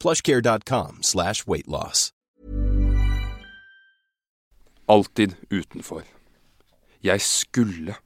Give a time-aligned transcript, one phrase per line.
[0.00, 2.10] plushcare.com slash weightloss.
[4.86, 6.02] Alltid utenfor.
[7.02, 7.96] Jeg skulle.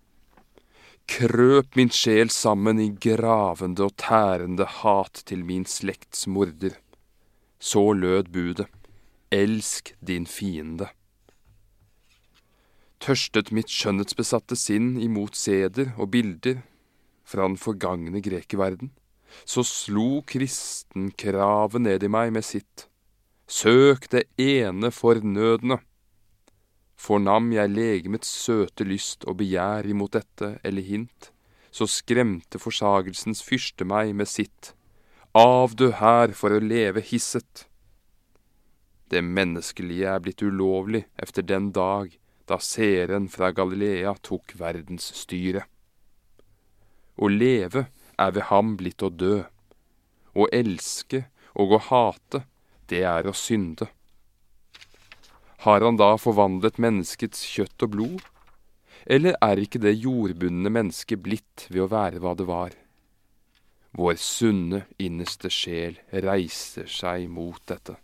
[1.10, 6.78] Krøp min sjel sammen i gravende og tærende hat til min slekts morder.
[7.58, 8.66] Så lød budet.
[9.30, 10.88] Elsk din fiende.
[13.00, 16.58] Tørstet mitt skjønnhetsbesatte sinn imot seder og bilder
[17.24, 18.90] fra den forgangne grekerverden,
[19.44, 22.86] så slo kristenkravet ned i meg med sitt.
[23.50, 25.80] Søk det ene fornødne.
[27.00, 31.30] Fornam jeg legemets søte lyst og begjær imot dette eller hint,
[31.72, 34.74] så skremte forsagelsens fyrste meg med sitt.
[35.34, 37.66] Av du her for å leve hisset.
[39.10, 42.12] Det menneskelige er blitt ulovlig efter den dag
[42.50, 45.66] da seeren fra Galilea tok verdensstyret.
[47.20, 47.86] Å leve
[48.20, 49.40] er ved ham blitt å dø.
[50.36, 51.24] Å elske
[51.58, 52.44] og å hate,
[52.92, 53.88] det er å synde.
[55.64, 58.20] Har han da forvandlet menneskets kjøtt og blod?
[59.04, 62.76] Eller er ikke det jordbundne mennesket blitt ved å være hva det var?
[63.96, 67.96] Vår sunne, innerste sjel reiser seg mot dette.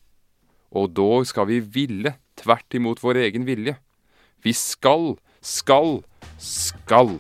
[0.75, 3.77] Og dog skal vi ville tvert imot vår egen vilje.
[4.43, 6.03] Vi skal, skal,
[6.43, 7.17] skal.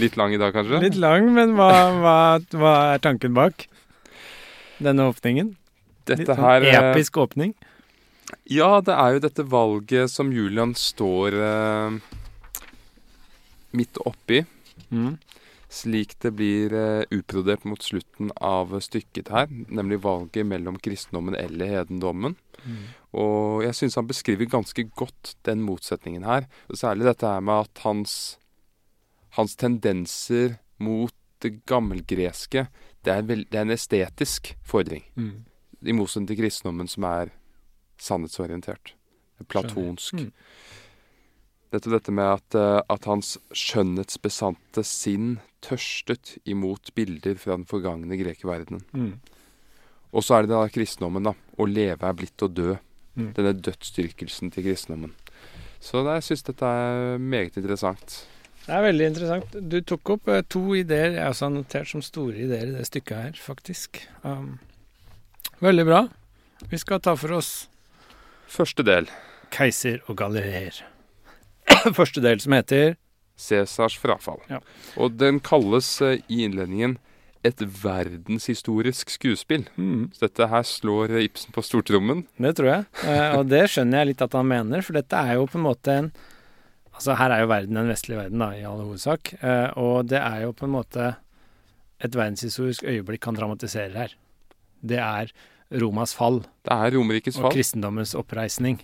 [0.00, 0.80] Litt lang i dag, kanskje?
[0.82, 2.18] Litt lang, men hva, hva,
[2.56, 3.66] hva er tanken bak
[4.80, 5.54] denne åpningen?
[6.10, 7.52] Litt sånn her eh, episk åpning.
[8.50, 11.98] Ja, det er jo dette valget som Julian står eh,
[13.76, 14.44] midt oppi.
[14.90, 15.18] Mm.
[15.70, 21.76] Slik det blir eh, utbrodert mot slutten av stykket her, nemlig valget mellom kristendommen eller
[21.76, 22.34] hedendommen.
[22.64, 22.82] Mm.
[23.20, 26.48] Og jeg syns han beskriver ganske godt den motsetningen her.
[26.68, 28.14] Og særlig dette her med at hans,
[29.36, 32.66] hans tendenser mot det gammelgreske,
[33.04, 35.04] det er, vel, det er en estetisk fordring.
[35.16, 35.44] Mm.
[35.80, 37.32] I motsetning til kristendommen som er
[38.00, 38.94] sannhetsorientert.
[39.48, 40.20] Platonsk.
[40.20, 40.32] Mm.
[41.70, 48.18] Dette, dette med at, eh, at hans skjønnhetsbesante sinn tørstet imot bilder fra den forgangne
[48.20, 48.82] grekerverdenen.
[48.92, 49.14] Mm.
[50.10, 51.36] Og så er det da kristendommen, da.
[51.56, 52.74] Å leve er blitt å dø.
[53.14, 53.32] Mm.
[53.36, 55.14] Denne dødsdyrkelsen til kristendommen.
[55.80, 58.20] Så jeg syns dette er meget interessant.
[58.70, 59.54] Det er veldig interessant.
[59.66, 62.84] Du tok opp eh, to ideer jeg også har notert som store ideer i det
[62.86, 63.98] stykket her, faktisk.
[64.22, 64.60] Um,
[65.58, 66.04] veldig bra.
[66.70, 67.66] Vi skal ta for oss
[68.46, 69.10] Første del.
[69.50, 70.84] keiser og gallerier.
[71.98, 72.94] Første del som heter
[73.40, 74.38] Cæsars frafall.
[74.52, 74.60] Ja.
[75.00, 76.98] Og den kalles eh, i innledningen
[77.42, 79.64] et verdenshistorisk skuespill.
[79.74, 82.26] mm, Så dette her slår Ibsen på stortrommen.
[82.38, 82.84] Det tror jeg.
[83.02, 85.66] Eh, og det skjønner jeg litt at han mener, for dette er jo på en
[85.66, 86.12] måte en
[87.00, 89.30] Altså her er jo verden en vestlig verden, da, i all hovedsak.
[89.40, 91.04] Eh, og det er jo på en måte
[91.96, 94.12] et verdenshistorisk øyeblikk kan dramatisere her.
[94.84, 95.32] Det er
[95.80, 98.82] Romas fall Det er Romerrikets og kristendommens oppreisning.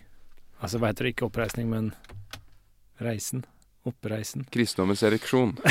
[0.64, 1.12] Altså hva heter det?
[1.12, 1.90] Ikke oppreisning, men
[3.04, 3.44] reisen.
[3.84, 4.46] Oppreisen.
[4.48, 5.52] Kristendommens ereksjon.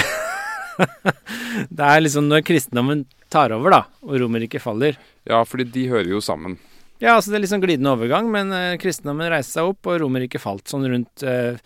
[1.71, 5.00] Det er liksom når kristendommen tar over, da, og Romerriket faller.
[5.25, 6.59] Ja, fordi de hører jo sammen.
[7.00, 10.44] Ja, altså det er sånn glidende overgang, men eh, kristendommen reiste seg opp, og Romerriket
[10.44, 11.57] falt sånn rundt eh,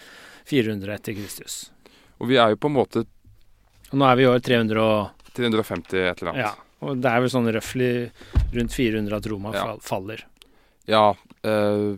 [0.50, 1.60] 400 etter Kristus.
[2.20, 3.06] Og vi er jo på en måte
[3.92, 6.44] Og nå er vi i år 300 og 350 et eller annet.
[6.44, 6.52] Ja.
[6.86, 7.94] Og det er vel sånn røftlig
[8.56, 9.64] rundt 400 at Roma Ja.
[9.82, 10.22] faller.
[10.88, 11.14] Ja,
[11.44, 11.98] øh,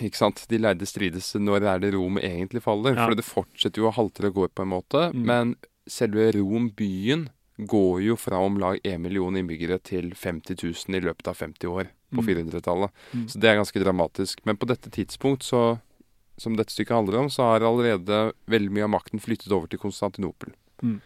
[0.00, 0.44] ikke sant.
[0.48, 2.94] De lærde strides når er det Rom egentlig faller.
[2.96, 3.06] Ja.
[3.08, 5.02] For det fortsetter jo å halte og gå på en måte.
[5.14, 5.24] Mm.
[5.26, 5.56] Men
[5.88, 7.28] selve Rom, byen,
[7.58, 11.66] går jo fra om lag 1 million innbyggere til 50 000 i løpet av 50
[11.66, 12.26] år på Mm.
[12.28, 12.90] 400-tallet.
[13.12, 13.26] Mm.
[13.28, 14.40] Så det er ganske dramatisk.
[14.46, 15.80] Men på dette tidspunkt så
[16.38, 19.80] som dette stykket handler om, så har allerede veldig mye av makten flyttet over til
[19.82, 20.52] Konstantinopel.
[20.82, 21.00] Mm.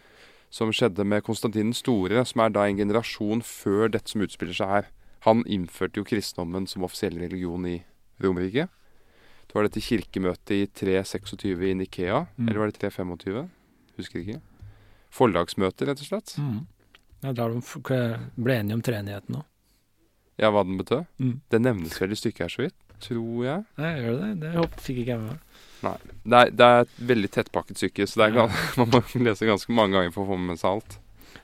[0.53, 4.53] Som skjedde med Konstantin den store, som er da en generasjon før dette som utspiller
[4.53, 4.89] seg her.
[5.25, 7.79] Han innførte jo kristendommen som offisiell religion i
[8.21, 8.69] Romerriket.
[9.47, 12.47] Det var dette kirkemøtet i 326 i Nikea, Mm.
[12.49, 13.49] eller var det 325?
[13.97, 14.41] Husker ikke.
[15.13, 16.35] Forlagsmøte, rett og slett.
[16.41, 16.65] Mm.
[17.23, 17.61] Ja, da de
[18.35, 19.45] ble enige om treenigheten òg.
[20.41, 21.05] Ja, hva den betød.
[21.21, 21.41] Mm.
[21.49, 23.65] Det nevnes vel i stykket her så vidt, tror jeg.
[23.81, 24.67] Nei, gjør det det?
[24.83, 25.53] Fikk ikke jeg med meg.
[25.83, 28.47] Det er, det er et veldig tettpakket stykke, så Ja.
[28.79, 30.99] man må lese ganske mange ganger for å få med seg alt.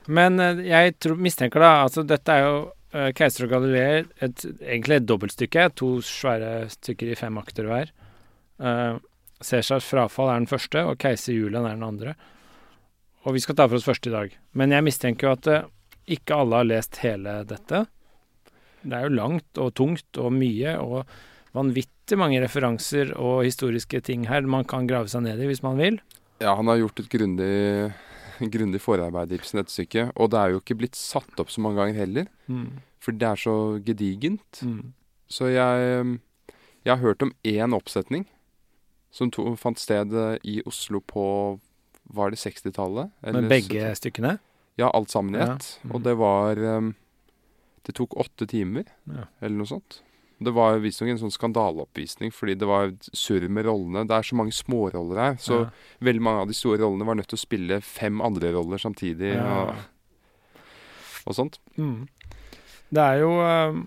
[0.08, 2.56] Men eh, jeg tror, mistenker da Altså, dette er jo
[2.96, 5.68] uh, 'Keiser og Galilei et, egentlig et dobbeltstykke.
[5.80, 7.92] To svære stykker i fem akter hver.
[8.60, 8.96] Uh,
[9.40, 12.14] Cæsars frafall er den første, og keiser Julian er den andre.
[13.24, 14.34] Og vi skal ta for oss første i dag.
[14.52, 15.70] Men jeg mistenker jo at uh,
[16.10, 17.86] ikke alle har lest hele dette.
[18.82, 21.08] Det er jo langt og tungt og mye, og
[21.56, 25.78] vanvittig mange referanser og historiske ting her man kan grave seg ned i hvis man
[25.80, 26.00] vil.
[26.40, 27.92] Ja, han har gjort et grundig,
[28.40, 30.12] grundig forarbeid i Ibsen, dette stykket.
[30.16, 32.30] Og det er jo ikke blitt satt opp så mange ganger heller,
[33.00, 33.54] for det er så
[33.84, 34.62] gedigent.
[34.64, 34.92] Mm.
[35.30, 36.18] Så jeg,
[36.86, 38.24] jeg har hørt om én oppsetning
[39.10, 41.58] som to, fant sted eh, i Oslo på
[42.14, 43.10] Var det 60-tallet?
[43.26, 44.36] Men begge stykkene?
[44.78, 45.54] Ja, alt sammen i Ja.
[45.56, 45.78] ett.
[45.84, 45.94] Mm.
[45.94, 46.94] Og det var um,
[47.86, 49.26] Det tok åtte timer, Ja.
[49.40, 50.00] eller noe sånt.
[50.42, 54.06] Det var visstnok en sånn skandaleoppvisning, fordi det var surr med rollene.
[54.08, 55.70] Det er så mange småroller her, så Ja.
[56.00, 59.34] veldig mange av de store rollene var nødt til å spille fem andre roller samtidig.
[59.34, 59.62] Ja.
[59.62, 59.74] Og,
[61.26, 61.58] og sånt.
[61.76, 62.08] Mm.
[62.90, 63.82] Det er jo eh,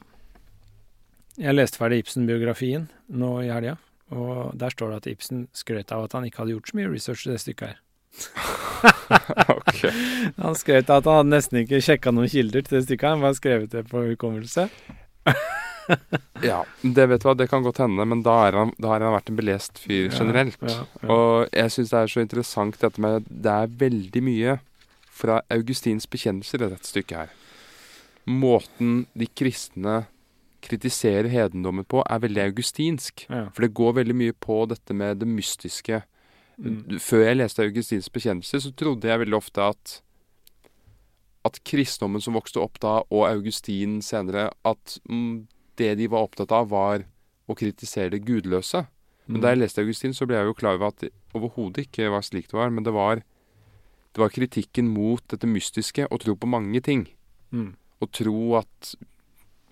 [1.42, 3.78] Jeg leste ferdig Ibsen-biografien nå i helga,
[4.14, 6.92] og der står det at Ibsen skrøt av at han ikke hadde gjort så mye
[6.94, 7.80] research i det stykket her.
[9.58, 9.90] okay.
[10.38, 13.24] Han skrøt av at han hadde nesten ikke sjekka noen kilder til det stykket, han
[13.26, 14.68] bare skrevet det på hukommelse.
[16.44, 19.04] Ja, det vet du hva, det kan godt hende, men da, er han, da har
[19.06, 20.60] han vært en belest fyr generelt.
[20.60, 21.08] Ja, ja.
[21.14, 24.58] Og jeg syns det er så interessant dette med Det er veldig mye
[25.14, 27.32] fra Augustins bekjennelser i dette stykket her.
[28.28, 30.02] Måten de kristne
[30.64, 33.26] kritiserer hedendommen på, er veldig augustinsk.
[33.28, 36.02] For det går veldig mye på dette med det mystiske.
[36.58, 36.98] Mm.
[37.02, 40.00] Før jeg leste Augustins bekjennelser, så trodde jeg veldig ofte at
[41.44, 45.44] at kristendommen som vokste opp da, og Augustin senere, at mm,
[45.80, 47.06] det de var opptatt av, var
[47.50, 48.86] å kritisere det gudløse.
[49.28, 52.10] Men da jeg leste Augustin, så ble jeg jo klar over at det overhodet ikke
[52.12, 52.72] var slik det var.
[52.74, 53.24] Men det var,
[54.12, 57.06] det var kritikken mot dette mystiske, å tro på mange ting.
[57.56, 57.74] Mm.
[58.04, 58.94] Å tro at,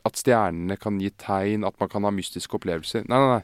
[0.07, 3.07] at stjernene kan gi tegn, at man kan ha mystiske opplevelser.
[3.11, 3.43] Nei, nei, nei.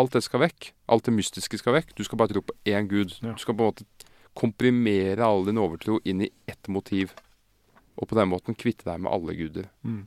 [0.00, 0.70] Alt det skal vekk.
[0.88, 1.92] Alt det mystiske skal vekk.
[1.98, 3.12] Du skal bare tro på én gud.
[3.20, 3.34] Ja.
[3.36, 7.12] Du skal på en måte komprimere all din overtro inn i ett motiv.
[8.00, 9.68] Og på den måten kvitte deg med alle guder.
[9.84, 10.06] Mm.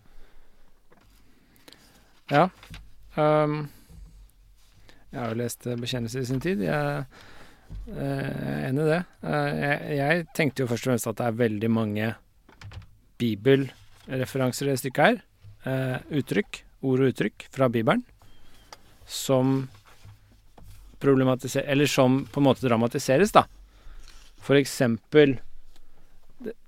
[2.31, 2.49] Ja.
[3.15, 3.67] Um,
[5.13, 6.63] jeg har jo lest eh, Bekjennelse i sin tid.
[6.65, 7.05] Jeg
[7.93, 9.01] eh, er enig i det.
[9.23, 12.09] Eh, jeg, jeg tenkte jo først og fremst at det er veldig mange
[13.21, 15.21] bibelreferanser i det stykket her.
[15.65, 18.03] Uh, uttrykk, ord og uttrykk fra Bibelen,
[19.09, 19.63] som
[21.01, 23.47] problematiserer Eller som på en måte dramatiseres, da.
[24.45, 25.39] For eksempel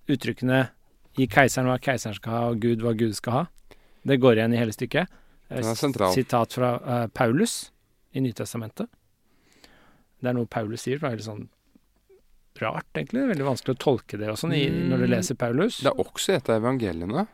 [0.10, 0.64] uttrykkene
[1.14, 3.46] 'gi keiseren hva keiseren skal ha', og 'Gud hva Gud skal ha'.
[4.02, 5.14] Det går igjen i hele stykket.
[5.50, 6.12] Eh.
[6.14, 6.74] Sitat fra
[7.04, 7.72] uh, Paulus
[8.14, 8.90] i Nytestamentet.
[10.20, 11.48] Det er noe Paulus sier, det er veldig sånn
[12.60, 13.22] rart, egentlig.
[13.30, 15.12] Veldig vanskelig å tolke det og sånn i- når du Mm.
[15.14, 15.78] leser Paulus.
[15.84, 17.28] Det er også et av evangeliene.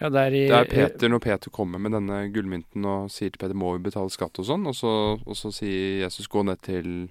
[0.00, 3.30] Ja, det er i Det er Peter når Peter kommer med denne gullmynten og sier
[3.30, 6.44] til Peter må vi betale skatt og sånn, og så, og så sier Jesus gå
[6.44, 7.08] ned til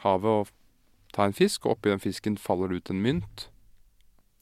[0.00, 0.48] havet og
[1.12, 3.48] ta en fisk, og oppi den fisken faller det ut en mynt.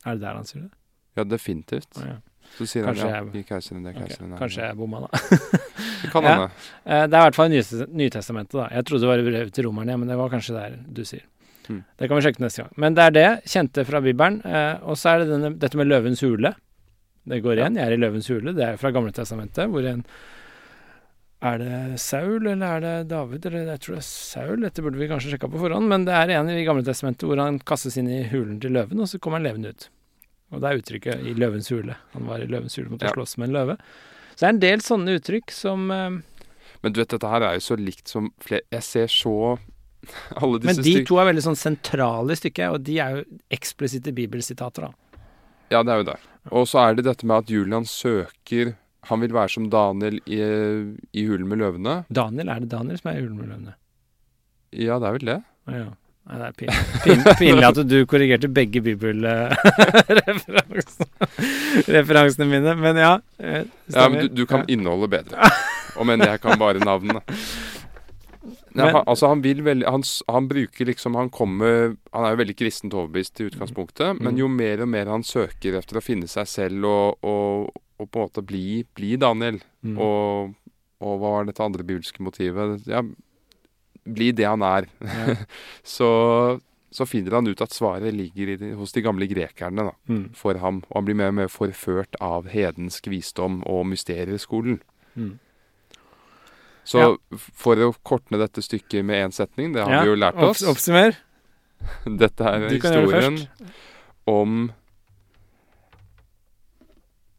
[0.05, 0.71] Er det der han sier det?
[1.17, 1.97] Ja, definitivt.
[1.99, 2.17] Oh, ja.
[2.57, 4.39] Så sier Kanskje han ja, keiseren det Ok, okay.
[4.39, 5.21] Kanskje jeg bomma, da.
[6.03, 6.35] Det kan Ja.
[6.35, 6.51] hende.
[6.87, 8.69] Eh, Det er i hvert fall Nytestamentet, da.
[8.73, 11.25] Jeg trodde det var brevet til romerne, ja, men det var kanskje der du sier.
[11.69, 11.83] Mm.
[11.99, 12.73] Det kan vi sjekke neste gang.
[12.77, 14.39] Men det er det, kjente fra Bibelen.
[14.47, 16.55] Eh, og så er det denne, dette med løvens hule.
[17.27, 17.75] Det går igjen.
[17.81, 18.53] Jeg er i løvens hule.
[18.55, 20.05] Det er fra Gamle testamentet, hvor en
[21.43, 23.45] Er det Saul, eller er det David?
[23.47, 24.61] Eller jeg tror det er Saul.
[24.65, 27.37] Dette burde vi kanskje sjekka på forhånd, men det er en i Gamle testamentet hvor
[27.43, 29.89] han kastes inn i hulen til løven, og så kommer han levende ut.
[30.53, 31.97] Og det er uttrykket 'i løvens hule'.
[32.13, 33.13] Han var i løvens hule måtte Ja.
[33.13, 33.77] slåss med en løve.
[34.37, 36.11] Så det er en del sånne uttrykk som eh,
[36.83, 39.59] Men du vet, dette her er jo så likt som flere Jeg ser så
[40.37, 43.17] alle disse Men de styk- to er veldig sånn sentrale i stykket, og de er
[43.17, 44.93] jo eksplisitte bibelsitater, da.
[45.71, 46.19] Ja, det er jo det.
[46.53, 48.77] Og så er det dette med at Julian søker
[49.11, 50.39] Han vil være som Daniel i,
[51.15, 52.05] i hulen med løvene.
[52.13, 53.75] Daniel, er det Daniel som er i Hulen med løvene?
[54.73, 55.45] Ja, det er vel det.
[55.69, 55.91] Ja, ja.
[56.27, 60.59] Nei, det er pinlig, pin, pinlig at du korrigerte begge bibelreferansene
[61.87, 63.13] referansene mine, men ja.
[63.39, 63.95] Stemmer.
[63.95, 65.39] Ja, men du, du kan inneholde innholdet bedre.
[66.03, 67.23] Om enn jeg kan bare navnene.
[68.77, 72.41] Nei, han, altså han vil veldig han, han bruker liksom Han kommer Han er jo
[72.43, 74.39] veldig kristent overbevist i utgangspunktet, men Mm.
[74.43, 78.21] jo mer og mer han søker etter å finne seg selv og, og, og på
[78.21, 79.97] en måte bli, bli Daniel, Mm.
[80.03, 80.51] og,
[81.01, 82.83] og hva var dette andre bibelske motivet?
[82.91, 83.01] Ja,
[84.07, 84.87] bli det han er.
[85.03, 85.35] Ja.
[85.97, 86.09] så,
[86.95, 90.31] så finner han ut at svaret ligger i hos de gamle grekerne da, Mm.
[90.39, 94.81] for ham, og han blir mer og mer forført av hedensk visdom og mysterieskolen.
[95.17, 95.35] Mm.
[96.87, 97.39] Så Ja.
[97.59, 100.63] for å kortne dette stykket med én setning, det har Ja, vi jo lært oss.
[100.63, 101.17] Oppsummer.
[102.07, 103.49] Dette er det historien
[104.27, 104.71] om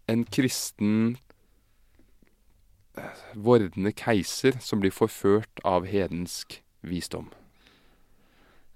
[0.08, 1.18] en kristen
[3.34, 7.30] vordende keiser som blir forført av hedensk visdom.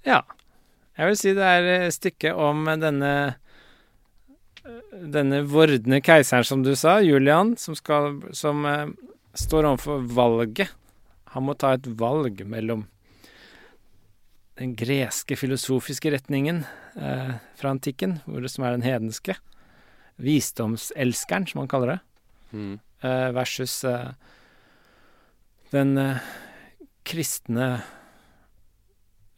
[0.08, 0.24] Ja.
[1.00, 3.14] Jeg vil si det er et stykke om denne
[4.92, 8.92] denne vordende keiseren, som du sa, Julian, som, skal, som uh,
[9.34, 10.74] står overfor valget.
[11.34, 12.86] Han må ta et valg mellom
[14.60, 16.64] den greske filosofiske retningen
[17.00, 19.40] uh, fra antikken, hvor det som er den hedenske,
[20.22, 22.00] visdomselskeren, som han kaller det,
[22.52, 22.82] Mm.
[23.02, 24.10] Eh, versus eh,
[25.72, 26.18] den eh,
[27.08, 27.82] kristne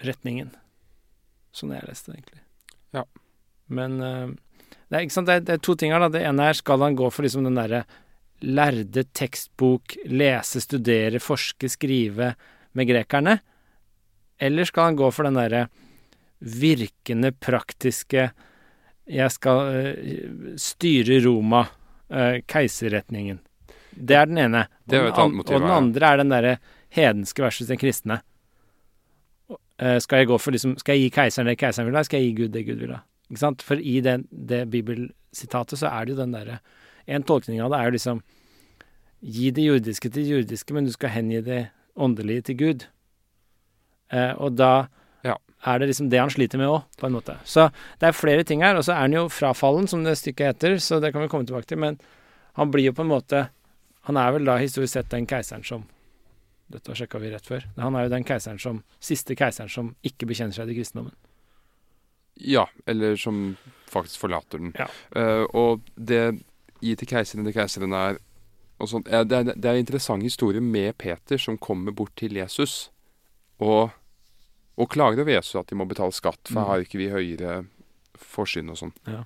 [0.04, 0.52] retningen.
[1.54, 2.42] Sånn jeg leste det, egentlig.
[2.94, 3.04] Ja.
[3.74, 5.06] Men det, er?
[5.06, 6.04] Det, er, det er to ting her.
[6.04, 6.12] da.
[6.12, 7.84] Det ene er skal han gå for liksom den derre
[8.44, 12.34] lærde tekstbok, lese, studere, forske, skrive
[12.76, 13.38] med grekerne?
[14.44, 15.68] Eller skal han gå for den derre
[16.44, 18.34] virkende, praktiske
[19.08, 19.96] Jeg skal
[20.60, 21.64] styre Roma,
[22.50, 23.40] keiserretningen.
[23.96, 24.68] Det er den ene.
[24.88, 26.58] Det er jo et den annet motiv, Og den andre er den derre
[26.94, 28.22] hedenske versus den kristne.
[29.80, 32.22] Eh, skal jeg gå for liksom Skal jeg gi keiseren det keiseren vil ha, skal
[32.22, 33.02] jeg gi Gud det Gud vil ha?
[33.32, 33.64] Ikke sant?
[33.66, 36.60] For i den, det bibelsitatet så er det jo den derre
[37.10, 38.22] En tolkning av det er jo liksom
[39.24, 41.62] Gi det jordiske til det jordiske, men du skal hengi det
[41.96, 42.82] åndelige til Gud.
[44.12, 44.88] Eh, og da
[45.24, 45.38] Ja.
[45.66, 47.38] er det liksom det han sliter med òg, på en måte.
[47.46, 47.72] Så
[48.02, 48.76] det er flere ting her.
[48.76, 51.46] Og så er han jo frafallen, som det stykket heter, så det kan vi komme
[51.48, 51.78] tilbake til.
[51.78, 51.98] Men
[52.56, 53.48] han blir jo på en måte
[54.10, 55.86] Han er vel da historisk sett den keiseren som
[56.74, 57.66] Dette sjekka vi rett før.
[57.78, 61.14] Han er jo den keiseren som Siste keiseren som ikke bekjenner seg til kristendommen.
[62.40, 63.58] Ja, eller som
[63.92, 64.72] faktisk forlater den.
[64.80, 64.88] Ja.
[65.14, 66.40] Uh, og det
[66.82, 68.18] gi til keiseren det keiseren er
[68.84, 72.90] det, er, det er en interessant historie med Peter som kommer bort til Jesus
[73.64, 73.94] og,
[74.76, 76.68] og klager over Jesus at de må betale skatt, for Mm.
[76.68, 77.54] har ikke vi høyere
[78.18, 78.92] forsyn og sånn.
[79.08, 79.24] Ja.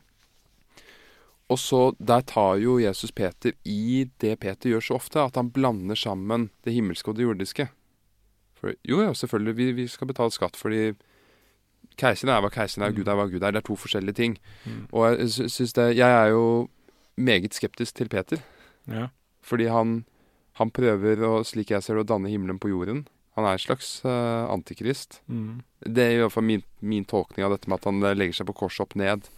[1.50, 5.50] Og så Der tar jo Jesus Peter i det Peter gjør så ofte, at han
[5.56, 7.70] blander sammen det himmelske og det jordiske.
[8.60, 10.94] For, jo, ja, selvfølgelig, vi, vi skal betale skatt fordi
[11.98, 12.98] keiseren er hva keiseren er, Mm.
[12.98, 13.52] Gud er hva Gud er.
[13.52, 14.38] Det er to forskjellige ting.
[14.66, 14.88] Mm.
[14.92, 16.70] Og jeg sy- syns det Jeg er jo
[17.18, 18.38] meget skeptisk til Peter.
[18.88, 19.08] Ja.
[19.42, 20.06] Fordi han,
[20.60, 23.08] han prøver, å, slik jeg ser det, å danne himmelen på jorden.
[23.38, 25.22] Han er en slags uh, antikrist.
[25.30, 25.62] Mm.
[25.86, 28.34] Det er i hvert fall min, min tolkning av dette med at han eh, legger
[28.34, 29.30] seg på korset opp ned.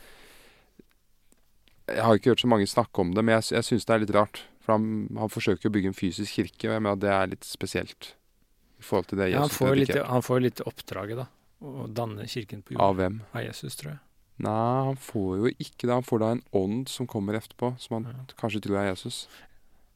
[1.96, 4.04] Jeg har ikke hørt så mange snakke om det, men jeg, jeg syns det er
[4.06, 4.44] litt rart.
[4.64, 7.32] For han, han forsøker å bygge en fysisk kirke, og jeg mener at det er
[7.34, 8.14] litt spesielt.
[8.80, 11.28] I forhold til det Ja, han Jesus får litt, han får litt oppdraget, da.
[11.60, 12.86] Å danne kirken på jorden.
[12.86, 13.18] Av hvem?
[13.36, 14.00] Av Jesus, tror jeg.
[14.40, 15.92] Nei, han får jo ikke det.
[15.92, 18.24] Han får da en ånd som kommer etterpå, som han Ja.
[18.40, 19.28] kanskje tror er Jesus.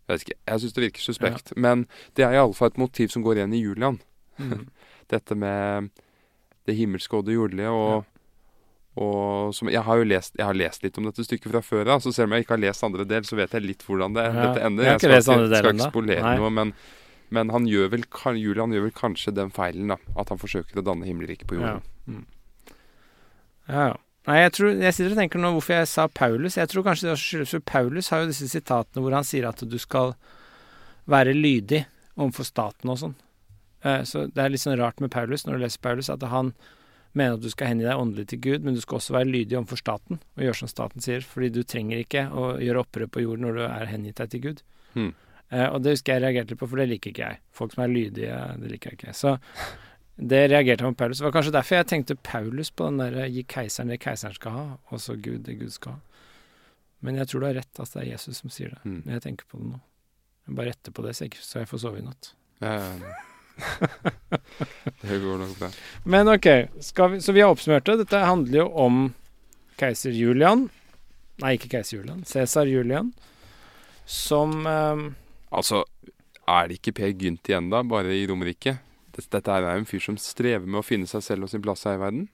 [0.03, 1.53] Jeg vet ikke, jeg syns det virker suspekt.
[1.55, 4.01] Men det er iallfall et motiv som går igjen i Julian.
[4.37, 4.67] Mm.
[5.13, 5.91] Dette med
[6.67, 7.71] det himmelske og det jordelige.
[7.71, 8.03] Og,
[8.95, 11.87] og som, jeg, har jo lest, jeg har lest litt om dette stykket fra før
[11.95, 14.13] av, så selv om jeg ikke har lest andre del, så vet jeg litt hvordan
[14.13, 14.83] det, Ja, dette ender.
[14.83, 16.73] jeg ikke skal del skal ikke spolere noe, men,
[17.33, 18.03] men han gjør vel,
[18.37, 19.97] Julian gjør vel kanskje den feilen, da.
[20.15, 21.61] At han forsøker å danne himmelriket på Ja.
[21.79, 21.81] jorden.
[22.05, 22.25] Mm.
[23.69, 23.95] ja, ja.
[24.23, 26.55] Nei, jeg, tror, jeg sitter og tenker nå hvorfor jeg sa Paulus.
[26.55, 29.59] Jeg tror kanskje det skyldes for Paulus har jo disse sitatene hvor han sier at
[29.67, 30.13] du skal
[31.11, 31.81] være lydig
[32.15, 33.15] overfor staten og sånn.
[33.83, 36.53] Eh, Så det er litt sånn rart med Paulus, når du leser Paulus, at han
[37.13, 39.57] mener at du skal hengi deg åndelig til Gud, men du skal også være lydig
[39.59, 43.21] overfor staten, og gjøre som staten sier, fordi du trenger ikke å gjøre opprør på
[43.25, 44.63] jorden når du er hengitt deg til Gud.
[44.95, 45.11] Hmm.
[45.53, 47.39] Eh, og det husker jeg reagerte på, for det liker ikke jeg.
[47.53, 49.13] Folk som er lydige, det liker jeg ikke.
[49.17, 49.35] Så
[50.17, 51.17] det reagerte jeg på Paulus.
[51.21, 54.57] Det var kanskje derfor jeg tenkte Paulus på den derre gi keiseren det keiseren skal
[54.57, 55.99] ha, og så Gud det Gud skal ha.
[57.03, 59.01] Men jeg tror du har rett, altså det er Jesus som sier det, Mm.
[59.11, 59.79] jeg tenker på det nå.
[60.47, 62.33] Jeg bare retter på det, så jeg, så jeg får sove i natt.
[62.61, 63.13] Ja, ja, ja.
[65.01, 65.69] det går nok bra.
[66.03, 66.47] Men ok,
[67.11, 67.97] vi, så vi har oppsummert det.
[68.03, 69.03] Dette handler jo om
[69.79, 70.67] keiser Julian.
[71.41, 72.23] Nei, ikke keiser Julian.
[72.27, 73.11] Cæsar Julian.
[74.05, 75.03] Som eh,
[75.53, 75.83] Altså,
[76.49, 78.77] er det ikke Per Gynt igjen da, bare i Romerike?
[79.13, 81.61] Dette, dette er jo en fyr som strever med å finne seg selv og sin
[81.63, 82.25] plass her i verden.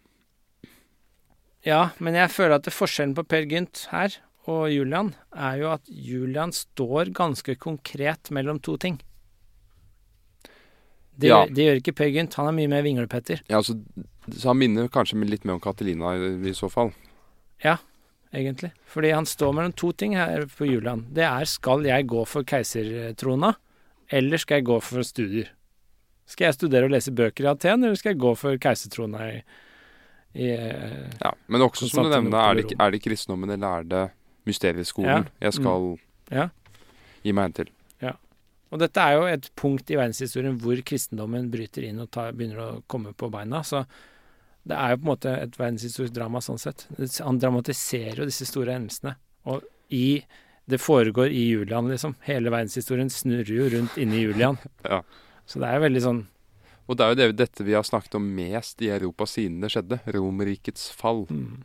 [1.67, 4.15] Ja, men jeg føler at forskjellen på Per Gynt her
[4.49, 9.01] og Julian er jo at Julian står ganske konkret mellom to ting.
[11.19, 11.41] Det, Ja.
[11.45, 12.33] det gjør ikke Per Gynt.
[12.39, 13.75] Han er mye mer vinglepetter, Ja, altså,
[14.31, 16.93] så han minner kanskje litt mer om Catelina i, i så fall.
[17.63, 17.77] Ja,
[18.33, 18.71] egentlig.
[18.88, 21.05] Fordi han står mellom to ting her på Julian.
[21.11, 23.55] Det er skal jeg gå for keisertrona,
[24.09, 25.49] eller skal jeg gå for studier?
[26.29, 29.41] Skal jeg studere og lese bøker i Aten, eller skal jeg gå for keisertrona i,
[30.35, 33.83] i eh, Ja, Men også som du nevner, er det, er det kristendommen eller er
[33.89, 34.03] det
[34.45, 35.97] mysterieskolen jeg skal
[36.31, 36.49] Ja.
[37.25, 37.69] gi meg hen til?
[38.69, 42.61] Og dette er jo et punkt i verdenshistorien hvor kristendommen bryter inn og tar, begynner
[42.61, 43.63] å komme på beina.
[43.65, 43.83] Så
[44.69, 46.85] det er jo på en måte et verdenshistorisk drama sånn sett.
[47.25, 49.15] Han dramatiserer jo disse store hendelsene.
[49.49, 50.21] Og i
[50.69, 52.11] Det foregår i Julian, liksom.
[52.27, 54.59] Hele verdenshistorien snurrer jo rundt inni Julian.
[54.85, 55.01] Ja.
[55.49, 56.19] Så det er jo veldig sånn
[56.85, 59.71] Og det er jo det, dette vi har snakket om mest i Europa siden det
[59.73, 59.97] skjedde.
[60.13, 61.23] Romerrikets fall.
[61.25, 61.63] mm,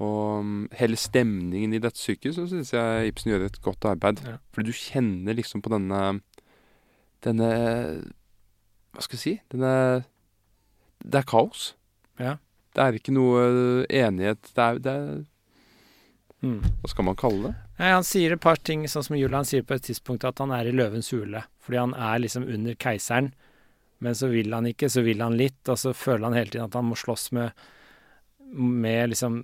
[0.00, 4.22] Og um, hele stemningen i dette stykket så syns jeg Ibsen gjør et godt arbeid.
[4.24, 4.38] Ja.
[4.54, 6.20] Fordi du kjenner liksom på denne
[7.22, 7.50] Denne
[8.92, 9.34] Hva skal jeg si?
[9.52, 9.74] Denne
[11.02, 11.72] Det er kaos.
[12.18, 12.38] Ja.
[12.72, 14.48] Det er ikke noe enighet.
[14.56, 15.06] Det er, det er
[16.40, 16.58] mm.
[16.80, 17.54] Hva skal man kalle det?
[17.78, 20.54] Nei, Han sier et par ting, sånn som Julian sier på et tidspunkt at han
[20.54, 21.44] er i løvens hule.
[21.62, 23.32] Fordi han er liksom under keiseren,
[24.02, 26.66] men så vil han ikke, så vil han litt, og så føler han hele tiden
[26.66, 27.66] at han må slåss med,
[28.56, 29.42] med liksom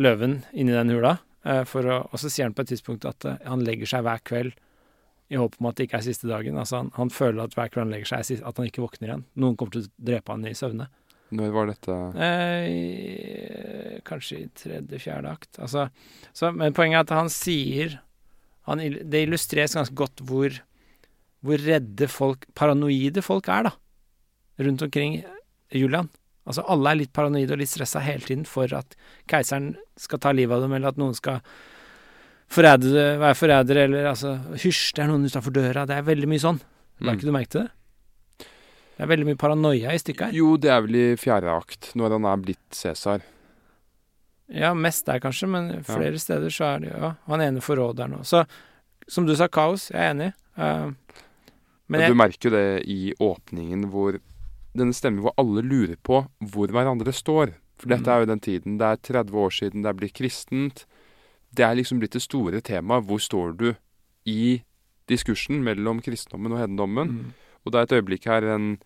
[0.00, 1.18] løven inni den hula.
[1.44, 4.04] eh, For å, og så sier han på et tidspunkt at eh, han legger seg
[4.06, 4.56] hver kveld
[5.30, 6.56] i håp om at det ikke er siste dagen.
[6.58, 9.26] Altså han, han føler at hver kveld han legger seg, at han ikke våkner igjen.
[9.38, 10.88] Noen kommer til å drepe han i søvne.
[11.30, 15.60] Når var dette Eh, kanskje i tredje-fjerde akt.
[15.62, 15.86] Altså,
[16.34, 18.00] så, men poenget er at han sier
[18.66, 20.58] han, Det illustreres ganske godt hvor,
[21.46, 23.72] hvor redde folk, paranoide folk er, da.
[24.60, 25.20] Rundt omkring
[25.72, 26.10] Julian.
[26.48, 28.96] Altså alle er litt paranoide og litt stressa hele tiden for at
[29.30, 31.42] keiseren skal ta livet av dem, eller at noen skal
[32.50, 35.84] forræde, være forrædere, eller altså Hysj, det er noen utafor døra.
[35.86, 36.60] Det er veldig mye sånn.
[37.00, 37.18] La Mm.
[37.18, 37.70] ikke du merke til det?
[38.96, 40.32] Det er veldig mye paranoia i stykket her.
[40.36, 43.22] Jo, det er vel i fjerde akt, når han er blitt Cæsar.
[44.50, 48.18] Ja, mest der kanskje, men flere steder så er det jo ja, han ene forråderen
[48.18, 48.26] òg.
[48.26, 48.44] Så
[49.08, 49.88] som du sa, kaos.
[49.90, 50.32] Jeg er enig.
[50.58, 50.96] Uh, men
[51.88, 54.18] Men jeg, Du merker jo det i åpningen hvor
[54.76, 57.54] denne stemmen hvor alle lurer på hvor hverandre står.
[57.80, 58.12] For dette Mm.
[58.14, 58.78] er jo den tiden.
[58.78, 60.84] Det er 30 år siden det blitt kristent.
[61.54, 63.04] Det er liksom blitt det store temaet.
[63.06, 63.74] Hvor står du
[64.26, 64.62] i
[65.08, 67.08] diskursen mellom kristendommen og hedendommen?
[67.08, 67.32] mm,
[67.66, 68.78] Og det er et øyeblikk her en,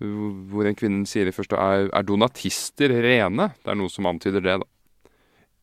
[0.00, 3.50] hvor en kvinne sier først er, er donatister rene?
[3.64, 4.66] Det er noe som antyder det, da.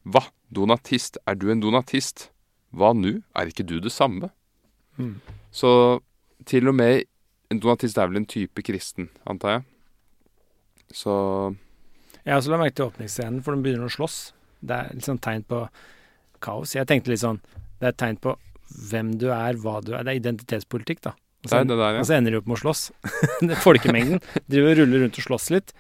[0.05, 0.21] Hva?
[0.53, 1.17] Donatist?
[1.25, 2.29] Er du en donatist?
[2.75, 3.21] Hva nu?
[3.35, 4.29] Er ikke du det samme?
[4.97, 5.15] mm.
[5.51, 6.01] Så
[6.45, 7.03] til og med
[7.51, 9.65] en donatist er vel en type kristen, antar jeg.
[10.93, 11.13] Så
[12.23, 14.17] Jeg også la merke til åpningsscenen, for de begynner å slåss.
[14.63, 15.65] Det er litt sånn tegn på
[16.43, 16.75] kaos.
[16.75, 17.41] Jeg tenkte litt sånn
[17.79, 18.37] Det er et tegn på
[18.89, 20.05] hvem du er, hva du er.
[20.05, 21.17] Det er identitetspolitikk, da.
[21.43, 22.83] Og det så, er det der, og så ender de opp med å slåss.
[23.65, 25.73] Folkemengden driver og ruller rundt og slåss litt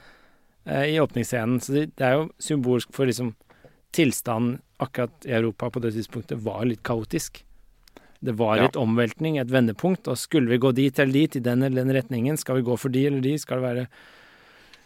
[0.67, 1.61] eh, i åpningsscenen.
[1.63, 3.31] Så det, det er jo symbolsk for liksom
[3.95, 7.45] tilstanden akkurat i Europa på det tidspunktet var litt kaotisk.
[8.23, 8.63] Det var Ja.
[8.63, 11.93] litt omveltning, et vendepunkt, og skulle vi gå dit eller dit, i den eller den
[11.95, 13.87] retningen, skal vi gå for de eller de, skal det være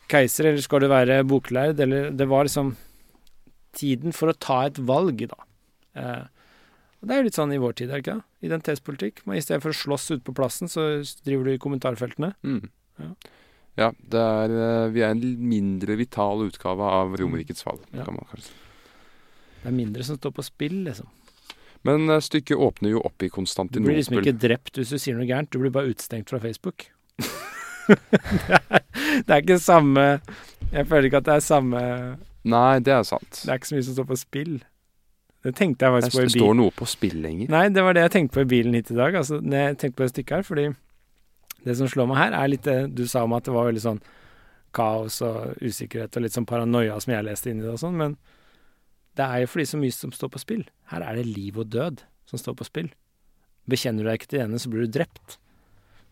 [0.09, 2.75] keiser, eller skal det være boklærd, eller Det var liksom
[3.73, 5.37] tiden for å ta et valg, da.
[5.95, 6.25] Eh,
[7.01, 8.15] og det er jo litt sånn i vår tid, er det ikke?
[8.41, 8.49] det?
[8.49, 9.21] Identitetspolitikk.
[9.27, 10.87] Men I stedet for å slåss ute på plassen, så
[11.23, 12.33] driver du i kommentarfeltene.
[12.43, 12.69] Mm.
[12.99, 13.11] Ja.
[13.77, 18.03] Ja, det er, eh, vi er en mindre vital utgave av Romerrikets fall, Ja.
[18.03, 18.53] kan man kanskje si.
[19.61, 21.05] Det er mindre som står på spill, liksom.
[21.87, 25.17] Men eh, stykket åpner jo opp i Du blir liksom ikke drept hvis du sier
[25.17, 26.89] noe gærent, du blir bare utestengt fra Facebook.
[27.87, 27.97] det,
[28.59, 28.81] er,
[29.23, 30.01] det er ikke samme
[30.73, 31.79] Jeg føler ikke at det er samme
[32.47, 33.39] Nei, det er sant.
[33.43, 34.51] Det er ikke så mye som står på spill.
[35.43, 36.37] Det tenkte jeg faktisk faktisk på i bilen.
[36.37, 37.49] Det står noe på spill lenger.
[37.51, 39.17] Nei, det var det jeg tenkte på i bilen hit i dag.
[39.19, 40.65] Altså, når jeg tenkte på det stykket her, fordi
[41.67, 43.83] det som slår meg her, er litt det du sa om at det var veldig
[43.83, 43.99] sånn
[44.77, 47.99] kaos og usikkerhet og litt sånn paranoia som jeg leste inn i det og sånn,
[47.99, 48.15] men
[49.17, 50.63] det er jo fordi så mye som står på spill.
[50.91, 52.89] Her er det liv og død som står på spill.
[53.67, 55.37] Bekjenner du deg ikke til denne, ene, så blir du drept.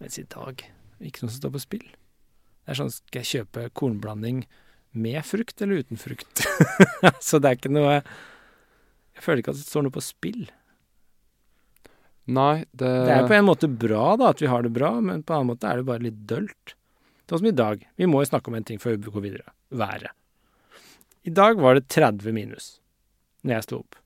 [0.01, 0.65] Mens i dag
[0.99, 1.87] ikke noe som står på spill.
[2.65, 4.43] Det er sånn skal jeg kjøpe kornblanding
[4.95, 6.45] med frukt eller uten frukt?
[7.27, 10.47] så det er ikke noe Jeg føler ikke at det står noe på spill.
[12.25, 15.21] Nei, det, Det er på en måte bra da, at vi har det bra, men
[15.21, 16.73] på en annen måte er det bare litt dølt.
[17.29, 17.85] Sånn som i dag.
[18.01, 19.53] Vi må jo snakke om en ting før vi går videre.
[19.69, 20.09] Været.
[21.25, 22.75] I dag var det 30 minus
[23.45, 23.97] når jeg sto opp.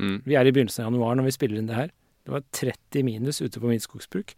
[0.00, 0.22] mm.
[0.24, 1.92] Vi er i begynnelsen av januar når vi spiller inn det her.
[2.24, 4.34] Det var 30 minus ute på Midtskogsbruk.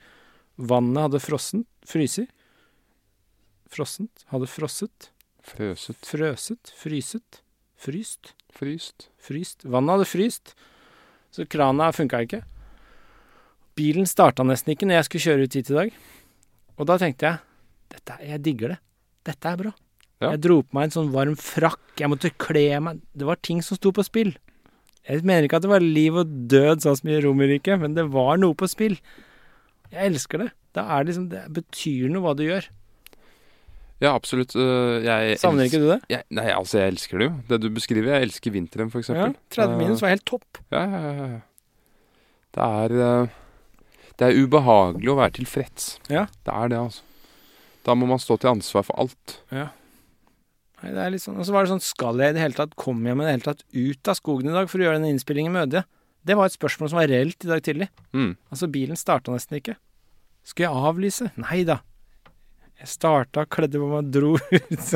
[0.57, 2.31] Vannet hadde frossent, fryset.
[3.73, 4.25] Frossent.
[4.33, 5.11] Hadde frosset.
[5.43, 5.99] Frøset.
[6.07, 6.73] Frøset.
[6.77, 7.41] Fryset.
[7.83, 8.35] Fryst.
[8.53, 9.09] Fryst.
[9.19, 9.65] Fryst.
[9.65, 10.55] Vannet hadde fryst.
[11.33, 12.43] Så krana funka ikke.
[13.79, 15.95] Bilen starta nesten ikke når jeg skulle kjøre ut hit i dag.
[16.77, 17.41] Og da tenkte jeg
[17.93, 18.79] dette, Jeg digger det.
[19.25, 19.73] Dette er bra.
[20.23, 20.31] Ja.
[20.37, 21.81] Jeg dro på meg en sånn varm frakk.
[21.99, 24.35] Jeg måtte kle meg Det var ting som sto på spill.
[25.09, 28.05] Jeg mener ikke at det var liv og død sånn som i Romerriket, men det
[28.15, 28.95] var noe på spill.
[29.91, 30.53] Jeg elsker det.
[30.73, 32.69] Det liksom Det betyr noe hva du gjør.
[34.03, 34.55] Ja, absolutt.
[34.57, 36.01] øh, Jeg Savner ikke du det?
[36.11, 37.35] Jeg, nei, altså, jeg elsker det jo.
[37.49, 38.15] Det du beskriver.
[38.17, 39.03] Jeg elsker vinteren, for Ja.
[39.29, 39.37] eksempel.
[39.55, 40.59] 30 minus var helt topp.
[40.73, 41.41] Ja, ja, ja, ja.
[42.53, 43.29] Det er øh,
[44.19, 45.99] Det er ubehagelig å være tilfreds.
[46.11, 46.27] Ja.
[46.45, 47.03] Det er det, altså.
[47.85, 49.39] Da må man stå til ansvar for alt.
[50.83, 51.39] Nei, det er litt sånn.
[51.39, 53.35] Og så var det sånn Skal jeg i det hele tatt komme jeg i det
[53.37, 55.85] hele tatt ut av skogen i dag for å gjøre denne innspillingen med Ødje?
[56.23, 57.89] Det var et spørsmål som var reelt i dag tidlig.
[58.15, 58.35] Mm.
[58.51, 59.75] Altså, bilen starta nesten ikke.
[60.47, 61.31] Skulle jeg avlyse?
[61.39, 61.81] Nei da.
[62.83, 64.95] Jeg starta, kledde på meg, dro ut.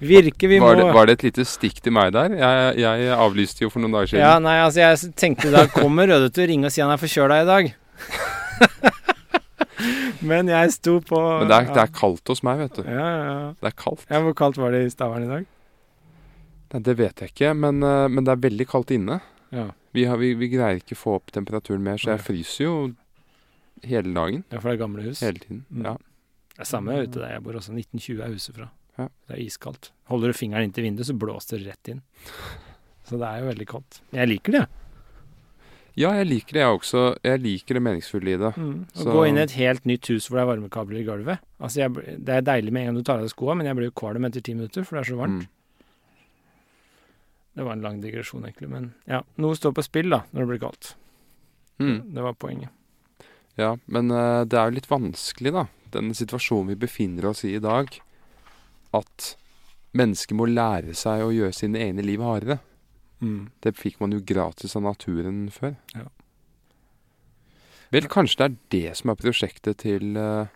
[0.00, 2.32] Virker vi Var, må det, var det et lite stikk til meg der?
[2.38, 4.24] Jeg, jeg avlyste jo for noen dager siden.
[4.24, 7.00] Ja, nei, altså, jeg tenkte da kommer Røde til å ringe og si han er
[7.00, 7.72] forkjøla i dag.
[10.30, 12.82] Men jeg sto på Men det er, det er kaldt hos meg, vet du.
[12.84, 13.48] Ja, ja, ja.
[13.60, 14.06] Det er kaldt.
[14.10, 14.20] ja.
[14.24, 15.46] Hvor kaldt var det i Stavern i dag?
[16.70, 19.18] Nei, det vet jeg ikke, men, øh, men det er veldig kaldt inne.
[19.50, 19.70] Ja.
[19.96, 22.74] Vi, har, vi, vi greier ikke å få opp temperaturen mer, så jeg fryser jo
[23.82, 24.44] hele dagen.
[24.52, 25.22] ja, for det er gamle hus.
[25.24, 25.64] Hele tiden.
[25.70, 25.88] Mm.
[25.88, 25.96] Ja.
[26.54, 27.72] Det er samme ute der jeg bor også.
[27.74, 28.68] 1920 er huset fra.
[29.00, 29.08] Ja.
[29.26, 29.90] Det er iskaldt.
[30.12, 32.02] Holder du fingeren inntil vinduet, så blåser det rett inn.
[33.08, 34.00] Så det er jo veldig kaldt.
[34.14, 34.64] Jeg liker det.
[35.98, 37.02] Ja, jeg liker det, jeg også.
[37.26, 38.52] Jeg liker det meningsfulle i det.
[38.54, 41.38] Å Så- gå inn i et helt nytt hus hvor det er varmekabler i gulvet.
[41.60, 43.76] Altså, jeg, det er deilig med en gang du tar av deg skoa, men jeg
[43.76, 45.42] blir jo kvalm etter ti minutter, for det er så varmt.
[45.42, 45.48] Mm.
[47.54, 48.68] Det var en lang digresjon, egentlig.
[48.70, 50.94] Men ja, noe står på spill da, når det blir kaldt.
[51.80, 52.14] Mm.
[52.14, 52.70] Det var poenget.
[53.58, 55.66] Ja, men uh, det er jo litt vanskelig, da.
[55.90, 57.90] Den situasjonen vi befinner oss i i dag.
[58.94, 59.34] At
[59.96, 62.60] mennesker må lære seg å gjøre sine egne liv hardere.
[63.60, 65.76] Det fikk man jo gratis av naturen før.
[65.94, 66.06] Ja.
[67.90, 70.50] Vel, kanskje det er det som er prosjektet til, eh,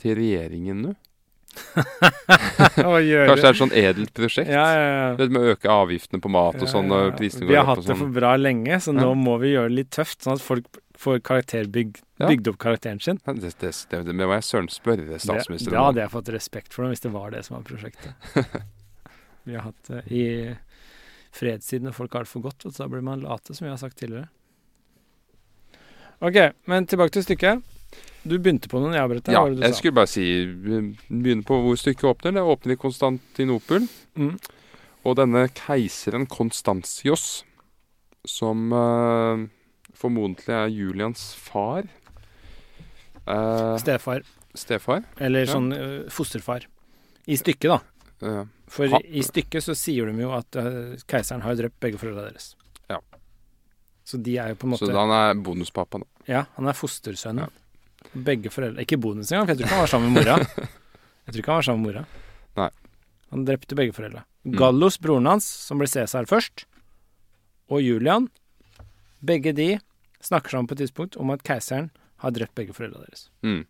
[0.00, 0.96] til regjeringen nå?
[2.78, 4.52] Kanskje det er et sånn edelt prosjekt?
[4.54, 5.08] Ja, ja, ja.
[5.18, 6.92] Det med å øke avgiftene på mat og sånn.
[7.18, 7.98] Vi har hatt det sånn.
[8.04, 11.20] for bra lenge, så nå må vi gjøre det litt tøft, sånn at folk får
[11.74, 13.20] bygd, bygd opp karakteren sin.
[13.24, 16.74] Det, det, det, det må jeg søren spørre statsministeren statsministeren da hadde jeg fått respekt
[16.76, 18.12] for dem hvis det var det som var prosjektet.
[19.48, 20.24] vi har hatt det i
[21.34, 23.78] fredstid når folk har det for godt, du, da blir man late, som vi har
[23.80, 24.28] sagt tidligere.
[26.20, 26.36] Ok,
[26.68, 27.62] men tilbake til stykket.
[28.28, 29.32] Du begynte på noen, jeg avbrøt deg.
[29.34, 29.78] Ja, det du jeg sa?
[29.78, 30.24] skulle bare si
[31.08, 32.34] Begynne på hvor stykket åpner.
[32.36, 33.86] Det åpner i Konstantinopel.
[34.20, 34.34] Mm.
[35.08, 37.40] Og denne keiseren Konstantios,
[38.28, 39.46] som uh,
[39.96, 41.86] formodentlig er Julians far
[43.24, 44.20] uh, Stefar.
[44.54, 45.06] Stefar.
[45.16, 45.54] Eller Ja.
[45.54, 46.66] sånn uh, fosterfar.
[47.30, 47.80] I stykket, da.
[48.26, 51.98] eh, For Ha- i stykket så sier de jo at eh, keiseren har drept begge
[51.98, 52.52] foreldra deres.
[52.90, 53.00] Ja.
[54.06, 56.06] Så de er jo på en måte så han er bonuspappa, da.
[56.30, 57.50] Ja, han er fostersønnen.
[58.14, 60.68] Begge foreldre Ikke bonus engang, for jeg tror ikke han var sammen med mora.
[61.26, 62.04] Jeg tror ikke han var sammen med mora.
[62.58, 62.68] Nei.
[63.30, 64.22] Han drepte begge foreldre.
[64.42, 64.54] Mm.
[64.58, 66.64] Gallos, broren hans, som ble Cæsar først,
[67.70, 68.26] og Julian,
[69.22, 69.68] begge de
[70.24, 71.90] snakker sammen på et tidspunkt om at keiseren
[72.24, 73.28] har drept begge foreldra deres.
[73.46, 73.62] Mm.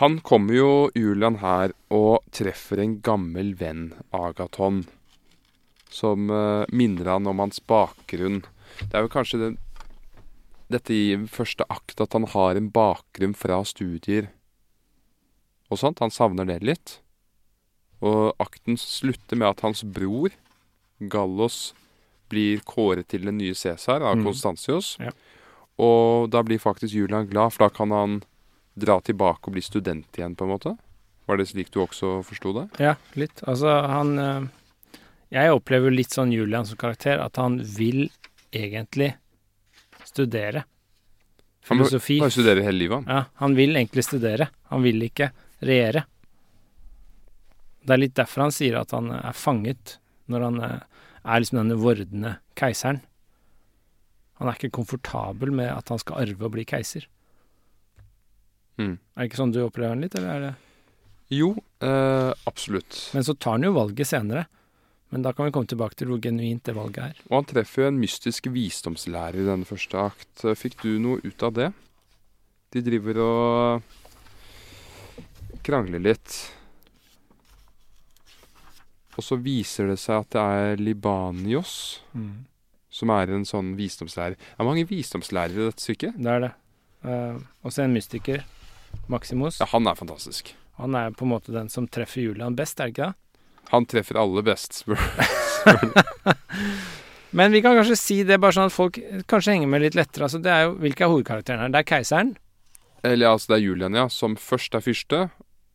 [0.00, 4.82] Han kommer jo, Julian, her og treffer en gammel venn, Agaton,
[5.86, 8.40] som eh, minner han om hans bakgrunn.
[8.80, 9.54] Det er jo kanskje den,
[10.72, 14.32] dette i første akt at han har en bakgrunn fra studier
[15.70, 16.02] og sånt.
[16.02, 16.98] Han savner det litt.
[18.02, 20.34] Og akten slutter med at hans bror,
[20.98, 21.70] Gallos,
[22.32, 24.18] blir kåret til den nye Cæsar av
[24.98, 25.06] Mm.
[25.06, 25.12] Ja.
[25.78, 28.22] Og da blir faktisk Julian glad, for da kan han
[28.74, 30.74] dra tilbake og bli student igjen, på en måte.
[31.28, 32.66] Var det slik du også forsto det?
[32.82, 33.40] Ja, litt.
[33.48, 34.46] Altså, han eh,
[35.34, 38.08] Jeg opplever litt sånn Julian som karakter, at han vil
[38.54, 39.14] egentlig
[40.04, 40.66] studere.
[41.68, 42.18] Han vil Filosofi.
[42.30, 43.08] Studere hele livet, han.
[43.08, 44.50] Ja, han vil egentlig studere.
[44.70, 45.30] Han vil ikke
[45.64, 46.04] regjere.
[47.84, 50.78] Det er litt derfor han sier at han er fanget, når han eh,
[51.24, 53.00] er liksom denne vordende keiseren.
[54.40, 57.06] Han er ikke komfortabel med at han skal arve og bli keiser.
[58.80, 58.96] Mm.
[58.98, 60.54] Er det ikke sånn du opplever den litt, eller er det
[61.34, 63.10] Jo, eh, absolutt.
[63.14, 64.46] Men så tar han jo valget senere.
[65.14, 67.18] Men da kan vi komme tilbake til hvor genuint det valget er.
[67.28, 70.42] Og han treffer jo en mystisk visdomslærer i denne første akt.
[70.58, 71.68] Fikk du noe ut av det?
[72.74, 73.82] De driver og
[75.64, 76.40] krangler litt.
[79.14, 81.76] Og så viser det seg at det er Libanios
[82.94, 84.36] som er en sånn visdomslærer.
[84.38, 86.18] Det er mange visdomslærere i dette stykket.
[86.18, 86.52] Det er det.
[87.04, 88.44] Uh, også en mystiker,
[89.10, 89.60] Maximus.
[89.60, 90.54] Ja, han er fantastisk.
[90.80, 93.14] Han er på en måte den som treffer Julian best, er det ikke det?
[93.70, 95.00] Han treffer alle best, spør
[97.34, 98.98] Men vi kan kanskje si det bare sånn at folk
[99.30, 100.28] kanskje henger med litt lettere.
[100.28, 101.72] Altså, det er jo, hvilke er hovedkarakterene her?
[101.74, 102.36] Det er keiseren,
[103.02, 105.24] Eller altså, det er Julian, ja, som først er fyrste.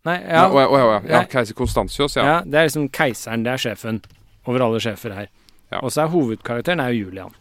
[0.08, 1.26] Nei, ja, Å, å, å, ja, ja, ja.
[1.28, 2.24] Keiser Konstantius, ja.
[2.24, 2.38] ja.
[2.48, 4.00] Det er liksom keiseren, det er sjefen
[4.48, 5.28] over alle sjefer her.
[5.70, 5.82] Ja.
[5.84, 7.36] Og så er hovedkarakteren er jo Julian.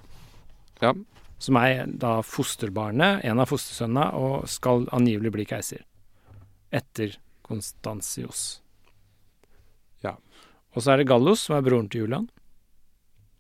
[0.83, 0.93] Ja.
[1.39, 5.85] Som er da fosterbarnet, en av fostersønnene, og skal angivelig bli keiser.
[6.75, 7.15] Etter
[7.47, 8.61] Konstantius.
[10.05, 10.17] Ja.
[10.75, 12.27] Og så er det Gallus, som er broren til Julian,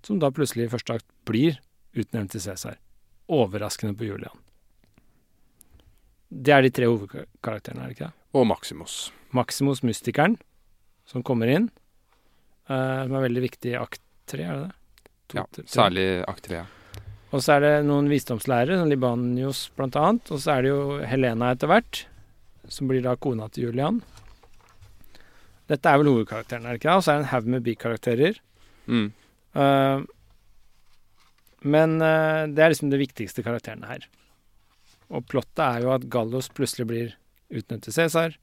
[0.07, 1.59] som da plutselig i første akt blir
[1.99, 2.79] utnevnt til Cæsar.
[3.29, 4.45] Overraskende på Julian.
[6.29, 8.15] Det er de tre hovedkarakterene, er det ikke det?
[8.37, 8.97] Og Maximus.
[9.35, 10.37] Maximus Mystikeren,
[11.09, 11.69] som kommer inn.
[12.69, 14.75] Uh, som er veldig viktig i akt tre, er det det?
[15.29, 15.65] To, Ja, tre.
[15.69, 16.65] særlig akt tre.
[17.29, 20.31] Og så er det noen visdomslærere, som Libanios blant annet.
[20.33, 22.05] Og så er det jo Helena etter hvert,
[22.73, 24.01] som blir da kona til Julian.
[25.69, 26.97] Dette er vel hovedkarakteren, er det ikke det?
[26.97, 28.39] Og så er det en haug med bikarakterer.
[28.89, 29.09] Mm.
[29.53, 30.07] Uh,
[31.69, 34.07] men uh, det er liksom det viktigste karakterene her.
[35.13, 37.13] Og plottet er jo at Gallos plutselig blir
[37.53, 38.39] utnevnt til Cæsar,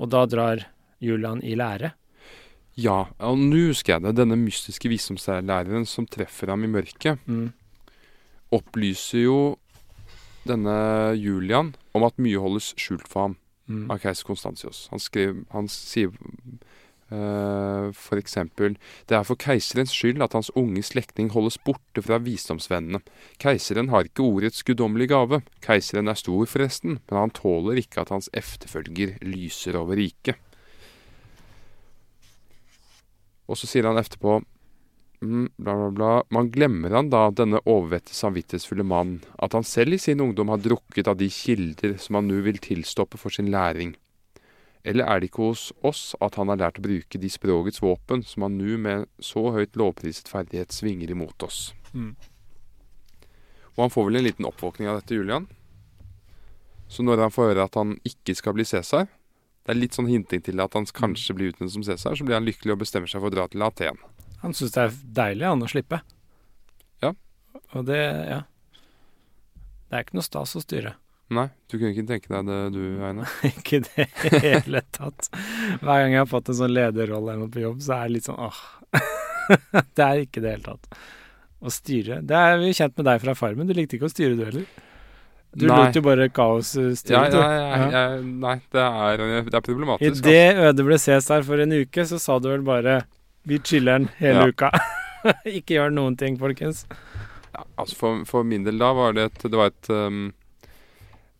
[0.00, 0.64] og da drar
[1.04, 1.92] Julian i lære.
[2.80, 4.16] Ja, og nå husker jeg det.
[4.18, 7.52] Denne mystiske visdomslæreren som treffer ham i mørket, Mm.
[8.54, 9.38] Opplyser jo
[10.48, 10.76] denne
[11.16, 13.90] Julian om at mye holdes skjult for ham Mm.
[13.90, 14.88] av keiser Konstantius.
[14.92, 15.00] Han,
[15.54, 16.10] han sier
[17.08, 18.76] uh, for eksempel
[19.08, 23.00] Det er for keiserens skyld at hans unge slektning holdes borte fra visdomsvennene.
[23.40, 25.40] Keiseren har ikke ordets guddommelige gave.
[25.64, 30.36] Keiseren er stor, forresten, men han tåler ikke at hans efterfølger lyser over riket.
[33.48, 34.42] Og så sier han etterpå
[35.20, 36.12] mm, bla, bla, bla.
[36.34, 40.62] Man glemmer han da, denne overvette, samvittighetsfulle mann, at han selv i sin ungdom har
[40.64, 43.94] drukket av de kilder som han nå vil tilstoppe for sin læring.
[44.84, 48.20] Eller er det ikke hos oss at han har lært å bruke de språkets våpen
[48.26, 51.70] som han nå med så høyt lovpriset ferdighet svinger imot oss?
[51.94, 52.12] Mm.
[53.74, 55.48] Og han får vel en liten oppvåkning av dette, Julian.
[56.86, 59.08] Så når han får høre at han ikke skal bli Cæsar,
[59.64, 62.36] det er litt sånn hinting til at han kanskje blir utnevnt som Cæsar, så blir
[62.36, 63.96] han lykkelig og bestemmer seg for å dra til Aten.
[64.44, 66.02] Han syns det er deilig han å slippe.
[67.02, 67.14] Ja.
[67.72, 68.42] Og det ja.
[69.88, 70.94] Det er ikke noe stas å styre.
[71.32, 73.30] Nei, du kunne ikke tenke deg det du, Einar?
[73.48, 75.30] ikke i det hele tatt.
[75.80, 78.28] Hver gang jeg har fått en sånn lederrolle noe på jobb, så er det litt
[78.28, 78.58] sånn åh.
[79.96, 80.98] det er ikke det hele tatt.
[81.64, 83.70] Å styre Det er vi kjent med deg fra Farmen.
[83.70, 84.68] Du likte ikke å styre, du heller.
[85.54, 85.78] Du Nei.
[85.78, 87.28] lot jo bare kaos eh, styre.
[87.30, 90.26] Ja, ja, ja, nei, det er, det er problematisk.
[90.26, 93.04] I Idet Øde ble Cæsar for en uke, så sa du vel bare
[93.44, 94.46] 'vi chiller'n hele Ja.
[94.52, 94.70] uka'.
[95.58, 96.84] ikke gjør noen ting, folkens.
[97.54, 100.32] Ja, altså for, for min del da var det et, det var et, um,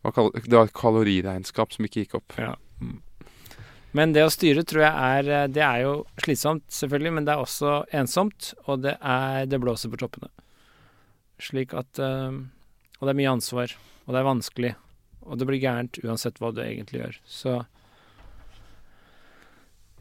[0.05, 2.33] det var et kaloriregnskap som ikke gikk opp.
[3.95, 7.31] Men det å styre tror jeg er eh, Det er jo slitsomt, selvfølgelig, men det
[7.31, 10.27] er også ensomt, og det er Det blåser på toppene.
[11.39, 12.49] Slik at um,
[12.99, 13.71] Og det er mye ansvar,
[14.05, 14.73] og det er vanskelig,
[15.23, 17.15] og det blir gærent uansett hva du egentlig gjør.
[17.25, 17.53] Så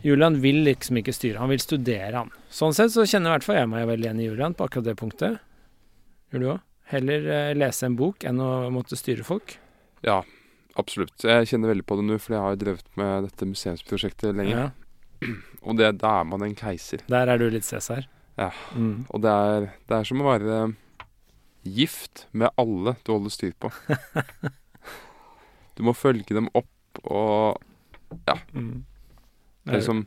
[0.04, 2.30] Julian vil liksom ikke styre, han vil studere, han.
[2.52, 4.84] Sånn sett så kjenner i hvert fall jeg meg veldig igjen i Julian på akkurat
[4.90, 5.38] det punktet.
[6.34, 6.62] Gjør du òg?
[6.92, 9.54] Heller eh, lese en bok enn å måtte styre folk.
[10.04, 10.18] Ja,
[10.76, 11.16] absolutt.
[11.24, 14.66] Jeg kjenner veldig på det nå, for jeg har jo drevet med dette museumsprosjektet lenge.
[14.66, 14.70] Ja,
[15.64, 17.00] Og det, da er man en keiser.
[17.08, 18.04] der er du litt Cæsar.
[18.36, 18.50] Ja.
[18.76, 19.06] Mm.
[19.08, 20.58] Og det er, det er som å være
[21.64, 23.72] gift med alle du holder styr på.
[25.74, 26.68] Du må følge dem opp,
[27.02, 27.58] og
[28.54, 28.84] Mm.
[29.64, 30.04] Det er liksom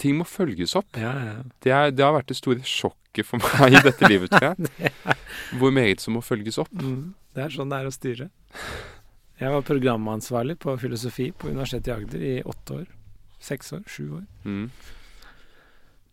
[0.00, 0.96] Ting må følges opp.
[0.96, 1.32] Ja, ja.
[1.60, 4.92] Det, er, det har vært det store sjokket for meg i dette livet, tror jeg.
[5.60, 6.72] Hvor meget som må følges opp.
[6.72, 7.12] Mm.
[7.36, 8.30] Det er sånn det er å styre.
[9.42, 12.88] Jeg var programansvarlig på filosofi på Universitetet i Agder i åtte år.
[13.44, 14.24] Seks år, sju år.
[14.48, 14.70] Mm.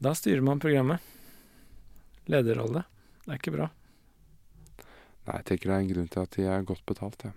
[0.04, 1.00] Da styrer man programmet.
[2.28, 2.84] Lederrolle.
[3.24, 3.70] Det er ikke bra.
[4.82, 7.32] Nei, jeg tenker det er en grunn til at de er godt betalt, ja.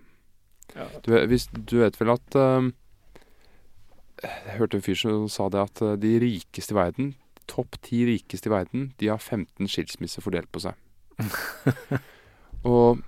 [0.74, 0.86] Ja.
[1.04, 2.72] Du, hvis, du vet vel at um,
[4.24, 7.14] Jeg hørte en fyr som sa det at uh, de rikeste i verden,
[7.50, 10.78] topp ti rikeste i verden, de har 15 skilsmisser fordelt på seg.
[12.64, 13.02] Og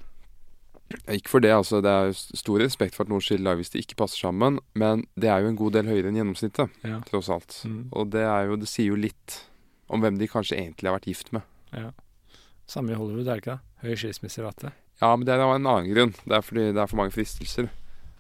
[1.10, 1.80] ikke for det, altså.
[1.82, 5.30] Det er stor respekt for at noen skiller hvis de ikke passer sammen, men det
[5.32, 7.00] er jo en god del høyere enn gjennomsnittet, Ja.
[7.08, 7.56] tross alt.
[7.66, 7.88] Mm.
[7.92, 9.40] Og det er jo Det sier jo litt
[9.88, 11.42] om hvem de kanskje egentlig har vært gift med.
[12.66, 13.60] Samme i Hollywood, er det ikke det?
[13.82, 14.72] Høy skilsmisserate.
[15.00, 16.14] Ja, men det er av en annen grunn.
[16.24, 17.68] Det er fordi det er for mange fristelser.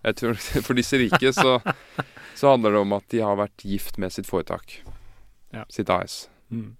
[0.06, 1.58] Jeg tror For disse rike så,
[2.38, 4.80] så handler det om at de har vært gift med sitt foretak.
[5.54, 5.64] Ja.
[5.72, 6.26] Sitt AS.
[6.50, 6.76] Mm.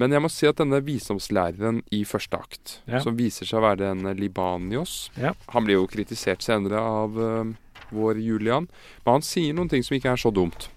[0.00, 3.02] Men jeg må si at denne visdomslæreren i første akt, Ja.
[3.04, 5.34] som viser seg å være en Libanios Ja.
[5.52, 7.50] Han blir jo kritisert senere av uh,
[7.92, 8.70] vår Julian,
[9.04, 10.70] men han sier noen ting som ikke er så dumt.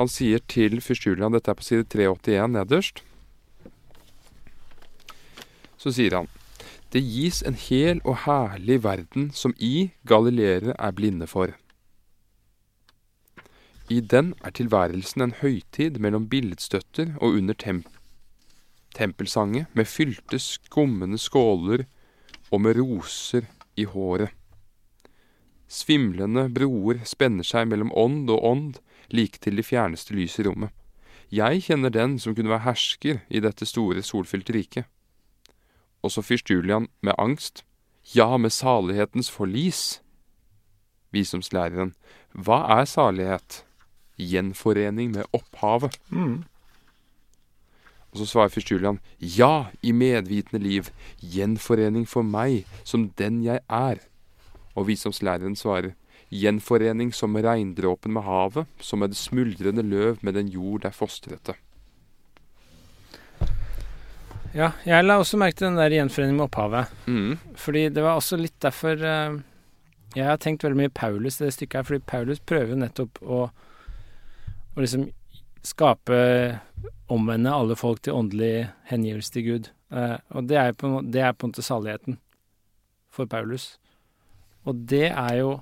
[0.00, 3.02] Han sier til fyrst Julian, dette er på side 381 nederst,
[5.80, 6.28] så sier han
[6.92, 11.52] Det gis en hel og herlig verden som i galileere er blinde for.
[13.90, 17.86] I den er tilværelsen en høytid mellom billedstøtter og under temp
[18.94, 21.84] tempelsange med fylte, skummende skåler
[22.50, 24.30] og med roser i håret.
[25.70, 28.78] Svimlende broer spenner seg mellom ånd og ånd,
[29.14, 30.70] like til de fjerneste lys i rommet.
[31.30, 34.90] Jeg kjenner den som kunne være hersker i dette store, solfylte riket.
[36.02, 37.64] Også fyrst Julian med angst.
[38.16, 40.02] Ja, med salighetens forlis.
[41.10, 41.94] Visdomslæreren,
[42.32, 43.64] hva er salighet?
[44.20, 45.98] Gjenforening med opphavet.
[46.08, 46.44] Mm.
[48.10, 50.90] Og så svarer fyrst Julian, ja, i medvitende liv,
[51.22, 54.02] gjenforening for meg, som den jeg er.
[54.74, 55.94] Og visdomslæreren svarer,
[56.30, 61.54] gjenforening som regndråpen med havet, som med det smuldrende løv med den jord der fostrete.
[64.50, 66.90] Ja, jeg la også merke til den der gjenforeningen med opphavet.
[67.06, 67.36] Mm.
[67.58, 69.38] Fordi det var også litt derfor eh,
[70.16, 73.20] Jeg har tenkt veldig mye Paulus i det stykket her, fordi Paulus prøver jo nettopp
[73.22, 73.44] å,
[74.74, 75.06] å liksom
[75.66, 76.18] skape
[77.10, 79.70] Omvende alle folk til åndelig hengivelse til Gud.
[79.90, 82.20] Eh, og det er, på, det er på en måte saligheten
[83.10, 83.72] for Paulus.
[84.62, 85.56] Og det er jo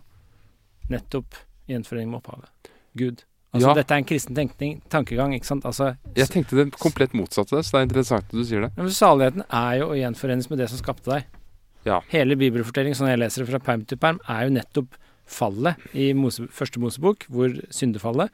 [0.93, 1.41] nettopp
[1.73, 2.71] gjenforening med opphavet.
[3.01, 3.25] Gud.
[3.55, 3.75] Altså Ja.
[3.75, 5.65] dette er en kristen tenkning, tankegang, ikke sant?
[5.65, 8.73] Altså Jeg tenkte det komplett motsatte, så det er interessant at du sier det.
[8.77, 11.25] Men Saligheten er jo å gjenforenes med det som skapte deg.
[11.87, 12.01] Ja.
[12.13, 14.89] Hele bibelfortellingen, sånn jeg leser det fra perm til perm, er jo nettopp
[15.27, 18.29] fallet i Mose, første Mosebok, hvor syndefallet.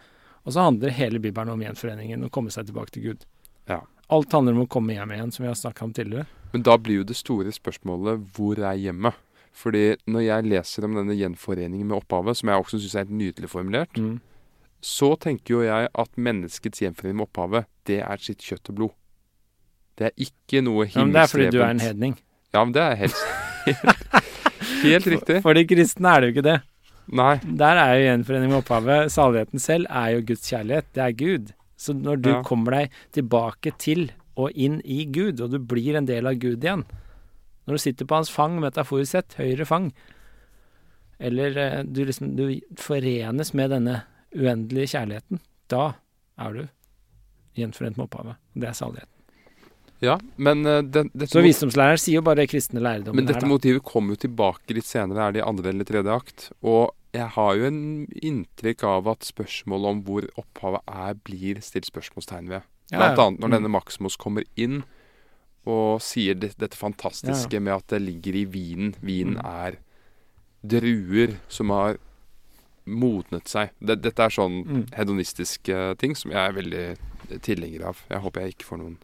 [0.46, 3.24] Og så handler hele bibelen om gjenforeningen, å komme seg tilbake til Gud.
[3.68, 3.81] Ja.
[4.11, 6.27] Alt handler om å komme hjem igjen, som vi har snakka om tidligere.
[6.53, 9.14] Men da blir jo det store spørsmålet hvor er hjemmet?
[9.55, 13.14] Fordi når jeg leser om denne gjenforeningen med opphavet, som jeg også syns er helt
[13.14, 14.20] nydelig formulert, Mm.
[14.85, 18.94] Så tenker jo jeg at menneskets gjenforening med opphavet, det er sitt kjøtt og blod.
[19.97, 22.16] Det er ikke noe Ja, men det er fordi du er en hedning.
[22.55, 23.20] Ja, men det er helt,
[24.85, 25.40] helt riktig.
[25.44, 26.57] For de kristne er det jo ikke det.
[27.14, 27.35] Nei.
[27.44, 29.12] Der er jo gjenforening med opphavet.
[29.12, 30.87] Saligheten selv er jo Guds kjærlighet.
[30.97, 31.53] Det er Gud.
[31.77, 32.42] Så når du Ja.
[32.42, 36.64] kommer deg tilbake til og inn i Gud, og du blir en del av Gud
[36.64, 36.83] igjen
[37.66, 39.92] Når du sitter på hans fang, metaforisk sett, høyre fang,
[41.20, 44.03] eller eh, du liksom du forenes med denne
[44.35, 45.94] uendelige kjærligheten, da
[46.38, 46.62] er du
[47.57, 48.37] gjenforent med opphavet.
[48.55, 49.11] Det er saligheten.
[50.03, 53.14] Ja, men det, den, dette, Så visdomslæreren sier jo bare kristne lærdommer.
[53.16, 56.12] men dette her, motivet kommer jo tilbake litt senere, er det i andre eller tredje
[56.12, 56.49] akt.
[56.62, 61.87] Og jeg har jo en inntrykk av at spørsmålet om hvor opphavet er, blir stilt
[61.87, 62.66] spørsmålstegn ved.
[62.92, 63.55] Ja, Blant annet når Mm.
[63.57, 64.83] denne Maximus kommer inn
[65.64, 68.94] og sier det, dette fantastiske med at det ligger i vinen.
[69.01, 69.47] Vinen Mm.
[69.47, 69.79] er
[70.66, 71.97] druer som har
[72.87, 73.70] modnet seg.
[73.81, 74.85] Det, dette er sånn Mm.
[74.92, 78.03] hedonistiske ting som jeg er veldig tilhenger av.
[78.11, 78.97] Jeg håper jeg ikke får noen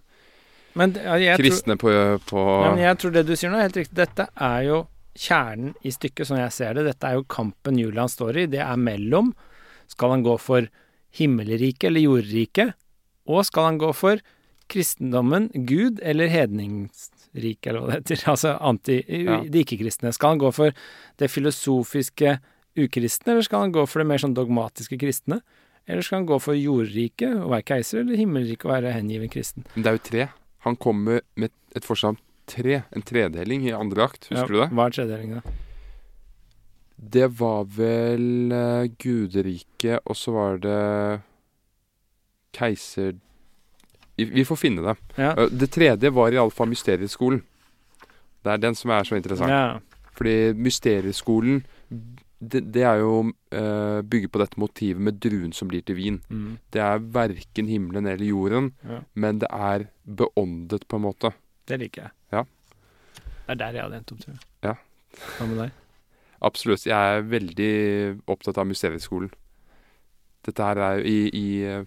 [0.75, 1.93] Men ja, jeg tror, kristne på,
[2.31, 3.97] på Ja, men jeg tror det du sier nå er helt riktig.
[3.97, 4.87] Dette er jo
[5.19, 6.85] kjernen i stykket, som jeg ser det.
[6.87, 8.47] Dette er jo kampen Julian står i.
[8.47, 9.33] Det er mellom
[9.91, 10.69] Skal han gå for
[11.19, 12.75] himmelriket eller jordriket?
[13.27, 14.21] Og skal han gå for
[14.71, 18.23] kristendommen, Gud eller hedningsriket, eller hva det heter?
[18.33, 19.01] Altså anti...
[19.27, 19.41] Ja.
[19.43, 20.13] De ikke-kristne.
[20.15, 20.71] Skal han gå for
[21.19, 22.37] det filosofiske
[22.79, 25.41] ukristne, eller skal han gå for det mer sånn dogmatiske kristne?
[25.91, 29.65] Eller skal han gå for jordriket og være keiser, eller himmelriket og være hengiven kristen?
[29.75, 30.27] Men det er jo tre.
[30.67, 32.83] Han kommer med et forslag om tre.
[32.95, 34.29] En tredeling i andre akt.
[34.31, 34.69] Husker du det?
[34.77, 35.57] Hva er tredelingen, da?
[37.01, 40.79] Det var vel uh, Guderiket, og så var det
[42.55, 43.15] keiser...
[44.21, 44.97] Vi, vi får finne det.
[45.17, 45.33] Ja.
[45.39, 47.41] Uh, det tredje var iallfall Mysterieskolen.
[48.45, 49.51] Det er den som er så interessant.
[49.51, 49.81] Ja.
[50.17, 51.63] Fordi Mysterieskolen,
[52.41, 56.21] det, det er jo uh, bygget på dette motivet med druen som blir til vin.
[56.33, 56.55] Mm.
[56.73, 59.03] Det er verken himmelen eller jorden, Ja.
[59.15, 61.33] men det er beåndet, på en måte.
[61.69, 62.13] Det liker jeg.
[62.33, 62.45] Ja.
[63.45, 64.43] Det er der jeg hadde endt opp, tror jeg.
[64.65, 64.75] Ja.
[65.37, 65.77] Hva med deg?
[66.41, 66.87] Absolutt.
[66.89, 67.73] Jeg er veldig
[68.33, 69.31] opptatt av Mysterieskolen.
[70.47, 71.83] Dette her er jo i, i eh,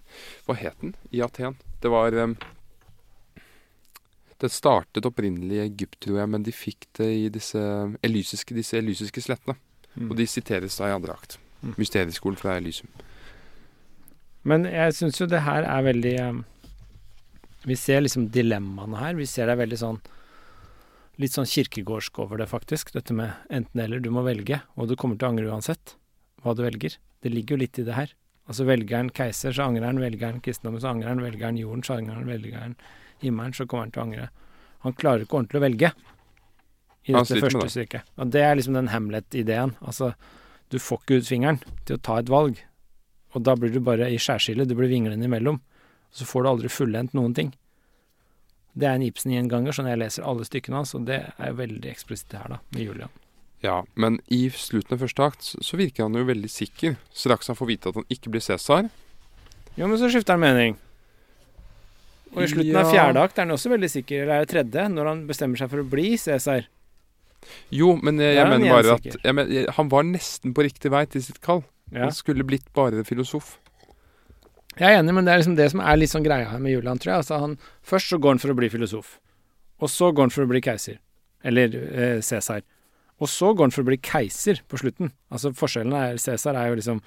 [0.46, 0.92] Hva het den?
[1.10, 1.56] I Aten.
[1.82, 2.36] Det var um,
[4.38, 7.58] Det startet opprinnelig i Egypt, tror jeg, men de fikk det i disse
[8.06, 9.56] elysiske, disse elysiske slettene.
[9.94, 10.08] Mm.
[10.10, 11.38] Og de siteres da i andre akt.
[11.62, 11.74] Mm.
[11.78, 12.90] Mysterieskolen fra Elysium.
[14.44, 16.40] Men jeg syns jo det her er veldig eh,
[17.64, 19.14] Vi ser liksom dilemmaene her.
[19.16, 20.02] Vi ser det er veldig sånn
[21.22, 22.88] Litt sånn kirkegårdsk over det, faktisk.
[22.90, 24.00] Dette med enten-eller.
[24.02, 25.92] Du må velge, og du kommer til å angre uansett
[26.42, 26.96] hva du velger.
[27.22, 28.16] Det ligger jo litt i det her.
[28.50, 30.02] Altså velger han keiser, så angrer han.
[30.02, 31.22] Velger han kristendommen, så angrer han.
[31.22, 32.26] Velger han jorden, så angrer han.
[32.26, 32.74] Velger han
[33.22, 34.26] himmelen, så kommer han til å angre.
[34.82, 35.92] Han klarer ikke ordentlig å velge
[37.06, 37.72] i dette første det.
[37.74, 38.12] stykket.
[38.18, 39.74] Og det er liksom den Hamlet-ideen.
[39.84, 40.14] Altså,
[40.70, 42.62] du får ikke ut fingeren til å ta et valg.
[43.34, 45.58] Og da blir du bare i skjærskillet, du blir vinglende imellom.
[45.60, 47.52] Og så får du aldri fullendt noen ting.
[48.74, 52.32] Det er en Ibsen-gjenganger, sånn jeg leser alle stykkene hans, og det er veldig eksplisitt
[52.34, 53.12] her, da, med Julian.
[53.62, 56.96] Ja, men i slutten av første akt så- virker han jo veldig sikker.
[57.12, 58.90] Straks han får vite at han ikke blir Cæsar.
[59.76, 60.76] Jo, men så skifter han mening.
[62.34, 64.88] Og i slutten av fjerde akt er han også veldig sikker, eller er det tredje,
[64.90, 66.66] når han bestemmer seg for å bli Cæsar.
[67.74, 71.04] Jo, men jeg, jeg mener bare at jeg mener, Han var nesten på riktig vei
[71.10, 71.62] til sitt kall.
[71.90, 72.06] Ja.
[72.06, 73.58] Han skulle blitt bare filosof.
[74.74, 76.74] Jeg er enig, men det er liksom det som er litt sånn greia her med
[76.74, 77.22] Julian, tror jeg.
[77.22, 79.18] Altså han, først så går han for å bli filosof.
[79.78, 80.98] Og så går han for å bli keiser.
[81.46, 82.64] Eller eh, Cæsar.
[83.22, 85.12] Og så går han for å bli keiser på slutten.
[85.30, 87.02] Altså forskjellen er Cæsar er jo liksom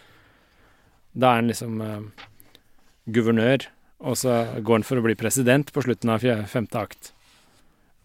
[1.18, 2.26] Da er han liksom eh,
[3.12, 3.66] guvernør,
[4.06, 7.12] og så går han for å bli president på slutten av fjerde, femte akt.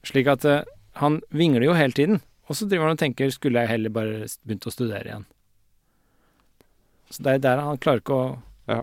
[0.09, 0.63] Slik at eh,
[1.01, 2.21] han vingler jo hele tiden.
[2.51, 5.25] Og så driver han og tenker skulle jeg heller bare begynt å studere igjen.
[7.13, 8.27] Så det er der han klarer ikke å
[8.69, 8.83] Ja.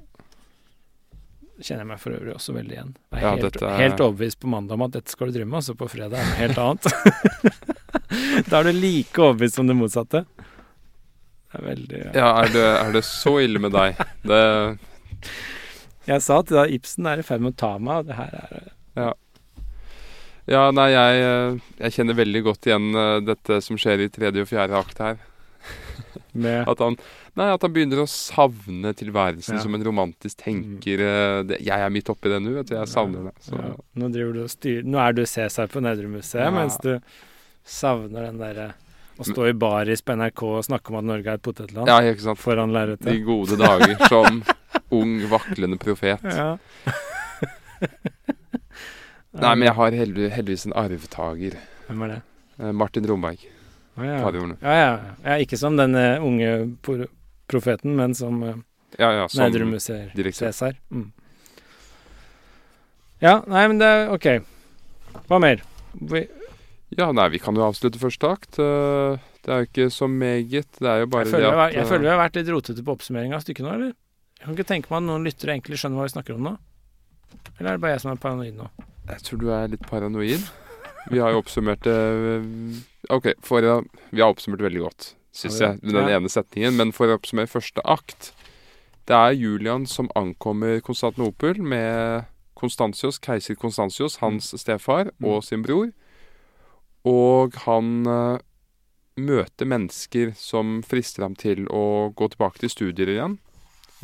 [1.59, 2.91] Kjenner jeg meg for øvrig også veldig igjen.
[3.11, 5.47] Jeg er Ja, helt, er- helt overbevist på mandag om at dette skal du drive
[5.49, 6.83] med, og så på fredag er det helt annet.
[8.49, 10.21] da er du like overbevist som det motsatte.
[11.49, 13.97] Det er veldig Ja, er det, er det så ille med deg?
[14.23, 14.79] Det
[16.07, 18.35] Jeg sa til deg Ibsen er i ferd med å ta meg, og det her
[18.39, 18.71] er
[20.49, 24.41] Ja, nei, jeg, eh, jeg kjenner veldig godt igjen eh, dette som skjer i tredje
[24.45, 25.19] og fjerde akt her.
[26.33, 26.95] med At han,
[27.37, 29.61] nei, at han begynner å savne tilværelsen Ja.
[29.63, 31.03] som en romantisk tenker.
[31.05, 32.75] eh, Det, jeg er midt oppi det nå, vet du.
[32.79, 33.35] Jeg savner det.
[33.45, 33.55] Så.
[33.59, 36.51] ja, nå, nå er du Cæsar på Nedremuseet, Ja.
[36.55, 36.95] mens du
[37.65, 38.71] savner den derre
[39.19, 41.99] å stå i baris på NRK og snakke om at Norge er et potetland Ja,
[41.99, 42.39] ikke sant.
[42.39, 42.71] foran
[43.03, 44.41] De gode dager som
[44.97, 46.23] ung, vaklende profet.
[46.23, 46.57] Ja.
[49.37, 51.57] Nei, men jeg har heldig, heldigvis en arvtaker.
[51.87, 52.19] Hvem er det?
[52.59, 53.43] Eh, Martin Romberg.
[53.99, 54.17] Å, ja.
[54.63, 54.89] Ja, ja.
[55.25, 56.49] ja, ikke som den eh, unge
[57.49, 58.55] profeten, men som uh,
[58.97, 59.43] Ja, ja, som.
[60.39, 60.77] Cæsar.
[60.89, 61.11] Mm.
[63.21, 64.27] Ja, nei, men det er OK.
[65.29, 65.61] Hva mer?
[65.93, 66.23] Vi,
[66.97, 68.57] Ja, nei, vi kan jo avslutte første akt.
[68.57, 70.69] Det er jo ikke så meget.
[70.79, 72.49] Det er jo bare jeg, føler det har- at jeg føler vi har vært litt
[72.53, 73.93] rotete på oppsummeringa av stykket nå, eller?
[74.39, 76.57] Jeg kan ikke tenke meg at noen lyttere egentlig skjønner hva vi snakker om nå.
[77.59, 78.69] Eller er det bare jeg som er paranoid nå?
[79.09, 80.43] Jeg tror du er litt paranoid.
[81.09, 81.95] Vi har jo oppsummert det
[83.09, 83.65] OK, for
[84.11, 86.75] vi har oppsummert veldig godt, syns jeg, med den ene setningen.
[86.77, 88.33] Men for å oppsummere første akt
[89.09, 92.27] Det er Julian som ankommer Konstantinopel med
[92.59, 95.25] Konstantius, keiser Konstantius, hans stefar, Mm.
[95.25, 95.89] og sin bror.
[97.05, 98.37] Og han eh,
[99.17, 103.39] møter mennesker som frister ham til å gå tilbake til studier igjen.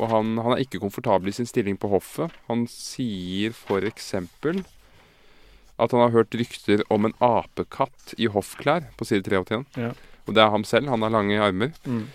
[0.00, 2.32] Og han, han er ikke komfortabel i sin stilling på hoffet.
[2.48, 4.64] Han sier for eksempel
[5.78, 9.64] at han har hørt rykter om en apekatt i hoffklær på side 83.
[9.76, 9.92] Ja.
[10.26, 10.88] Og det er ham selv.
[10.88, 11.74] Han har lange armer.
[11.84, 12.06] Mm.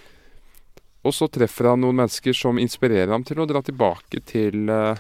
[1.06, 5.00] Og så treffer han noen mennesker som inspirerer ham til å dra tilbake til eh,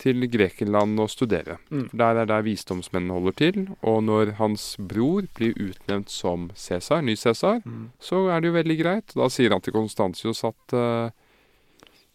[0.00, 1.58] til Grekenland og studere.
[1.68, 1.88] Mm.
[1.92, 3.58] Der er der visdomsmennene holder til.
[3.84, 7.90] Og når hans bror blir utnevnt som Cæsar, ny Cæsar, Mm.
[8.00, 9.12] så er det jo veldig greit.
[9.14, 11.10] Da sier han til Konstantius at uh,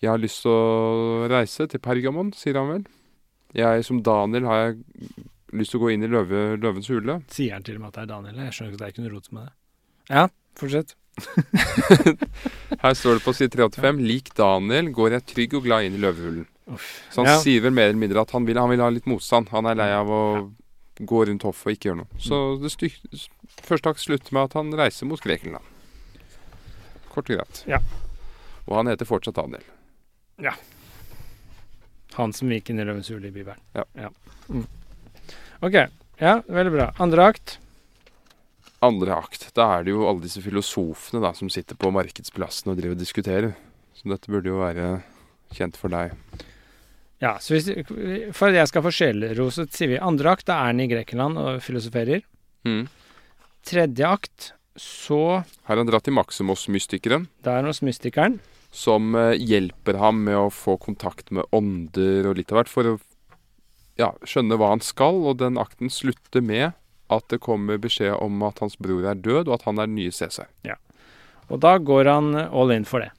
[0.02, 2.86] jeg har lyst til å reise til Pergamon, sier han vel.
[3.56, 4.78] Jeg som Daniel har jeg
[5.56, 7.22] lyst til å gå inn i løve, løvens hule.
[7.32, 8.42] Sier han til og med at det er Daniel?
[8.44, 9.54] Jeg skjønner ikke at det er ikke noe rot med det.
[10.12, 10.26] Ja,
[10.60, 10.96] fortsett.
[12.84, 16.02] Her står det på side 385 Lik Daniel går jeg trygg og glad inn i
[16.04, 16.46] løvehulen.
[16.76, 16.90] Uff.
[17.14, 17.38] Så han Ja.
[17.40, 19.50] sier vel mer eller mindre at han vil, han vil ha litt motstand.
[19.56, 20.22] Han er lei av å
[21.00, 22.20] gå rundt hoffet og ikke gjøre noe.
[22.20, 23.00] Så det styk,
[23.64, 25.64] første akt slutter med at han reiser mot Grekenland.
[27.14, 27.64] Kort og greit.
[27.70, 27.80] Ja.
[28.68, 29.64] Og han heter fortsatt Daniel.
[32.16, 33.60] Han som gikk inn i Løvens hule i Bibelen.
[33.76, 34.10] Ja.
[34.48, 34.66] Mm.
[35.66, 35.78] OK.
[36.22, 36.90] Ja, veldig bra.
[37.04, 37.58] Andre akt.
[38.86, 42.80] Andre akt, da er det jo alle disse filosofene da, som sitter på markedsplassen og
[42.80, 43.56] driver og diskuterer.
[43.96, 44.90] Så dette burde jo være
[45.56, 46.14] kjent for deg.
[47.24, 47.70] Ja, så hvis,
[48.36, 51.40] For at jeg skal få sjelero, sier vi andre akt, da er han i Grekenland
[51.42, 52.26] og filosoferer.
[52.68, 52.86] Mm.
[53.66, 58.40] Tredje akt, så Her har han dratt til Maximus-mystikeren, Da er han hos mystikeren.
[58.76, 62.92] Som eh, hjelper ham med å få kontakt med ånder og litt av hvert, for
[62.92, 62.96] å
[64.00, 65.22] ja, skjønne hva han skal.
[65.24, 66.74] Og den akten slutter med
[67.14, 70.00] at det kommer beskjed om at hans bror er død, og at han er den
[70.00, 70.50] nye Cæsar.
[71.46, 73.14] Og da går han all in for det.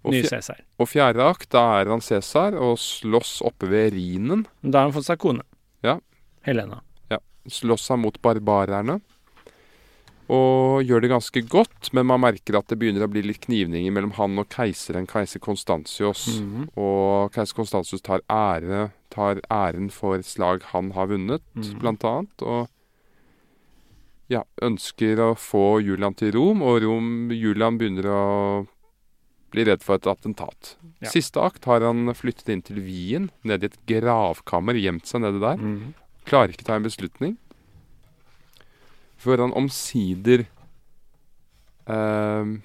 [0.00, 0.62] Og, Nye Cæsar.
[0.80, 4.46] og fjerde akt, da er han Cæsar og slåss oppe ved Rhinen.
[4.62, 5.44] Da har han fått seg kone.
[5.84, 5.98] Ja.
[6.46, 6.80] Helena.
[7.12, 7.18] Ja.
[7.44, 9.00] Slåss han mot barbarerne.
[10.30, 13.90] Og gjør det ganske godt, men man merker at det begynner å bli litt knivninger
[13.90, 16.26] mellom han og keiseren, keiser Konstantius.
[16.40, 16.68] -hmm.
[16.78, 21.78] Og keiser Konstantius tar, ære, tar æren for slag han har vunnet, Mhm.
[21.80, 22.42] blant annet.
[22.42, 22.68] Og
[24.28, 28.66] ja, ønsker å få Julian til Rom, og Rom, Julian begynner å
[29.50, 30.76] blir redd for et attentat.
[31.02, 31.10] Ja.
[31.10, 35.40] Siste akt har han flyttet inn til Wien, ned i et gravkammer, gjemt seg nede
[35.42, 35.56] der.
[35.56, 35.94] Mm.
[36.24, 37.36] Klarer ikke ta en beslutning.
[39.20, 40.46] Før han omsider
[41.90, 42.56] uh,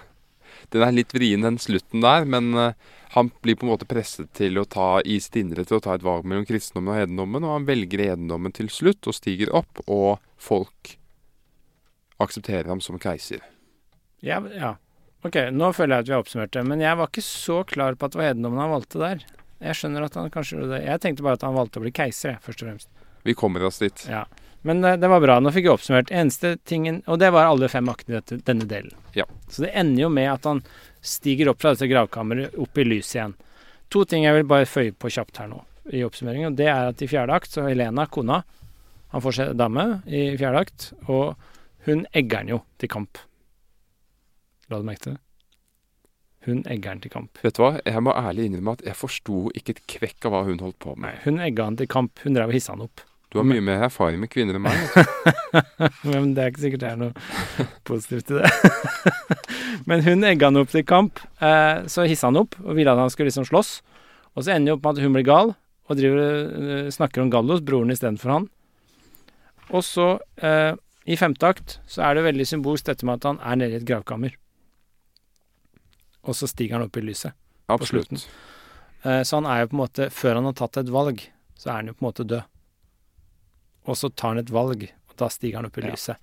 [0.74, 2.72] Den er litt vrien, den slutten der, men uh,
[3.14, 5.94] han blir på en måte presset til å ta i sitt indre til å ta
[5.94, 9.84] et valg mellom kristendommen og hedendommen, og han velger hedendommen til slutt og stiger opp,
[9.86, 10.96] og folk
[12.24, 13.44] aksepterer ham som keiser.
[14.24, 14.74] Ja, ja.
[15.24, 17.94] Ok, nå føler jeg at vi har oppsummert det, men jeg var ikke så klar
[17.94, 19.22] på at det var hedendommen han valgte der.
[19.62, 20.82] Jeg skjønner at han kanskje gjorde det.
[20.84, 22.90] Jeg tenkte bare at han valgte å bli keiser, jeg, først og fremst.
[23.24, 24.04] Vi kommer oss dit.
[24.10, 24.26] Ja.
[24.64, 25.38] Men eh, det var bra.
[25.40, 26.12] Nå fikk jeg oppsummert.
[26.14, 28.94] Eneste tingen Og det var alle fem aktene i denne delen.
[29.16, 29.26] Ja.
[29.48, 30.62] Så det ender jo med at han
[31.04, 33.34] stiger opp fra dette gravkammeret, opp i lyset igjen.
[33.92, 35.60] To ting jeg vil bare føye på kjapt her nå
[35.92, 36.54] i oppsummeringen.
[36.54, 38.40] Og det er at i fjerde akt så Helena, kona,
[39.12, 41.36] han får seg dame i fjerde akt, og
[41.84, 43.20] hun egger han jo til kamp.
[44.72, 45.20] La du merke til det?
[46.48, 47.38] Hun egger han til kamp.
[47.44, 50.42] Vet du hva, jeg må ærlig innrømme at jeg forsto ikke et kvekk av hva
[50.48, 51.20] hun holdt på Nei, med.
[51.28, 52.20] hun egga han til kamp.
[52.24, 53.04] Hun drev og hissa han opp.
[53.34, 54.76] Du har mye mer erfaring med kvinner enn meg.
[56.06, 58.50] Men det er ikke sikkert det er noe positivt i det.
[59.90, 61.18] Men hun egga han opp til kamp.
[61.42, 63.72] Eh, så hissa han opp og ville at han skulle liksom slåss.
[64.38, 66.22] Og så ender det opp med at hun blir gal og driver,
[66.76, 68.48] eh, snakker om Gallos, broren istedenfor han.
[69.74, 70.08] Og så,
[70.38, 70.78] eh,
[71.10, 73.82] i femte akt, så er det veldig symbolsk dette med at han er nede i
[73.82, 74.38] et gravkammer.
[76.22, 77.34] Og så stiger han opp i lyset.
[77.66, 78.28] Absolutt.
[79.02, 81.18] Så han er jo på en måte Før han har tatt et valg,
[81.60, 82.53] så er han jo på en måte død.
[83.86, 85.90] Og så tar han et valg, og da stiger han opp i Ja.
[85.92, 86.16] lyset.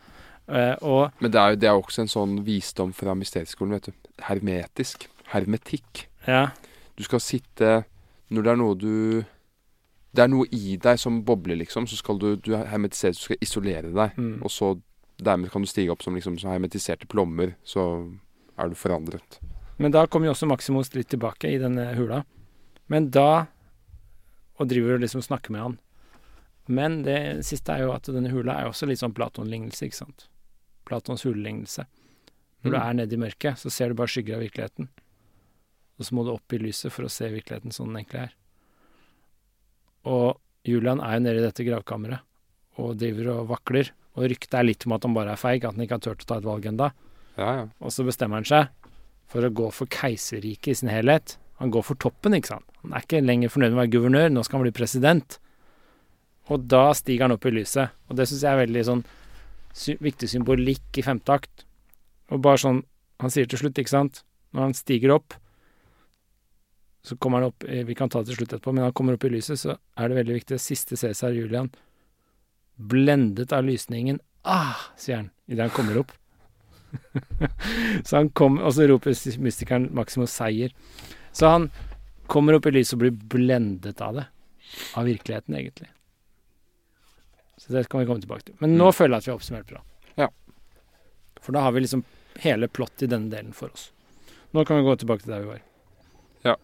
[0.49, 3.93] Eh, og Men det er det er også en sånn visdom fra Mysterieskolen, vet du.
[4.23, 5.07] Hermetisk.
[5.31, 6.07] Hermetikk.
[6.27, 6.49] ja,
[6.97, 7.85] Du skal sitte
[8.31, 9.25] Når det er noe du
[10.13, 13.37] Det er noe i deg som bobler, liksom, så skal du, du hermetiseres, du skal
[13.41, 14.15] isolere deg.
[14.17, 14.81] mm, Og så
[15.23, 18.11] dermed kan du stige opp som liksom som hermetiserte plommer, så
[18.57, 19.39] er du forandret.
[19.77, 22.25] Men da kommer jo også Maximus litt tilbake i denne hula.
[22.89, 23.45] Men da
[24.59, 25.77] Og driver og liksom snakker med han.
[26.71, 27.17] Men det
[27.47, 30.27] siste er jo at denne hula er jo også litt sånn Platon-lignelse, ikke sant.
[30.87, 31.83] Platons hulelignelse.
[32.63, 32.81] Når du Mm.
[32.83, 34.87] er nede i mørket, så ser du bare skygger av virkeligheten.
[35.99, 38.31] Og så må du opp i lyset for å se virkeligheten sånn den egentlig er.
[40.05, 42.21] Og Julian er jo nede i dette gravkammeret
[42.81, 43.91] og driver og vakler.
[44.17, 46.23] Og ryktet er litt om at han bare er feig, at han ikke har turt
[46.25, 46.91] å ta et valg ennå.
[47.37, 47.67] Ja, ja.
[47.81, 48.69] Og så bestemmer han seg
[49.31, 51.37] for å gå for keiserriket i sin helhet.
[51.59, 52.65] Han går for toppen, ikke sant.
[52.81, 55.37] Han er ikke lenger fornøyd med å være guvernør, nå skal han bli president.
[56.49, 57.93] Og da stiger han opp i lyset.
[58.09, 59.03] Og det syns jeg er veldig sånn
[59.77, 61.65] sy viktig symbolikk i femte akt.
[62.31, 62.81] Og bare sånn
[63.21, 65.35] Han sier til slutt, ikke sant, når han stiger opp
[67.01, 69.17] så kommer han opp eh, Vi kan ta det til slutt etterpå, men han kommer
[69.17, 70.59] opp i lyset, så er det veldig viktig.
[70.61, 71.71] Siste Cæsar Julian.
[72.75, 74.19] Blendet av lysningen.
[74.45, 76.13] Ah, sier han idet han kommer opp.
[78.07, 80.73] så han kom, og så roper mystikeren Maximo seier.
[81.33, 81.69] Så han
[82.31, 84.27] kommer opp i lyset og blir blendet av det.
[84.97, 85.89] Av virkeligheten, egentlig.
[87.61, 88.55] Så det kan vi komme tilbake til.
[88.59, 88.95] Men nå Mm.
[88.97, 89.81] føler jeg at vi har oppsummert bra.
[90.17, 90.27] Ja.
[91.41, 92.03] For da har vi liksom
[92.41, 93.91] hele plott i denne delen for oss.
[94.53, 95.61] Nå kan vi gå tilbake til der vi var.
[96.43, 96.55] Ja.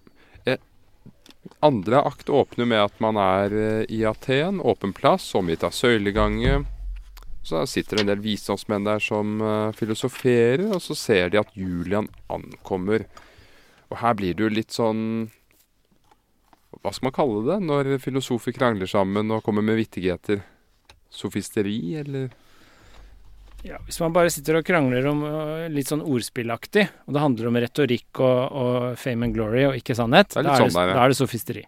[1.64, 6.66] Andre akt åpner med at man er eh, i Aten, åpen plass, omgitt av søylegange.
[7.48, 11.54] Så sitter det en del visdomsmenn der som eh, filosoferer, og så ser de at
[11.56, 13.06] Julian ankommer.
[13.88, 15.30] Og her blir det jo litt sånn
[16.84, 20.44] Hva skal man kalle det når filosofer krangler sammen og kommer med vittigheter?
[21.14, 22.30] Sofisteri, eller?
[23.66, 27.48] Ja, Hvis man bare sitter og krangler om øh, litt sånn ordspillaktig, og det handler
[27.50, 30.70] om retorikk og, og fame and glory og ikke sannhet, Det er da, er sånn
[30.70, 30.98] det, der, ja.
[31.00, 31.64] da er det sofisteri.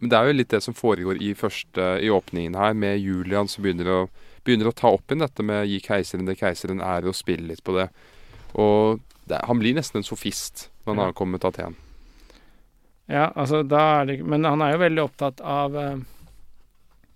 [0.00, 3.48] Men det er jo litt det som foregår i, første, i åpningen her, med Julian
[3.48, 3.98] som begynner å,
[4.44, 7.62] begynner å ta opp igjen dette med gi keiseren det keiseren er, og spille litt
[7.64, 7.86] på det.
[8.56, 11.04] Og det, han blir nesten en sofist når han Ja.
[11.10, 11.76] har kommet til Aten.
[13.08, 16.04] Ja, altså da er det Men han er jo veldig opptatt av sant,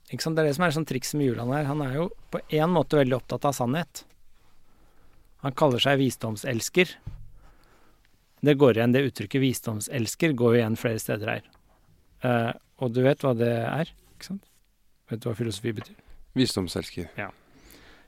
[0.09, 1.67] Det er det som er sånn trikset med Julian her.
[1.69, 4.07] Han er jo på en måte veldig opptatt av sannhet.
[5.45, 6.95] Han kaller seg visdomselsker.
[8.41, 11.45] Det går igjen, det uttrykket 'visdomselsker' går jo igjen flere steder her.
[12.25, 14.45] Uh, og du vet hva det er, ikke sant?
[15.11, 15.99] Vet du hva filosofi betyr?
[16.39, 17.11] Visdomselsker.
[17.19, 17.31] Ja.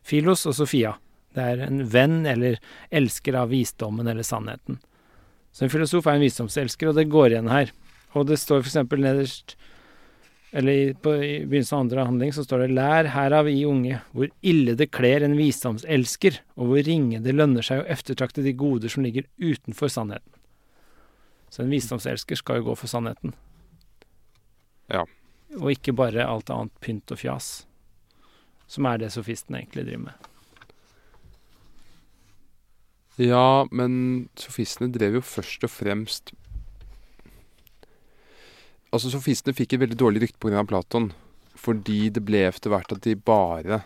[0.06, 0.94] Filos og Sofia.
[1.34, 2.58] Det er en venn eller
[2.90, 4.80] elsker av visdommen eller sannheten.
[5.52, 7.72] Så en filosof er en visdomselsker, og det går igjen her.
[8.14, 8.78] Og det står f.eks.
[8.90, 9.56] nederst
[10.50, 14.00] Eller i, på, i begynnelsen av andre handling så står det 'Lær herav i unge
[14.10, 18.56] hvor ille det kler en visdomselsker, og hvor ringe det lønner seg å eftertrakte de
[18.58, 20.38] goder som ligger utenfor sannheten'.
[21.50, 23.34] Så en visdomselsker skal jo gå for sannheten.
[24.90, 25.06] Ja.
[25.58, 27.66] Og ikke bare alt annet pynt og fjas,
[28.70, 30.28] som er det sofisten egentlig driver med.
[33.20, 36.32] Ja, men sofistene drev jo først og fremst
[38.90, 40.64] Altså, sofistene fikk et veldig dårlig rykte pga.
[40.66, 41.10] Platon.
[41.60, 43.82] Fordi det ble etter hvert at de bare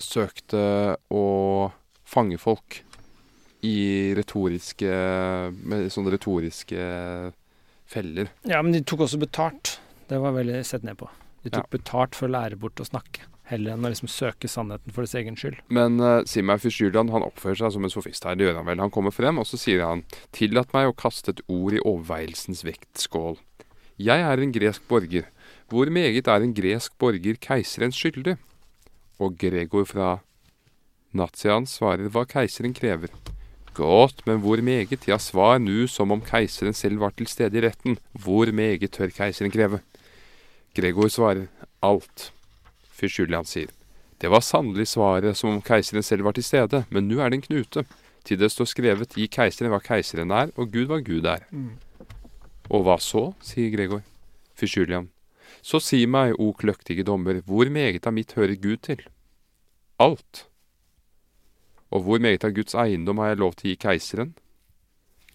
[0.00, 1.24] søkte å
[2.08, 2.80] fange folk
[3.64, 4.90] i retoriske
[5.54, 6.88] Med sånne retoriske
[7.88, 8.32] feller.
[8.48, 9.78] Ja, men de tok også betalt.
[10.08, 11.08] Det var veldig sett ned på.
[11.44, 14.94] De tok betalt for å lære bort å snakke, heller enn å liksom søke sannheten
[14.94, 15.58] for dets egen skyld.
[15.68, 18.38] Men uh, Simei Fysjulian han oppfører seg som en sofist her.
[18.40, 18.80] Det gjør han vel.
[18.80, 20.04] Han kommer frem, og så sier han
[20.36, 23.36] Tillat meg å kaste et ord i overveielsens vektskål.
[23.98, 25.28] Jeg er en gresk borger.
[25.70, 28.36] Hvor meget er en gresk borger keiserens skyldig?
[29.22, 30.18] Og Gregor fra
[31.14, 33.12] Nazian svarer hva keiseren krever.
[33.74, 35.06] Godt, men hvor meget?
[35.06, 37.98] Ja, svar nu som om keiseren selv var til stede i retten.
[38.12, 39.80] Hvor meget tør keiseren kreve?
[40.74, 41.46] Gregor svarer
[41.82, 42.32] alt.
[42.90, 43.70] Fyrst han sier.
[44.20, 47.38] Det var sannelig svaret som om keiseren selv var til stede, men nå er det
[47.38, 47.84] en knute.
[48.24, 51.46] Til det står skrevet gi keiseren hva keiseren er, og Gud hva Gud er.
[51.50, 51.76] Mm.
[52.72, 54.04] Og hva så, sier Gregor.
[54.56, 55.10] Fyrst Julian.
[55.64, 59.00] Så si meg, o kløktige dommer, hvor meget av mitt hører Gud til?
[60.00, 60.46] Alt.
[61.94, 64.34] Og hvor meget av Guds eiendom har jeg lov til å gi keiseren?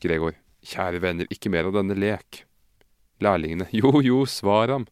[0.03, 0.35] Gregor.
[0.65, 2.43] Kjære venner, ikke mer av denne lek.
[3.23, 3.69] Lærlingene.
[3.79, 4.87] Jo, jo, svar ham.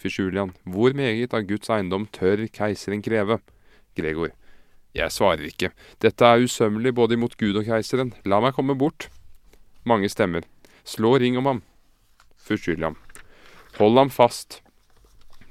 [0.00, 0.54] Fyrst Julian.
[0.64, 3.40] Hvor meget av Guds eiendom tør keiseren kreve?
[3.96, 4.32] Gregor.
[4.96, 5.72] Jeg svarer ikke.
[6.00, 8.14] Dette er usømmelig både imot Gud og keiseren.
[8.24, 9.10] La meg komme bort.
[9.84, 10.46] Mange stemmer.
[10.86, 11.62] Slå ring om ham.
[12.46, 12.96] Forskyld ham.
[13.80, 14.60] Hold ham fast.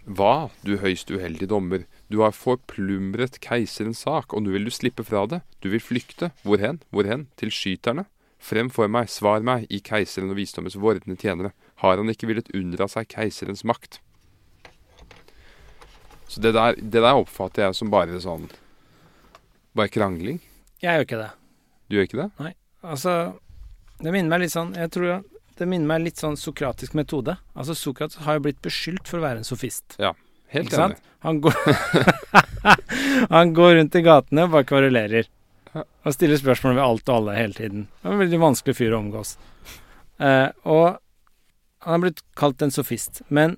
[0.05, 1.83] Hva, du høyst uheldige dommer,
[2.13, 5.41] du har forplumret keiserens sak, og nå vil du slippe fra det.
[5.59, 6.31] Du vil flykte.
[6.43, 8.05] hvorhen, hvorhen, Til skyterne?
[8.39, 11.51] Frem for meg, svar meg, i keiseren og visdommens vordende tjenere.
[11.81, 13.99] Har han ikke villet unndra seg keiserens makt?
[16.29, 18.47] Så det der, det der oppfatter jeg som bare sånn
[19.75, 20.39] Bare krangling.
[20.79, 21.31] Jeg gjør ikke det.
[21.89, 22.29] Du gjør ikke det?
[22.39, 22.53] Nei.
[22.85, 23.15] Altså,
[24.03, 25.23] det minner meg litt sånn Jeg tror
[25.55, 27.37] det minner meg litt sånn sokratisk metode.
[27.55, 29.95] Altså, Sokrates har jo blitt beskyldt for å være en sofist.
[30.01, 30.11] Ja,
[30.51, 30.97] Helt Ikke enig.
[31.25, 31.55] Han går,
[33.35, 35.29] han går rundt i gatene og bare kvarulerer.
[35.75, 37.87] Og stiller spørsmål ved alt og alle hele tiden.
[38.01, 39.33] Det er en veldig vanskelig fyr å omgås.
[40.23, 40.99] Eh, og
[41.85, 43.23] han er blitt kalt en sofist.
[43.27, 43.57] Men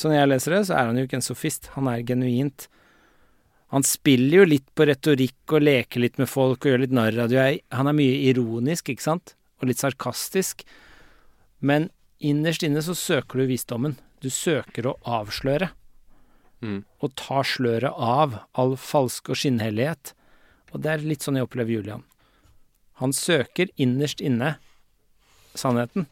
[0.00, 1.70] sånn jeg leser det, så er han jo ikke en sofist.
[1.76, 2.66] Han er genuint
[3.74, 7.16] Han spiller jo litt på retorikk og leker litt med folk og gjør litt narr
[7.24, 7.46] av det.
[7.74, 9.34] Han er mye ironisk, ikke sant?
[9.58, 10.62] Og litt sarkastisk.
[11.58, 11.88] Men
[12.22, 13.96] innerst inne så søker du visdommen.
[14.22, 15.72] Du søker å avsløre
[16.64, 16.84] Mm.
[17.02, 20.14] og tar sløret av all falsk og skinnhellighet.
[20.72, 22.04] Og det er litt sånn jeg opplever Julian.
[23.02, 24.54] Han søker innerst inne
[25.54, 26.06] sannheten.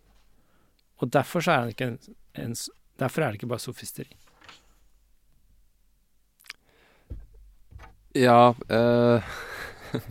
[1.00, 1.98] Og derfor så er han ikke en,
[2.34, 2.54] en
[3.00, 4.10] Derfor er det ikke bare sofisteri.
[8.18, 9.34] Ja eh,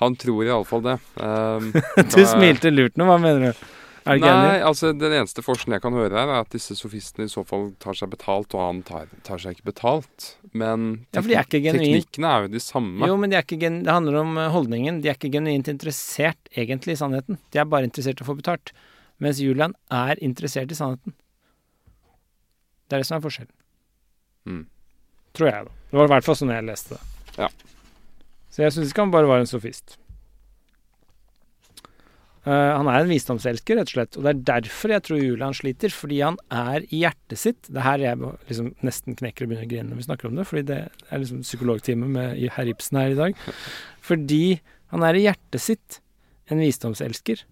[0.00, 0.98] Han tror iallfall det.
[1.20, 1.72] Um,
[2.14, 3.64] Du smilte lurt nå, hva mener du?
[4.04, 4.64] Er det ikke Nei, enig?
[4.68, 7.70] altså den eneste forskjellen jeg kan høre her, er at disse sofistene i så fall
[7.80, 10.26] tar seg betalt, og han tar, tar seg ikke betalt.
[10.52, 13.08] Men Ja, er ikke teknikkene er jo de samme.
[13.08, 15.00] Jo, men de er ikke gen det handler om eh, holdningen.
[15.00, 17.40] De er ikke genuint interessert egentlig i sannheten.
[17.48, 18.74] De er bare interessert i å få betalt.
[19.24, 21.16] Mens Julian er interessert i sannheten.
[22.84, 23.54] Det er det som er forskjellen.
[24.44, 24.62] Mm.
[25.32, 25.82] Tror jeg, da.
[25.88, 27.13] Det var i hvert fall sånn jeg leste det.
[27.38, 27.50] Ja.
[28.54, 29.96] Så jeg syns ikke han bare var en sofist.
[32.44, 34.18] Uh, han er en visdomselsker, rett og slett.
[34.20, 35.92] Og det er derfor jeg tror Julian sliter.
[35.96, 38.20] Fordi han er i hjertet sitt Det er her jeg
[38.50, 40.46] liksom nesten knekker og begynner å grine når vi snakker om det.
[40.50, 43.40] Fordi det er liksom psykologtime med herr Ibsen her i dag.
[44.04, 44.44] Fordi
[44.92, 46.00] han er i hjertet sitt
[46.52, 47.46] en visdomselsker.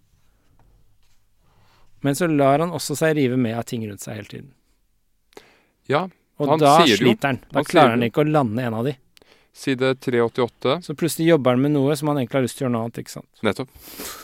[2.05, 4.51] Men så lar han også seg rive med av ting rundt seg hele tiden.
[5.91, 6.05] Ja,
[6.41, 7.41] Og Han da sier sliter han.
[7.49, 8.95] Da Han klarer han ikke å lande en av de.
[9.53, 10.79] Side 388.
[10.87, 12.85] Så plutselig jobber han med noe som han egentlig har lyst til å gjøre noe
[12.87, 13.29] annet, ikke sant.
[13.45, 13.69] Nettopp.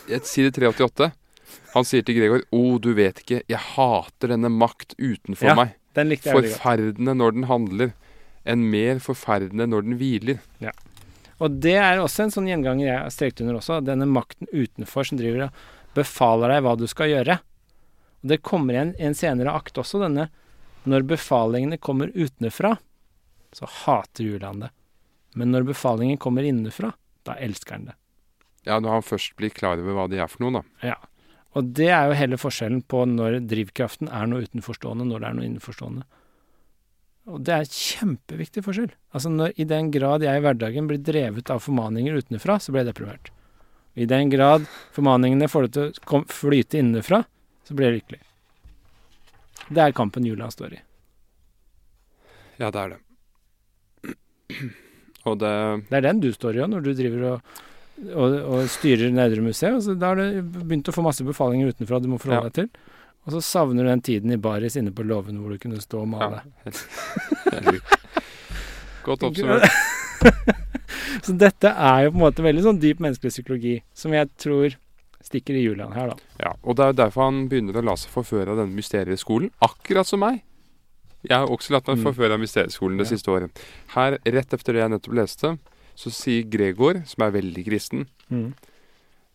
[0.09, 1.11] Et- Side 388.
[1.73, 5.75] Han sier til Gregor Å, du vet ikke, jeg hater denne makt utenfor Ja, meg.
[5.93, 6.37] Den likte jeg.
[6.37, 7.93] Forferdende når den handler,
[8.45, 10.39] enn mer forferdende når den hviler.
[10.59, 10.71] Ja.
[11.39, 13.79] Og det er også en sånn gjenganger jeg har strekt under også.
[13.85, 15.51] Denne makten utenfor som driver og
[15.95, 17.39] befaler deg hva du skal gjøre.
[18.21, 20.29] Og det kommer igjen i en senere akt også, denne
[20.89, 22.77] Når befalingene kommer utenfra,
[23.53, 24.69] så hater Julian det.
[25.39, 26.91] Men når befalingen kommer innenfra,
[27.27, 27.95] da elsker han det.
[28.67, 30.91] Ja, når han først blir klar over hva de er for noe, da.
[30.91, 30.97] Ja.
[31.57, 35.37] Og det er jo hele forskjellen på når drivkraften er noe utenforstående, når det er
[35.37, 36.05] noe innenforstående.
[37.29, 38.91] Og det er en kjempeviktig forskjell.
[39.13, 42.83] Altså når, I den grad jeg i hverdagen blir drevet av formaninger utenfra, så blir
[42.83, 43.31] jeg deprimert.
[43.99, 44.65] I den grad
[44.95, 47.23] formaningene får det til å flyte innenfra,
[47.65, 48.21] så blir jeg lykkelig.
[49.69, 50.83] Det er kampen jula står i.
[52.59, 53.01] Ja, det er det.
[55.25, 55.53] Og det
[55.89, 57.41] Det er den du står i òg, når du driver og
[57.99, 59.75] og, og styrer Nedre museet.
[59.75, 62.49] Og da har du begynt å få masse befalinger utenfra du må forholde Ja.
[62.49, 62.69] deg til.
[63.27, 66.05] Og så savner du den tiden i baris inne på låven hvor du kunne stå
[66.05, 66.39] og male.
[66.63, 66.71] Ja.
[69.03, 69.67] Godt oppsummert.
[71.25, 74.75] Så dette er jo på en måte veldig sånn dyp menneskelig psykologi, som jeg tror
[75.25, 76.15] stikker i Julian her, da.
[76.39, 79.51] Ja, og det er jo derfor han begynner å la seg forføre av denne mysterieskolen,
[79.65, 80.39] akkurat som meg.
[81.27, 82.03] Jeg har også latt meg Mm.
[82.03, 83.17] forføre av mysterieskolen det Ja.
[83.17, 83.51] siste året.
[83.87, 85.59] Her, rett etter det jeg nettopp leste,
[85.95, 88.53] så sier Gregor, som er veldig kristen, Mm.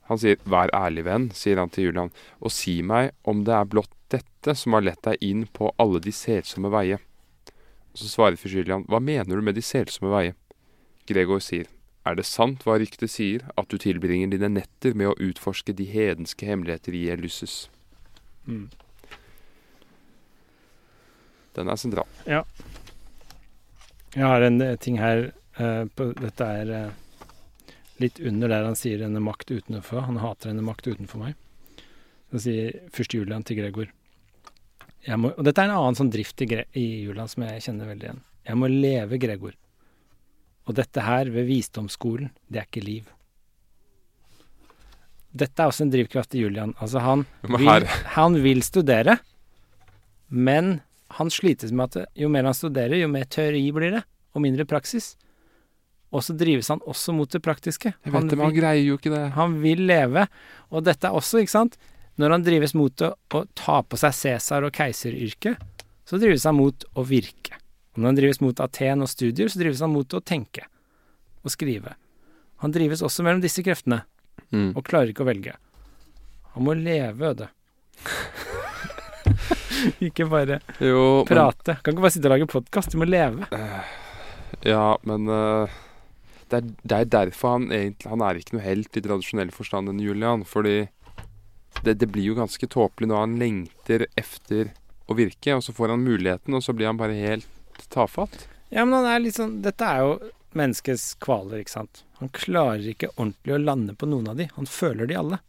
[0.09, 2.11] han sier 'vær ærlig, venn', sier han til Julian,
[2.41, 6.01] og si meg om det er blott dette som har lett deg inn på alle
[6.01, 7.01] de selsomme veier.
[7.93, 10.35] Og så svarer fru Julian 'hva mener du med de selsomme veier'?
[11.07, 11.67] Gregor sier
[12.07, 15.85] 'er det sant hva ryktet sier, at du tilbringer dine netter med å utforske de
[15.87, 17.69] hedenske hemmeligheter i Elyssus'?
[18.49, 18.69] Mm.
[21.55, 22.11] Den er sentral.
[24.15, 25.29] Jeg har en eh, ting her
[25.59, 30.05] uh, på, Dette er uh, litt under der han sier denne makt utenfor.
[30.07, 31.39] Han hater denne makt utenfor meg.
[32.31, 33.91] Så sier først Julian til Gregor
[35.21, 37.91] må, Og dette er en annen sånn drift i, Gre i Julian som jeg kjenner
[37.91, 38.23] veldig igjen.
[38.49, 39.53] Jeg må leve, Gregor.
[40.65, 43.11] Og dette her, ved visdomsskolen, det er ikke liv.
[45.35, 46.73] Dette er også en drivkraft i Julian.
[46.79, 49.19] Altså, han vil, han vil studere,
[50.29, 50.79] men
[51.19, 54.03] han slites med at jo mer han studerer, jo mer teori blir det,
[54.35, 55.13] og mindre praksis.
[56.15, 57.91] Og så drives han også mot det praktiske.
[57.95, 59.23] jeg Han vet det, men han greier jo ikke det.
[59.35, 60.27] han vil leve,
[60.71, 61.77] og dette er også, ikke sant
[62.17, 65.59] Når han drives mot å, å ta på seg Cæsar- og keiseryrket,
[66.07, 67.57] så drives han mot å virke.
[67.95, 70.63] Og når han drives mot Aten og studier, så drives han mot å tenke
[71.43, 71.97] og skrive.
[72.63, 74.05] Han drives også mellom disse kreftene
[74.53, 74.77] Mm.
[74.77, 75.55] og klarer ikke å velge.
[76.55, 77.49] Han må leve, Øde.
[80.09, 81.79] ikke bare Jo, men, prate.
[81.83, 83.49] Kan ikke bare sitte og lage podkast, du må leve.
[84.65, 85.75] ja, men øh,
[86.51, 89.91] det, er, det er derfor han egentlig Han er ikke noe helt i tradisjonell forstand,
[89.91, 90.45] enn Julian.
[90.49, 90.87] Fordi
[91.83, 94.73] det, det blir jo ganske tåpelig når han lengter efter
[95.11, 98.47] å virke, og så får han muligheten, og så blir han bare helt tafatt.
[98.71, 100.15] Ja, men han er litt sånn Dette er jo
[100.55, 102.05] menneskets kvaler, ikke sant.
[102.21, 104.47] Han klarer ikke ordentlig å lande på noen av de.
[104.55, 105.41] Han føler de alle.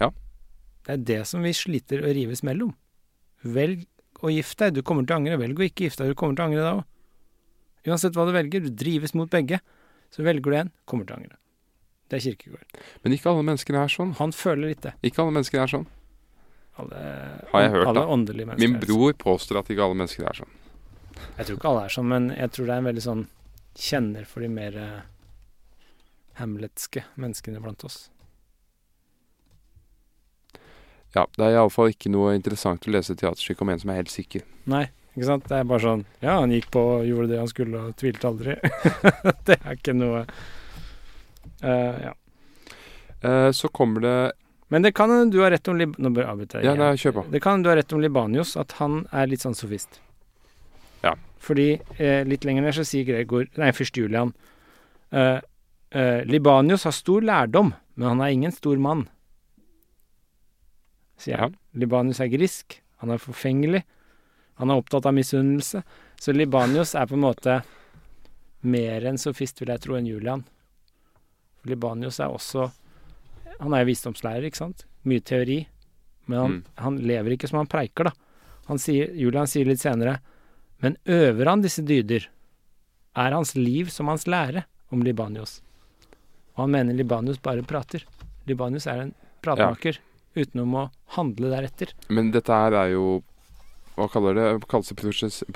[0.00, 0.12] Ja.
[0.86, 2.72] Det er det som vi sliter å rives mellom.
[3.54, 3.86] Velg
[4.24, 4.78] å gifte deg.
[4.78, 5.38] Du kommer til å angre.
[5.40, 6.14] Velg å ikke gifte deg.
[6.14, 6.84] Du kommer til å angre da òg.
[7.86, 9.60] Uansett hva du velger, du drives mot begge.
[10.10, 11.38] Så velger du en, kommer til å angre.
[12.10, 12.80] Det er Kirkegård.
[13.02, 14.12] Men ikke alle mennesker er sånn.
[14.20, 14.94] Han føler litt det.
[15.06, 15.86] Ikke alle mennesker er sånn.
[16.82, 17.00] Alle,
[17.50, 18.14] Har jeg hørt, alle da.
[18.14, 18.68] åndelige mennesker.
[18.68, 20.54] Min bror bror påstår at ikke alle mennesker er sånn.
[21.38, 23.24] Jeg tror ikke alle er sånn, men jeg tror det er en veldig sånn
[23.76, 24.98] kjenner for de mer uh,
[26.40, 27.98] hamletske menneskene blant oss.
[31.16, 34.12] Ja, det er iallfall ikke noe interessant å lese teaterstykke om en som er helt
[34.12, 34.44] sikker.
[34.68, 35.46] Nei, ikke sant?
[35.48, 38.28] Det er bare sånn Ja, han gikk på og gjorde det han skulle og tvilte
[38.28, 38.56] aldri.
[39.48, 40.26] det er ikke noe
[41.64, 42.12] uh, Ja.
[43.24, 44.16] Uh, så kommer det
[44.68, 45.94] Men det kan hende du har rett om Lib...
[45.96, 47.24] Nå bør jeg avbryte Ja, nei, kjør på.
[47.32, 50.02] Det kan hende du har rett om Libanius, at han er litt sånn sofist.
[51.06, 51.14] Ja.
[51.40, 54.34] Fordi eh, litt lenger ned så sier Gregor Nei, fyrst Julian.
[55.14, 55.38] eh,
[55.94, 59.06] eh, Libanius har stor lærdom, men han er ingen stor mann.
[61.18, 61.40] Sier Ja.
[61.46, 61.56] han.
[61.74, 63.82] Libanius er grisk, han er forfengelig,
[64.56, 65.82] han er opptatt av misunnelse.
[66.20, 67.62] Så Libanius er på en måte
[68.62, 70.44] mer en sofist, vil jeg tro, enn Julian.
[71.60, 72.70] For Libanius er også
[73.58, 74.84] Han er jo visdomslærer, ikke sant?
[75.06, 75.66] Mye teori.
[76.26, 76.64] Men han, Mm.
[76.76, 78.10] han lever ikke som han preiker, da.
[78.66, 80.18] Han sier, Julian sier litt senere
[80.82, 82.26] Men øver han disse dyder?
[83.16, 85.62] Er hans liv som hans lære om Libanius?
[86.54, 88.04] Og han mener Libanius bare prater.
[88.46, 89.96] Libanius er en pratemaker
[90.36, 90.84] utenom å
[91.16, 91.92] handle deretter.
[92.12, 93.22] Men dette her er jo
[93.96, 94.46] Hva kaller det?
[94.68, 94.96] Kalles det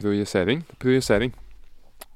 [0.00, 0.62] projisering?
[0.80, 1.34] Projisering.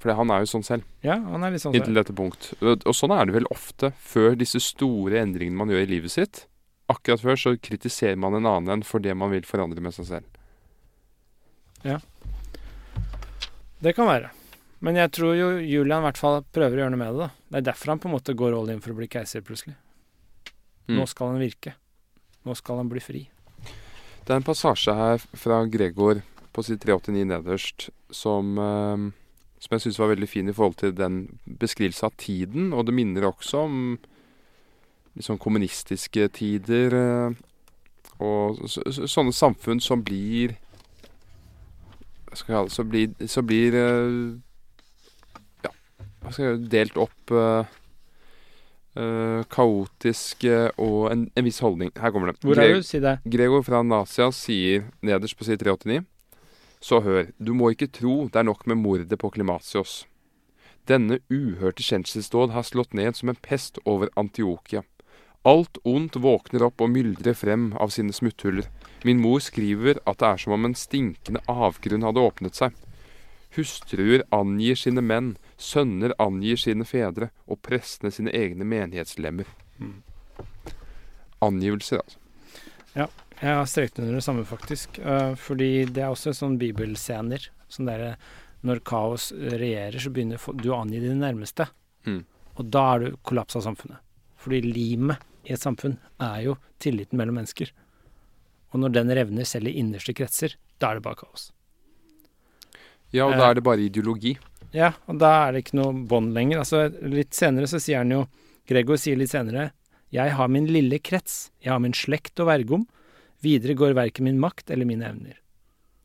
[0.01, 2.51] For han er jo sånn selv, Ja, han er litt sånn inntil dette punkt.
[2.65, 6.47] Og sånn er det vel ofte før disse store endringene man gjør i livet sitt.
[6.93, 10.09] Akkurat før så kritiserer man en annen enn for det man vil forandre med seg
[10.09, 10.41] selv.
[11.85, 12.01] Ja.
[13.85, 14.33] Det kan være.
[14.85, 17.25] Men jeg tror jo Julian i hvert fall prøver å gjøre noe med det.
[17.25, 17.31] da.
[17.49, 19.77] Det er derfor han på en måte går all in for å bli keiser plutselig.
[20.89, 20.99] Mm.
[20.99, 21.73] Nå skal han virke.
[22.45, 23.25] Nå skal han bli fri.
[24.25, 26.23] Det er en passasje her fra Gregor
[26.55, 29.05] på side 389 nederst som, eh,
[29.61, 32.73] som jeg syns var veldig fin i forhold til den beskrivelse av tiden.
[32.73, 33.99] Og det minner også om
[35.21, 36.95] sånn kommunistiske tider.
[36.95, 37.35] eh,
[38.19, 40.55] og så, så, sånne samfunn som blir
[42.29, 44.29] Hva skal jeg kalle det Så blir, så blir eh,
[45.65, 45.73] Ja,
[46.23, 47.35] hva skal jeg delt opp
[48.97, 50.47] eh, kaotisk
[50.79, 51.93] og en, en viss holdning.
[51.99, 52.41] Her kommer det.
[52.45, 52.83] Hvor er du?
[52.87, 53.19] Si det.
[53.25, 56.05] Gregor fra Nasia sier nederst på side 389
[56.85, 60.05] Så hør, du må ikke tro det er nok med mordet på Klimatios.
[60.85, 64.83] Denne uhørte kjenselsdåd har slått ned som en pest over Antiokia.
[65.45, 68.69] Alt ondt våkner opp og myldrer frem av sine smutthuller.
[69.05, 72.77] Min mor skriver at det er som om en stinkende avgrunn hadde åpnet seg.
[73.55, 79.49] Hustruer angir sine menn, sønner angir sine fedre, og prestene sine egne menighetslemmer.
[81.45, 82.19] Angivelser, altså.
[82.95, 83.09] Ja,
[83.41, 84.99] Jeg har strekt under det samme, faktisk.
[85.03, 87.51] Uh, fordi det er også sånn bibelscener.
[87.69, 88.17] Sånn derre
[88.65, 91.67] Når kaos regjerer, så begynner du å angi dine nærmeste.
[92.07, 92.23] Mm.
[92.57, 94.01] Og da er du kollaps av samfunnet.
[94.41, 97.75] Fordi limet i et samfunn er jo tilliten mellom mennesker.
[98.73, 101.51] Og når den revner selv i innerste kretser, da er det bare kaos.
[103.15, 103.39] Ja, og Eh.
[103.39, 104.35] da er det bare ideologi.
[104.75, 106.59] Ja, og da er det ikke noe bånd lenger.
[106.65, 108.25] Altså, litt senere så sier han jo
[108.67, 109.71] Gregor sier litt senere
[110.11, 112.87] Jeg har min lille krets, jeg har min slekt å verge om.
[113.43, 115.35] Videre går verken min makt eller mine evner.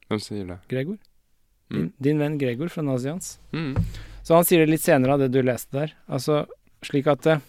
[0.10, 0.58] Hvem sier det?
[0.68, 0.98] Gregor?
[1.70, 1.94] Din, Mm.
[2.02, 3.38] din venn Gregor fra Nazians.
[3.54, 3.76] Mm.
[4.24, 5.94] Så han sier det litt senere av det du leste der.
[6.10, 6.48] Altså
[6.84, 7.40] slik at eh,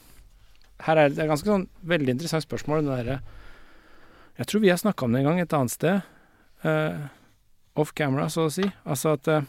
[0.81, 2.85] Her er det er ganske sånn veldig interessant spørsmål.
[2.85, 3.21] Det derre
[4.39, 6.03] Jeg tror vi har snakka om det en gang et annet sted.
[6.65, 7.09] eh,
[7.81, 8.67] off camera, så å si.
[8.85, 9.49] Altså at eh,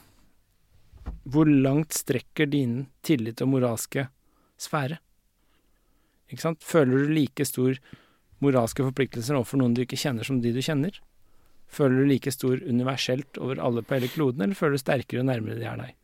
[1.23, 4.07] Hvor langt strekker din tillit og moralske
[4.61, 4.99] sfære?
[6.31, 6.63] Ikke sant?
[6.63, 7.77] Føler du like stor
[8.41, 10.95] moralske forpliktelser overfor noen du ikke kjenner, som de du kjenner?
[11.71, 15.29] Føler du like stor universelt over alle på hele kloden, eller føler du sterkere og
[15.29, 15.95] nærmere de er deg?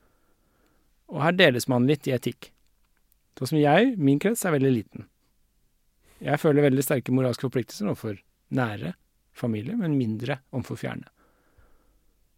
[1.11, 2.51] Og her deles man litt i etikk.
[3.37, 5.07] Sånn som jeg, min krets er veldig liten.
[6.23, 8.17] Jeg føler veldig sterke moralske forpliktelser overfor
[8.57, 8.95] nære
[9.37, 11.11] familie, men mindre overfor fjerne.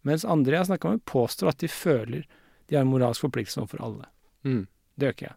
[0.06, 2.24] Mens andre jeg har snakka med, påstår at de føler
[2.70, 4.04] de har en moralsk forpliktelse overfor alle.
[4.46, 4.66] Mm.
[4.94, 5.36] Det gjør ikke jeg.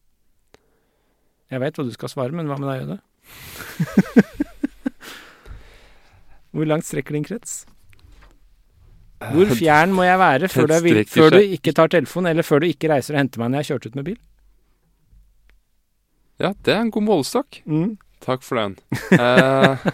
[1.54, 2.98] Jeg vet hva du skal svare, men hva med deg, Jøde?
[6.54, 7.64] Hvor langt strekker din krets?
[9.34, 12.62] Hvor fjern må jeg være før du, vil, før du ikke tar telefonen, eller før
[12.62, 14.20] du ikke reiser og henter meg når jeg har kjørt ut med bil?
[16.44, 17.62] Ja, det er en god målestokk.
[17.66, 17.96] Mm.
[18.24, 18.78] Takk for den.
[19.16, 19.88] Eh,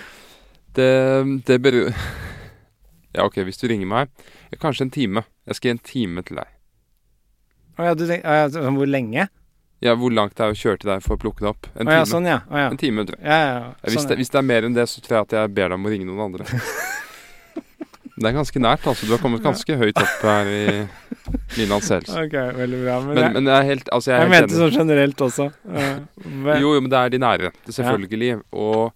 [0.76, 0.92] det,
[1.48, 1.80] det bør
[3.14, 4.10] Ja, OK, hvis du ringer meg
[4.62, 5.22] Kanskje en time.
[5.46, 6.50] Jeg skal gi en time til deg.
[7.74, 9.28] Å ja, du tenker, ja, sånn hvor lenge?
[9.84, 11.66] Ja, Hvor langt det er å kjøre til deg for å plukke det opp?
[11.76, 12.38] En Å ja, sånn ja.
[12.48, 12.68] Å ja.
[12.72, 13.26] En time tror jeg.
[13.26, 15.34] Ja, ja, sånn, hvis, det, hvis det er mer enn det, så tror jeg at
[15.36, 16.46] jeg ber deg om å ringe noen andre.
[18.14, 19.08] Det er ganske nært, altså.
[19.08, 20.66] Du har kommet ganske høyt opp her i
[21.56, 22.28] mine anseelser.
[22.28, 22.98] Ok, veldig bra.
[23.02, 25.48] Men, Men, men jeg er helt, altså jeg jeg mente sånn generelt også.
[26.62, 27.50] Jo, jo, men det er de nære.
[27.66, 28.36] Det selvfølgelig.
[28.54, 28.94] Og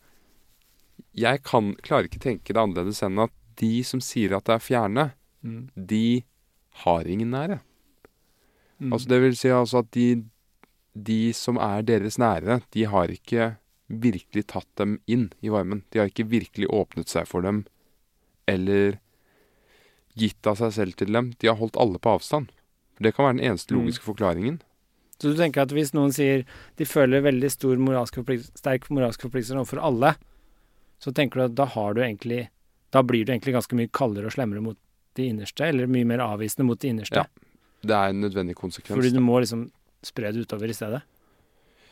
[1.19, 4.65] jeg kan, klarer ikke tenke det annerledes enn at de som sier at det er
[4.65, 5.11] fjerne,
[5.45, 6.25] Mm, de
[6.83, 7.61] har ingen nære.
[8.81, 8.93] mm.
[8.93, 10.25] Altså det vil si altså at de,
[10.99, 13.53] de som er deres nære, de har ikke
[13.89, 15.85] virkelig tatt dem inn i varmen.
[15.91, 17.65] De har ikke virkelig åpnet seg for dem,
[18.51, 18.99] eller
[20.19, 21.33] gitt av seg selv til dem.
[21.39, 22.51] De har holdt alle på avstand.
[22.99, 23.81] Det kan være den eneste Mm.
[23.85, 24.61] logiske forklaringen.
[25.21, 26.45] Så du tenker at hvis noen sier
[26.77, 28.15] de føler veldig stor moralsk
[28.57, 30.17] sterk moralsk forpliktelse overfor alle,
[30.99, 32.49] så tenker du at da har du egentlig
[32.95, 34.79] Da blir du egentlig ganske mye kaldere og slemmere mot
[35.19, 37.25] de innerste, eller mye mer avvisende mot de innerste.
[37.25, 37.27] Ja,
[37.83, 38.97] Det er en nødvendig konsekvens.
[38.97, 39.71] Fordi du må liksom
[40.03, 41.03] spre det utover i stedet.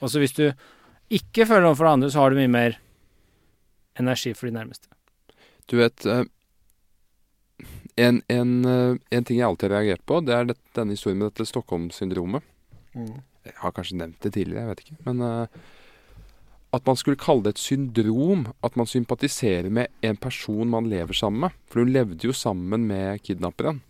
[0.00, 0.46] Og så hvis du
[1.10, 2.78] ikke føler noe for det andre, så har du mye mer
[3.98, 4.88] energi for de nærmeste.
[5.70, 6.24] Du vet eh,
[7.96, 11.32] en, en, eh, en ting jeg alltid har reagert på, det er denne historien med
[11.32, 12.44] dette Stockholm-syndromet.
[12.96, 14.98] Jeg har kanskje nevnt det tidligere, jeg vet ikke.
[15.06, 15.64] Men eh,
[16.74, 18.46] at man skulle kalle det et syndrom.
[18.64, 21.50] At man sympatiserer med en person man lever sammen med.
[21.70, 23.82] For hun levde jo sammen med kidnapperen.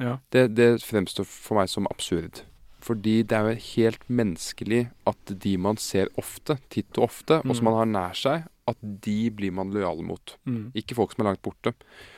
[0.00, 0.18] Ja.
[0.30, 2.42] Det, det fremstår for meg som absurd.
[2.84, 7.54] Fordi det er jo helt menneskelig at de man ser ofte, titt og ofte, og
[7.56, 7.70] som Mm.
[7.70, 10.36] man har nær seg, at de blir man lojal mot.
[10.44, 10.70] Mm.
[10.74, 11.72] Ikke folk som er langt borte.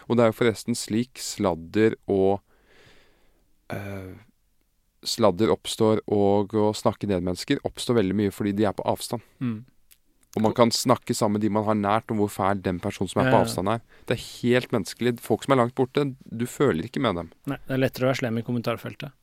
[0.09, 2.41] Og det er jo forresten slik sladder og
[3.71, 4.15] eh,
[5.07, 9.25] Sladder oppstår, og å snakke ned mennesker oppstår veldig mye fordi de er på avstand.
[9.41, 9.65] Mm.
[10.37, 13.09] Og man kan snakke sammen med de man har nært, om hvor fæl den personen
[13.09, 13.45] som er på Ja, ja.
[13.47, 13.85] avstand er.
[14.05, 15.15] Det er helt menneskelig.
[15.25, 17.31] Folk som er langt borte, du føler ikke med dem.
[17.49, 19.15] Nei, det er lettere å være slem i kommentarfeltet.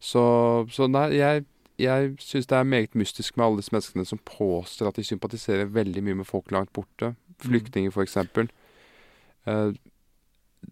[0.00, 0.22] Så,
[0.70, 1.44] så nei, jeg,
[1.80, 5.70] jeg syns det er meget mystisk med alle disse menneskene som påstår at de sympatiserer
[5.74, 7.14] veldig mye med folk langt borte.
[7.42, 8.50] Flyktninger, for eksempel.
[9.46, 9.74] Eh,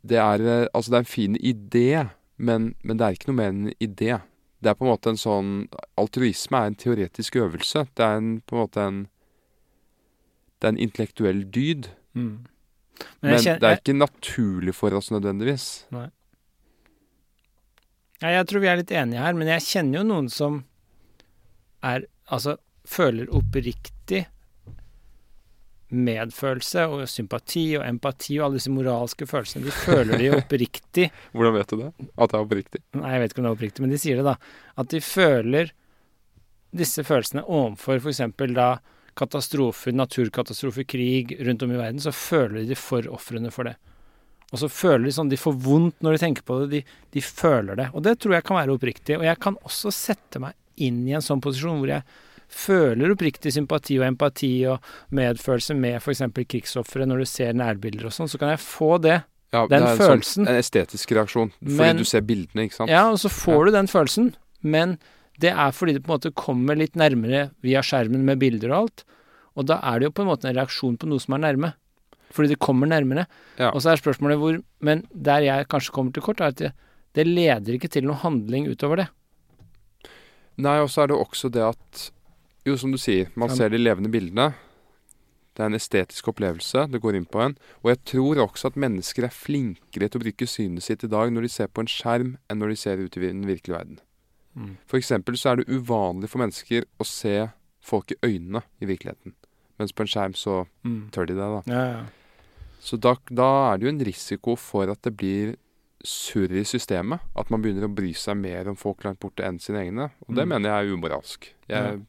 [0.06, 1.90] det er eh, Altså, det er en fin idé,
[2.36, 4.18] men, men det er ikke noe mer enn en idé.
[4.60, 5.50] Det er på en måte en sånn
[6.00, 7.86] Altruisme er en teoretisk øvelse.
[7.96, 9.00] Det er en, på en måte en
[10.56, 11.90] Det er en intellektuell dyd.
[12.16, 12.46] Mm.
[13.20, 15.66] Men, men kjenner, det er ikke naturlig for oss nødvendigvis.
[18.22, 20.62] Ja, jeg tror vi er litt enige her, men jeg kjenner jo noen som
[21.84, 22.56] er Altså
[22.90, 24.24] føler oppriktig
[25.94, 29.68] medfølelse og sympati og empati og alle disse moralske følelsene.
[29.68, 31.90] De føler de oppriktig Hvordan vet du det?
[32.16, 32.82] At det er oppriktig?
[32.98, 34.36] Nei, jeg vet ikke om det er oppriktig, men de sier det, da.
[34.82, 35.72] At de føler
[36.76, 38.22] disse følelsene overfor f.eks.
[38.56, 38.70] da
[39.16, 43.76] katastrofer, naturkatastrofer, krig rundt om i verden, så føler de for ofrene for det.
[44.54, 46.66] Og så føler de sånn De får vondt når de tenker på det.
[46.70, 47.88] De, de føler det.
[47.98, 49.16] Og det tror jeg kan være oppriktig.
[49.18, 52.04] Og jeg kan også sette meg inn i en sånn posisjon hvor jeg
[52.48, 54.84] føler oppriktig sympati og empati og
[55.16, 56.22] medfølelse med f.eks.
[56.48, 59.22] krigsofre når du ser nærbilder og sånn, så kan jeg få det.
[59.54, 60.44] Ja, Den det er følelsen.
[60.44, 61.52] Sånn, en estetisk reaksjon.
[61.62, 62.90] Fordi Men- du ser bildene, ikke sant?
[62.90, 64.98] Ja, og så får du den følelsen, men
[65.38, 68.78] det er fordi det på en måte kommer litt nærmere via skjermen med bilder og
[68.82, 69.04] alt.
[69.56, 71.74] Og da er det jo på en måte en reaksjon på noe som er nærme.
[72.32, 73.26] Fordi det kommer nærmere.
[73.58, 73.70] Ja.
[73.70, 76.72] Og så er spørsmålet hvor Men der jeg kanskje kommer til kort, er at det,
[77.14, 79.08] det leder ikke til noen handling utover det.
[80.58, 82.10] Nei, og så er det også det at
[82.66, 84.48] Jo, som du sier, man ser de levende bildene.
[85.56, 86.82] Det er en estetisk opplevelse.
[86.92, 87.54] Det går inn på en.
[87.84, 91.30] Og jeg tror også at mennesker er flinkere til å bruke synet sitt i dag
[91.32, 94.00] når de ser på en skjerm, enn når de ser ut i den virkelige verden.
[94.88, 97.48] For eksempel så er det uvanlig for mennesker å se
[97.84, 99.34] folk i øynene i virkeligheten.
[99.78, 101.10] Mens på en skjerm så Mm.
[101.12, 101.62] tør de det, da.
[101.72, 102.04] Ja, ja.
[102.80, 105.56] Så da, da er det jo en risiko for at det blir
[106.04, 107.20] surr i systemet.
[107.36, 110.10] At man begynner å bry seg mer om folk langt borte enn sine egne.
[110.28, 110.48] Og det Mm.
[110.48, 111.48] mener jeg er umoralsk.
[111.68, 112.06] Jeg,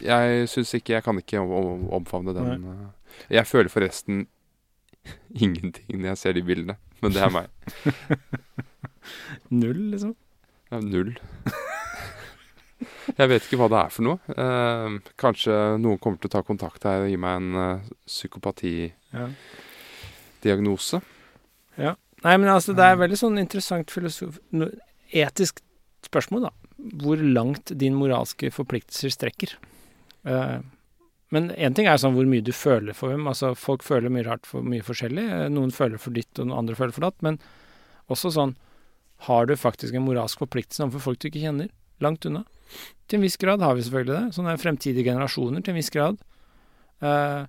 [0.00, 2.62] jeg syns ikke Jeg kan ikke om- om- omfavne den.
[2.64, 2.86] Nei.
[3.30, 4.26] Jeg føler forresten
[5.34, 6.76] ingenting når jeg ser de bildene.
[7.02, 7.46] Men det er meg.
[9.50, 10.14] Null, liksom.
[10.70, 11.14] Er null.
[13.18, 14.18] Jeg vet ikke hva det er for noe.
[14.36, 21.00] Eh, kanskje noen kommer til å ta kontakt her og gi meg en uh, psykopatidiagnose.
[21.80, 21.94] Ja.
[22.24, 24.38] Nei, men altså, det er veldig sånn interessant filosof...
[25.14, 25.60] etisk
[26.06, 26.52] spørsmål, da.
[27.02, 29.50] Hvor langt din moralske forpliktelser strekker.
[30.24, 30.58] Eh,
[31.34, 33.26] men én ting er sånn hvor mye du føler for hvem.
[33.28, 35.26] Altså, folk føler mye rart for mye forskjellig.
[35.28, 37.20] Eh, Noen føler for ditt, og noen andre føler for datt.
[37.24, 37.40] Men
[38.08, 38.56] også sånn
[39.26, 41.72] Har du faktisk en moralsk forpliktelse overfor folk du ikke kjenner?
[41.98, 42.44] Langt unna.
[43.10, 44.34] Til en viss grad har vi selvfølgelig det.
[44.36, 46.20] Sånne fremtidige generasjoner til en viss grad.
[47.02, 47.48] Eh,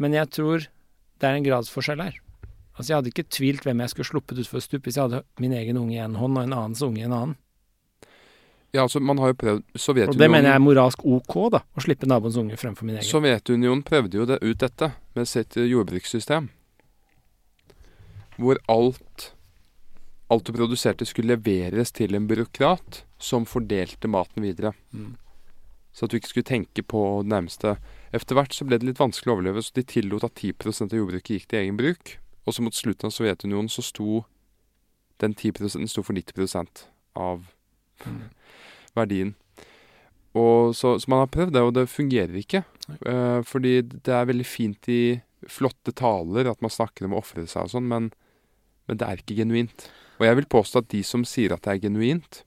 [0.00, 2.16] men jeg tror det er en gradsforskjell her.
[2.74, 5.52] Altså, jeg hadde ikke tvilt hvem jeg skulle sluppet utfor stup hvis jeg hadde min
[5.54, 7.36] egen unge i en hånd og en annens unge i en annen.
[8.74, 11.60] Ja, altså, man har jo prøvd Sovjetunionen Og det mener jeg er moralsk ok, da.
[11.62, 13.06] Å slippe naboens unge fremfor min egen.
[13.06, 16.50] Sovjetunionen prøvde jo det ut dette med sitt eh, jordbrukssystem.
[18.40, 19.30] Hvor alt
[20.32, 24.72] Alt du produserte skulle leveres til en byråkrat som fordelte maten videre.
[24.90, 25.12] Mm.
[25.94, 27.76] Så at du ikke skulle tenke på det nærmeste.
[28.10, 30.98] Etter hvert så ble det litt vanskelig å overleve, så de tillot at 10% av
[30.98, 32.16] jordbruket gikk til egen bruk.
[32.48, 34.24] Og så mot slutten av Sovjetunionen så sto
[35.22, 37.52] den 10 sto for 90 av
[38.02, 38.22] Mm.
[38.96, 39.34] Verdien.
[40.34, 42.64] Og så, så man har prøvd det, og det fungerer ikke.
[43.06, 45.02] Uh, fordi det er veldig fint i
[45.50, 48.08] flotte taler at man snakker om å ofre seg og sånn, men,
[48.88, 49.86] men det er ikke genuint.
[50.18, 52.42] Og jeg vil påstå at de som sier at det er genuint,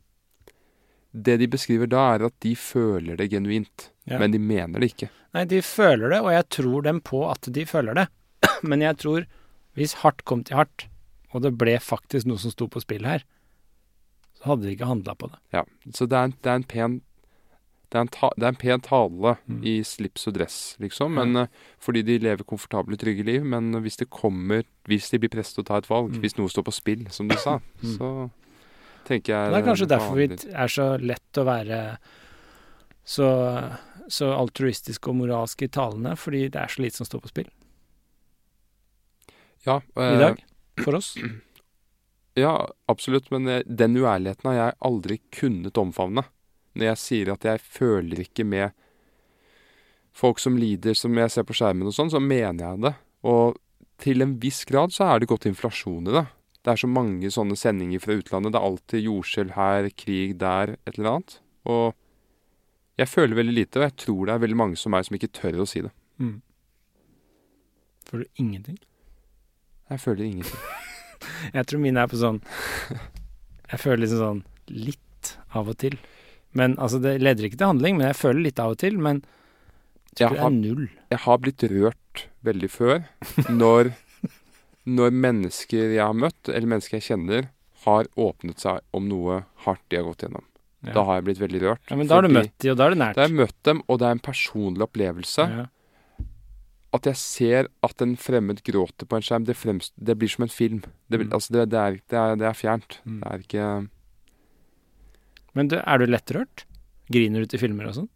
[1.17, 4.19] det de beskriver da, er at de føler det genuint, Ja.
[4.21, 5.09] men de mener det ikke.
[5.35, 8.05] Nei, de føler det, og jeg tror dem på at de føler det.
[8.69, 9.25] Men jeg tror,
[9.77, 10.85] hvis hardt kom til hardt,
[11.35, 13.25] og det ble faktisk noe som sto på spill her,
[14.37, 15.39] så hadde de ikke handla på det.
[15.53, 15.63] Ja,
[15.93, 17.01] Så det er en, det er en pen
[17.87, 19.61] det er en, ta, det er en pen tale Mm.
[19.63, 21.13] i slips og dress, liksom.
[21.15, 21.47] Men, mm.
[21.79, 23.45] fordi de lever komfortable, trygge liv.
[23.47, 26.19] Men hvis det kommer Hvis de blir presset til å ta et valg, Mm.
[26.21, 27.97] hvis noe står på spill, som du sa, Mm.
[27.97, 28.31] så
[29.05, 31.97] tenker jeg Det er kanskje derfor vi er så lett å være
[33.05, 33.79] så,
[34.09, 37.47] så altruistiske og moralske i talene, fordi det er så lite som står på spill
[39.65, 40.43] ja, i eh, dag.
[40.83, 41.15] For oss.
[42.37, 43.31] Ja, absolutt.
[43.33, 46.27] Men den uærligheten har jeg aldri kunnet omfavne.
[46.77, 48.75] Når jeg sier at jeg føler ikke med
[50.17, 52.93] folk som lider, som jeg ser på skjermen og sånn, så mener jeg det.
[53.29, 53.57] Og
[54.01, 56.25] til en viss grad så er det gått inflasjon i det.
[56.61, 58.53] Det er så mange sånne sendinger fra utlandet.
[58.53, 61.37] Det er alltid jordskjelv her, krig der, et eller annet.
[61.69, 61.95] Og
[62.97, 65.31] jeg føler veldig lite, og jeg tror det er veldig mange som meg som ikke
[65.37, 65.93] tør å si det.
[66.21, 66.35] Mm.
[68.09, 68.77] Føler du ingenting?
[69.89, 70.61] Jeg føler ingenting.
[71.57, 72.41] Jeg tror mine er på sånn
[73.71, 75.97] Jeg føler liksom sånn litt av og til.
[76.57, 78.97] Men altså, det leder ikke til handling, men jeg føler litt av og til.
[78.97, 80.89] Men jeg tror Jeg det har- er null.
[81.11, 83.03] jeg har blitt rørt veldig før
[83.51, 83.93] når,
[84.87, 87.49] når mennesker jeg har møtt, eller mennesker jeg kjenner,
[87.85, 90.43] har åpnet seg om noe hardt de har gått gjennom.
[90.85, 90.93] Ja.
[90.93, 91.83] Da har jeg blitt veldig rørt.
[91.89, 93.15] ja, men da har du møtt dem, og da er det nært.
[93.15, 95.47] Da har jeg møtt dem, og det er en personlig opplevelse.
[95.57, 95.65] Ja
[96.95, 100.45] at jeg ser at en fremmed gråter på en skjerm, det, fremst, det blir som
[100.45, 100.81] en film.
[101.11, 101.33] Det, mm.
[101.35, 102.99] altså det, det er, er, er, fjernt.
[103.03, 103.19] Mm.
[103.19, 103.67] Det er ikke
[105.57, 106.65] Men du, er du lettrørt?
[107.11, 108.09] Griner du til filmer og sånn?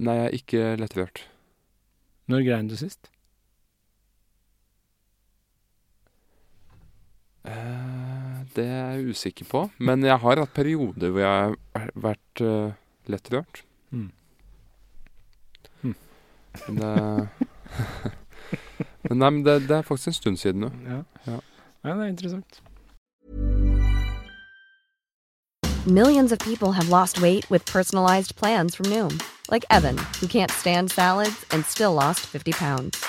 [0.00, 1.24] Nei, jeg er ikke lettrørt.
[2.30, 3.10] Når grein du sist?
[7.44, 9.64] Eh, det er jeg usikker på.
[9.82, 12.72] Men jeg har hatt perioder hvor jeg har vært uh,
[13.10, 13.62] lettrørt.
[13.90, 14.10] Mm.
[15.84, 15.96] mm.
[16.66, 17.49] Men det
[19.08, 20.70] Men nei, men det, det er faktisk en stund siden nå.
[20.86, 21.02] Ja.
[21.26, 21.38] Ja.
[21.84, 22.60] ja, det er interessant.
[25.86, 29.18] Millions of people have lost weight with personalized plans from Noom,
[29.50, 33.02] like Evan, who can't stand salads and still lost 50 pounds.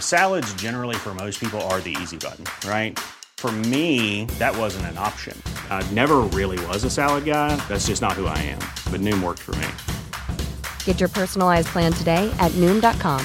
[0.00, 2.98] Salads, generally, for most people, are the easy button, right?
[3.36, 5.40] For me, that wasn't an option.
[5.70, 7.54] I never really was a salad guy.
[7.68, 8.58] That's just not who I am.
[8.90, 9.68] But Noom worked for me.
[10.84, 13.24] Get your personalized plan today at Noom.com.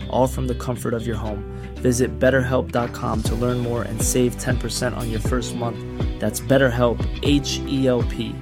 [0.11, 1.43] all from the comfort of your home.
[1.75, 5.79] Visit betterhelp.com to learn more and save 10% on your first month.
[6.19, 8.35] That's BetterHelp, H E L P.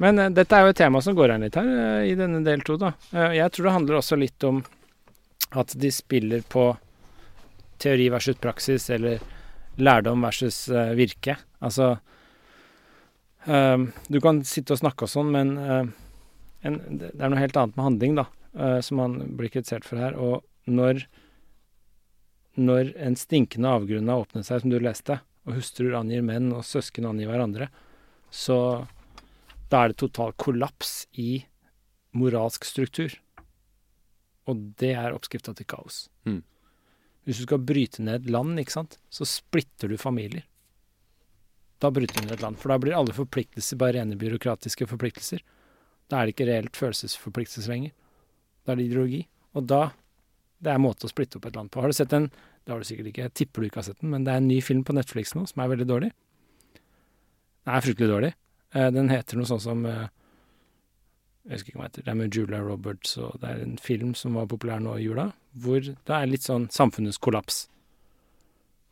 [0.00, 2.40] Men uh, dette er jo et tema som går an litt her uh, i denne
[2.44, 2.94] del to, da.
[3.12, 4.62] Uh, jeg tror det handler også litt om
[5.60, 6.70] at de spiller på
[7.80, 9.20] teori versus praksis, eller
[9.80, 11.34] lærdom versus virke.
[11.64, 11.94] Altså
[13.44, 15.86] Du kan sitte og snakke og sånn, men eh,
[16.68, 20.02] en, det er noe helt annet med handling, da, eh, som man blir kritisert for
[20.02, 20.18] her.
[20.20, 21.06] Og når
[22.60, 26.66] når en stinkende avgrunn har åpnet seg, som du leste, og hustruer angir menn, og
[26.66, 27.70] søsken angir hverandre,
[28.30, 28.86] så
[29.70, 31.44] da er det total kollaps i
[32.18, 33.14] moralsk struktur.
[34.50, 36.08] Og det er oppskrifta til kaos.
[36.26, 36.42] Mm.
[37.24, 40.46] Hvis du skal bryte ned land, ikke sant, så splitter du familier.
[41.80, 45.40] Da bryter ned et land, for da blir alle forpliktelser bare rene byråkratiske forpliktelser.
[46.10, 47.94] Da er det ikke reelt følelsesforpliktelse lenger.
[48.66, 49.24] Da er det ideologi.
[49.54, 49.90] Og da
[50.60, 51.80] Det er måte å splitte opp et land på.
[51.80, 52.26] Har du sett en
[52.66, 54.36] Det har du sikkert ikke, jeg tipper du ikke har sett den, men det er
[54.36, 56.10] en ny film på Netflix nå som er veldig dårlig.
[57.64, 58.34] Den er fryktelig dårlig.
[58.74, 60.08] Eh, Den heter noe sånn som eh,
[61.48, 62.02] Jeg husker ikke hva heter.
[62.04, 65.06] Det er med Julia Roberts, og det er en film som var populær nå i
[65.06, 67.62] jula, hvor det er litt sånn samfunnets kollaps.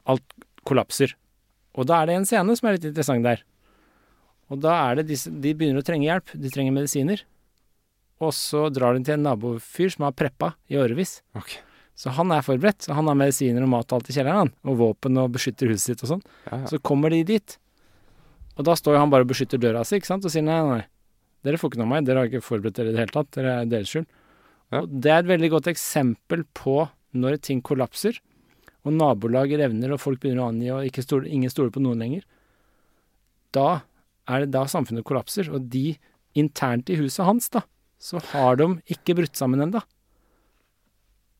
[0.09, 0.25] Alt
[0.65, 1.13] kollapser.
[1.79, 3.45] Og da er det en scene som er litt interessant der.
[4.49, 6.35] Og da er det disse De begynner å trenge hjelp.
[6.35, 7.23] De trenger medisiner.
[8.25, 11.21] Og så drar de til en nabofyr som har preppa i årevis.
[11.39, 11.63] Okay.
[11.99, 12.83] Så han er forberedt.
[12.87, 14.53] Så han har medisiner og mat og alt i kjelleren, han.
[14.67, 16.25] Og våpen og beskytter huset sitt og sånn.
[16.49, 16.67] Ja, ja.
[16.73, 17.59] Så kommer de dit.
[18.59, 20.59] Og da står jo han bare og beskytter døra si, ikke sant, og sier nei,
[20.67, 20.83] nei,
[21.47, 23.31] dere får ikke noe av meg, dere har ikke forberedt dere i det hele tatt,
[23.37, 24.09] dere er deres skyld.
[24.75, 24.81] Ja.
[24.83, 26.81] Og det er et veldig godt eksempel på
[27.19, 28.19] når ting kollapser,
[28.89, 32.25] og nabolag revner, og folk begynner å angi, og stole, ingen stoler på noen lenger.
[33.55, 33.83] Da
[34.29, 35.93] er det da samfunnet kollapser, og de
[36.39, 37.65] internt i huset hans, da,
[37.99, 39.83] så har de ikke brutt sammen ennå.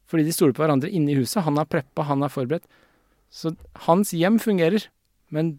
[0.09, 1.45] Fordi de stoler på hverandre inne i huset.
[1.45, 2.65] Han har preppa, han er forberedt.
[3.29, 3.53] Så
[3.85, 4.87] hans hjem fungerer,
[5.29, 5.59] men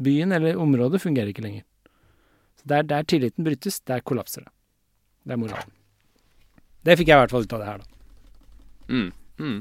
[0.00, 1.66] byen eller området fungerer ikke lenger.
[2.60, 4.52] Så der, der tilliten brytes, der kollapser det.
[5.28, 5.76] Det er moralen.
[6.80, 7.98] Det fikk jeg i hvert fall ut av det her, da.
[8.90, 9.10] Mm.
[9.40, 9.58] Mm.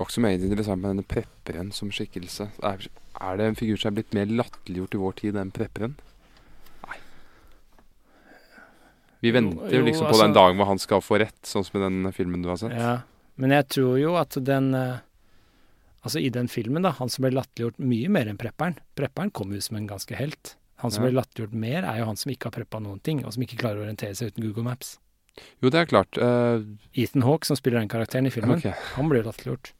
[0.00, 2.48] Det som er interessant med denne prepperen som skikkelse.
[2.64, 2.86] Er,
[3.20, 5.98] er det en figur som er blitt mer latterliggjort i vår tid enn prepperen?
[6.86, 6.96] Nei.
[9.20, 11.66] Vi venter jo jo, liksom på altså- den dagen hvor han skal få rett, sånn
[11.66, 12.72] som i den filmen du har sett.
[12.72, 13.02] Ja.
[13.40, 14.98] Men jeg tror jo at den eh,
[16.00, 18.78] Altså, i den filmen, da, han som ble latterliggjort mye mer enn prepperen.
[18.96, 20.54] Prepperen kom jo som en ganske helt.
[20.80, 21.10] Han som Ja.
[21.10, 23.58] ble latterliggjort mer, er jo han som ikke har preppa noen ting, og som ikke
[23.60, 24.98] klarer å orientere seg uten Google Maps.
[25.60, 26.16] Jo, det er klart.
[26.16, 26.64] Uh...
[26.96, 28.72] Ethan Hawke, som spiller den karakteren i filmen, okay.
[28.96, 29.74] han blir latterliggjort.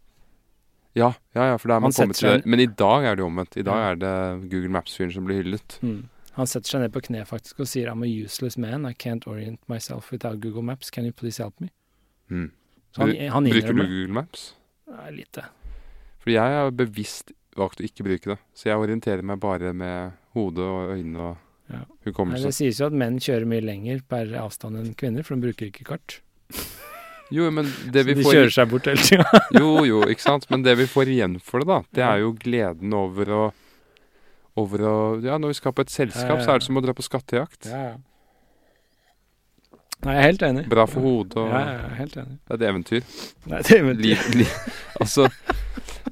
[0.99, 2.47] Ja, ja, ja, for da er man kommet til det.
[2.51, 3.57] Men i dag er det omvendt.
[3.61, 4.15] I dag er det
[4.51, 5.77] Google Maps-fyren som blir hyllet.
[5.87, 6.09] Mm.
[6.39, 9.27] Han setter seg ned på kne faktisk og sier I'm a useless man, I can't
[9.31, 11.71] orient myself without Google Maps, can you please help me?
[12.31, 12.51] Mm.
[12.99, 14.55] Han, han Bruker du Google Maps?
[14.91, 15.45] Nei, lite.
[16.23, 18.39] Fordi jeg har bevisst valgt å ikke bruke det.
[18.55, 21.85] Så jeg orienterer meg bare med hodet og øynene og Ja.
[21.85, 22.49] Nei, hukommelse.
[22.49, 25.69] det sies jo at menn kjører mye lenger per avstand enn kvinner, for de bruker
[25.71, 26.17] ikke kart.
[27.31, 29.41] Jo, men det vi de får kjører seg bort hele tida.
[29.61, 30.47] Jo, jo, ikke sant.
[30.51, 33.43] Men det vi får igjen for det, da, det er jo gleden over å
[34.59, 36.81] over å Ja, når vi skal på et selskap, Ja, ja, så er det som
[36.81, 37.69] å dra på skattejakt.
[37.71, 37.99] Ja, ja.
[40.01, 40.65] Nei, jeg er helt enig.
[40.73, 42.37] Bra for hodet og Ja, ja, jeg er helt enig.
[42.41, 43.11] Det er et eventyr.
[43.53, 44.47] Nei, det er Liv, li,
[44.97, 45.27] altså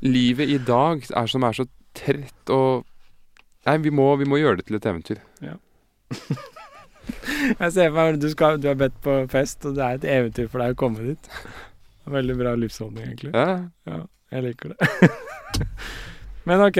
[0.05, 1.65] Livet i dag er som er så
[1.97, 2.85] trett og
[3.67, 5.19] Nei, vi må, vi må gjøre det til et eventyr.
[7.61, 10.07] Jeg ser for meg du, skal, du har bedt på fest, og det er et
[10.19, 11.31] eventyr for deg å komme dit.
[12.09, 13.33] Veldig bra livsholdning, egentlig.
[13.37, 13.59] Ja.
[13.89, 13.99] Ja,
[14.33, 14.79] jeg liker det.
[16.49, 16.79] Men ok.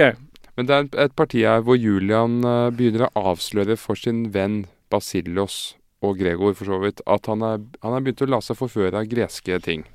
[0.57, 4.25] Men det er et- et parti her hvor Julian eh, begynner å avsløre for sin
[4.33, 8.39] venn Basilos og Gregor for så vidt at han er, han er begynt å la
[8.41, 9.85] seg forføre av greske ting.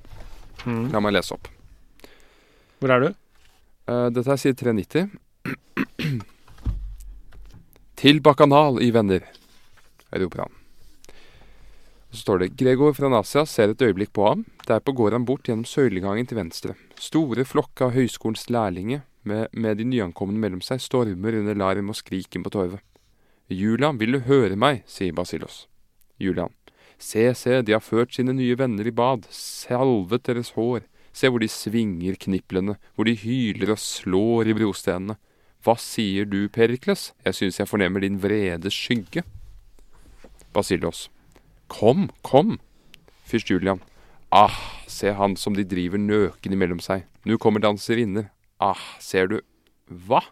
[0.65, 0.87] Mm.
[0.95, 1.49] La meg lese opp.
[2.81, 3.09] Hvor er du?
[3.91, 5.11] Eh, dette er side 390.
[8.01, 9.23] Til bakanal i venner,
[12.15, 14.45] Og så står det Gregor fra Nasia ser et øyeblikk på ham.
[14.69, 16.77] Derpå går han bort gjennom søylegangen til venstre.
[16.95, 21.99] Store flokker av høyskolens lærlinger med, med de nyankomne mellom seg stormer under larm og
[21.99, 22.81] skriken på torvet.
[23.51, 25.67] Julian, vil du høre meg, sier Basilos.
[26.23, 26.55] Julian.
[27.03, 31.43] Se, se, de har ført sine nye venner i bad, salvet deres hår, se hvor
[31.43, 35.19] de svinger kniplene, hvor de hyler og slår i brostenene.
[35.65, 39.25] Hva sier du, Perikles, jeg synes jeg fornemmer din vrede skygge.
[40.55, 41.09] Basilos.
[41.69, 42.59] Kom, kom.
[43.27, 43.83] Fyrst Julian.
[44.31, 44.55] Ah,
[44.87, 47.05] se han som de driver nøkende imellom seg.
[47.27, 48.31] Nå kommer danserinner.
[48.63, 49.39] Ah, ser du.
[49.91, 50.23] Hva?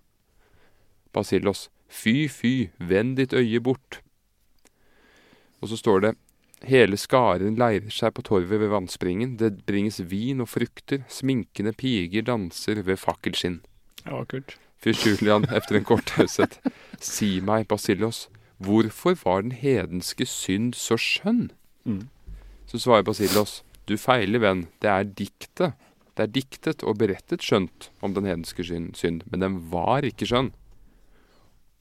[1.12, 1.68] Basilos.
[1.92, 4.00] Fy, fy, vend ditt øye bort.
[5.60, 6.12] Og så står det
[6.62, 9.34] Hele skaren leirer seg på torvet ved vannspringen.
[9.38, 11.02] Det bringes vin og frukter.
[11.10, 13.58] Sminkende piger danser ved fakkelskinn.
[14.06, 14.54] Ja, kult.
[14.82, 16.60] Fyrst Julian, efter en kort taushet.
[17.02, 18.28] Si meg, Basillos,
[18.64, 21.50] hvorfor var den hedenske synd så skjønn?
[21.84, 22.08] Mm.
[22.66, 25.78] Så svarer Basilos, du feiler, venn, det er diktet.
[26.12, 30.52] Det er diktet og berettet skjønt om den hedenske synd, men den var ikke skjønn.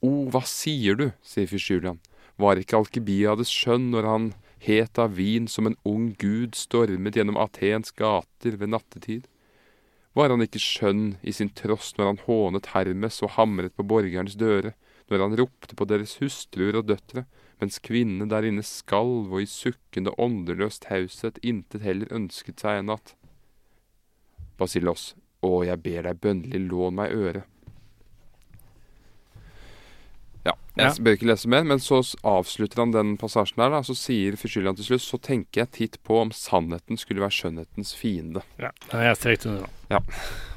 [0.02, 2.00] O, hva sier du, sier fyrst Julian.
[2.40, 4.30] Var ikke Alkebiades skjønn når han
[4.62, 9.28] het av vin som en ung gud stormet gjennom Atens gater ved nattetid?
[10.16, 14.36] Var han ikke skjønn i sin tross når han hånet Hermes og hamret på borgernes
[14.40, 14.74] døre,
[15.12, 17.26] når han ropte på deres hustruer og døtre,
[17.60, 22.94] mens kvinnene der inne skalv og i sukkende åndeløs taushet intet heller ønsket seg enn
[22.96, 23.14] at
[24.58, 25.12] Basilos,
[25.42, 27.51] å, jeg ber deg bønnelig, lån meg øret.
[30.44, 30.92] Ja, jeg Ja.
[31.04, 34.74] bør ikke lese mer, men så avslutter han den passasjen der, da, så sier Fyrstyljan
[34.76, 38.42] til slutt, så tenker jeg titt på om sannheten skulle være skjønnhetens fiende.
[38.58, 40.02] Ja, jeg strekt under nå.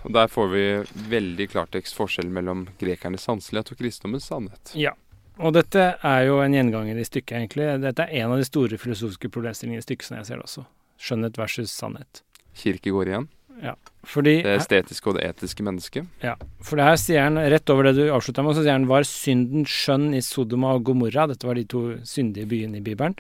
[0.06, 0.64] Og der får vi
[1.10, 4.74] veldig klartekst forskjell mellom grekernes sanselighet og kristendommens sannhet.
[4.74, 4.94] Ja.
[5.38, 7.82] Og dette er jo en gjenganger i stykket, egentlig.
[7.84, 10.66] Dette er en av de store filosofiske problemstillingene i stykket, som jeg ser det også.
[10.98, 12.22] Skjønnhet versus sannhet.
[12.56, 13.12] Kirke går
[13.61, 13.80] igjen.
[14.06, 16.06] Fordi Det estetiske og det etiske mennesket.
[16.22, 18.88] Ja, for det her sier han, rett over det du avslutta med, så sier han
[18.90, 21.26] var synden skjønn i Sodoma og Gomorra.
[21.32, 23.15] Dette var de to syndige byene i Bibelen.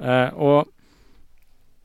[0.00, 0.68] Eh, og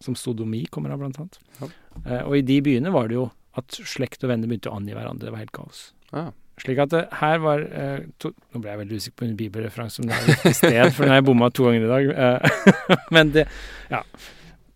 [0.04, 1.38] Som sodomi kommer av, blant annet.
[1.62, 1.68] Ja.
[2.04, 4.92] Eh, og i de byene var det jo at slekt og venner begynte å angi
[4.98, 5.30] hverandre.
[5.30, 5.94] Det var helt kaos.
[6.12, 6.26] Ja.
[6.60, 10.02] Slik at det her var eh, to, Nå ble jeg veldig usikker på en bibelreferanse,
[10.04, 12.12] om det er riktig sted, for den har jeg bomma to ganger i dag.
[12.28, 13.48] Eh, men det
[13.94, 14.04] Ja.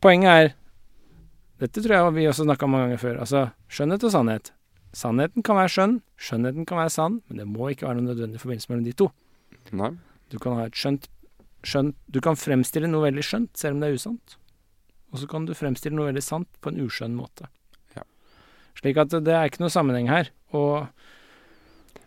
[0.01, 0.49] Poenget er
[1.57, 3.19] Dette tror jeg vi også snakka om mange ganger før.
[3.23, 3.43] Altså
[3.73, 4.51] skjønnhet og sannhet.
[4.97, 8.41] Sannheten kan være skjønn, skjønnheten kan være sann, men det må ikke være noen nødvendig
[8.41, 9.09] forbindelse mellom de to.
[9.77, 9.91] Nei.
[10.31, 11.07] Du kan ha et skjønt,
[11.67, 14.37] skjønt Du kan fremstille noe veldig skjønt, selv om det er usant.
[15.11, 17.49] Og så kan du fremstille noe veldig sant på en uskjønn måte.
[17.95, 18.03] Ja.
[18.79, 20.31] Slik at det er ikke noe sammenheng her.
[20.55, 20.87] Og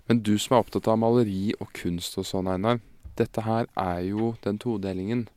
[0.08, 2.80] Men du som er opptatt av maleri og kunst og sånn, Einar.
[3.16, 5.28] Dette her er jo den todelingen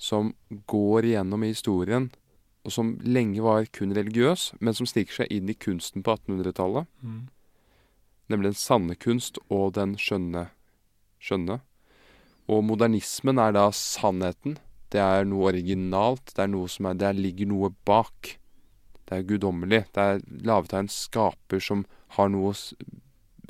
[0.00, 0.34] som
[0.70, 2.10] går igjennom i historien,
[2.64, 6.86] og som lenge var kun religiøs, men som stikker seg inn i kunsten på 1800-tallet.
[8.30, 10.50] Nemlig den sanne kunst og den skjønne
[11.20, 11.60] skjønne.
[12.50, 14.58] Og modernismen er da sannheten.
[14.90, 16.32] Det er noe originalt.
[16.34, 18.36] Det er noe som er Der ligger noe bak.
[19.06, 19.84] Det er guddommelig.
[19.94, 21.84] Det er laget av en skaper som
[22.16, 22.54] har noe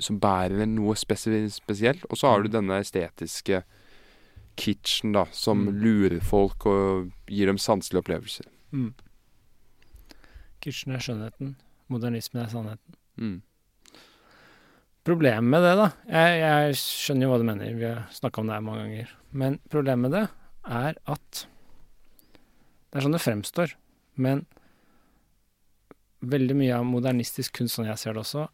[0.01, 2.05] som bærer noe spesi spesielt.
[2.11, 3.63] Og så har du denne estetiske
[4.57, 5.81] kitchen, da, som Mm.
[5.83, 8.47] lurer folk og gir dem sanselige opplevelser.
[8.73, 8.91] Mm.
[10.61, 11.55] Kitchen er skjønnheten,
[11.93, 12.99] modernismen er sannheten.
[13.21, 13.39] Mm.
[15.07, 18.51] Problemet med det, da Jeg, jeg skjønner jo hva du mener, vi har snakka om
[18.51, 19.15] det her mange ganger.
[19.33, 20.27] Men problemet med det
[20.69, 21.47] er at
[22.91, 23.75] Det er sånn det fremstår.
[24.21, 24.45] Men
[26.21, 28.49] veldig mye av modernistisk kunst, sånn jeg ser det også,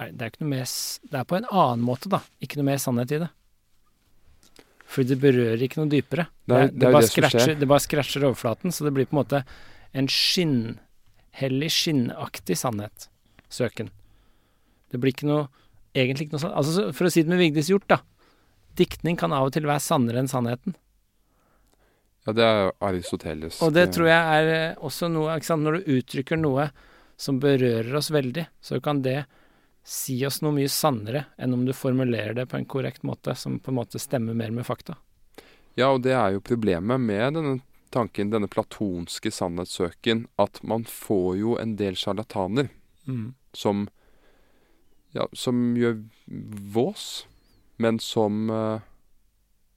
[0.00, 2.22] er, det er ikke noe mer Det er på en annen måte, da.
[2.40, 3.28] Ikke noe mer sannhet i det.
[4.92, 6.26] Fordi det berører ikke noe dypere.
[6.44, 9.42] Det det, det bare scratcher, det bare scratcher overflaten, så det blir på en måte
[9.96, 13.08] en skinnhellig, skinnaktig sannhet.
[13.52, 13.90] Søken.
[14.92, 15.48] Det blir ikke noe
[15.92, 17.98] Egentlig ikke noe sånn Altså, for å si det med Vigdis Hjort, da.
[18.80, 20.72] Diktning kan av og til være sannere enn sannheten.
[22.24, 23.58] Ja, det er Aristoteles.
[23.64, 25.66] Og det tror jeg er eh, også noe ikke sant?
[25.66, 26.70] Når du uttrykker noe
[27.20, 29.24] som berører oss veldig, så kan det
[29.84, 33.58] si oss noe mye sannere enn om du formulerer det på en korrekt måte, som
[33.58, 34.96] på en måte stemmer mer med fakta.
[35.74, 37.60] Ja, og det er jo problemet med denne
[37.92, 42.68] tanken, denne platonske sannhetssøken, at man får jo en del sjarlataner
[43.06, 43.34] Mm.
[43.52, 43.88] som
[45.12, 45.96] ja, som gjør
[46.72, 47.26] vås,
[47.82, 48.80] men som eh,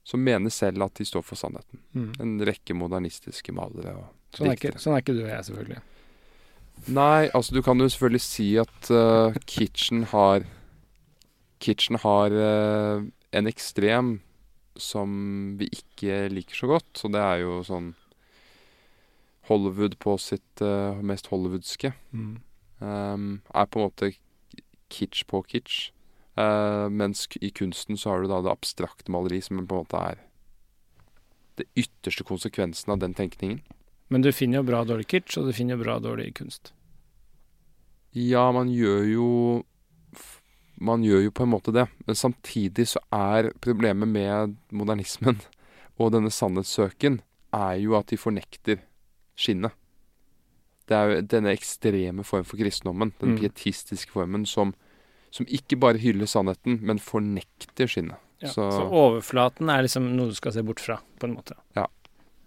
[0.06, 1.80] som mener selv at de står for sannheten.
[1.92, 2.12] Mm.
[2.22, 4.06] En rekke modernistiske malere og
[4.36, 4.78] Sånn, er diktere.
[4.78, 5.80] sånn er ikke du og jeg, selvfølgelig.
[6.86, 10.44] Nei, altså du kan jo selvfølgelig si at uh, Kitchen har
[11.60, 14.20] Kitchen har uh, en ekstrem
[14.76, 17.94] som vi ikke liker så godt, og det er jo sånn
[19.48, 21.94] Hollywood på sitt uh, mest hollywoodske.
[22.12, 22.36] Mm.
[22.78, 24.12] Um, er på en måte
[24.92, 25.90] kitsch på kitsch.
[26.36, 30.18] Mens i kunsten så har du da det abstrakte maleri, som på en måte er
[31.56, 33.62] det ytterste konsekvensen av den tenkningen.
[34.08, 36.72] Men du finner jo bra dårlig kitsch, og du finner jo bra dårlig kunst.
[38.16, 39.64] Ja, man gjør jo
[40.78, 41.86] Man gjør jo på en måte det.
[42.06, 45.38] Men samtidig så er problemet med modernismen
[45.98, 47.22] og denne sannhetssøken
[47.56, 48.82] er jo at de fornekter
[49.40, 49.72] skinnet.
[50.86, 53.38] Det er jo denne ekstreme form for kristendommen, den Mm.
[53.40, 54.74] pietistiske formen, som,
[55.32, 58.20] som ikke bare hyller sannheten, men fornekter skinnet.
[58.42, 58.48] Ja.
[58.52, 61.56] Så- Så, overflaten er liksom noe du skal se bort fra, på en måte.
[61.74, 61.86] Ja.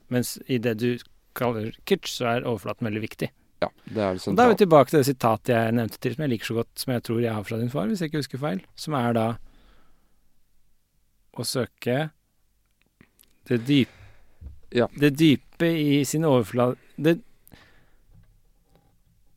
[0.09, 0.97] Mens i det du
[1.37, 3.29] kaller kitsch, så er overflaten veldig viktig.
[3.59, 6.23] Ja, det er det da er vi tilbake til det sitatet jeg nevnte til, som
[6.23, 8.21] jeg liker så godt, som jeg tror jeg har fra din far, hvis jeg ikke
[8.21, 9.25] husker feil, som er da
[11.39, 11.97] å søke
[13.49, 13.95] det dype
[14.71, 14.85] Ja.
[15.01, 17.15] Det dype i sin overflate Det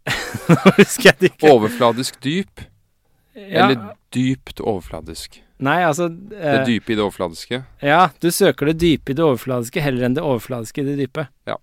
[0.51, 1.48] Nå husker jeg det ikke.
[1.55, 2.64] Overfladisk dyp,
[3.35, 5.39] Ja, eller dypt overfladisk.
[5.62, 7.62] nei, altså Det eh, dype i det overfladiske.
[7.81, 11.28] Ja, du søker det dype i det overfladiske heller enn det overfladiske i det dype.
[11.48, 11.56] Ja.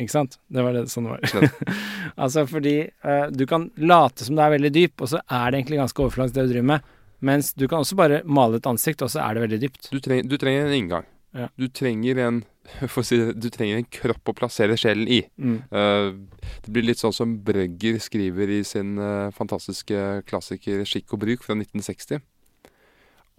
[0.00, 0.38] Ikke sant?
[0.48, 1.50] Det var det sånn det var.
[2.24, 2.74] Altså fordi
[3.04, 6.02] uh, du kan late som det er veldig dyp, og så er det egentlig ganske
[6.04, 6.90] overfladisk det du driver med.
[7.20, 9.90] Mens du kan også bare male et ansikt, og så er det veldig dypt.
[9.92, 11.08] Du, treng, du trenger en inngang.
[11.36, 11.46] Ja.
[11.60, 12.40] Du trenger en
[13.06, 15.20] si det, du trenger en kropp å plassere sjelen i.
[15.40, 15.58] Mm.
[15.72, 21.24] Uh, det blir litt sånn som Brøgger skriver i sin uh, fantastiske klassiker 'Skikk og
[21.24, 22.22] bruk' fra 1960.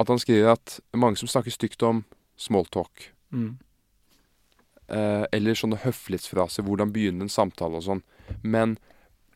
[0.02, 2.06] At han skriver at mange som snakker stygt om
[2.40, 3.56] smalltalk, Mm.
[4.92, 8.04] Eh, eller sånne høflighetsfraser, hvordan begynne en samtale og sånn,
[8.44, 8.78] men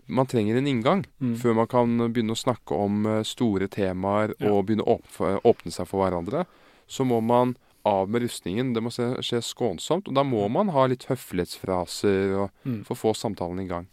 [0.07, 1.35] man trenger en inngang Mm.
[1.41, 4.51] før man kan begynne å snakke om eh, store temaer Ja.
[4.51, 6.45] og begynne å åpne, åpne seg for hverandre.
[6.87, 7.55] Så må man
[7.85, 8.73] av med rustningen.
[8.73, 10.07] Det må skje, skånsomt.
[10.07, 12.83] Og da må man ha litt høflighetsfraser og Mm.
[12.85, 13.87] for å få samtalen i gang.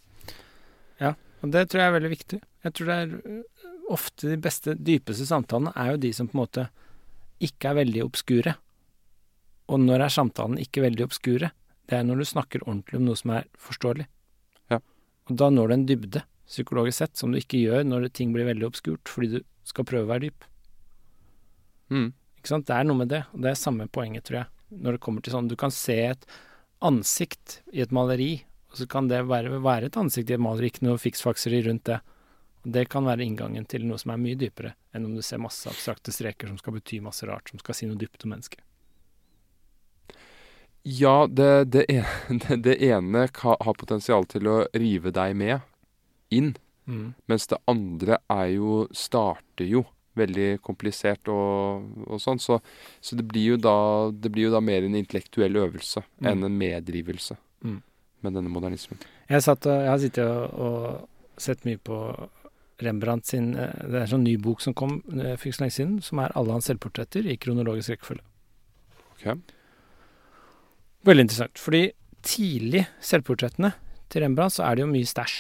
[1.01, 2.41] Ja, Og det tror jeg er veldig viktig.
[2.65, 3.43] Jeg tror det er
[3.91, 6.69] ofte de beste, dypeste samtalene er jo de som på en måte
[7.41, 8.55] ikke er veldig obskure.
[9.71, 11.53] Og når er samtalen ikke veldig obskure?
[11.89, 14.07] Det er når du snakker ordentlig om noe som er forståelig.
[14.73, 14.81] Ja.
[15.29, 18.49] Og da når du en dybde, psykologisk sett, som du ikke gjør når ting blir
[18.49, 20.47] veldig obskurt, fordi du skal prøve å være dyp.
[21.93, 22.09] Mm.
[22.41, 22.67] Ikke sant?
[22.69, 24.51] Det er noe med det, og det er samme poenget, tror jeg.
[24.83, 26.27] Når det kommer til sånn, du kan se et
[26.83, 28.33] ansikt i et maleri,
[28.73, 31.87] og så kan det være, være et ansikt i et maleri, ikke noe fiksfakseri rundt
[31.91, 32.01] det.
[32.63, 35.41] Og det kan være inngangen til noe som er mye dypere enn om du ser
[35.43, 38.63] masse abstrakte streker som skal bety masse rart, som skal si noe dypt om mennesket.
[40.83, 45.61] Ja, det, det, ene, det, ene har potensial til å rive deg med
[46.35, 47.13] inn, Mm.
[47.31, 49.85] mens det andre er jo starter jo
[50.19, 52.41] veldig komplisert og, og sånn.
[52.43, 52.57] Så,
[53.01, 56.27] så det, blir da, det blir jo da mer en intellektuell øvelse Mm.
[56.33, 57.79] enn en meddrivelse Mm.
[58.27, 58.99] med denne modernismen.
[59.31, 62.01] Jeg, satt jeg har sittet og, og sett mye på
[62.83, 65.63] Rembrandt sin eh, Det er en sånn ny bok som kom eh, for ikke så
[65.63, 68.27] lenge siden, som er alle hans selvportretter i kronologisk rekkefølge.
[69.15, 69.39] Ok.
[71.03, 71.89] Veldig interessant, fordi
[72.23, 73.73] tidlig selvportrettene
[74.13, 75.39] til Rembrandt så er det jo mye stæsj.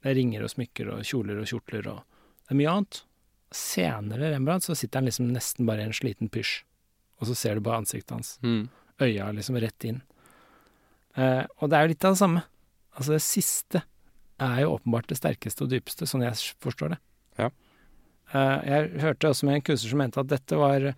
[0.00, 2.00] Det er ringer og smykker og kjoler og kjortler og
[2.44, 3.02] det er mye annet.
[3.54, 6.58] Senere Rembrandt så sitter han liksom nesten bare i en sliten pysj,
[7.20, 8.34] og så ser du bare ansiktet hans.
[8.44, 8.66] Mm.
[9.00, 10.02] Øya liksom rett inn.
[11.16, 12.44] Eh, og det er jo litt av det samme.
[12.94, 13.84] Altså det siste
[14.42, 17.00] er jo åpenbart det sterkeste og dypeste, sånn jeg forstår det.
[17.40, 17.50] Ja.
[18.32, 20.90] Eh, jeg hørte også med en kunstner som mente at dette var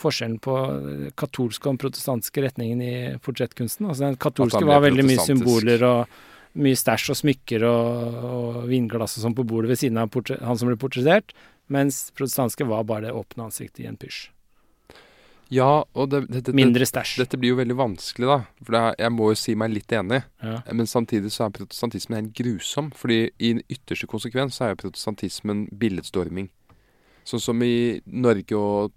[0.00, 0.54] forskjellen på
[1.18, 3.88] katolske og den protestantiske retningen i portrettkunsten.
[3.88, 6.20] Altså den katolske var veldig mye symboler og
[6.64, 10.60] mye stæsj og smykker og, og vinglass og sånn på bordet ved siden av han
[10.60, 11.34] som ble portrettert,
[11.72, 14.28] mens protestantiske var bare det åpne ansiktet i en pysj.
[15.52, 17.18] Ja, og det, det, det, Mindre stæsj.
[17.20, 18.38] dette blir jo veldig vanskelig, da.
[18.64, 20.22] For er, jeg må jo si meg litt enig.
[20.42, 20.56] Ja.
[20.72, 22.90] Men samtidig så er protestantismen helt grusom.
[22.96, 26.48] Fordi i den ytterste konsekvens så er jo protestantismen billedstorming.
[27.28, 28.94] Sånn som i Norge og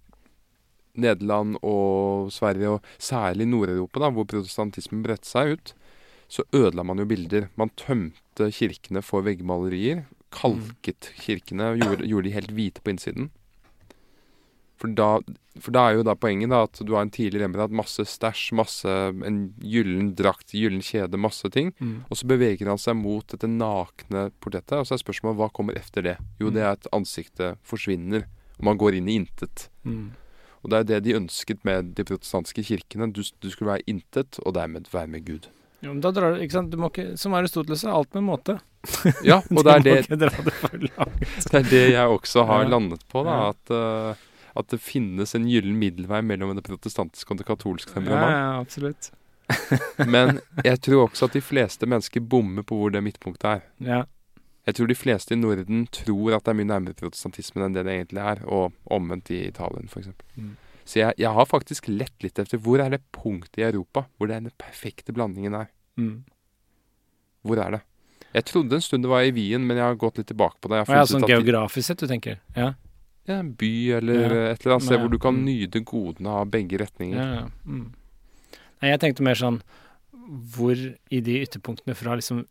[0.98, 5.74] Nederland og Sverige, og særlig Nord-Europa, da, hvor protestantismen bredte seg ut,
[6.28, 7.50] så ødela man jo bilder.
[7.56, 10.06] Man tømte kirkene for veggmalerier.
[10.36, 13.30] Kalket kirkene, gjorde, gjorde de helt hvite på innsiden.
[14.78, 15.08] For da,
[15.58, 18.52] for da er jo da poenget da at du har en tidlig Rembrandt, masse stæsj,
[18.60, 18.92] masse
[19.26, 21.72] en gyllen drakt, gyllen kjede, masse ting.
[21.80, 22.04] Mm.
[22.12, 25.80] Og så beveger han seg mot dette nakne portrettet, og så er spørsmålet hva kommer
[25.80, 26.18] efter det?
[26.42, 28.28] Jo, det er at ansiktet forsvinner,
[28.60, 29.70] og man går inn i intet.
[29.88, 30.12] Mm.
[30.68, 33.08] Og det er det de ønsket med de protestantiske kirkene.
[33.16, 35.48] Du, du skulle være intet, og dermed være med Gud.
[35.80, 38.26] Jo, men da drar du, ikke sant, du må ikke, Som Aristoteles sa, alt med
[38.28, 38.58] måte.
[39.24, 40.32] Ja, og det er det, det
[41.48, 42.72] det er det jeg også har Ja.
[42.76, 43.38] landet på, da.
[43.54, 44.26] At, uh,
[44.58, 49.12] at det finnes en gyllen middelvei mellom det protestantiske og det katolske Ja, ja, absolutt.
[50.04, 53.62] Men jeg tror også at de fleste mennesker bommer på hvor det midtpunktet er.
[53.80, 54.02] Ja.
[54.68, 57.86] Jeg tror de fleste i Norden tror at det er mye nærmere protestantismen enn det
[57.88, 60.10] det egentlig er, og omvendt i Italien f.eks.
[60.36, 60.56] Mm.
[60.88, 64.30] Så jeg, jeg har faktisk lett litt efter hvor er det punktet i Europa hvor
[64.30, 65.70] det er den perfekte blandingen er.
[66.00, 66.26] Mm.
[67.48, 67.82] Hvor er det?
[68.36, 70.70] Jeg trodde en stund det var i Wien, men jeg har gått litt tilbake på
[70.72, 70.82] det.
[70.84, 72.42] Jeg ja, sånn geografisk sett, du tenker?
[72.56, 72.74] Ja.
[73.30, 74.42] ja, en by eller Ja.
[74.52, 75.46] et eller annet sted hvor du kan mm.
[75.48, 77.18] nyte godene av begge retninger.
[77.18, 77.48] ja, ja.
[77.66, 77.88] Mm.
[78.78, 79.56] Nei, jeg tenkte mer sånn
[80.28, 82.46] hvor i de ytterpunktene fra liksom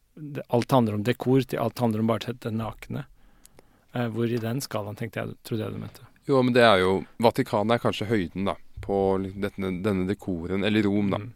[0.48, 3.02] Alt handler om dekor til alt handler om bare det nakne.
[3.92, 6.06] Eh, hvor i den skalaen tenkte jeg, trodde jeg du mente.
[6.26, 10.64] Jo, men det er jo Vatikanet er kanskje høyden da på li- denne, denne dekoren,
[10.64, 11.20] eller Rom, da.
[11.20, 11.34] Mm.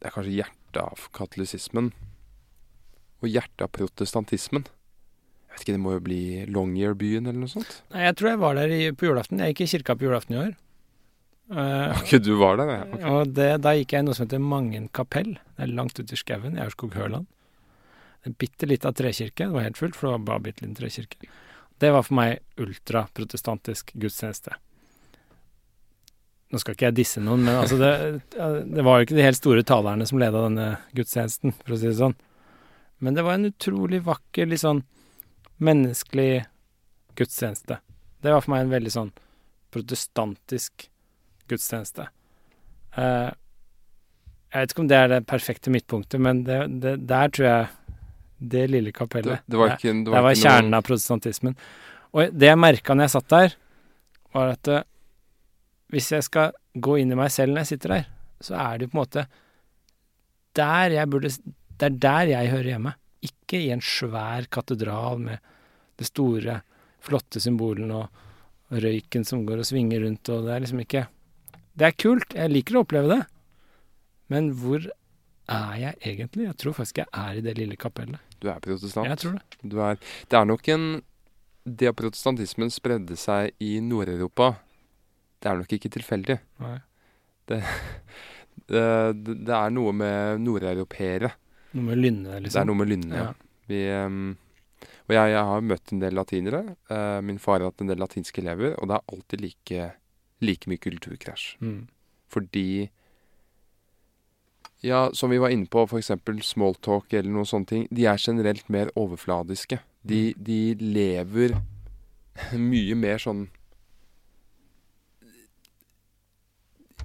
[0.00, 1.92] Det er kanskje hjertet av katolisismen.
[3.20, 4.64] Og hjertet av protestantismen.
[4.64, 7.80] Jeg vet ikke, det må jo bli Longyearbyen eller noe sånt?
[7.92, 9.40] Nei, jeg tror jeg var der i, på julaften.
[9.42, 10.52] Jeg gikk i kirka på julaften i år.
[11.50, 12.84] Eh, Ok, du var der, ja.
[12.92, 13.10] Okay.
[13.14, 15.34] Og det, da gikk jeg i noe som heter Mangen kapell.
[15.56, 17.26] Det er langt ute i skauen i Aurskog-Høland.
[18.26, 19.46] En bitte lita trekirke.
[19.46, 21.30] Det var helt fullt, for det var bare bitte liten trekirke.
[21.78, 24.56] Det var for meg ultraprotestantisk gudstjeneste.
[26.48, 27.90] Nå skal ikke jeg disse noen, men altså det,
[28.32, 31.90] det var jo ikke de helt store talerne som leda denne gudstjenesten, for å si
[31.90, 32.16] det sånn.
[33.04, 34.80] Men det var en utrolig vakker, litt sånn
[35.62, 36.46] menneskelig
[37.20, 37.78] gudstjeneste.
[38.24, 39.12] Det var for meg en veldig sånn
[39.74, 40.88] protestantisk
[41.50, 42.08] gudstjeneste.
[42.96, 43.30] Uh,
[44.48, 47.66] jeg vet ikke om det er det perfekte midtpunktet, men det, det, der tror jeg
[48.38, 50.78] det lille kapellet Det, det var ikke, var var kjernen noen...
[50.78, 51.58] av protestantismen.
[52.14, 53.58] Og det jeg merka når jeg satt der,
[54.36, 54.86] var at uh,
[55.92, 58.08] hvis jeg skal gå inn i meg selv når jeg sitter der,
[58.44, 59.26] så er det jo på en måte
[60.58, 61.30] der jeg burde
[61.78, 62.92] Det er der jeg hører hjemme.
[63.22, 65.38] Ikke i en svær katedral med
[65.98, 66.60] det store,
[67.02, 68.08] flotte symbolen og
[68.70, 71.04] røyken som går og svinger rundt, og det er liksom ikke
[71.78, 73.20] Det er kult, jeg liker å oppleve det,
[74.32, 74.82] men hvor
[75.48, 76.48] er jeg egentlig?
[76.48, 78.20] Jeg tror faktisk jeg er i det lille kapellet.
[78.42, 79.08] Du er protestant.
[79.08, 79.60] Jeg tror det.
[79.62, 80.88] Du er, det er nok en
[81.68, 84.54] Det at protestantismen spredde seg i Nord-Europa,
[85.42, 86.38] det er nok ikke tilfeldig.
[86.64, 86.76] Nei.
[87.50, 87.58] Det,
[88.72, 88.84] det,
[89.26, 91.30] det er noe med nordeuropeere.
[91.76, 92.70] Noe med lynne, Det er liksom.
[92.70, 93.20] noe med lynne.
[93.20, 93.28] Ja.
[93.68, 94.30] Vi, um,
[95.08, 96.62] og jeg, jeg har møtt en del latinere.
[96.88, 99.90] Uh, min far har hatt en del latinske elever, og det er alltid like,
[100.44, 101.56] like mye kulturkrasj.
[101.60, 101.86] Mm.
[102.28, 102.90] Fordi
[104.80, 106.12] Ja, som vi var inne på, f.eks.
[106.46, 107.86] smalltalk eller noen sånne ting.
[107.90, 109.80] De er generelt mer overfladiske.
[110.06, 111.56] De, de lever
[112.54, 113.48] mye mer sånn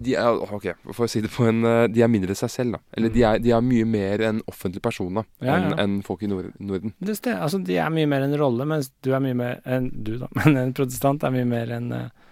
[0.02, 2.78] de er, ok, for å si det på en eh, De er mindre seg selv,
[2.78, 2.80] da.
[2.98, 5.46] Eller de, er, de er mye mer en offentlig person da, Mm.
[5.48, 5.78] Ja, enn ja.
[5.84, 6.94] enn folk i Nord Norden.
[7.04, 10.16] Det altså, de er mye mer en rolle, mens du er mye mer en Du,
[10.22, 10.30] da.
[10.40, 12.23] Men en protestant er mye mer en eh,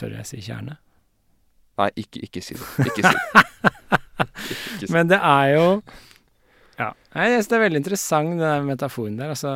[0.00, 0.78] Tør jeg si kjerne?
[1.80, 2.68] Nei, ikke, ikke si det.
[2.88, 3.44] Ikke si det.
[4.50, 4.92] Ikke si.
[4.92, 5.66] Men det er jo
[6.80, 6.90] Ja.
[7.14, 9.32] Jeg synes det er veldig interessant, den der metaforen der.
[9.34, 9.54] Altså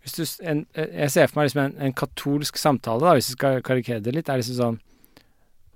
[0.00, 3.30] hvis du, en, eh, Jeg ser for meg liksom en, en katolsk samtale, da, hvis
[3.30, 4.28] du skal karikere det litt.
[4.32, 4.80] er liksom sånn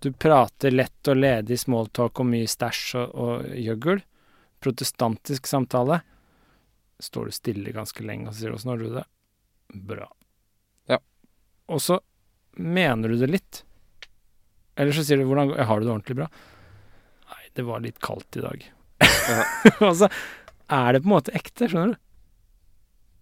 [0.01, 4.03] Du prater lett og ledig smalltalk og mye stæsj og, og gjøgl.
[4.65, 6.01] Protestantisk samtale.
[7.01, 9.09] Står du stille ganske lenge og så sier du 'åssen har du det'?
[9.75, 10.09] Bra.
[11.65, 11.75] Ja.
[11.75, 12.01] Og så
[12.57, 13.65] mener du det litt.
[14.77, 16.31] Eller så sier du 'hvordan har du det ordentlig bra'?
[17.31, 18.65] Nei, det var litt kaldt i dag.
[19.87, 20.09] og så
[20.69, 22.01] er det på en måte ekte, skjønner du.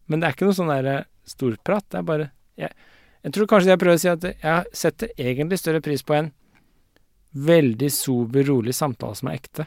[0.06, 1.88] Men det er ikke noe sånn der eh, storprat.
[1.90, 2.72] Det er bare jeg,
[3.22, 6.32] jeg tror kanskje jeg prøver å si at jeg setter egentlig større pris på en
[7.32, 9.66] veldig sober, rolig samtale som er ekte,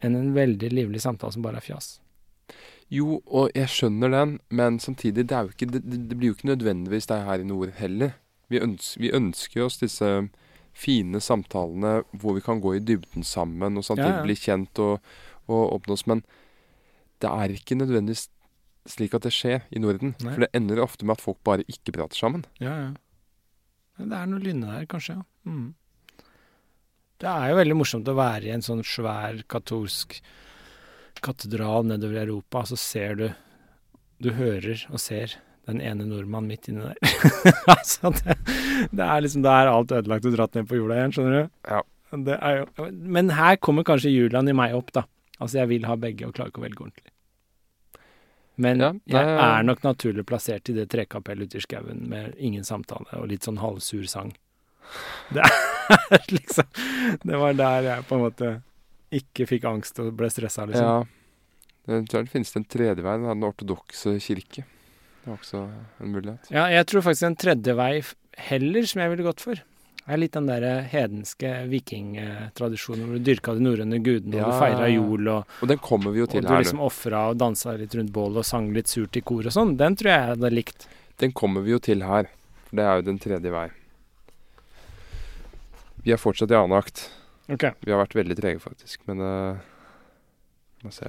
[0.00, 1.98] enn en veldig livlig samtale som bare er fjas.
[2.92, 7.08] Jo, og jeg skjønner den, men samtidig, det, ikke, det, det blir jo ikke nødvendigvis
[7.08, 8.18] det her i nord heller.
[8.52, 10.08] Vi, ønsker, vi ønsker oss disse
[10.76, 14.26] fine samtalene hvor vi kan gå i dybden sammen og samtidig Ja, ja.
[14.26, 15.00] bli kjent og,
[15.48, 16.20] og oppnås, men
[17.24, 18.26] det er ikke nødvendigvis
[18.88, 20.16] slik at det skjer i Norden.
[20.20, 20.34] Nei.
[20.34, 22.44] For det ender ofte med at folk bare ikke prater sammen.
[22.60, 22.92] Ja, ja.
[24.02, 25.48] Det er noe lynne der, kanskje, ja.
[25.48, 25.74] Mm.
[27.22, 30.16] Det er jo veldig morsomt å være i en sånn svær katolsk
[31.22, 33.28] katedral nedover i Europa, så ser du
[34.22, 35.34] Du hører og ser
[35.66, 36.98] den ene nordmannen midt inni der.
[37.74, 38.36] altså, det,
[38.90, 41.50] det er liksom Da er alt ødelagt og dratt ned på jorda igjen, skjønner du.
[41.70, 41.82] Ja.
[42.12, 42.86] Det jo,
[43.16, 45.06] men her kommer kanskje Julian i meg opp, da.
[45.38, 47.12] Altså, jeg vil ha begge og klarer ikke å velge ordentlig.
[48.62, 52.66] Men Ja, jeg er nok naturlig plassert i det trekapellet ute i skauen med ingen
[52.68, 54.34] samtale og litt sånn halvsur sang.
[55.32, 56.68] Det er liksom
[57.22, 58.50] Det var der jeg på en måte
[59.18, 60.86] ikke fikk angst og ble stressa, liksom.
[60.88, 61.02] Ja.
[61.88, 64.64] Eventuelt tror det finnes en tredje vei, den ortodokse kirke.
[65.22, 65.64] Det er også
[66.02, 66.48] en mulighet.
[66.54, 67.92] Ja, jeg tror faktisk en tredje vei
[68.48, 69.62] heller, som jeg ville gått for,
[70.02, 74.88] er litt den derre hedenske vikingtradisjonen hvor du dyrka de norrøne gudene, og du feira
[74.88, 74.96] ja, ja.
[74.96, 77.76] jol, og, Og den kommer vi jo og til du her liksom ofra og dansa
[77.78, 79.76] litt rundt bålet og sang litt surt i kor og sånn.
[79.78, 80.88] Den tror jeg jeg hadde likt.
[81.22, 82.30] Den kommer vi jo til her.
[82.66, 83.68] For det er jo den tredje vei.
[86.02, 87.04] Vi er fortsatt i annen akt.
[87.50, 87.72] Ok.
[87.82, 89.02] Vi har vært veldig trege, faktisk.
[89.10, 89.62] Men uh,
[90.84, 91.08] Må se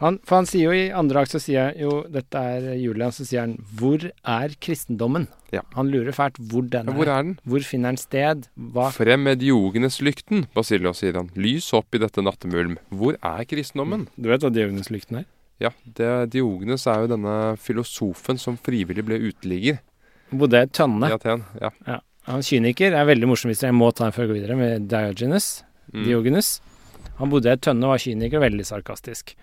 [0.00, 3.12] Han, for han sier jo i andre akt så sier jeg jo Dette er Julian,
[3.12, 5.28] så sier han Hvor er kristendommen?
[5.52, 5.64] Ja.
[5.76, 7.26] Han lurer fælt hvor den ja, Hvor er.
[7.26, 7.34] den?
[7.44, 8.48] Hvor finner den sted?
[8.56, 11.28] Hva Frem med diogenes-lykten, Basillos, sier han.
[11.34, 12.78] Lys opp i dette nattemulm.
[12.94, 14.06] Hvor er kristendommen?
[14.16, 15.28] Du vet hva Diogenes-lykten er?
[15.60, 19.82] Ja, det, Diogenes er jo denne filosofen som frivillig ble uteligger
[20.30, 21.10] bodde i ei tønne.
[21.10, 21.44] i Aten.
[21.60, 21.98] Ja.
[22.30, 22.94] Han kyniker.
[22.94, 25.48] Er veldig morsom hvis jeg må ta den før jeg går videre, med Diogenes.
[25.92, 26.04] Mm.
[26.06, 26.50] Diogenes.
[27.18, 29.34] Han bodde i ei tønne og var kyniker og veldig sarkastisk.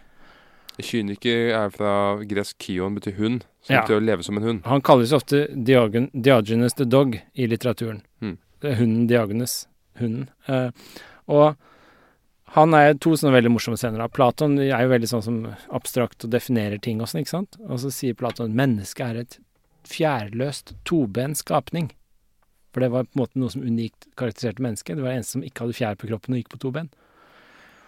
[0.78, 1.92] Kyniker er fra
[2.30, 3.46] gresk kion, betyr hund.
[3.66, 3.82] Som Ja.
[3.82, 4.66] betyr å leve som en hund.
[4.66, 8.02] Han kalles ofte Diogen, Diogenes the dog i litteraturen.
[8.22, 8.38] Mm.
[8.64, 9.68] Er hunden Diogenes.
[10.00, 10.30] Hunden.
[10.48, 10.70] Uh,
[11.28, 11.56] og
[12.56, 13.98] han er to sånne veldig morsomme scener.
[13.98, 14.08] da.
[14.08, 17.58] Platon er jo veldig sånn som abstrakt og definerer ting og sånn, ikke sant?
[17.68, 19.40] Og så sier Platon at mennesket er et
[19.84, 21.92] fjærløst, tobent skapning.
[22.74, 24.98] For det var på en måte noe som unikt karakteriserte mennesket.
[24.98, 26.90] Det var eneste som ikke hadde fjær på kroppen og gikk på to ben.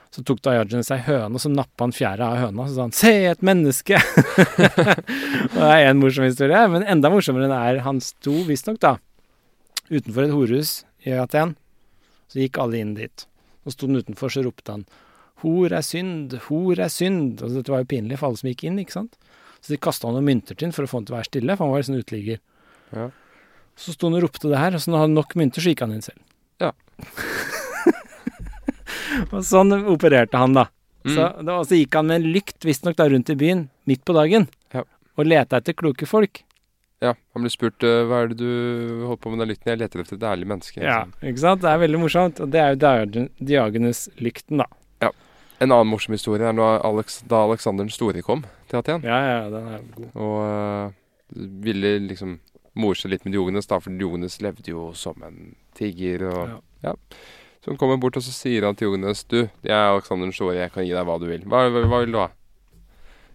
[0.09, 2.63] Så tok Diogenes seg høne, og så nappa han fjæra av høna.
[2.63, 3.99] og Så sa han 'se, et menneske'!
[5.53, 6.63] og det er en morsom historie.
[6.67, 8.97] Men enda morsommere er han sto visstnok da
[9.89, 11.55] utenfor et horehus i Aten.
[12.29, 13.25] Så gikk alle inn dit.
[13.63, 14.85] Så sto han utenfor, så ropte han
[15.39, 17.41] 'Hor er synd, hor er synd'.
[17.41, 19.15] Og dette var jo pinlig for alle som gikk inn, ikke sant.
[19.61, 21.55] Så de kasta noen mynter til ham for å få han til å være stille,
[21.55, 22.39] for han var jo sånn uteligger.
[22.91, 23.05] Ja.
[23.79, 25.71] Så sto han og ropte det her, og så når han hadde nok mynter, så
[25.71, 26.19] gikk han inn selv.
[26.59, 26.73] Ja.
[29.31, 30.67] og sånn opererte han, da.
[31.07, 31.13] Mm.
[31.15, 34.03] Så, da, og så gikk han med en lykt, visstnok da rundt i byen, midt
[34.05, 34.83] på dagen, Ja.
[35.15, 36.43] og leta etter kloke folk.
[36.99, 39.71] Ja, Han ble spurt eh, hva er det du holder på med den lykten.
[39.71, 40.81] Jeg leter etter et ærlig menneske.
[40.83, 41.61] Ja, ikke sant?
[41.63, 42.41] Det er veldig morsomt.
[42.43, 44.67] Og det er jo Diogenes-lykten, da.
[45.05, 45.13] Ja.
[45.63, 49.07] En annen morsom historie er Alex, da Aleksander den store kom til Aten.
[49.07, 50.09] Ja, ja, den er god.
[50.19, 52.41] Og uh, ville liksom
[52.79, 56.25] more seg litt med Diogenes, da, for Diogenes levde jo som en tigger.
[56.29, 56.95] og Ja.
[57.59, 60.33] Så han kommer bort og så sier han til Diogenes Du, jeg er Aleksander den
[60.33, 61.43] store, jeg kan gi deg hva du vil.
[61.43, 62.29] Hva, hva, hva vil du ha?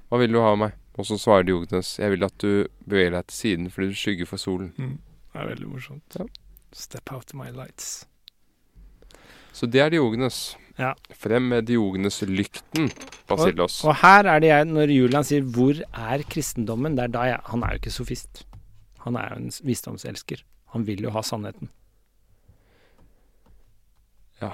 [0.09, 0.73] Hva vil du ha av meg?
[0.97, 4.31] Og så svarer Diogenes Jeg vil at du beveger deg til siden fordi du skygger
[4.31, 4.73] for solen.
[4.79, 6.19] Det er veldig morsomt.
[6.19, 6.25] Ja.
[6.73, 8.07] Step out of my lights.
[9.53, 10.57] Så det er Diogenes.
[10.79, 10.95] Ja.
[11.15, 12.89] Frem med Diogenes-lykten,
[13.31, 13.77] Basillos.
[13.87, 17.41] Og her er det jeg, når Julian sier 'hvor er kristendommen', det er da jeg
[17.45, 18.45] Han er jo ikke sofist.
[19.05, 20.43] Han er jo en visdomselsker.
[20.75, 21.69] Han vil jo ha sannheten.
[24.41, 24.53] Ja.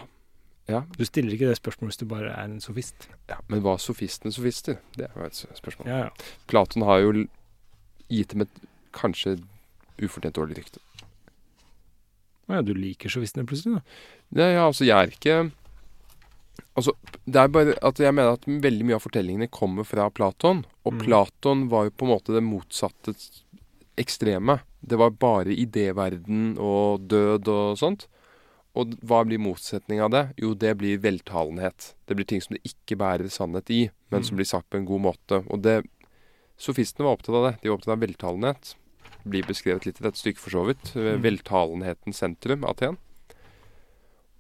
[0.70, 0.82] Ja.
[0.98, 3.08] Du stiller ikke det spørsmålet hvis du bare er en sofist.
[3.30, 3.40] ja.
[3.48, 4.78] Men var sofistene sofister?
[4.96, 5.88] Det er jo et spørsmål.
[5.90, 6.10] Ja, ja.
[6.50, 7.24] Platon har jo
[8.10, 8.60] gitt dem et
[8.94, 9.38] kanskje
[10.02, 10.82] ufortjent dårlig rykte.
[12.50, 13.98] Å ja, du liker sofistene plutselig, da.
[14.38, 15.40] Nei, ja, altså, jeg er ikke
[16.76, 16.92] Altså,
[17.26, 20.60] det er bare at jeg mener at veldig mye av fortellingene kommer fra Platon.
[20.86, 21.00] Og Mm.
[21.02, 23.14] Platon var jo på en måte det motsatte
[23.98, 24.60] ekstreme.
[24.80, 28.06] Det var bare idéverden og død og sånt.
[28.78, 30.24] Og hva blir motsetning av det?
[30.38, 31.94] Jo, det blir veltalenhet.
[32.06, 34.38] Det blir ting som det ikke bærer sannhet i, men som Mm.
[34.38, 35.44] blir sagt på en god måte.
[35.50, 35.84] Og det
[36.60, 37.58] Sofistene var opptatt av det.
[37.62, 38.74] De var opptatt av veltalenhet.
[39.24, 40.92] Blir beskrevet litt i dette stykket, for så vidt.
[40.94, 41.22] Mm.
[41.24, 42.98] Veltalenhetens sentrum, Aten.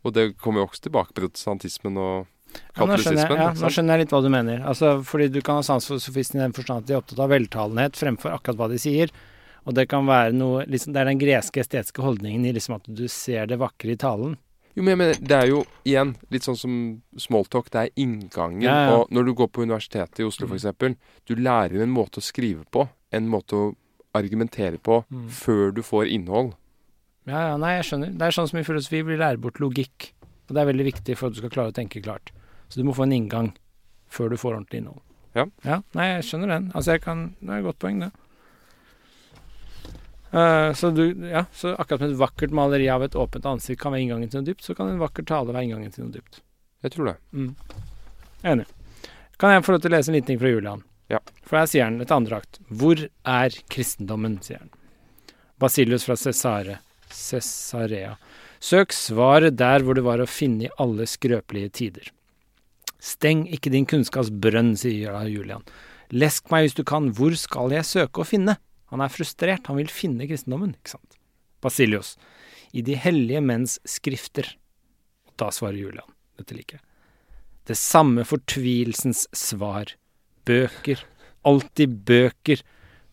[0.04, 2.26] Og det kommer jo også tilbake protestantismen og
[2.76, 4.62] Ja, nå, skjønner jeg, ja, nå skjønner jeg litt hva du mener.
[4.66, 7.20] Altså, fordi du kan ha sans for sofisten i den forstand at de er opptatt
[7.22, 9.12] av veltalenhet fremfor akkurat hva de sier.
[9.70, 12.88] Og det kan være noe liksom, Det er den greske estetiske holdningen i liksom at
[12.90, 14.32] du ser det vakre i talen.
[14.74, 16.74] Jo, men jeg mener, det er jo igjen litt sånn som
[17.18, 17.70] smalltalk.
[17.70, 18.62] Det er inngangen.
[18.62, 18.96] Ja, ja.
[18.98, 20.54] Og når du går på universitetet i Oslo, Mm.
[20.58, 22.88] eksempel, du lærer en måte å skrive på.
[23.12, 23.74] En måte å
[24.14, 25.28] argumentere på Mm.
[25.28, 26.54] før du får innhold.
[27.26, 28.12] Ja, ja, nei, jeg skjønner.
[28.16, 30.12] Det er sånn som i filosofi, vi lærer bort logikk.
[30.48, 32.30] Og det er veldig viktig for at du skal klare å tenke klart.
[32.68, 33.52] Så du må få en inngang
[34.08, 35.00] før du får ordentlig innhold.
[35.34, 35.44] Ja.
[35.64, 36.72] Ja, nei, jeg skjønner den.
[36.74, 38.12] Altså, jeg kan Det er et godt poeng, det.
[40.30, 43.94] Eh, så du, ja, så akkurat som et vakkert maleri av et åpent ansikt kan
[43.94, 46.42] være inngangen til noe dypt, så kan en vakker tale være inngangen til noe dypt.
[46.84, 47.16] Jeg tror det.
[47.34, 47.54] Mm.
[48.52, 48.68] Enig.
[49.40, 50.84] Kan jeg få lov til å lese en liten ting fra Julian?
[51.10, 51.18] Ja.
[51.42, 52.60] For her sier han et andre akt.
[52.68, 54.70] Hvor er kristendommen, sier han.
[55.60, 56.78] Basilius fra Cesare,
[57.12, 58.14] Cesarea.
[58.60, 62.10] Søk svaret der hvor det var å finne i alle skrøpelige tider.
[63.00, 65.64] Steng ikke din kunnskaps brønn, sier Julian.
[66.12, 68.58] Lesk meg hvis du kan, hvor skal jeg søke å finne?
[68.90, 71.18] Han er frustrert, han vil finne kristendommen, ikke sant?
[71.62, 72.16] Basilius.
[72.72, 74.48] I de hellige menns skrifter.
[75.28, 76.08] Og da svarer Julian.
[76.38, 76.84] Dette liker jeg.
[77.70, 79.92] Det samme fortvilelsens svar.
[80.48, 81.02] Bøker.
[81.46, 82.62] Alltid bøker.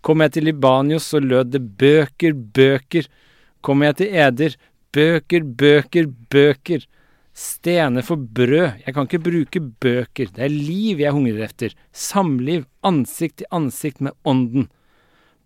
[0.02, 3.10] Kom jeg til Libanios, så lød det bøker, bøker.
[3.62, 4.56] Kom jeg til Eder,
[4.95, 6.86] bøker, bøker, bøker.
[7.38, 12.64] Stene for brød, jeg kan ikke bruke bøker, det er liv jeg hungrer etter, samliv,
[12.82, 14.66] ansikt til ansikt med ånden.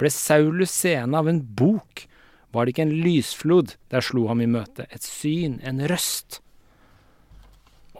[0.01, 2.07] Ble Saulus seende av en bok,
[2.51, 6.39] var det ikke en lysflod, der slo ham i møte, et syn, en røst.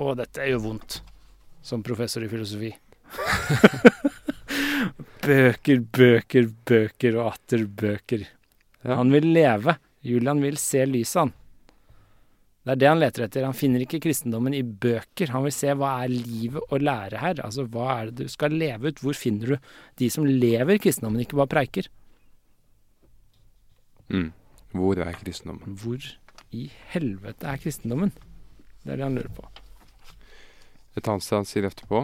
[0.01, 1.01] Å, dette er jo vondt,
[1.61, 2.71] som professor i filosofi.
[5.27, 8.25] bøker, bøker, bøker og atter bøker.
[8.81, 8.97] Ja.
[8.97, 11.35] Han vil leve, Julian vil se lyset, han.
[12.61, 13.45] Det er det han leter etter.
[13.47, 15.31] Han finner ikke kristendommen i bøker.
[15.33, 17.41] Han vil se hva er livet å lære her.
[17.41, 19.01] Altså, hva er det du skal leve ut?
[19.01, 21.89] Hvor finner du de som lever kristendommen, ikke bare preiker?
[24.13, 24.29] Mm.
[24.77, 25.73] Hvor er kristendommen?
[25.81, 26.05] Hvor
[26.53, 28.13] i helvete er kristendommen?
[28.83, 29.49] Det er det han lurer på.
[30.99, 32.01] Et annet sted han sier etterpå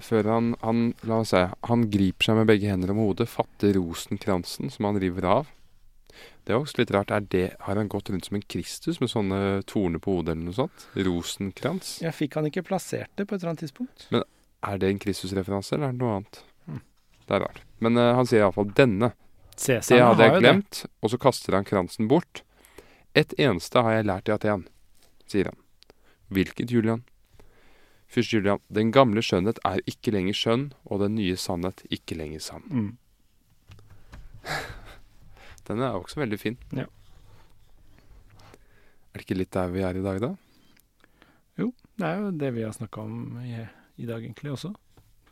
[0.00, 1.42] Før han, han La oss se.
[1.68, 5.53] Han griper seg med begge hender om hodet, fatter rosenkransen som han river av.
[6.44, 7.12] Det er også litt rart.
[7.14, 9.38] Er det, har han gått rundt som en Kristus med sånne
[9.70, 10.86] torner på hodet eller noe sånt?
[10.94, 11.96] Rosenkrans?
[12.04, 14.08] Ja, fikk han ikke plassert det på et eller annet tidspunkt?
[14.14, 14.26] Men
[14.64, 16.40] Er det en Kristus-referanse, eller er det noe annet?
[16.64, 16.80] Mm.
[17.26, 17.58] Det er rart.
[17.84, 19.10] Men uh, han sier iallfall 'denne'.
[19.56, 20.84] Cæsar Det hadde jeg glemt.
[21.02, 22.42] Og så kaster han kransen bort.
[23.14, 24.64] Et eneste har jeg lært i Aten,
[25.30, 25.58] sier han.
[26.32, 27.04] Hvilket, Julian?
[28.08, 32.42] Fyrst Julian, den gamle skjønnhet er ikke lenger skjønn, og den nye sannhet ikke lenger
[32.42, 32.64] sann.
[32.70, 32.96] Mm.
[35.68, 36.58] Den er også veldig fin.
[36.76, 36.86] Ja.
[39.14, 40.34] Er det ikke litt der vi er i dag, da?
[41.60, 43.60] Jo, Det er jo det vi har snakka om i,
[44.02, 44.72] i dag, egentlig, også.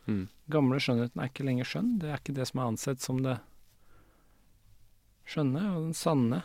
[0.07, 0.27] Mm.
[0.51, 1.97] Gamle skjønnheten er ikke lenger skjønn.
[1.99, 3.37] Det er ikke det som er ansett som det
[5.29, 6.41] skjønne og den sanne.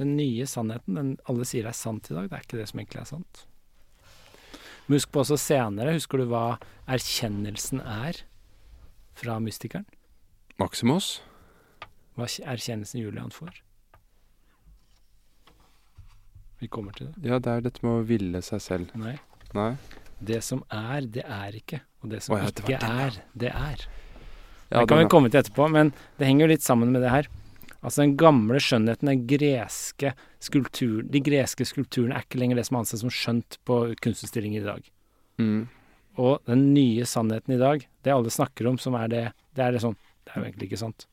[0.00, 2.80] Den nye sannheten, den alle sier er sant i dag, det er ikke det som
[2.80, 3.44] egentlig er sant.
[4.86, 6.58] Men husk på også senere, husker du hva
[6.90, 8.24] erkjennelsen er
[9.16, 9.86] fra mystikeren?
[10.60, 11.20] Maximus?
[12.14, 13.60] Hva erkjennelsen Julian får?
[16.62, 17.26] Vi kommer til det.
[17.26, 18.92] Ja, det er dette med å ville seg selv.
[18.98, 19.16] Nei.
[19.56, 19.72] Nei?
[20.24, 21.82] Det som er, det er ikke.
[22.04, 23.86] Og det som Å ja, det ikke er, det er.
[24.70, 27.12] Ja, det kan vi komme til etterpå, men det henger jo litt sammen med det
[27.12, 27.28] her.
[27.84, 32.78] Altså Den gamle skjønnheten, den greske skulptur, de greske skulpturene er ikke lenger det som
[32.80, 34.86] anses som skjønt på kunstutstillinger i dag.
[35.42, 35.66] Mm.
[36.22, 39.24] Og den nye sannheten i dag, det alle snakker om som er det
[39.54, 41.06] Det er det sånn Det er jo egentlig ikke sant.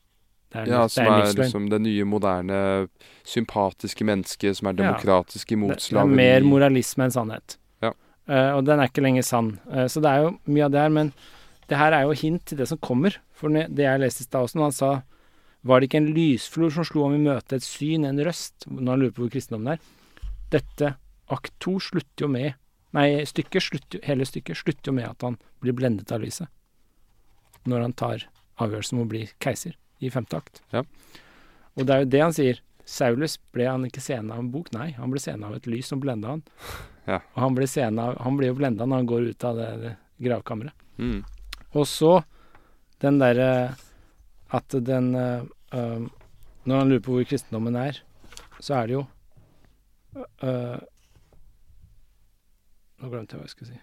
[0.52, 2.88] Det er, Ja, det som er er liksom det nye, moderne,
[3.24, 5.56] sympatiske mennesket som er demokratisk ja.
[5.56, 7.56] imot det er mer moralisme enn sannhet.
[7.80, 7.94] Ja.
[8.28, 9.54] Uh, og den er ikke lenger sann.
[9.70, 11.12] Uh, så det er jo mye av det her, men
[11.70, 13.16] det her er jo hint til det som kommer.
[13.32, 14.92] For det jeg leste i stad også, når han sa
[15.62, 18.66] Var det ikke en lysflor som slo ham i møte, et syn, en røst?
[18.66, 19.84] Når han lurer på hvor kristendommen er.
[20.50, 20.96] Dette
[21.30, 22.58] akt to slutter jo med
[22.92, 26.50] Nei, stykket slutter, hele stykket slutter jo med at han blir blendet av lyset.
[27.64, 28.26] Når han tar
[28.60, 30.62] avgjørelsen om å bli keiser i femte akt.
[30.74, 30.84] Ja.
[31.78, 32.60] Og det er jo det han sier.
[32.88, 34.72] Saulus ble han ikke seende av en bok?
[34.74, 36.46] Nei, han ble seende av et lys som blenda han.
[37.02, 37.16] Ja.
[37.34, 39.88] Og han blir, av, han blir jo blenda når han går ut av det, det
[40.22, 40.84] gravkammeret.
[41.02, 41.24] Mm.
[41.74, 42.12] Og så
[43.02, 43.48] den derre
[44.54, 45.42] at den eh,
[45.74, 46.10] um,
[46.64, 47.98] Når han lurer på hvor kristendommen er,
[48.62, 49.00] så er det jo
[50.46, 50.78] øh,
[53.02, 53.80] Nå glemte jeg hva jeg skulle si.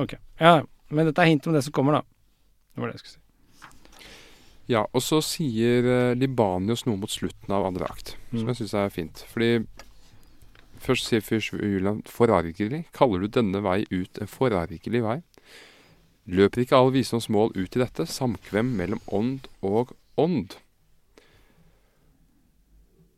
[0.00, 0.14] Ok.
[0.40, 2.00] Ja, men dette er hint om det som kommer, da.
[2.72, 3.25] Det var det jeg skulle si.
[4.68, 8.48] Ja, og så sier eh, Libanius noe mot slutten av andre akt, som Mm.
[8.50, 9.24] jeg syns er fint.
[9.30, 9.66] Fordi
[10.82, 12.84] først sier fyrst Julian forargelig.
[12.92, 15.22] Kaller du denne vei ut en forargelig vei?
[16.26, 20.56] Løper ikke all visdoms mål ut i dette, samkvem mellom ånd og ånd?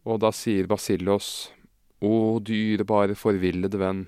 [0.04, 1.50] Og da sier Basilos,
[2.04, 4.04] å dyrebare forvillede venn.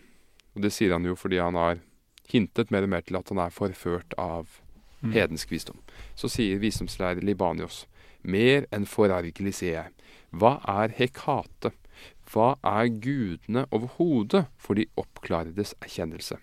[0.55, 1.81] Og det sier han jo fordi han har
[2.31, 4.47] hintet mer og mer til at han er forført av
[5.01, 5.13] Mm.
[5.13, 5.79] hedensk visdom.
[6.15, 7.87] Så sier visdomslærer Libanios,
[8.23, 9.95] mer enn forargelig ser jeg.
[10.31, 11.73] Hva er hekate?
[12.31, 16.39] Hva er gudene overhodet for de oppklaredes erkjennelse?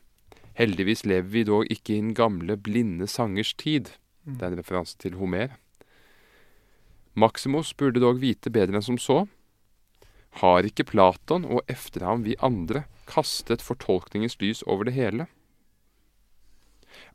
[0.57, 3.93] Heldigvis lever vi dog ikke i den gamle, blinde sangers tid.
[4.25, 5.53] Det er en referanse til Homer.
[7.13, 9.25] Maximus burde dog vite bedre enn som så.
[10.41, 15.29] Har ikke Platon og efter ham vi andre kastet fortolkningens lys over det hele?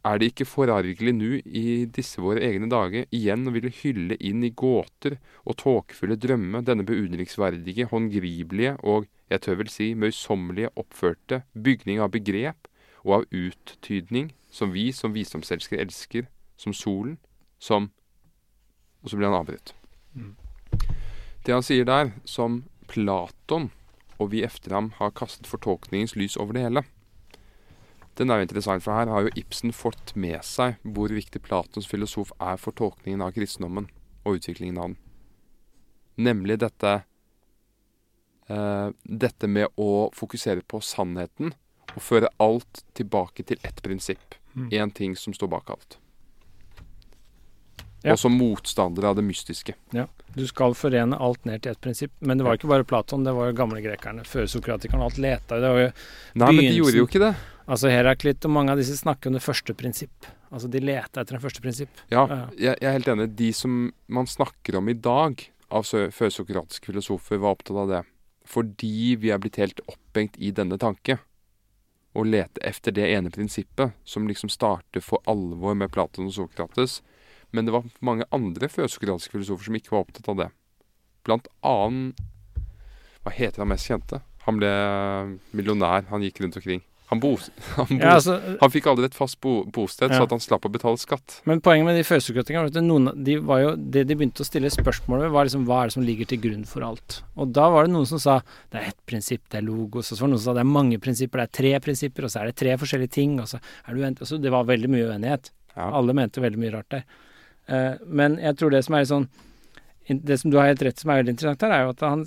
[0.03, 4.43] Er det ikke forargelig nu i disse våre egne dager igjen å ville hylle inn
[4.43, 11.45] i gåter og tåkefulle drømme denne beundringsverdige, håndgripelige og, jeg tør vel si, møysommelige oppførte
[11.55, 12.67] bygning av begrep
[13.05, 16.27] og av uttydning som vi som visdomselskere elsker,
[16.59, 17.19] som solen,
[17.59, 17.93] som
[19.03, 19.73] Og så blir han avbrutt.
[21.43, 23.73] Det han sier der, som Platon
[24.23, 26.85] og vi efter ham har kastet fortolkningens lys over det hele.
[28.19, 31.89] Den er jo interessant, for her har jo Ibsen fått med seg hvor viktig Platons
[31.89, 33.89] filosof er for tolkningen av kristendommen
[34.25, 34.99] og utviklingen av den.
[36.29, 36.93] Nemlig dette
[38.53, 38.89] eh,
[39.25, 41.55] Dette med å fokusere på sannheten
[41.93, 44.37] og føre alt tilbake til ett prinsipp.
[44.73, 45.99] Én ting som står bak alt.
[48.03, 48.17] Ja.
[48.17, 49.77] Og som motstander av det mystiske.
[49.95, 50.09] Ja.
[50.35, 52.13] Du skal forene alt ned til ett prinsipp.
[52.19, 54.25] Men det var ikke bare Platon, det var jo gamle grekerne.
[54.27, 55.07] Før sokratikerne.
[55.07, 55.91] Alt leta jo.
[56.35, 57.33] Nei, men de gjorde jo ikke det.
[57.71, 60.27] Altså Heraklit og mange av disse snakker om det første prinsipp.
[60.53, 62.03] Altså de leta etter det første prinsipp.
[62.13, 62.27] Ja,
[62.59, 63.31] jeg, jeg er helt enig.
[63.39, 68.03] De som man snakker om i dag, av førsokratiske filosofer, var opptatt av det.
[68.49, 71.21] Fordi vi er blitt helt opphengt i denne tanke.
[72.13, 76.99] Å lete efter det ene prinsippet, som liksom starter for alvor med Platon og Sokrates.
[77.53, 80.51] Men det var mange andre førsokratiske filosofer som ikke var opptatt av det.
[81.27, 82.17] Blant annet
[83.23, 84.23] Hva heter han mest kjente?
[84.49, 84.71] Han ble
[85.55, 86.09] millionær.
[86.11, 86.81] Han gikk rundt omkring.
[87.13, 87.35] Han, bo,
[87.77, 90.17] han, bo, Ja, altså, han fikk aldri et fast bo, bosted, Ja.
[90.17, 91.43] så at han slapp å betale skatt.
[91.45, 94.49] men poenget med de førsokratikerne var at noen, de var jo, det de begynte å
[94.49, 97.19] stille spørsmål ved, var liksom hva er det som ligger til grunn for alt.
[97.37, 98.39] Og da var det noen som sa
[98.73, 100.09] det er ett prinsipp, det er logos.
[100.09, 102.25] Og så var det noen som sa det er mange prinsipper, det er tre prinsipper,
[102.25, 103.37] og så er det tre forskjellige ting.
[103.45, 105.53] Og så er det, altså, det var veldig mye uenighet.
[105.77, 105.91] Ja.
[106.01, 107.05] Alle mente veldig mye rart der.
[107.71, 109.29] Eh, men jeg tror det som er sånn
[110.03, 112.25] Det som du har helt rett som er veldig interessant her, er jo at han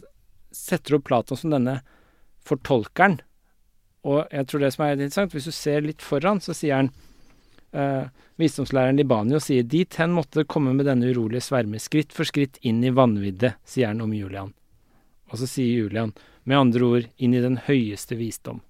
[0.56, 1.74] setter opp Platon som denne
[2.48, 3.18] fortolkeren.
[4.07, 6.91] Og jeg tror det som er interessant, hvis du ser litt foran, så sier han
[7.76, 8.07] eh,
[8.40, 12.60] Visdomslæreren Libanio sier dit hen måtte det komme med denne urolige sverme, skritt for skritt
[12.64, 14.53] inn i vanviddet, sier han om Julian.
[15.32, 16.14] Og så sier Julian,
[16.44, 18.62] med andre ord, inn i den høyeste visdom.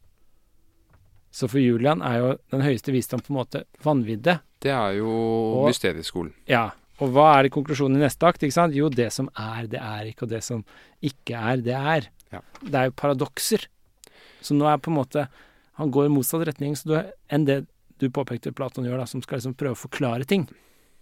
[1.36, 4.45] Så for Julian er jo den høyeste visdom på en måte vanviddet.
[4.62, 6.34] Det er jo Og- mysterieskolen.
[6.48, 6.72] Ja.
[7.02, 8.42] Og hva er det konklusjonen i neste akt?
[8.74, 10.64] Jo, det som er, det er ikke, og det som
[11.04, 12.08] ikke er, det er.
[12.32, 12.40] Ja.
[12.64, 13.68] Det er jo paradokser.
[14.42, 15.28] Så nå er på en måte
[15.78, 17.68] Han går i motsatt retning så du, enn det
[18.00, 20.48] du påpekte Platon gjør, da, som skal liksom prøve å forklare ting.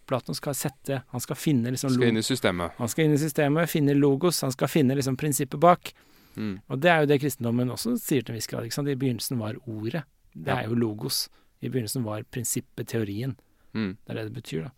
[0.07, 2.71] Platon skal sette Han skal finne liksom Skal inn i systemet.
[2.79, 5.93] Han skal inn i systemet, finne logos, han skal finne liksom prinsippet bak.
[6.35, 6.59] Mm.
[6.69, 8.63] Og det er jo det kristendommen også sier til en viss grad.
[8.65, 8.87] ikke sant?
[8.89, 10.03] I begynnelsen var ordet.
[10.35, 10.57] Det Ja.
[10.63, 11.29] er jo logos.
[11.63, 13.37] I begynnelsen var prinsippet, teorien.
[13.73, 13.95] Mm.
[14.03, 14.73] Det er det det betyr, da.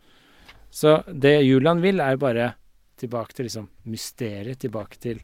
[0.76, 2.52] Så det Julian vil, er bare
[3.00, 5.22] tilbake til liksom mysteriet, tilbake til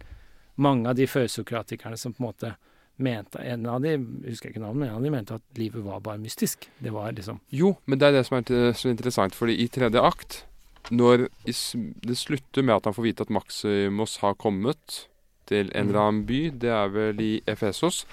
[0.61, 2.53] mange av de førsokratikerne som på en måte
[3.01, 3.95] mente En av de,
[4.27, 6.67] husker jeg ikke navnet, men en av de mente at livet var bare mystisk.
[6.77, 10.03] Det var liksom Jo, men det er det som er så interessant, fordi i tredje
[10.05, 10.43] akt,
[10.91, 15.07] når det slutter med at han får vite at Maximus har kommet
[15.49, 18.03] til en eller annen by, det er vel i Efesos,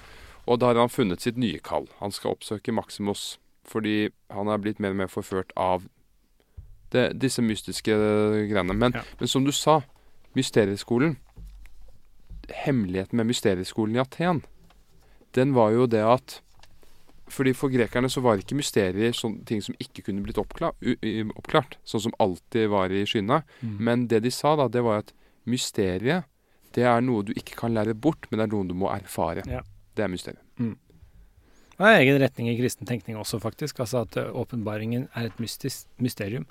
[0.49, 1.85] og da har han funnet sitt nye kall.
[1.99, 3.37] Han skal oppsøke Maximus
[3.69, 5.83] fordi han er blitt mer og mer forført av
[6.89, 7.93] det, disse mystiske
[8.49, 8.73] greiene.
[8.73, 9.03] Men, Ja.
[9.19, 9.81] men som du sa,
[10.33, 11.17] mysterieskolen
[12.49, 14.39] Hemmeligheten med mysterieskolen i Aten,
[15.37, 16.39] den var jo det at
[17.29, 20.73] fordi For grekerne så var ikke mysterier sånne ting som ikke kunne blitt oppklart,
[21.37, 23.43] oppklart, sånn som alltid var i skyene.
[23.61, 25.13] Men det de sa, da, det var at
[25.45, 26.25] mysteriet,
[26.73, 29.43] det er noe du ikke kan lære bort, men det er noe du må erfare.
[29.45, 29.61] Ja.
[29.99, 30.41] Det er mysteriet.
[31.79, 33.79] Det er egen retning i kristen tenkning også, faktisk.
[33.83, 36.45] Altså at eh, åpenbaringen er et mystisk mysterium.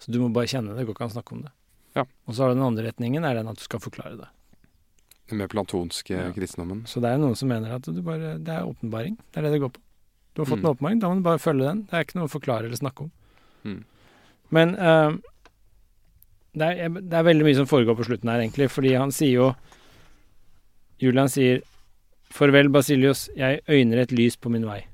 [0.00, 1.52] Så du må bare kjenne det, det går ikke an å snakke om det.
[1.96, 2.04] Ja.
[2.28, 4.28] Og så har du den andre retningen, er den at du skal forklare det.
[5.30, 6.28] Den mer platonske Ja.
[6.34, 6.84] kristendommen.
[6.88, 9.16] Så det er noen som mener at du bare, det er åpenbaring.
[9.32, 9.80] Det er det det går på.
[10.34, 10.64] Du har fått Mm.
[10.64, 11.82] en åpenbaring, da må du bare følge den.
[11.84, 13.10] Det er ikke noe å forklare eller snakke om.
[13.64, 13.84] Mm.
[14.50, 15.12] Men uh,
[16.54, 19.32] det, er, det er veldig mye som foregår på slutten her, egentlig, fordi han sier
[19.36, 19.54] jo
[21.00, 21.62] Julian sier
[22.30, 24.84] Farvel, Basilius, jeg øyner et lys på min vei.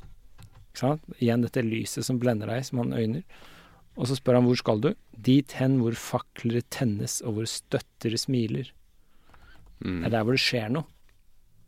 [1.20, 3.22] Igjen dette lyset som blender deg, som han øyner.
[3.96, 4.90] Og så spør han hvor skal du?
[5.16, 8.68] Dit hen hvor fakler tennes og hvor støtter smiler.
[9.80, 10.02] Mm.
[10.02, 10.88] Det er der hvor det skjer noe,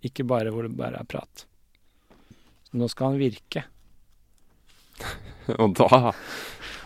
[0.04, 1.44] ikke bare hvor det bare er prat.
[2.68, 3.64] Så nå skal han virke.
[5.62, 6.10] Og da,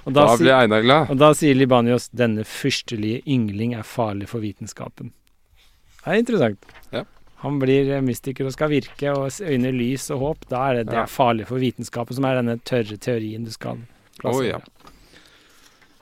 [0.05, 1.11] Og da, da, blir Einar glad.
[1.11, 5.11] og da sier Libanios denne fyrstelige yngling er farlig for vitenskapen.
[6.03, 6.67] Det er interessant.
[6.95, 7.03] Ja.
[7.43, 10.45] Han blir eh, mystiker og skal virke og s- øyne lys og håp.
[10.51, 13.81] Da er det, det er farlig for vitenskapen, som er denne tørre teorien du skal
[14.21, 14.39] plassere.
[14.39, 14.61] Oh, ja.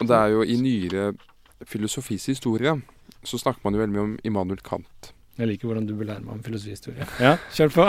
[0.00, 1.10] Og det er jo i nyere
[1.68, 2.76] filosofis historie
[3.24, 5.10] så snakker man jo veldig mye om Immanuel Kant.
[5.36, 7.04] Jeg liker hvordan du belærer meg om filosofihistorie.
[7.24, 7.88] Ja, kjør på.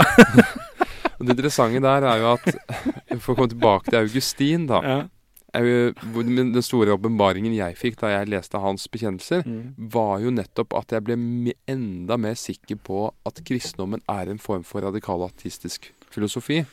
[1.21, 2.47] Det interessante der er jo at
[3.21, 4.79] For å komme tilbake til Augustin, da.
[4.83, 4.99] ja.
[5.53, 9.73] Den store åpenbaringen jeg fikk da jeg leste hans bekjennelser, Mm.
[9.91, 14.63] var jo nettopp at jeg ble enda mer sikker på at kristendommen er en form
[14.63, 16.65] for radikal ateistisk filosofi.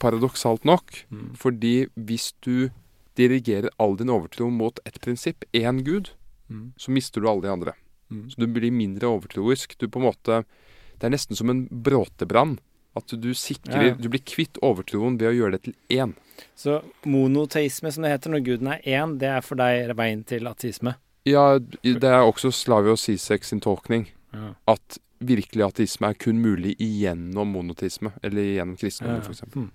[0.00, 1.04] Paradoksalt nok.
[1.12, 1.34] Mm.
[1.36, 2.70] Fordi hvis du
[3.16, 6.10] dirigerer all din overtro mot ett prinsipp, én gud,
[6.50, 6.72] Mm.
[6.76, 7.72] så mister du alle de andre.
[8.10, 8.28] Mm.
[8.30, 9.78] Så du blir mindre overtroisk.
[9.78, 10.44] Du på en måte
[10.98, 12.58] Det er nesten som en bråtebrann.
[12.98, 13.94] At du sikrer Ja, ja.
[13.96, 16.12] Du blir kvitt overtroen ved å gjøre det til én.
[16.58, 20.50] Så monoteisme, som det heter, når guden er én, det er for deg veien til
[20.50, 20.96] ateisme?
[21.28, 24.08] Ja, det er også Slavio Sisek sin tolkning.
[24.34, 24.52] Ja.
[24.74, 28.12] At virkelig ateisme er kun mulig igjennom monoteisme.
[28.22, 29.46] Eller igjennom kristendommen, f.eks.
[29.54, 29.70] Mm.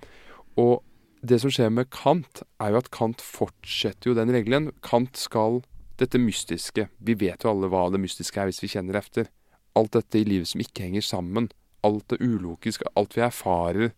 [0.59, 0.83] Og
[1.27, 4.71] det som skjer med Kant, er jo at Kant fortsetter jo den regelen.
[4.85, 5.61] Kant skal
[5.97, 9.31] dette mystiske Vi vet jo alle hva det mystiske er hvis vi kjenner efter.
[9.77, 11.49] Alt dette i livet som ikke henger sammen.
[11.87, 12.91] Alt det ulogiske.
[12.99, 13.95] Alt vi erfarer.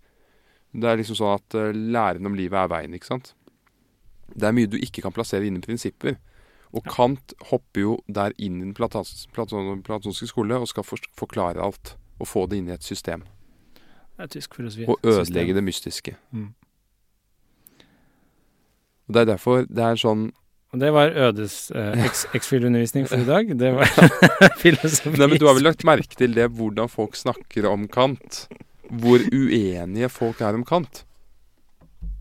[0.72, 3.34] Det er liksom sånn at eh, læren om livet er veien, ikke sant.
[4.30, 6.20] Det er mye du ikke kan plassere inn i prinsipper.
[6.70, 11.64] Og Kant hopper jo der inn i den platons- platonske skole og skal for forklare
[11.66, 11.96] alt.
[12.22, 13.24] Og få det inn i et system.
[14.20, 14.86] Det er tysk filosofi.
[14.86, 16.16] Og ødelegge det mystiske.
[16.32, 16.54] Mm.
[19.08, 20.30] Og Det er derfor det er sånn
[20.70, 22.04] Og det var Ødes eh,
[22.38, 23.50] X-Fill-undervisning for i dag.
[23.58, 23.90] Det var
[24.64, 25.16] filosofi.
[25.18, 28.44] Nei, men Du har vel lagt merke til det, hvordan folk snakker om Kant?
[28.90, 31.04] Hvor uenige folk er om Kant?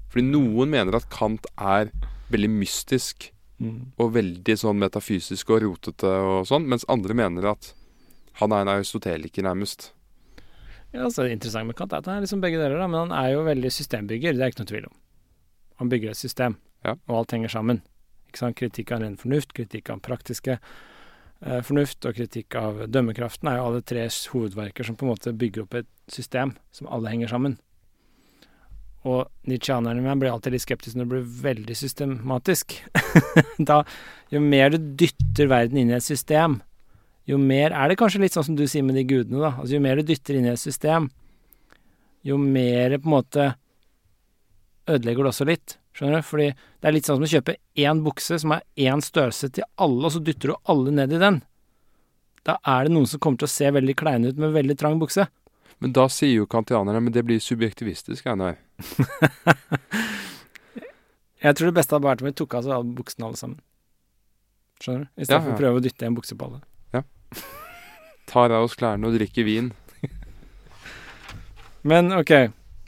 [0.09, 1.91] Fordi noen mener at Kant er
[2.33, 3.89] veldig mystisk Mm.
[3.99, 7.73] og veldig sånn metafysisk og rotete og sånn, mens andre mener at
[8.39, 9.89] han er en aristoteliker, nærmest.
[10.95, 13.09] Ja, altså, det interessante med Kant er at han er liksom begge deler, da, men
[13.11, 14.37] han er jo veldig systembygger.
[14.39, 14.95] Det er ikke noe tvil om.
[15.83, 16.55] Han bygger et system,
[16.87, 16.95] Ja.
[17.11, 17.83] og alt henger sammen.
[18.29, 18.59] Ikke sant?
[18.59, 23.71] Kritikk av ren fornuft, kritikk av praktiske eh, fornuft og kritikk av dømmekraften er jo
[23.71, 27.59] alle tre hovedverker som på en måte bygger opp et system som alle henger sammen.
[29.09, 32.75] Og nitsjanerne med blir alltid litt skeptiske når det blir veldig systematisk.
[33.71, 33.83] da,
[34.35, 36.59] jo mer du dytter verden inn i et system,
[37.29, 39.53] jo mer er det kanskje litt sånn som du sier med de gudene, da.
[39.61, 41.09] Altså jo mer du dytter inn i et system,
[42.27, 43.51] jo mer på en måte
[44.89, 45.78] ødelegger det også litt.
[45.99, 46.27] Skjønner du?
[46.29, 49.65] Fordi det er litt sånn som å kjøpe én bukse som er én størrelse til
[49.83, 51.41] alle, og så dytter du alle ned i den.
[52.47, 55.01] Da er det noen som kommer til å se veldig kleine ut med veldig trang
[55.03, 55.27] bukse.
[55.83, 58.57] Men da sier jo kantianerne men det blir subjektivistisk, Einar.
[61.43, 63.59] Jeg tror det beste hadde vært om vi tok av oss alle buksene alle sammen.
[64.83, 65.09] Skjønner du?
[65.19, 65.55] I stedet Ja, for ja.
[65.55, 66.61] å prøve å dytte en bukse på alle.
[68.29, 69.71] Tar av oss klærne og drikker vin.
[71.91, 72.33] Men ok,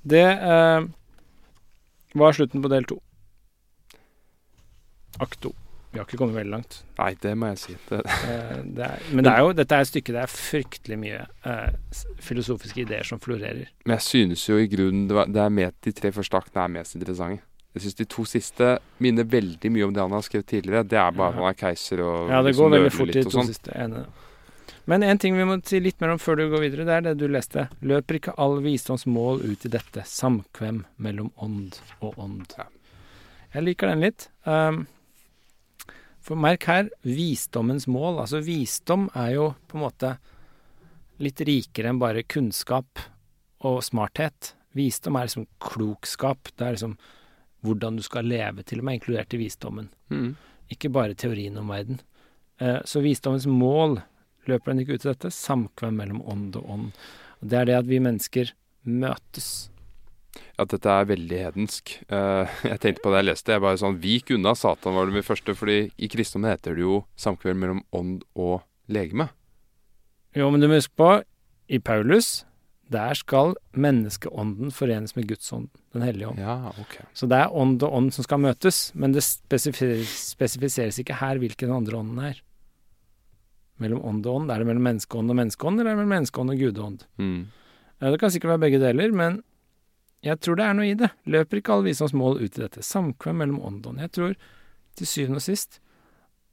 [0.05, 0.81] det eh,
[2.15, 3.01] var slutten på del to.
[5.21, 5.53] Akt to.
[5.91, 6.77] Vi har ikke kommet veldig langt.
[7.01, 7.73] Nei, det må jeg si.
[7.89, 10.99] Det, Eh, det er, men det er jo, dette er et stykke det er fryktelig
[11.03, 11.73] mye eh,
[12.23, 13.73] filosofiske ideer som florerer.
[13.85, 16.63] Men jeg synes jo i grunnen det, var, det er med de tre første aktene
[16.69, 17.43] er mest interessante.
[17.75, 18.69] Jeg synes de to siste
[19.03, 20.87] minner veldig mye om det han har skrevet tidligere.
[20.87, 21.39] Det er bare Ja.
[21.43, 23.47] han er keiser og Ja, det liksom går veldig fort i de to sånn.
[23.51, 23.75] siste.
[23.75, 24.07] Ene.
[24.91, 27.05] Men en ting vi må si litt mer om før du går videre, det er
[27.05, 27.69] det du leste.
[27.87, 32.57] Løper ikke all visdoms mål ut i dette, samkvem mellom ånd og ånd?
[33.55, 34.27] Jeg liker den litt.
[34.43, 34.83] Um,
[36.21, 38.19] for merk her, visdommens mål.
[38.25, 40.13] Altså visdom er jo på en måte
[41.23, 43.03] litt rikere enn bare kunnskap
[43.69, 44.55] og smarthet.
[44.77, 46.51] Visdom er liksom klokskap.
[46.57, 46.99] Det er liksom
[47.67, 49.91] hvordan du skal leve, til og med inkludert i visdommen.
[50.11, 50.33] Mm.
[50.73, 52.01] Ikke bare teorien om verden.
[52.59, 54.01] Eh, Så visdommens mål
[54.51, 56.89] løper den ikke ut i dette, samkvem mellom ånd og ånd.
[57.41, 58.53] Og Det er det at vi mennesker
[58.85, 59.71] møtes.
[60.61, 61.97] At dette er veldig hedensk.
[62.13, 63.57] Eh, jeg tenkte på det jeg leste.
[63.57, 65.57] Jeg bare sånn Vik unna Satan, var det min første.
[65.57, 68.61] Fordi i kristendommen heter det jo samkveld mellom ånd og
[68.93, 69.31] legeme.
[70.37, 71.11] Jo, men du må huske på,
[71.71, 72.45] i Paulus,
[72.91, 76.39] der skal menneskeånden forenes med Gudsånden, Den hellige ånd.
[76.43, 77.07] Ja, okay.
[77.15, 81.39] Så det er ånd og ånd som skal møtes, men det spesifiseres, spesifiseres ikke her
[81.43, 82.39] hvilken andre ånden er.
[83.81, 84.53] Mellom ånd og ånd.
[84.53, 87.05] Er det mellom menneskeånd og menneskeånd, eller er det mellom menneskeånd og gudeånd?
[87.21, 87.41] Mm.
[88.01, 89.41] Det kan sikkert være begge deler, men
[90.25, 91.11] jeg tror det er noe i det.
[91.33, 92.85] Løper ikke alle visdoms mål ut i dette.
[92.85, 94.05] Samkvem mellom ånd og ånd.
[94.05, 94.35] Jeg tror
[95.01, 95.81] til syvende og sist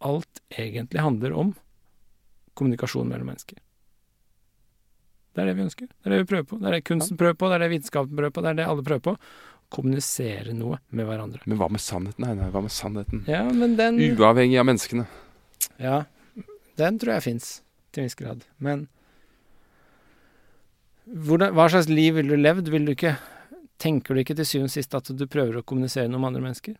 [0.07, 1.53] alt egentlig handler om
[2.57, 3.59] kommunikasjon mellom mennesker.
[5.33, 5.87] Det er det vi ønsker.
[5.89, 6.57] Det er det vi prøver på.
[6.57, 8.67] Det er det kunsten prøver på, det er det vitenskapen prøver på, det er det
[8.71, 9.15] alle prøver på.
[9.73, 11.41] Kommunisere noe med hverandre.
[11.45, 12.23] Men hva med sannheten?
[12.23, 13.25] Nei, nei, hva med sannheten?
[13.29, 15.05] Ja, men den Uavhengig av menneskene.
[15.83, 16.05] Ja,
[16.77, 17.49] den tror jeg fins,
[17.91, 18.43] til en viss grad.
[18.63, 18.87] Men
[21.07, 22.69] hvordan, hva slags liv ville du levd?
[22.73, 23.15] Vil du ikke,
[23.81, 26.43] tenker du ikke til syvende og sist at du prøver å kommunisere noe med andre
[26.49, 26.75] mennesker?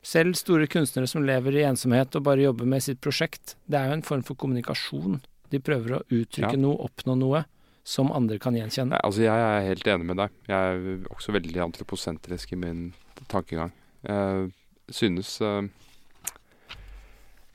[0.00, 3.90] Selv store kunstnere som lever i ensomhet og bare jobber med sitt prosjekt, det er
[3.90, 5.18] jo en form for kommunikasjon.
[5.52, 6.62] De prøver å uttrykke Ja.
[6.62, 7.44] noe, oppnå noe,
[7.84, 8.94] som andre kan gjenkjenne.
[8.94, 10.30] Nei, altså jeg er helt enig med deg.
[10.48, 12.80] Jeg er også veldig antroposentrisk i min
[13.28, 13.72] tankegang.
[14.06, 14.52] Jeg
[14.88, 15.68] synes eh,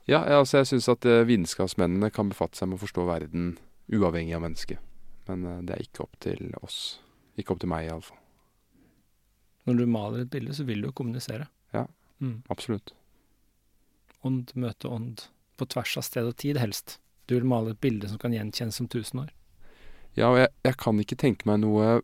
[0.05, 3.55] Ja, altså jeg syns at eh, vitenskapsmennene kan befatte seg med å forstå verden
[3.89, 4.81] uavhengig av mennesket.
[5.29, 6.99] Men eh, det er ikke opp til oss.
[7.39, 8.19] Ikke opp til meg, iallfall.
[9.65, 11.47] Når du maler et bilde, så vil du jo kommunisere.
[11.73, 11.87] Ja.
[12.21, 12.43] Mm.
[12.53, 12.93] Absolutt.
[14.25, 15.25] Ånd møter ånd.
[15.57, 16.99] På tvers av sted og tid, helst.
[17.25, 19.31] Du vil male et bilde som kan gjenkjennes om tusen år.
[20.15, 22.03] Ja, og jeg, jeg kan ikke tenke meg noe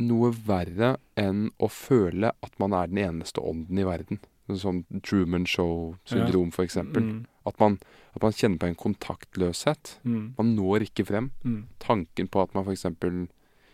[0.00, 4.22] noe verre enn å føle at man er den eneste ånden i verden.
[4.48, 7.02] Sånn Truman Show-syndrom, for eksempel.
[7.02, 7.20] Mm.
[7.46, 7.78] At, man,
[8.14, 9.98] at man kjenner på en kontaktløshet.
[10.04, 10.34] Mm.
[10.38, 11.30] Man når ikke frem.
[11.44, 11.68] Mm.
[11.80, 12.84] Tanken på at man f.eks.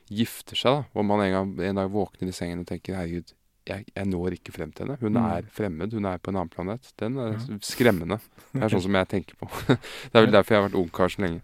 [0.09, 3.33] gifter seg, da, og man en, gang, en dag våkner i sengen og tenker 'herregud,
[3.69, 5.01] jeg, jeg når ikke frem til henne'.
[5.01, 5.25] Hun Mm.
[5.27, 6.93] er fremmed, hun er på en annen planet.
[6.99, 7.59] Den er Ja.
[7.61, 8.19] skremmende.
[8.55, 9.47] Det er sånn som jeg tenker på.
[9.69, 11.41] det er vel derfor jeg har vært ungkar så lenge.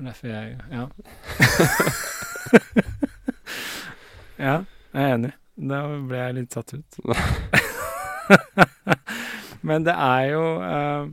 [0.00, 0.88] Derfor jeg Ja.
[4.38, 5.32] ja, jeg er enig.
[5.60, 7.00] Da ble jeg litt satt ut.
[9.66, 11.08] Men det er jo uh,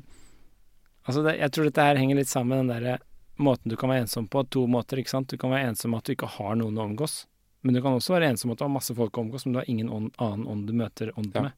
[1.08, 2.98] Altså, det, jeg tror dette her henger litt sammen med den derre
[3.40, 4.42] måten du kan være ensom på.
[4.52, 5.30] To måter, ikke sant.
[5.32, 7.22] Du kan være ensom at du ikke har noen å omgås.
[7.64, 9.60] Men du kan også være ensom at du har masse folk å omgås, men du
[9.62, 11.46] har ingen ånd, annen ånd du møter ånd Ja.
[11.48, 11.56] med.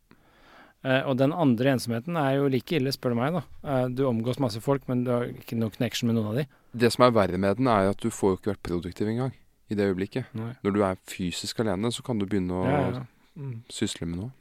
[0.86, 3.42] Uh, og den andre ensomheten er jo like ille, spør du meg, da.
[3.66, 6.46] Uh, du omgås masse folk, men du har ikke noe connection med noen av de.
[6.86, 9.34] Det som er verre med den, er at du får jo ikke vært produktiv engang.
[9.70, 10.30] I det øyeblikket.
[10.38, 10.54] Nei.
[10.64, 13.04] Når du er fysisk alene, så kan du begynne å Ja, ja.
[13.40, 13.58] Mm.
[13.72, 14.32] sysle med noe.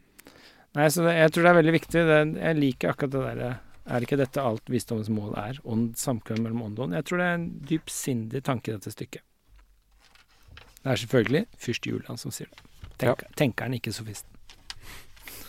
[0.77, 2.05] Nei, så det, jeg tror det er veldig viktig.
[2.11, 3.51] Det, jeg liker akkurat det derre
[3.89, 5.61] Er ikke dette alt visdommens mål er?
[5.65, 6.97] Ånd, samkvem mellom ånd og ånd?
[6.99, 9.25] Jeg tror det er en dypsindig tanke i dette stykket.
[10.83, 12.67] Det er selvfølgelig fyrst Julian som sier det.
[12.99, 14.31] Tenk, Tenkeren, ikke sofisten.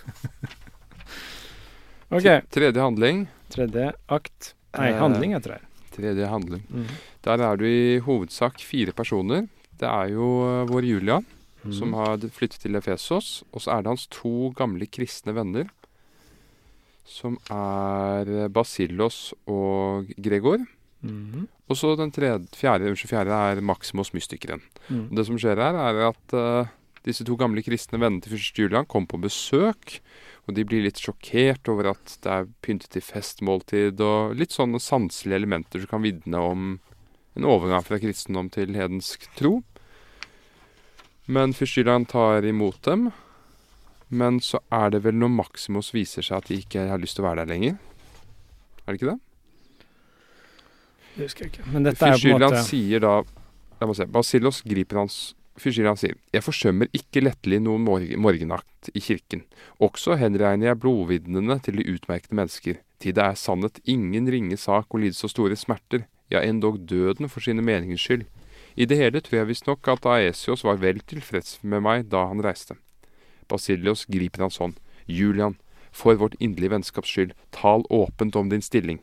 [2.16, 2.28] OK.
[2.50, 3.28] Tredje handling.
[3.54, 4.54] Tredje akt.
[4.78, 5.62] Nei, handling handling heter det.
[5.94, 6.64] Tredje handling.
[6.70, 6.90] Mm.
[7.26, 9.48] Der er du i hovedsak fire personer.
[9.80, 11.26] Det er jo eh, vår Julian,
[11.60, 11.74] Mm.
[11.76, 13.44] som har flyttet til Efesos.
[13.52, 15.70] Og så er det hans to gamle kristne venner,
[17.10, 20.64] som er Basilos og Gregor.
[21.02, 21.48] Mm.
[21.70, 24.62] Og så den tredje, fjerde, unnskyld, fjerde er Maximus mystikeren.
[24.90, 25.08] Mm.
[25.10, 26.72] Og det som skjer her, er at uh,
[27.08, 30.00] disse to gamle kristne vennene til fyrste Julian kommer på besøk.
[30.48, 34.82] Og de blir litt sjokkert over at det er pyntet til festmåltid og litt sånne
[34.82, 36.72] sanselige elementer som kan vitne om
[37.38, 39.60] en overgang fra kristendom til hedensk tro.
[41.30, 41.78] Men fyrst
[42.10, 43.10] tar imot dem.
[44.10, 47.24] Men så er det vel når Maximus viser seg at de ikke har lyst til
[47.24, 47.76] å være der lenger.
[48.86, 49.20] Er det ikke det?
[51.14, 51.68] Det husker jeg ikke.
[51.70, 53.20] Men dette er jo på en måte sier da
[53.80, 54.10] La meg se.
[54.12, 55.20] Basilos griper hans
[55.60, 59.44] Fyrstyrjan sier Jeg forsømmer ikke lettelig noen morg morgenakt i kirken.
[59.84, 62.80] Også henregner jeg blodvitnene til de utmerkede mennesker.
[63.00, 67.32] Til det er sannhet ingen ringe sak å lide så store smerter, ja endog døden
[67.32, 68.26] for sine meningers skyld.
[68.80, 72.40] I det hele tror jeg visstnok at Aesios var vel tilfreds med meg da han
[72.44, 72.78] reiste.
[73.52, 74.78] Basilios griper hans hånd.
[75.10, 75.58] Julian,
[75.92, 79.02] for vårt inderlige vennskaps skyld, tal åpent om din stilling.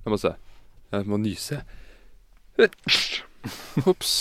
[0.00, 0.32] La meg se.
[0.94, 1.60] Jeg må nyse.
[3.90, 4.14] Ops.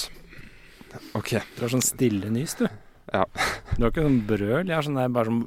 [1.15, 1.37] OK.
[1.55, 2.67] Du har sånn stille nys, du.
[3.13, 3.23] Ja.
[3.77, 4.67] Du har ikke sånn brøl.
[4.67, 5.45] Jeg har sånn der bare sånn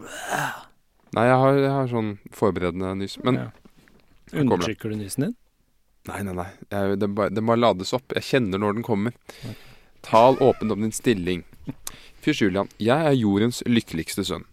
[1.13, 3.19] Nei, jeg har, jeg har sånn forberedende nys.
[3.21, 3.49] Men ja.
[4.41, 5.35] Undertrykker du nysen din?
[6.09, 6.49] Nei, nei, nei.
[6.73, 8.15] Jeg, det, bare, det må lades opp.
[8.17, 9.15] Jeg kjenner når den kommer.
[10.03, 11.45] Tal åpent om din stilling.
[12.23, 14.47] Fyrst Julian, jeg er jordens lykkeligste sønn.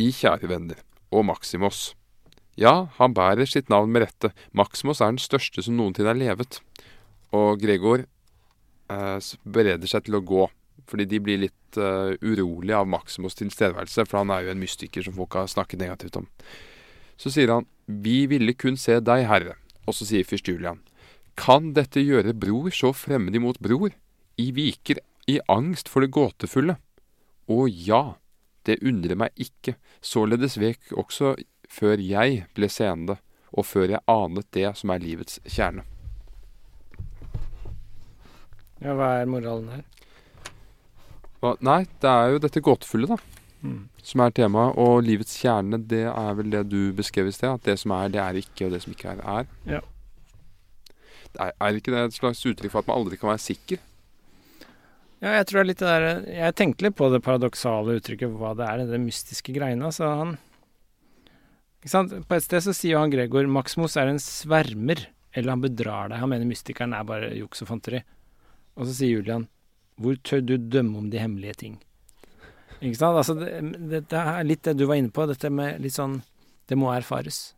[0.00, 0.80] I kjære venner.
[1.12, 1.90] Og Maximos.
[2.60, 4.32] Ja, han bærer sitt navn med rette.
[4.56, 6.60] Maximos er den største som noensinne er levet.
[7.36, 10.48] Og Gregor eh, bereder seg til å gå.
[10.90, 15.04] Fordi de blir litt eh, urolige av Maximos tilstedeværelse, for han er jo en mystiker
[15.06, 16.28] som folk har snakket negativt om.
[17.20, 19.56] Så sier han, vi ville kun se deg, herre.
[19.90, 20.78] Og så sier fyrst Julian,
[21.34, 23.90] kan dette gjøre bror så fremmed imot bror?
[24.38, 26.76] I viker i angst for det gåtefulle.
[27.50, 28.02] Å ja,
[28.68, 31.34] det undrer meg ikke, således vek også
[31.70, 33.18] før jeg ble seende,
[33.50, 35.82] og før jeg anet det som er livets kjerne.
[38.80, 39.82] Ja, hva er moralen her?
[41.42, 41.56] Hva?
[41.66, 43.39] Nei, det er jo dette gåtefulle, da.
[43.60, 43.90] Mm.
[44.02, 44.76] som er temaet.
[44.80, 47.50] Og livets kjerne, det er vel det du beskrev i sted.
[47.52, 49.50] At det som er, det er ikke, og det som ikke er, er.
[49.68, 49.80] Ja.
[51.38, 53.82] Er, er ikke det et slags uttrykk for at man aldri kan være sikker?
[55.20, 58.32] Ja, jeg tror det er litt det der Jeg tenkte litt på det paradoksale uttrykket,
[58.40, 59.92] hva det er, det mystiske greiene.
[59.92, 60.38] Så han
[61.80, 62.16] Ikke sant?
[62.28, 65.04] På et sted så sier han Gregor Maximus er en svermer,
[65.36, 66.22] eller han bedrar deg.
[66.22, 68.02] Han mener mystikeren er bare juks og fanteri.
[68.80, 69.46] Og så sier Julian
[70.00, 71.78] Hvor tør du dømme om de hemmelige ting?
[72.80, 73.18] Ikke sant?
[73.20, 76.20] Altså, det, det, er litt det du var inne på, dette med litt sånn
[76.68, 77.52] Det må erfares.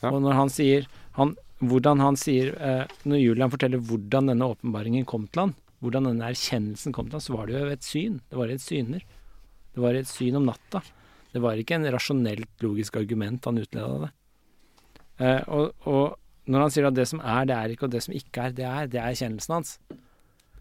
[0.00, 0.10] Ja.
[0.10, 0.86] Og når han sier
[1.18, 5.52] han, Hvordan han sier eh, Når Julian forteller hvordan denne åpenbaringen kom til han,
[5.84, 8.16] hvordan denne erkjennelsen kom til han, så var det jo et syn.
[8.32, 9.04] Det var et syner.
[9.74, 10.80] Det var et syn om natta.
[11.30, 14.10] Det var ikke en rasjonelt logisk argument han utleda det.
[15.20, 18.02] Eh, og, og når han sier at det som er, det er ikke, og det
[18.04, 19.76] som ikke er, det er, det er kjennelsen hans,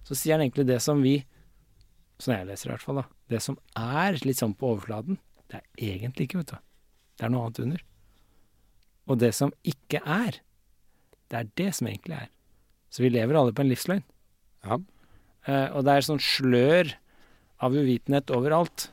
[0.06, 1.22] så sier han egentlig det som vi,
[2.20, 5.20] sånn jeg leser i hvert fall, da, det som er litt sånn på overflaten,
[5.50, 6.68] det er egentlig ikke, vet du.
[7.20, 7.84] Det er noe annet under.
[9.10, 10.40] Og det som ikke er,
[11.32, 12.30] det er det som egentlig er.
[12.94, 14.06] Så vi lever alle på en livsløgn.
[14.66, 14.80] Ja.
[15.48, 16.94] Eh, og det er sånn slør
[17.64, 18.90] av uvitenhet overalt.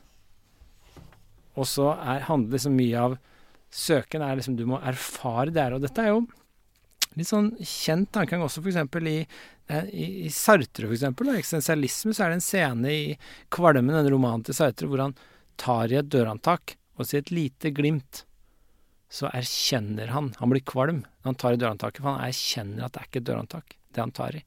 [1.57, 3.17] Og så er, handler liksom mye av
[3.73, 5.77] søken er liksom Du må erfare det her.
[5.77, 6.23] Og dette er jo
[7.17, 8.77] litt sånn kjent tankegang også f.eks.
[9.67, 11.31] Eh, i, i Sartre, for eksempel.
[11.31, 13.03] Da, eksistensialisme, så er det en scene i
[13.53, 15.17] Kvalmen, en romanen til Sartre, hvor han
[15.59, 18.23] tar i et dørhåndtak, og sier et lite glimt
[19.09, 22.93] så erkjenner han Han blir kvalm når han tar i dørhåndtaket, for han erkjenner at
[22.93, 24.41] det er ikke et dørhåndtak, det han tar i.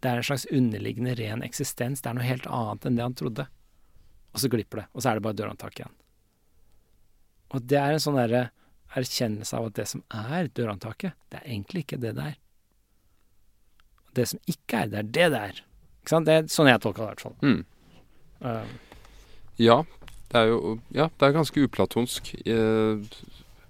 [0.00, 2.00] Det er en slags underliggende ren eksistens.
[2.00, 3.46] Det er noe helt annet enn det han trodde.
[4.30, 5.96] Og så glipper det, og så er det bare dørhåndtak igjen.
[7.50, 8.44] Og det er en sånn derre
[8.96, 12.36] erkjennelse av at det som er dørhåndtaket, det er egentlig ikke det det er.
[14.18, 15.60] Det som ikke er, det er det det er.
[16.00, 16.26] Ikke sant?
[16.26, 17.36] Det er sånn jeg tolker det, i hvert fall.
[17.44, 17.64] Mm.
[18.40, 18.66] Uh,
[19.60, 19.82] Ja,
[20.32, 22.32] det er jo ja, det er ganske uplatonsk.
[22.48, 23.02] Eh,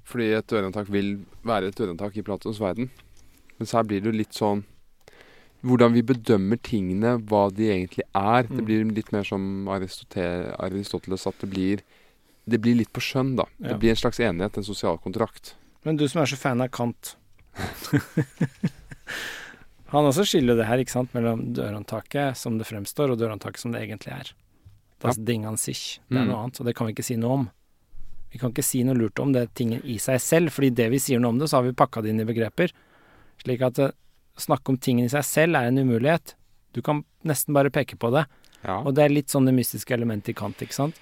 [0.06, 1.16] fordi et dørhåndtak vil
[1.46, 2.90] være et dørhåndtak i Platons verden.
[3.58, 4.64] Mens her blir det jo litt sånn
[5.66, 8.46] hvordan vi bedømmer tingene, hva de egentlig er.
[8.48, 8.64] Det Mm.
[8.64, 11.82] blir litt mer som Aristoteles, at det blir,
[12.48, 13.44] det blir litt på skjønn, da.
[13.58, 13.68] Ja.
[13.72, 15.54] Det blir en slags enighet, en sosial kontrakt.
[15.84, 17.16] Men du som er så fan av Kant
[19.90, 23.72] Han også skiller det her, ikke sant, mellom dørhåndtaket som det fremstår, og dørhåndtaket som
[23.74, 24.28] det egentlig er.
[25.02, 25.98] Das Ding an sich.
[26.08, 26.28] Det er Mm.
[26.30, 27.50] noe annet, og det kan vi ikke si noe om.
[28.30, 30.98] Vi kan ikke si noe lurt om det tingen i seg selv, fordi det vi
[30.98, 32.70] sier noe om det, så har vi pakka det inn i begreper.
[33.42, 36.34] Slik at eh, å snakke om tingen i seg selv er en umulighet.
[36.72, 38.26] Du kan nesten bare peke på det.
[38.62, 38.82] Ja.
[38.84, 40.94] Og det er litt sånn det mystiske elementet i Kant, ikke sant.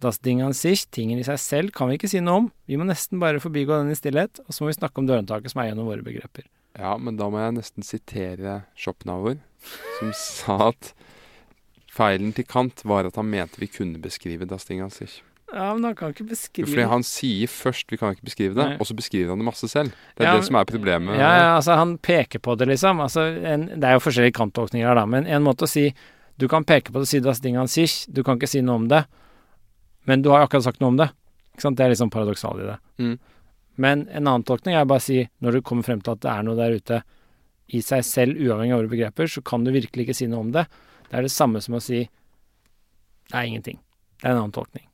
[0.00, 2.46] Das Ding an sich, tingen i seg selv, kan vi ikke si noe om.
[2.70, 5.50] Vi må nesten bare forbigå den i stillhet, og så må vi snakke om dørhåndtaket
[5.50, 6.46] som er gjennom våre begreper.
[6.78, 9.40] ja, men da må jeg nesten sitere Schopenhauer,
[9.98, 10.92] som sa at
[11.90, 15.22] feilen til Kant var at han mente vi kunne beskrive Das Ding an sich.
[15.48, 18.64] Ja, men han kan ikke beskrive Fordi han sier først vi kan ikke beskrive det,
[18.68, 18.76] Nei.
[18.76, 19.94] og så beskriver han det masse selv.
[20.14, 21.16] Det er Ja, det som er problemet.
[21.16, 23.00] Ja, ja, altså han peker på det, liksom.
[23.00, 25.86] Altså, en, det er jo forskjellige kanttolkninger da, men en måte å si
[26.38, 28.60] Du kan peke på det og si das Ding an sich, du kan ikke si
[28.62, 29.00] noe om det,
[30.08, 31.10] men du har akkurat sagt noe om det.
[31.52, 31.76] Ikke sant?
[31.76, 32.76] Det er liksom paradoksalt i det.
[33.02, 33.16] Mm.
[33.78, 36.30] Men en annen tolkning er bare å si, når du kommer frem til at det
[36.32, 37.00] er noe der ute
[37.68, 40.54] i seg selv, uavhengig av våre begreper, så kan du virkelig ikke si noe om
[40.54, 40.64] det.
[41.10, 42.00] Det er det samme som å si
[43.28, 43.76] det er ingenting.
[44.16, 44.88] Det er en annen tolkning.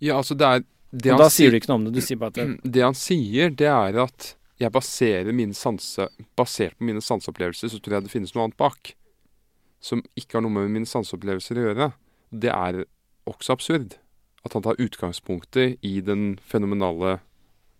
[0.00, 0.64] Ja, altså det er
[0.96, 2.82] det Og da sier du ikke noe om det, du sier bare at det, Det
[2.84, 6.08] han sier, det er at jeg baserer mine sanse
[6.38, 8.94] Basert på mine sanseopplevelser, så tror jeg det finnes noe annet bak.
[9.84, 11.90] Som ikke har noe med mine sanseopplevelser å gjøre.
[12.32, 12.86] Det er
[13.26, 13.96] også absurd.
[14.46, 17.18] At han tar utgangspunktet i den fenomenale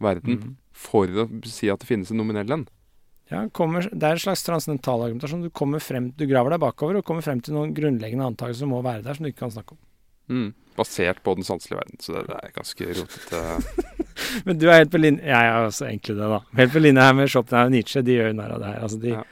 [0.02, 0.56] verden Mhm.
[0.72, 2.66] for å si at det finnes en nominell en.
[3.30, 5.42] Ja, kommer, det er en slags transcendental argumentasjon.
[5.42, 8.70] Du, kommer frem, du graver deg bakover og kommer frem til noen grunnleggende antakelser som
[8.70, 9.78] må være der, som du ikke kan snakke om.
[10.28, 10.54] Mm.
[10.76, 11.98] Basert på den sanselige verden.
[12.02, 13.86] Så det, det er ganske rotete.
[14.46, 16.40] Men du er helt på linje Jeg er også egentlig det, da.
[16.56, 18.02] Helt på linje her med Schopenhauer og Nietzsche.
[18.02, 18.80] De gjør jo narr av det her.
[18.82, 19.22] Altså de, Ja.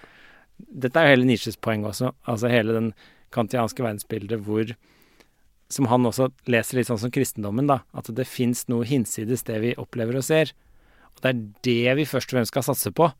[0.71, 2.13] Dette er jo hele Nietzsches poeng også.
[2.31, 2.93] Altså hele den
[3.35, 4.71] kantianske verdensbildet hvor
[5.73, 7.81] Som han også leser litt sånn som kristendommen, da.
[7.97, 10.53] At det fins noe hinsides det vi opplever og ser.
[11.15, 13.11] Og det er det vi først og fremst skal satse på.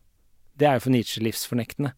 [0.59, 1.95] Det er jo for Nietzsche livsfornektende.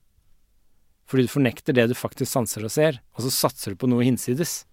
[1.07, 4.07] Fordi du fornekter det du faktisk sanser og ser, og så satser du på noe
[4.07, 4.65] hinsides.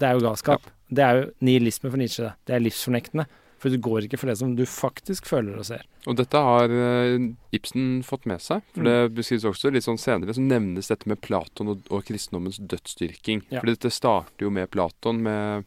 [0.00, 0.64] Det er jo galskap.
[0.90, 2.24] Det er jo nihilisme for Nietzsche.
[2.24, 2.32] det.
[2.46, 3.26] Det er livsfornektende.
[3.58, 5.82] For du går ikke for det som du faktisk føler og ser.
[6.06, 8.60] Og dette har eh, Ibsen fått med seg.
[8.74, 12.58] For det beskrives også litt sånn senere, så nevnes dette med Platon og, og kristendommens
[12.60, 13.46] dødsdyrking.
[13.48, 13.62] Ja.
[13.62, 15.64] For dette starter jo med Platon, med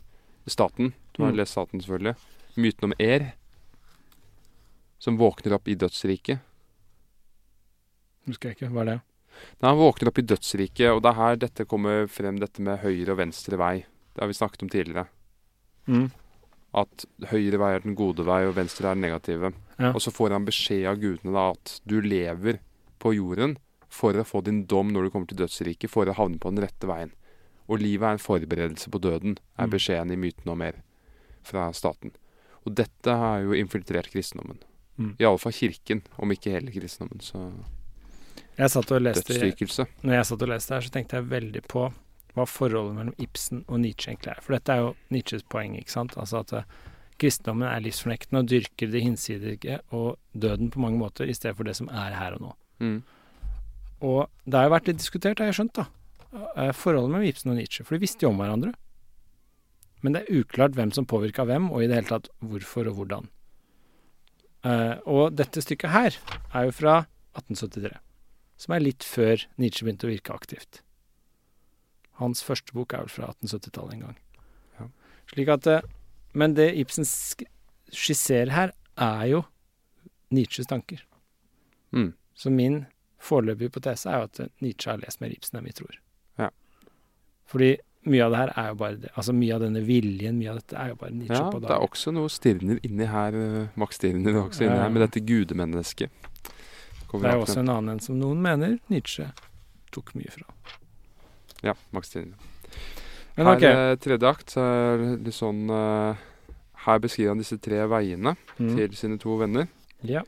[0.50, 0.94] staten.
[1.18, 1.38] Du har Mm.
[1.42, 2.16] lest staten, selvfølgelig.
[2.56, 3.34] Myten om Er,
[5.00, 6.40] som våkner opp i dødsriket.
[8.30, 8.70] Husker jeg ikke.
[8.74, 8.98] Hva er det?
[9.62, 12.82] Nei, Han våkner opp i dødsriket, og det er her dette kommer frem, dette med
[12.84, 13.76] høyre og venstre vei.
[14.14, 15.08] Det har vi snakket om tidligere.
[15.88, 16.10] Mm.
[16.74, 19.54] At høyre vei er den gode vei, og venstre er den negative.
[19.80, 19.90] Ja.
[19.94, 22.60] Og så får han beskjed av gudene da at du lever
[23.00, 23.58] på jorden
[23.90, 26.62] for å få din dom når du kommer til dødsriket, for å havne på den
[26.62, 27.12] rette veien.
[27.70, 29.72] Og livet er en forberedelse på døden, er Mm.
[29.74, 30.74] beskjeden i myten og mer
[31.44, 32.12] fra staten.
[32.66, 34.60] Og dette har jo infiltrert kristendommen.
[35.00, 35.16] Mm.
[35.20, 37.22] I alle fall kirken, om ikke hele kristendommen.
[37.22, 37.52] Så
[38.58, 39.88] Jeg satt og leste dødsdyrkelse.
[40.04, 41.94] Når jeg satt og leste her, så tenkte jeg veldig på
[42.36, 44.42] hva forholdet mellom Ibsen og Nietzsche egentlig er.
[44.46, 46.18] For dette er jo Nietzsches poeng, ikke sant.
[46.22, 46.68] Altså at eh,
[47.20, 51.68] kristendommen er livsfornektende og dyrker det hinsidige og døden på mange måter, i stedet for
[51.68, 52.52] det som er her og nå.
[52.86, 53.00] Mm.
[54.08, 55.88] Og det har jo vært litt diskutert, har jeg skjønt, da.
[56.56, 57.84] eh, Forholdet mellom Ibsen og Nietzsche.
[57.84, 58.76] For de visste jo om hverandre.
[60.00, 63.02] Men det er uklart hvem som påvirka hvem, og i det hele tatt hvorfor og
[63.02, 63.28] hvordan.
[64.68, 66.16] Eh, og dette stykket her
[66.54, 66.94] er jo fra
[67.40, 67.98] 1873,
[68.60, 70.82] som er litt før Nietzsche begynte å virke aktivt.
[72.20, 74.18] Hans første bok er vel fra 1870-tallet en gang.
[74.80, 74.88] Ja.
[75.32, 75.88] Slik at, eh,
[76.38, 79.44] men det Ibsen skisserer her, er jo
[80.36, 81.06] Nietzsches tanker.
[81.96, 82.14] Mm.
[82.36, 82.82] Så min
[83.20, 85.96] foreløpige hypotese er jo at Nietzsche har lest mer Ibsen enn vi tror.
[86.40, 86.50] Ja.
[87.50, 87.78] Fordi
[88.10, 89.12] mye av det her er jo bare det.
[89.20, 91.72] Altså mye av denne viljen, mye av dette er jo bare Nietzsche Ja, på det
[91.76, 94.84] er også noe Stirner inni her, eh, Max Stirner er også inni Ja, ja.
[94.86, 96.30] her, med dette gudemennesket.
[97.10, 99.32] Kommer Det er jo også en annen en som noen mener Nietzsche
[99.92, 100.46] tok mye fra.
[101.64, 102.38] Ja, Stirner.
[103.38, 103.64] Men her, ok.
[103.64, 106.16] eh, tredje akt, så er litt sånn uh,
[106.86, 108.76] Her beskriver han disse tre veiene Mm.
[108.76, 109.68] til sine to venner.
[110.04, 110.22] Ja.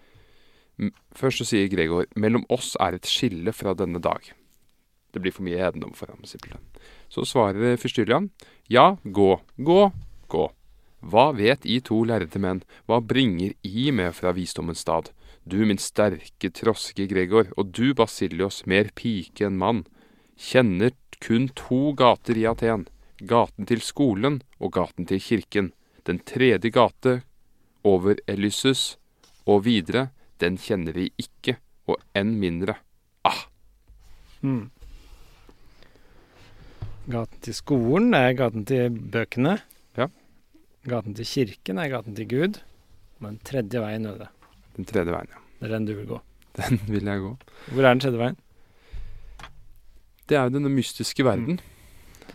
[1.15, 4.23] Først så sier Gregor mellom oss er et skille fra denne dag.
[5.13, 6.63] Det blir for mye edendom for ham, simpelthen.
[7.11, 8.29] Så svarer fyrstyrjan
[8.71, 9.91] ja, gå, gå,
[10.31, 10.45] gå.
[11.03, 15.11] Hva vet I to lærde menn, hva bringer I med fra visdommens stad?
[15.43, 19.83] Du min sterke, troske Gregor, og du Basilios, mer pike enn mann,
[20.39, 22.87] kjenner kun to gater i Aten,
[23.29, 25.71] gaten til skolen og gaten til kirken.
[26.07, 27.21] Den tredje gate
[27.85, 28.97] over Elyssus
[29.45, 30.09] og videre,
[30.41, 31.57] den kjenner vi ikke,
[31.89, 32.77] og enn mindre.
[33.25, 33.45] Ah,
[34.41, 34.71] Mm.
[37.11, 39.55] Gaten til skolen er gaten til bøkene.
[39.99, 40.07] Ja.
[40.89, 42.57] Gaten til kirken er gaten til Gud.
[43.21, 44.29] Men tredje veien er det.
[44.77, 45.41] den tredje veien, ja.
[45.59, 46.21] Det er den du vil gå.
[46.57, 47.31] Den vil jeg gå.
[47.69, 48.37] Hvor er den tredje veien?
[50.31, 51.59] Det er jo denne mystiske verden.
[51.59, 51.61] Den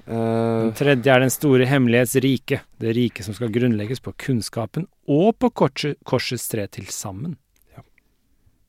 [0.06, 2.60] Eh, tredje er den store hemmelighets rike.
[2.78, 7.34] Det riket som skal grunnlegges på kunnskapen og på korset, korsets tre til sammen.
[7.74, 7.82] Ja.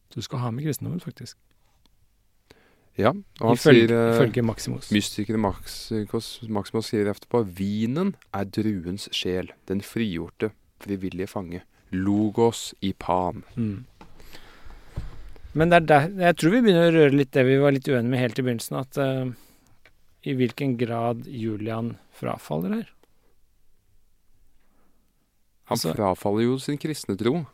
[0.10, 1.38] Så du skal ha med kristendommen, faktisk.
[2.98, 4.90] ja, og han følge, sier eh, ifølge Maximus.
[4.90, 10.50] Mystikeren Maximus, Maximus sier etterpå vinen er druens sjel, den frigjorte,
[10.82, 11.62] frivillige fange.
[11.92, 13.44] Logos i pan.
[13.56, 13.86] Mm.
[15.58, 17.88] Men det er der, jeg tror vi begynner å røre litt det vi var litt
[17.90, 19.32] uenige med helt i begynnelsen, at uh,
[20.28, 22.90] i hvilken grad Julian frafaller her.
[25.68, 27.46] Han Altså- frafaller jo sin kristne tro.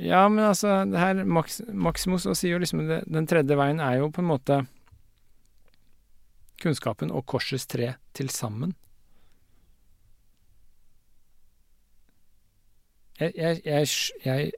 [0.00, 3.98] Ja, men altså, det her Max, Maximus sier jo liksom det, Den tredje veien er
[4.00, 4.56] jo på en måte
[6.62, 8.72] kunnskapen og korsets tre til sammen.
[13.20, 13.86] Jeg, jeg, jeg,
[14.24, 14.52] jeg, jeg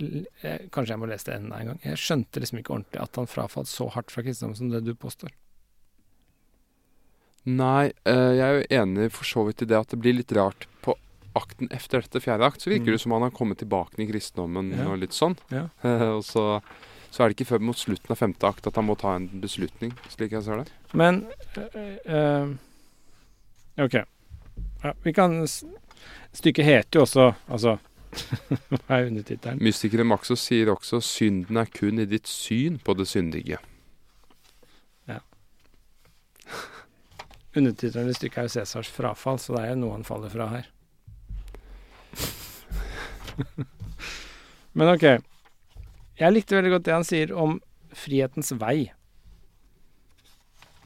[0.00, 1.80] Kanskje jeg må lese det enda en gang.
[1.84, 4.94] Jeg skjønte liksom ikke ordentlig at han frafalt så hardt fra kristendommen som det du
[4.94, 5.30] påstår.
[7.50, 10.32] Nei, eh, jeg er jo enig for så vidt i det at det blir litt
[10.36, 10.66] rart.
[10.84, 10.94] På
[11.38, 12.96] akten etter dette fjerde akt så virker Mm.
[12.96, 14.88] det som han har kommet tilbake i kristendommen Ja.
[14.90, 15.36] og litt sånn.
[15.50, 15.68] Ja.
[16.16, 16.60] og så,
[17.10, 19.28] så er det ikke før mot slutten av femte akt at han må ta en
[19.40, 20.72] beslutning, slik jeg ser det.
[20.92, 23.94] Men øh, øh, OK.
[24.84, 25.46] Ja, vi kan
[26.32, 27.78] Stykket heter jo også Altså
[28.86, 29.60] Hva er undertittelen?
[29.62, 33.60] Mystikeren Maxos sier også 'synden er kun i ditt syn på det syndige'.
[35.08, 35.20] Ja.
[37.56, 40.46] Undertittelen i stykket er jo Cæsars frafall, så det er jo noe han faller fra
[40.56, 40.70] her.
[44.72, 45.06] Men OK.
[46.20, 47.60] Jeg likte veldig godt det han sier om
[47.96, 48.92] frihetens vei.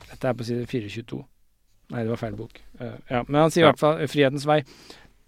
[0.09, 1.25] Dette er på side 422.
[1.93, 2.61] Nei, det var feil bok.
[2.81, 4.61] Uh, ja, men han sier i hvert fall eh, frihetens vei.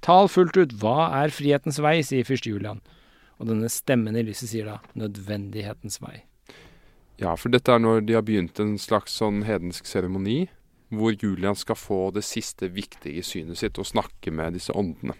[0.04, 2.80] Tal fullt ut, hva er frihetens vei, sier fyrste Julian.
[3.40, 6.22] Og denne stemmen i lyset sier da nødvendighetens vei.
[7.20, 10.48] Ja, for dette er når de har begynt en slags sånn hedensk seremoni,
[10.92, 15.16] hvor Julian skal få det siste viktige synet sitt og snakke med disse åndene.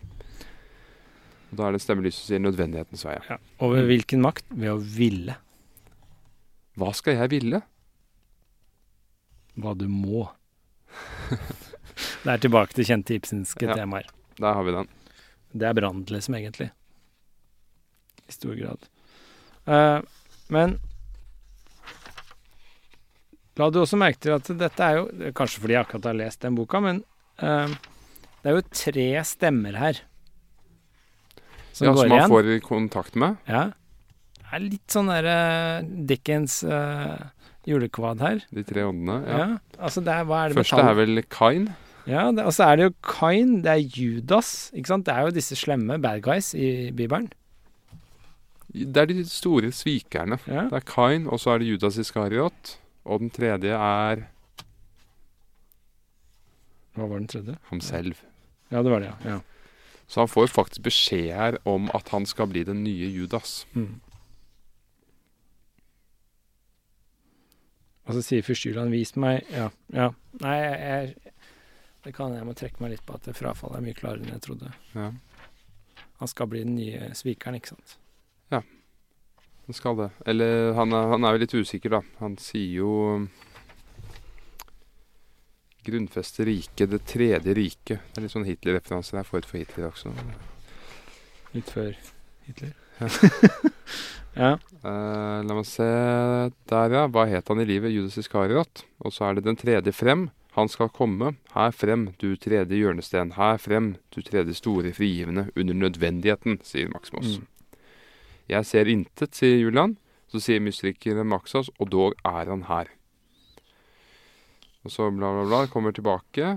[1.51, 3.21] Og Da er det en stemme i lyset som sier 'nødvendighetens vei'.
[3.31, 3.37] Ja.
[3.61, 4.45] Og ved hvilken makt?
[4.51, 5.37] Ved å ville
[6.77, 7.63] Hva skal jeg ville?
[9.57, 10.29] hva du må.
[12.25, 13.75] det er tilbake til kjente ibsenske Ja.
[13.75, 14.05] temaer.
[14.41, 14.91] Der har vi den.
[15.57, 16.71] Det er Brann, liksom, egentlig.
[18.27, 18.89] I stor grad.
[19.67, 20.01] Uh,
[20.53, 20.77] men
[23.57, 26.45] la du også merke til at dette er jo Kanskje fordi jeg akkurat har lest
[26.45, 27.01] den boka, men
[27.43, 27.73] uh,
[28.43, 30.03] det er jo tre stemmer her.
[31.73, 32.31] Som ja, går Som man igjen.
[32.31, 33.41] får kontakt med.
[33.51, 33.65] Ja.
[34.39, 35.39] Det er litt sånn derre
[36.09, 37.25] Dickens eh,
[37.69, 38.45] julekvad her.
[38.55, 39.17] De tre åndene.
[39.27, 39.41] Ja.
[39.43, 39.49] Ja.
[39.77, 41.67] Altså, er, hva er det Første er vel Kain.
[42.07, 45.07] Ja, det, og så er det jo Kain, det er Judas, ikke sant?
[45.09, 47.27] Det er jo disse slemme bad guys i Bibelen.
[48.77, 50.39] Det er de store svikerne.
[50.47, 50.69] Ja.
[50.71, 52.77] Det er Kain, og så er det Judas Iskariot.
[53.07, 54.27] Og den tredje er
[56.97, 57.57] Hva var den tredje?
[57.71, 58.15] ham selv.
[58.71, 59.31] Ja, det var det, ja.
[59.35, 59.39] ja.
[60.07, 63.67] Så han får faktisk beskjed her om at han skal bli den nye Judas.
[63.75, 64.01] Mm.
[68.07, 69.69] Og så sier fyrstjulen 'vis meg' Ja.
[69.93, 70.11] ja.
[70.41, 71.15] Nei, jeg, jeg
[72.07, 74.37] Det kan jeg må trekke meg litt på at det frafallet er mye klarere enn
[74.37, 74.69] jeg trodde.
[74.95, 75.11] Ja,
[76.21, 77.97] Han skal bli den nye svikeren, ikke sant.
[78.55, 78.61] Ja,
[79.67, 80.07] han skal det.
[80.31, 82.01] Eller han er, han er jo litt usikker, da.
[82.21, 82.93] Han sier jo
[85.87, 88.07] Grunnfeste riket, det tredje riket.
[88.11, 90.15] Det er litt sånn Hitler-referanse der, forut for Hitler også.
[91.55, 91.93] Litt før
[92.47, 92.73] Hitler.
[92.99, 93.11] Ja.
[94.43, 94.55] ja.
[94.83, 95.87] Uh, la meg se
[96.71, 97.05] Der, ja.
[97.11, 97.95] Hva het han i livet?
[97.95, 98.83] Judas Iskariot.
[99.03, 100.29] Og så er det den tredje frem.
[100.57, 101.35] Han skal komme.
[101.53, 103.35] Her frem, du tredje hjørnesten.
[103.37, 107.37] Her frem, du tredje store frigivende under nødvendigheten, sier Maximus.
[107.37, 107.81] Mm.
[108.49, 109.99] Jeg ser intet, sier Julian.
[110.33, 112.89] Så sier mystikeren Maxas, og dog er han her.
[114.83, 115.61] Og så bla, bla, bla.
[115.71, 116.57] Kommer tilbake.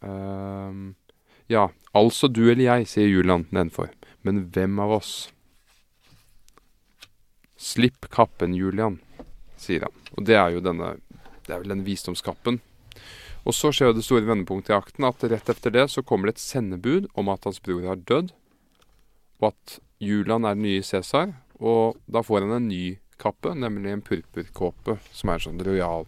[0.00, 0.94] Um,
[1.50, 3.90] ja, altså du eller jeg, sier Julian nedenfor.
[4.22, 5.14] Men hvem av oss?
[7.58, 9.00] Slipp kappen, Julian,
[9.58, 9.98] sier han.
[10.16, 10.96] Og det er jo denne
[11.46, 12.60] Det er vel den visdomskappen.
[13.42, 16.30] Og så skjer jo det store vendepunktet i akten at rett etter det så kommer
[16.30, 18.30] det et sendebud om at hans bror har dødd,
[19.42, 21.34] og at Julian er den nye Cæsar.
[21.62, 26.06] Og da får han en ny kappe, nemlig en purpurkåpe, som er en sånn rojal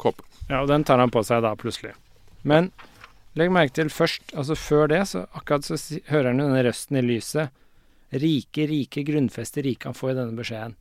[0.00, 0.24] kåpe.
[0.48, 1.92] ja, og den tar han på seg da plutselig.
[2.48, 2.70] Men
[3.36, 5.76] legg merke til først, altså før det, så akkurat så
[6.08, 7.52] hører han jo denne røsten i lyset.
[8.08, 9.90] Rike, rike, grunnfeste rike.
[9.90, 10.78] Han får i denne beskjeden.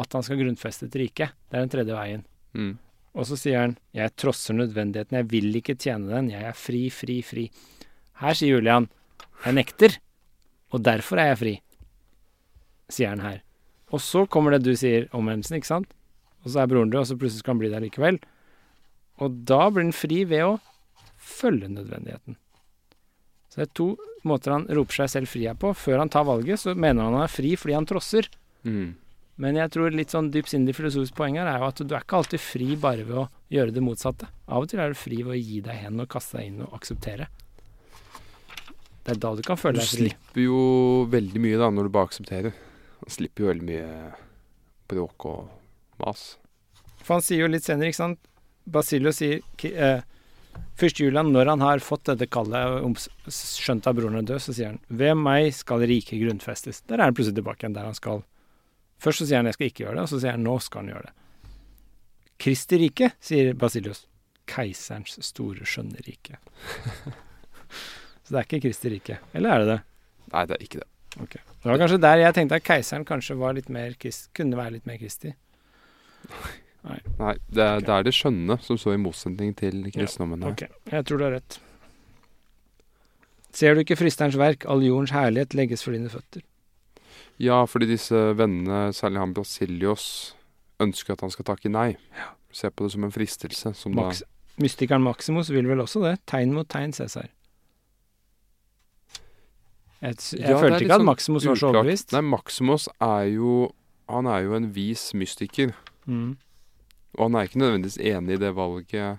[0.00, 1.30] At han skal grunnfeste et rike.
[1.48, 2.24] Det er den tredje veien.
[2.54, 2.74] Mm.
[3.14, 6.90] Og så sier han 'Jeg trosser nødvendigheten, jeg vil ikke tjene den, jeg er fri,
[6.90, 7.50] fri, fri'.
[8.18, 8.88] Her sier Julian
[9.44, 9.98] 'Jeg nekter,
[10.72, 11.60] og derfor er jeg fri',
[12.90, 13.42] sier han her.
[13.92, 15.92] Og så kommer det du sier, omvendelsen, ikke sant?
[16.44, 18.18] Og så er broren død, og så plutselig skal han bli der likevel.
[19.22, 20.60] Og da blir han fri ved å
[21.16, 22.36] følge nødvendigheten.
[23.48, 23.88] Så det er to
[24.26, 25.70] måter han roper seg selv fri her på.
[25.78, 28.26] Før han tar valget, så mener han han er fri fordi han trosser.
[28.66, 28.96] Mm.
[29.42, 32.20] Men jeg tror litt sånn dypsindig filosofisk poeng her er jo at du er ikke
[32.20, 34.28] alltid fri bare ved å gjøre det motsatte.
[34.46, 36.62] Av og til er du fri ved å gi deg hen og kaste deg inn
[36.66, 37.26] og akseptere.
[39.04, 40.06] Det er da du kan Du føle deg fri.
[40.06, 40.60] Du slipper jo
[41.12, 42.54] veldig mye da når du bare aksepterer.
[43.02, 43.88] Du slipper jo veldig mye
[44.88, 46.22] bråk og mas.
[47.02, 48.22] For han sier jo litt senere, ikke sant
[48.64, 50.04] Basilio sier eh,
[50.78, 54.70] Først Julian, når han har fått dette kallet skjønt at broren er død, så sier
[54.72, 56.80] han Ved meg skal riket grunnfestes.
[56.88, 58.22] Der er han plutselig tilbake igjen der han skal.
[59.04, 60.84] Først så sier han jeg skal ikke gjøre det, og så sier han nå skal
[60.84, 61.14] han gjøre det.
[62.44, 64.06] Kristi rike, sier Basilius.
[64.48, 66.40] Keiserens store, skjønne rike.
[68.24, 69.20] så det er ikke Kristi rike.
[69.36, 69.78] Eller er det det?
[70.32, 70.88] Nei, det er ikke det.
[71.14, 73.36] Det var kanskje der jeg tenkte at keiseren kanskje
[73.70, 73.94] mer
[74.34, 75.30] kunne være litt mer Kristi.
[76.84, 76.98] Nei,
[77.48, 77.84] det er, okay.
[77.86, 81.24] det er det skjønne som står i motsetning til kristendommen Ja, Ok, jeg tror du
[81.24, 81.60] har rett.
[83.54, 86.42] Ser du ikke fristerens verk, all jordens herlighet legges for dine føtter.
[87.42, 90.36] Ja, fordi disse vennene, særlig han Basilios,
[90.80, 91.96] ønsker at han skal takke nei.
[92.54, 93.72] Se på det som en fristelse.
[93.74, 94.22] Som Max,
[94.62, 96.18] mystikeren Maximus vil vel også det?
[96.30, 97.26] Tegn mot tegn, Cæsar.
[100.04, 102.12] Jeg, jeg Ja, følte ikke at sånn Maximus var så overbevist.
[102.12, 103.54] Nei, Maximus er jo
[104.12, 105.70] Han er jo en vis mystiker.
[106.04, 106.36] Mm.
[107.16, 109.18] Og han er ikke nødvendigvis enig i det valget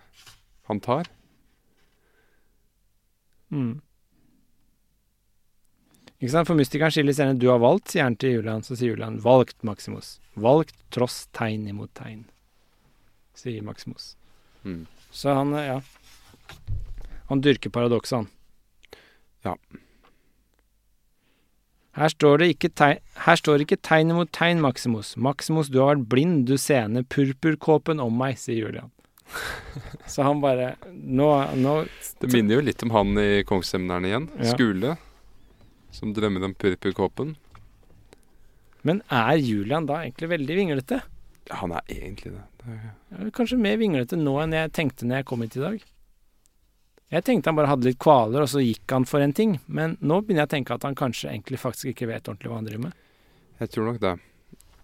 [0.69, 1.07] han tar.
[3.49, 3.81] Mm.
[6.31, 8.63] For mystikeren skiller senere 'du har valgt', sier han til Julian.
[8.63, 10.19] Så sier Julian 'valgt, Maximus'.
[10.35, 12.25] Valgt tross tegn imot tegn,
[13.35, 14.15] sier Maximus.
[14.63, 14.87] Mm.
[15.11, 15.81] Så han, eh, ja
[17.29, 18.27] Han dyrker paradokset, han.
[19.43, 19.55] Ja.
[21.95, 25.15] Her står det ikke tegn, her står ikke tegn imot tegn, Maximus.
[25.17, 28.91] Maximus, du har vært blind, du seende purpurkåpen om meg, sier Julian.
[30.05, 31.27] Så han bare Nå,
[31.57, 31.71] nå
[32.21, 34.27] Det minner jo litt om han i Kongsseminaren igjen.
[34.37, 34.51] Ja.
[34.53, 34.97] Skule.
[35.95, 37.35] Som drømmer om purpurkåpen.
[38.85, 41.01] Men er Julian da egentlig veldig vinglete?
[41.47, 42.43] Ja, han er egentlig det.
[42.61, 45.63] det er, Ja, Kanskje mer vinglete nå enn jeg tenkte når jeg kom hit i
[45.63, 45.83] dag.
[47.15, 49.59] Jeg tenkte han bare hadde litt kvaler, og så gikk han for en ting.
[49.65, 52.59] Men nå begynner jeg å tenke at han kanskje egentlig faktisk ikke vet ordentlig hva
[52.59, 53.03] han driver med.
[53.61, 54.15] jeg tror nok det.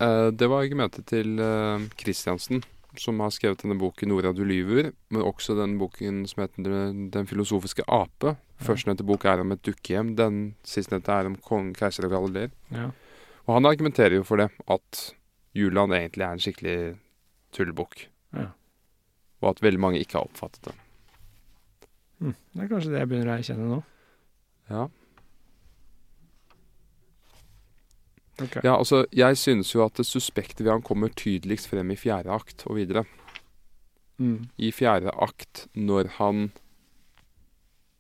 [0.02, 2.64] Eh, det var argumentet til uh, Christiansen,
[3.00, 6.64] som har skrevet denne boken 'Nora du lyver', men også den boken som heter
[7.12, 8.36] 'Den, filosofiske ape'.
[8.60, 10.16] Førstnevnte bok er om et dukkehjem.
[10.16, 12.52] Den sistnevnte er om kongen, keiser og galileer.
[12.72, 12.92] Ja.
[13.48, 15.16] Og han argumenterer jo for det, at
[15.56, 16.98] Juland egentlig er en skikkelig
[17.52, 18.08] tullebukk.
[18.34, 18.52] Ja.
[19.42, 20.76] Og at veldig mange ikke har oppfattet det.
[22.20, 23.84] Hm, det er kanskje det jeg begynner å erkjenne nå.
[24.70, 24.88] Ja.
[28.42, 28.60] Ok.
[28.64, 32.32] Ja, altså, jeg synes jo at det suspekte ved han kommer tydeligst frem i fjerde
[32.34, 33.06] akt og videre.
[34.22, 34.48] Mm.
[34.58, 36.52] I fjerde akt, når han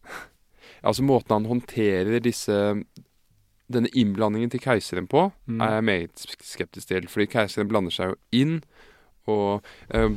[0.83, 2.55] Altså, måten han håndterer disse
[3.71, 5.61] Denne innblandingen til keiseren på, Mm.
[5.61, 7.05] er jeg meget skeptisk til.
[7.07, 8.57] Fordi keiseren blander seg jo inn,
[9.27, 9.61] og
[9.93, 10.09] eh,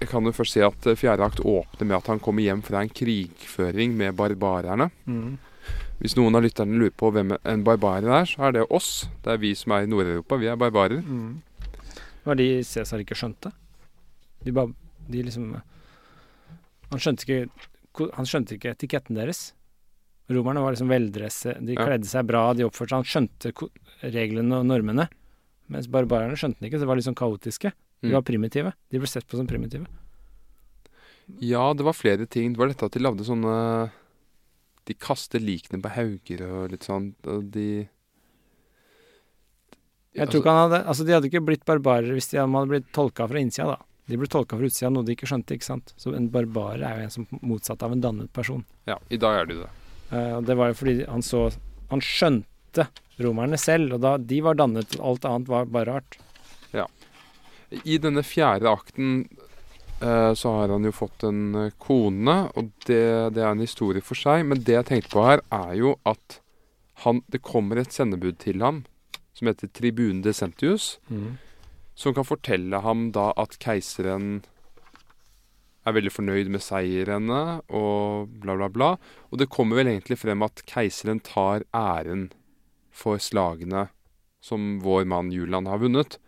[0.00, 2.62] Jeg kan jo først si at eh, fjerde akt åpner med at han kommer hjem
[2.62, 4.90] fra en krigføring med barbarerne.
[5.06, 5.38] Mm.
[5.98, 9.08] Hvis noen av lytterne lurer på hvem en barbarer er, så er det oss.
[9.24, 10.38] Det er vi som er i Nord-Europa.
[10.38, 11.02] Vi er barbarer.
[11.02, 11.40] Mm.
[11.58, 13.52] Det var de Cæsar ikke skjønte.
[14.44, 14.74] De bare
[15.10, 15.54] De liksom
[16.90, 19.52] Han skjønte ikke Han skjønte ikke etiketten deres.
[20.30, 21.86] Romerne var liksom veldresse, de Ja.
[21.86, 23.52] kledde seg bra, de oppførte seg Han skjønte
[24.12, 25.08] reglene og normene.
[25.68, 27.72] Mens barbarerne skjønte den ikke, så de var litt sånn kaotiske.
[28.02, 28.12] De Mm.
[28.12, 28.72] var primitive.
[28.90, 29.86] De ble sett på som primitive.
[31.40, 32.52] Ja, det var flere ting.
[32.52, 33.90] Det var dette at de lagde sånne
[34.88, 37.10] De kaster likene på hauger og litt sånn.
[37.28, 37.68] Og de
[40.16, 42.88] Jeg tror ikke han hadde Altså, de hadde ikke blitt barbarer hvis de hadde blitt
[42.96, 43.84] tolka fra innsida, da.
[44.08, 45.92] De ble tolka fra utsida, noe de ikke skjønte, ikke sant.
[46.00, 48.62] Så en barbarer er jo en som motsatt av en dannet person.
[48.88, 49.68] Ja, i dag er du det.
[50.16, 51.50] Og det var jo fordi han så
[51.90, 52.84] Han skjønte
[53.20, 56.18] romerne selv, og da de var dannet, alt annet var bare rart.
[56.76, 56.84] Ja.
[57.72, 59.22] I denne fjerde akten
[60.38, 64.18] så har han jo fått en eh, kone, og det, det er en historie for
[64.18, 64.44] seg.
[64.46, 66.38] Men det jeg tenkte på her, er jo at
[67.04, 68.84] han, det kommer et sendebud til ham
[69.38, 70.96] som heter Tribune Decentius,
[71.94, 74.40] som kan fortelle ham da at keiseren
[75.86, 78.88] er veldig fornøyd med seirene og bla, bla, bla.
[79.30, 82.28] Og det kommer vel egentlig frem at keiseren tar æren
[82.90, 83.88] for slagene
[84.42, 86.18] som vår mann Julian har vunnet.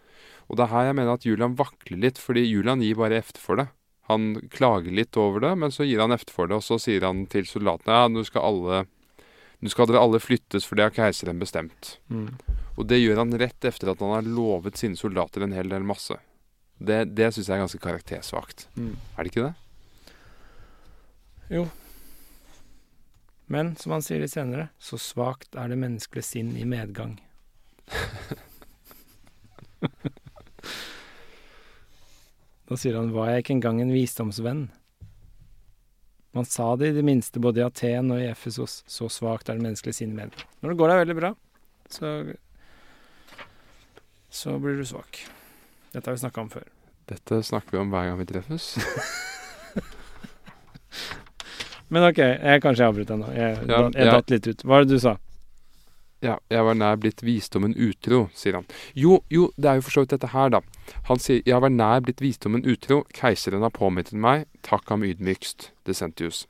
[0.50, 3.42] Og det er her jeg mener at Julian vakler litt, fordi Julian gir bare efter
[3.42, 3.68] for det.
[4.10, 7.06] Han klager litt over det, men så gir han efter for det, og så sier
[7.06, 8.80] han til soldatene ja, nå skal alle
[9.60, 11.98] nå skal dere alle flyttes, for det har keiseren bestemt.
[12.08, 12.32] Mm.
[12.80, 15.84] Og det gjør han rett etter at han har lovet sine soldater en hel del
[15.86, 16.16] masse.
[16.80, 18.64] Det, det syns jeg er ganske karaktersvakt.
[18.80, 18.94] Mm.
[18.96, 20.14] Er det ikke det?
[21.52, 21.66] Jo.
[23.52, 27.18] Men som han sier litt senere, så svakt er det menneskelige sinn i medgang.
[32.70, 34.68] da sier han var jeg ikke engang en visdomsvenn?
[36.32, 39.58] Man sa det i det minste både i Aten og i Efesos, så svakt er
[39.58, 40.30] det menneskelige sinnet med.
[40.62, 41.30] Når det går deg veldig bra,
[41.90, 42.06] så
[44.30, 45.18] så blir du svak.
[45.90, 46.68] Dette har vi snakka om før.
[47.10, 48.76] Dette snakker vi om hver gang vi treffes.
[51.90, 53.26] Men OK, jeg kanskje jeg avbryter nå.
[53.34, 54.62] Jeg, Ja, jeg jeg- datt litt ut.
[54.62, 55.16] Hva var det du sa?
[56.22, 58.66] Ja, jeg var nær blitt visdommen utro, sier han.
[58.94, 60.60] Jo, jo, det er jo for så vidt dette her, da.
[61.08, 65.70] Han sier jeg var nær blitt visdommen utro, keiseren har påminnet meg, takk ham ydmykst,
[65.88, 66.42] Decentius.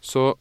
[0.00, 0.36] Så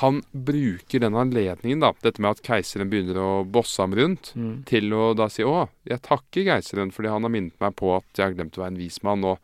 [0.00, 4.64] han bruker den anledningen, da, dette med at keiseren begynner å bosse ham rundt, Mm.
[4.64, 8.04] til å da si å, jeg takker keiseren fordi han har minnet meg på at
[8.14, 9.38] jeg har glemt å være en vis mann, og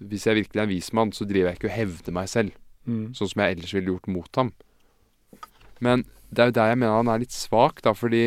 [0.00, 2.52] hvis jeg virkelig er en vis mann, så driver jeg ikke og hevder meg selv
[2.86, 3.14] Mm.
[3.14, 4.52] sånn som jeg ellers ville gjort mot ham.
[5.80, 6.04] Men
[6.34, 8.24] det er jo der jeg mener han er litt svak, da, fordi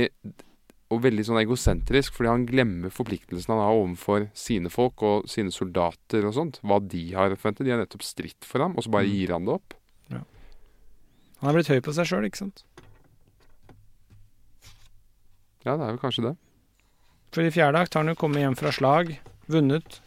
[0.89, 5.51] Og veldig sånn egosentrisk, fordi han glemmer forpliktelsen han har overfor sine folk og sine
[5.51, 6.61] soldater og sånt.
[6.63, 7.65] Hva de har forventet.
[7.67, 9.11] De har nettopp stritt for ham, og så bare Mm.
[9.11, 9.73] gir han det opp.
[10.09, 10.21] Ja.
[11.41, 12.63] Han er blitt høy på seg sjøl, ikke sant?
[15.65, 16.35] Ja, det er jo kanskje det.
[17.35, 19.11] For i fjerde akt har han jo kommet hjem fra slag,
[19.51, 19.99] vunnet,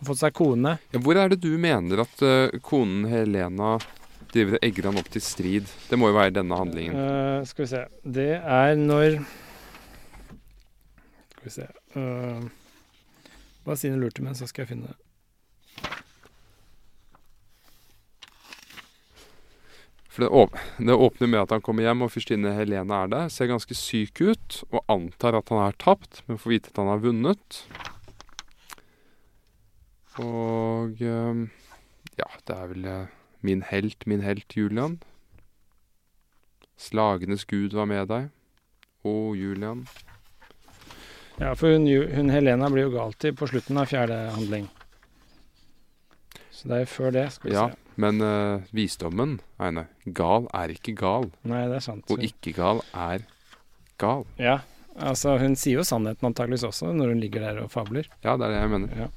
[0.00, 0.76] og fått seg kone.
[0.92, 3.76] Ja, hvor er det du mener at uh, konen Helena
[4.36, 5.72] driver og egger han opp til strid?
[5.90, 6.94] Det må jo være denne handlingen.
[6.94, 7.82] Uh, skal vi se
[8.18, 9.18] Det er når
[11.32, 12.46] Skal vi se uh,
[13.66, 15.00] Bare si lurt til meg, så skal jeg finne det.
[20.16, 23.26] For det, åp det åpner med at han kommer hjem, og fyrstinne Helena er der.
[23.28, 26.88] Ser ganske syk ut, og antar at han har tapt, men får vite at han
[26.88, 27.58] har vunnet.
[30.24, 31.42] Og eh,
[32.16, 33.12] Ja, det er vel eh,
[33.46, 34.98] min helt, min helt Julian.
[36.76, 38.28] Slagenes gud var med deg.
[39.06, 39.84] Å, Julian.
[41.40, 44.66] Ja, for hun, hun Helena blir jo galt i på slutten av fjerde handling.
[46.56, 47.96] Så det er jo før det, skal vi Ja, se.
[48.00, 52.08] men uh, visdommen, Einar Gal er ikke gal, Nei, det er sant.
[52.10, 53.26] og ikke gal er
[54.00, 54.24] gal.
[54.40, 54.58] Ja,
[54.96, 58.08] altså hun sier jo sannheten antakeligvis også når hun ligger der og fabler.
[58.24, 58.96] Ja, det er det jeg mener.
[59.04, 59.10] Ja.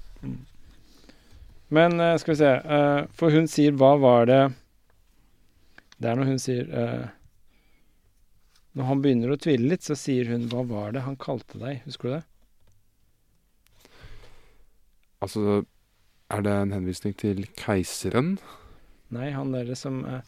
[1.69, 4.53] Men uh, skal vi se uh, For hun sier 'hva var det'
[5.99, 7.07] Det er når hun sier uh,
[8.73, 11.83] Når han begynner å tvile litt, så sier hun 'hva var det han kalte deg'?
[11.85, 12.23] Husker du det?
[15.19, 15.63] Altså,
[16.31, 18.37] er det en henvisning til keiseren?
[19.11, 20.21] Nei, han derre som uh,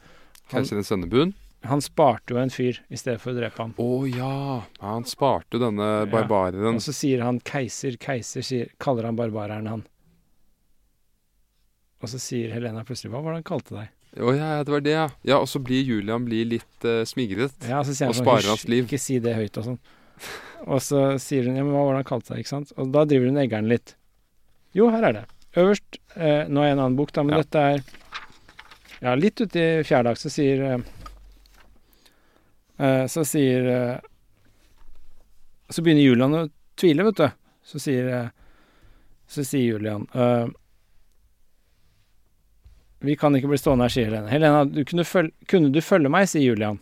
[0.51, 1.33] Keiserens sendebud?
[1.63, 3.73] han sparte jo en fyr i stedet for å drepe ham.
[3.77, 4.29] Å ja.
[4.29, 4.61] ja!
[4.81, 6.77] Han sparte denne Ja.
[6.79, 9.83] Og så sier han 'keiser', 'keiser', sier, kaller han barbareren han.
[12.01, 13.89] Og så sier Helena plutselig 'hva var det han kalte deg'?
[14.21, 15.07] Å ja, ja, det var det, ja.
[15.23, 17.53] Ja, Og så blir Julian blir litt uh, smigret.
[17.69, 18.85] Ja, og sånn, sparer hans liv».
[18.89, 19.79] Ikke si det høyt og sånn.
[20.67, 22.73] Og så sier hun ja, men hva var det han kalte seg, ikke sant?
[22.77, 23.95] Og da driver hun eggeren litt.
[24.73, 25.25] Jo, her er det.
[25.55, 27.41] øverst eh, Nå er jeg en annen bok, da, men Ja.
[27.43, 27.83] dette er
[29.01, 30.77] Ja, litt uti fjerde akt så sier eh,
[32.79, 33.99] eh, Så sier eh,
[35.71, 37.27] Så begynner Julian å tvile, vet du.
[37.63, 38.29] Så sier eh,
[39.27, 40.47] Så sier Julian eh,
[43.01, 44.29] Vi kan ikke bli stående her, sier Helene.
[44.29, 46.77] Helena, du kunne, følge, kunne du følge meg, sier Julian.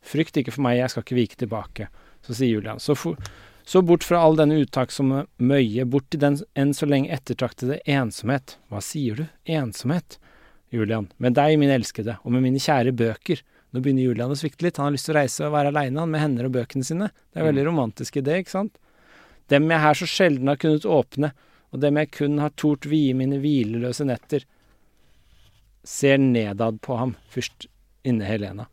[0.00, 1.88] Frykt ikke for meg, jeg skal ikke vike tilbake.
[2.24, 2.80] Så sier Julian.
[2.80, 3.20] Så, for,
[3.68, 8.56] så bort fra all denne uttakksomme møye, bort til den enn så lenge ettertraktede ensomhet.
[8.72, 9.26] Hva sier du?
[9.44, 10.16] Ensomhet?
[10.72, 11.10] Julian.
[11.18, 13.42] Med deg, min elskede, og med mine kjære bøker.
[13.70, 14.78] Nå begynner Julian å svikte litt.
[14.80, 17.10] Han har lyst til å reise og være aleine, han, med hender og bøkene sine.
[17.30, 18.80] Det er en veldig romantisk idé, ikke sant?
[19.50, 21.32] Dem jeg her så sjelden har kunnet åpne,
[21.70, 24.46] og dem jeg kun har tort vie mine hvileløse netter,
[25.90, 27.66] ser nedad på ham, først
[28.06, 28.68] inne Helena.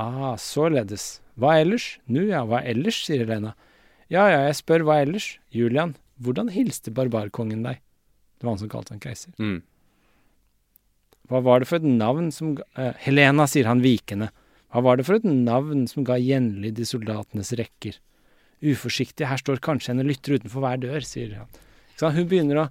[0.00, 1.20] Ah, således.
[1.40, 1.94] Hva ellers?
[2.10, 3.54] Nu ja, hva ellers, sier Helena.
[4.10, 5.36] Ja ja, jeg spør hva ellers.
[5.54, 7.80] Julian, hvordan hilste barbarkongen deg?
[8.38, 9.32] Det var han som kalte han keiser.
[9.38, 9.60] Mm.
[11.30, 14.32] Hva var det for et navn som ga uh, Helena, sier han vikende.
[14.70, 17.98] Hva var det for et navn som ga gjenlyd i soldatenes rekker?
[18.60, 21.60] Uforsiktig, her står kanskje en og lytter utenfor hver dør, sier han.
[21.94, 22.10] Så?
[22.10, 22.70] Hun begynner å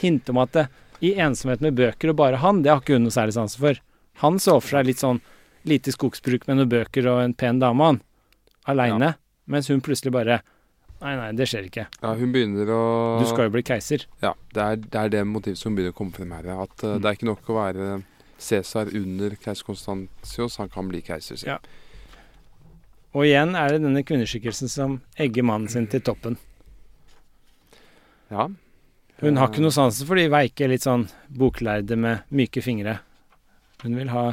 [0.00, 0.66] hinte om at det,
[1.04, 3.80] i ensomhet med bøker og bare han, det har ikke hun noe særlig sansen for.
[4.24, 5.20] Han så for seg litt sånn
[5.68, 8.00] lite skogsbruk med noen bøker og en pen dame, han.
[8.68, 9.14] Aleine.
[9.48, 10.40] Mens hun plutselig bare
[10.98, 11.84] Nei, nei, det skjer ikke.
[12.02, 12.78] Ja, hun begynner å
[13.20, 14.02] Du skal jo bli keiser.
[14.18, 16.48] Ja, det er, det er det motivet som begynner å komme frem her.
[16.64, 17.02] At uh, Mm.
[17.04, 17.86] det er ikke nok å være
[18.42, 21.38] Cæsar under keiser Konstantios, han kan bli keiser.
[21.38, 21.52] selv.
[21.52, 21.58] Ja.
[23.14, 26.34] Og igjen er det denne kvinneskikkelsen som egger mannen sin til toppen.
[28.30, 28.48] Ja.
[29.20, 33.00] Hun har ikke noe sansen for de veike, litt sånn boklærde med myke fingre.
[33.82, 34.26] Hun vil ha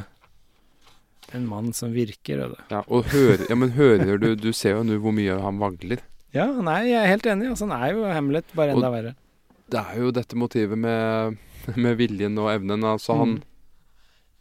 [1.33, 2.43] en mann som virker.
[2.45, 2.57] Og.
[2.69, 6.03] Ja, og hører, ja, men hører du Du ser jo nå hvor mye han vagler.
[6.35, 7.49] Ja, nei, jeg er helt enig.
[7.53, 9.15] Altså, han er jo Hamlet, bare enda Og- verre.
[9.71, 11.37] Det er jo dette motivet med,
[11.75, 12.83] med viljen og evnen.
[12.85, 13.43] Altså han Mm.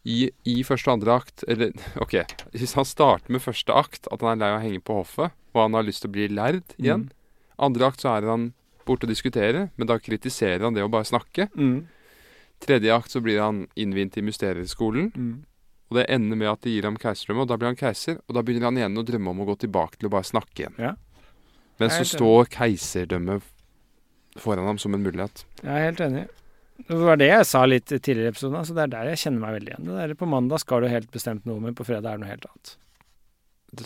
[0.04, 2.12] i, I første og andre akt Eller OK,
[2.52, 5.32] hvis han starter med første akt, at han er lei av å henge på hoffet,
[5.54, 7.06] og han har lyst til å bli lærd igjen.
[7.08, 7.10] Mm.
[7.58, 8.52] Andre akt så er han
[8.88, 11.48] borte og diskutere, men da kritiserer han det å bare snakke.
[11.54, 11.86] Mm.
[12.64, 15.10] Tredje akt så blir han innvint i mysterieskolen.
[15.14, 15.34] Mm.
[15.90, 18.20] Og det ender med at de gir ham keiserdømme, og da blir han keiser.
[18.24, 20.64] Og da begynner han igjen å drømme om å gå tilbake til å bare snakke
[20.64, 20.78] igjen.
[20.80, 20.94] Ja.
[21.82, 23.50] Men så står keiserdømmet
[24.40, 25.44] foran ham som en mulighet.
[25.62, 26.24] Jeg er helt enig.
[26.74, 29.44] Det var det jeg sa litt tidligere i episoden, så det er der jeg kjenner
[29.44, 29.84] meg veldig igjen.
[29.86, 32.32] Det der På mandag skal du helt bestemt noe, men på fredag er det noe
[32.32, 32.72] helt annet.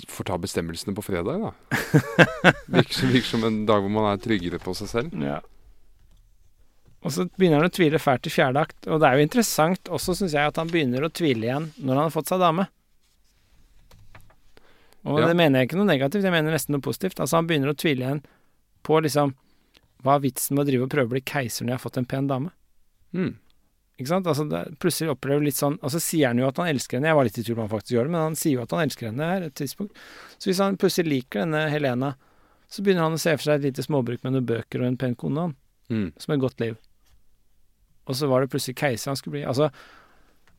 [0.08, 1.52] Får ta bestemmelsene på fredag, da.
[2.74, 5.14] Virker, som- virker som en dag hvor man er tryggere på seg selv.
[5.22, 5.38] Ja.
[7.06, 8.88] Og så begynner han å tvile fælt i fjerde akt.
[8.90, 11.94] Og det er jo interessant også, syns jeg, at han begynner å tvile igjen når
[11.94, 12.66] han har fått seg dame.
[15.06, 15.26] Og Ja.
[15.30, 17.20] det mener jeg ikke noe negativt, jeg mener nesten noe positivt.
[17.22, 18.22] Altså Han begynner å tvile igjen
[18.84, 19.34] på liksom
[20.02, 21.96] Hva er vitsen med å drive og prøve å bli keiser når jeg har fått
[21.98, 22.50] en pen dame?
[23.14, 23.32] Mm.
[23.98, 24.26] Ikke sant?
[24.30, 27.08] Altså det, Plutselig opplever litt sånn Og så sier han jo at han elsker henne.
[27.10, 28.74] Jeg var litt i tvil om han faktisk gjør det, men han sier jo at
[28.76, 29.96] han elsker henne her et tidspunkt.
[30.38, 32.12] Så hvis han plutselig liker denne Helena,
[32.70, 35.00] så begynner han å se for seg et lite småbruk med noen bøker og en
[35.00, 35.56] pen kone, han
[35.88, 36.12] Mm.
[36.20, 36.76] som et godt liv.
[38.06, 39.44] Og så var det plutselig keiser han skulle bli.
[39.48, 39.70] Altså,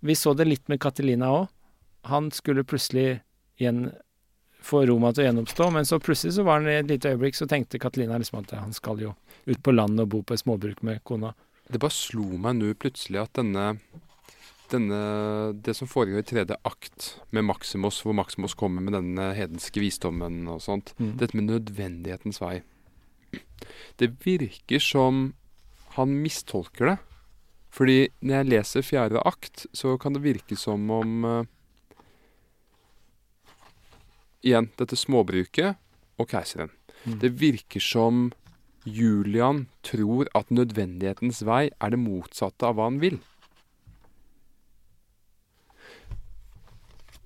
[0.02, 1.48] vi så det litt med Catelina òg.
[2.10, 3.22] Han skulle plutselig
[3.60, 3.92] igjen
[4.66, 7.38] få Roma til å gjenoppstå, men så plutselig så var han i et lite øyeblikk
[7.38, 9.14] så tenkte Catelina liksom at han skal jo
[9.46, 11.34] ut på landet og bo på et småbruk med kona.
[11.70, 13.78] Det bare slo meg nå plutselig at denne,
[14.72, 15.02] denne
[15.62, 20.48] Det som foregår i tredje akt med Maximus, hvor Maximus kommer med denne hedenske visdommen
[20.50, 21.18] og sånt, Mm.
[21.18, 22.62] dette med nødvendighetens vei
[23.98, 25.34] Det virker som
[25.96, 26.98] han mistolker det.
[27.70, 31.46] Fordi når jeg leser fjerde akt, så kan det virke som om uh,
[34.42, 35.76] Igjen, dette småbruket
[36.18, 36.70] og keiseren.
[37.04, 37.20] Mm.
[37.20, 38.30] Det virker som
[38.86, 43.20] Julian tror at nødvendighetens vei er det motsatte av hva han vil.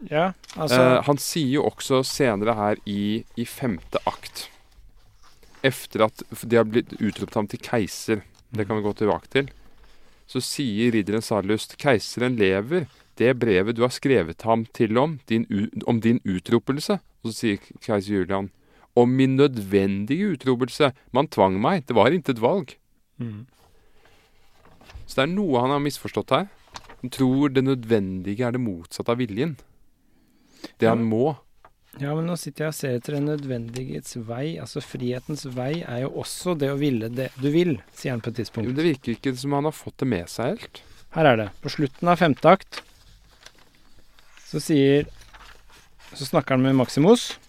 [0.09, 4.49] Ja, altså Eh, han sier jo også senere her i, i femte akt
[5.63, 9.47] Efter at de har blitt utropt ham til keiser, det kan vi gå tilbake til,
[10.27, 15.47] så sier ridderen Sarlust keiseren lever, det brevet du har skrevet ham til om, din,
[15.87, 16.97] om din utropelse.
[17.23, 18.49] Og så sier keiser Julian
[18.99, 20.91] om min nødvendige utropelse.
[21.11, 22.75] Man tvang meg, det var intet valg.
[23.19, 23.45] mm.
[25.05, 26.45] Så det er noe han har misforstått her.
[27.01, 29.57] Han tror det nødvendige er det motsatte av viljen.
[30.79, 31.35] Det han må.
[32.01, 34.55] Ja, men nå sitter jeg og ser etter den nødvendighets vei.
[34.63, 38.31] Altså frihetens vei er jo også det å ville det du vil, sier han på
[38.31, 38.71] et Jo, tidspunkt.
[38.79, 40.81] Det virker ikke som han har fått det med seg helt.
[41.13, 41.49] Her er det.
[41.61, 42.81] På slutten av femte akt
[44.47, 45.05] så sier
[46.13, 47.39] Så snakker han med Maximus.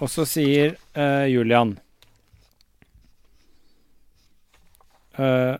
[0.00, 1.74] Og så sier uh, Julian
[5.20, 5.56] eh,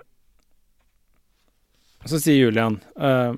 [2.08, 3.36] så sier Julian uh,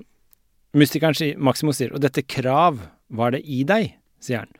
[0.78, 2.78] Mystikeren sier, Maximus sier Og dette krav,
[3.10, 3.96] var det i deg?
[4.22, 4.52] sier han.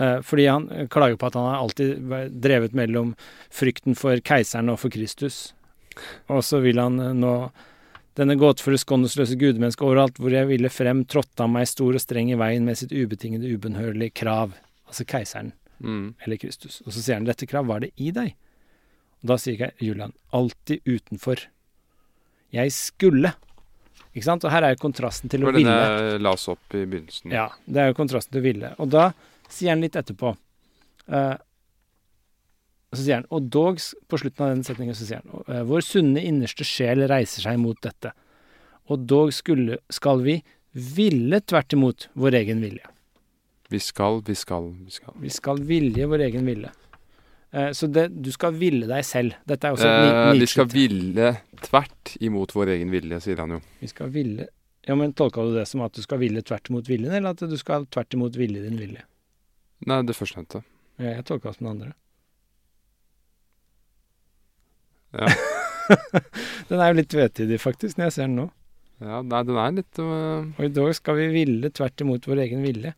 [0.00, 3.12] Uh, fordi han klager på at han har alltid drevet mellom
[3.54, 5.52] frykten for keiseren og for Kristus.
[6.26, 7.34] Og så vil han uh, nå
[8.18, 12.32] denne gåtefulle, skåndesløse gudemenneske overalt hvor jeg ville frem, trådte han meg stor og streng
[12.34, 14.58] i veien med sitt ubetingede, ubønnhørlige krav.
[14.90, 16.14] Altså keiseren, Mm.
[16.26, 16.82] eller Kristus.
[16.84, 18.34] Og så sier han dette krav, var det i deg?
[19.22, 21.46] Og da sier Julian, alltid utenfor.
[22.52, 23.30] Jeg skulle.
[24.12, 24.44] Ikke sant?
[24.44, 26.18] Og her er jo kontrasten til Det å var den ville.
[26.20, 27.32] la oss opp i begynnelsen.
[27.32, 28.74] Ja, det er jo kontrasten til å ville.
[28.78, 29.12] Og da
[29.48, 30.34] sier han litt etterpå
[31.08, 31.36] uh,
[32.92, 33.78] Så sier han Og dog,
[34.10, 37.58] på slutten av den setningen, så sier han eh, Vår sunne innerste sjel reiser seg
[37.62, 38.12] mot dette.
[38.90, 40.40] Og dog skulle, skal vi
[40.74, 42.84] ville tvert imot vår egen vilje.
[43.70, 45.14] Vi skal, vi skal, vi skal.
[45.22, 46.72] Vi skal vilje vår egen ville.
[47.50, 49.36] Eh, så det, du skal ville deg selv.
[49.46, 51.28] Dette er også Eh, vi skal ville
[51.62, 53.60] tvert imot vår egen vilje, sier han jo.
[53.78, 54.48] Vi skal ville
[54.88, 57.42] Ja, men tolka du det som at du skal ville tvert imot viljen, eller at
[57.46, 59.02] du skal tvert imot ville din vilje?
[59.86, 60.62] Nei, det førstnevnte.
[60.96, 61.92] Ja, jeg tolka det som det andre.
[65.20, 65.28] Ja.
[66.70, 68.48] Den er jo litt tvetydig, faktisk, når jeg ser den nå.
[69.02, 70.46] ja, nei, den er litt uh...
[70.54, 72.92] Og i dag skal vi ville tvert imot vår egen vilje.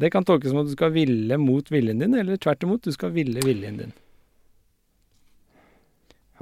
[0.00, 2.94] Det kan tolkes som at du skal ville mot viljen din, eller tvert imot, du
[2.94, 3.94] skal ville viljen din.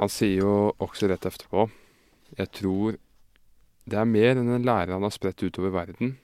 [0.00, 1.66] Han sier jo også rett etterpå
[2.38, 2.96] Jeg tror
[3.84, 6.14] det er mer enn en lærer han har spredt utover verden.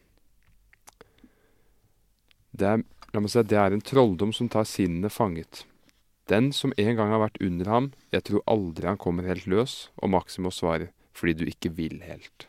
[2.55, 5.65] Det er, la meg si, det er en trolldom som tar sinnene fanget.
[6.31, 9.89] Den som en gang har vært under ham, jeg tror aldri han kommer helt løs,
[9.99, 12.47] og Maximus svarer, fordi du ikke vil helt.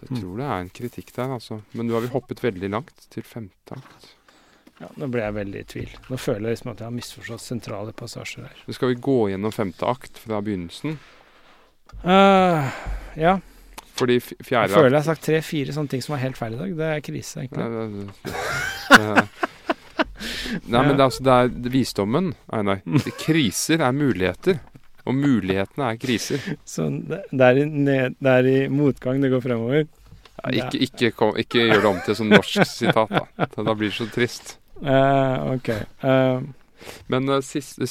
[0.00, 1.60] Så jeg tror det er en kritikk der, altså.
[1.76, 4.08] Men nå har vi hoppet veldig langt, til femte akt.
[4.80, 5.90] Ja, Nå ble jeg veldig i tvil.
[6.08, 8.62] Nå føler jeg liksom at jeg har misforstått sentrale passasjer her.
[8.64, 10.94] Så skal vi gå gjennom femte akt fra begynnelsen.
[12.00, 12.70] Uh,
[13.20, 13.34] ja,
[13.98, 16.60] Fordi f- jeg føler jeg har sagt tre-fire sånne ting som var helt feil i
[16.62, 16.72] dag.
[16.78, 17.68] Det er krise, Nei, egentlig.
[17.68, 19.28] det, det,
[20.70, 22.80] Nei, men det er, altså, det er visdommen, Einar.
[23.24, 24.62] Kriser er muligheter.
[25.06, 26.44] Og mulighetene er kriser.
[26.68, 29.86] Så det, er i ned, det er i motgang det går fremover.
[30.40, 33.48] Ja, ikke, ikke, kom, ikke gjør det om til sånn norsk sitat, da.
[33.56, 34.56] Da blir det så trist.
[34.80, 35.70] Uh, ok.
[36.00, 36.40] Uh.
[37.12, 37.84] Men uh, siste,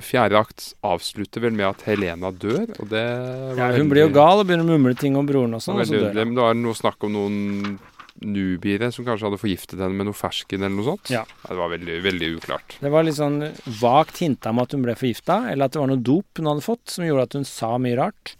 [0.00, 4.14] fjerde akt avslutter vel med at Helena dør, og det var ja, hun blir jo
[4.14, 6.22] gal og begynner å mumle ting om broren og sånn, og så dør hun.
[6.22, 7.76] Men det var noe snakk om noen
[8.20, 11.12] nubiere som kanskje hadde forgiftet henne med noe fersken eller noe sånt.
[11.12, 11.24] Ja.
[11.46, 12.76] Det var veldig, veldig uklart.
[12.82, 13.42] Det var litt sånn
[13.80, 16.66] vagt hinta om at hun ble forgifta, eller at det var noe dop hun hadde
[16.66, 18.34] fått som gjorde at hun sa mye rart.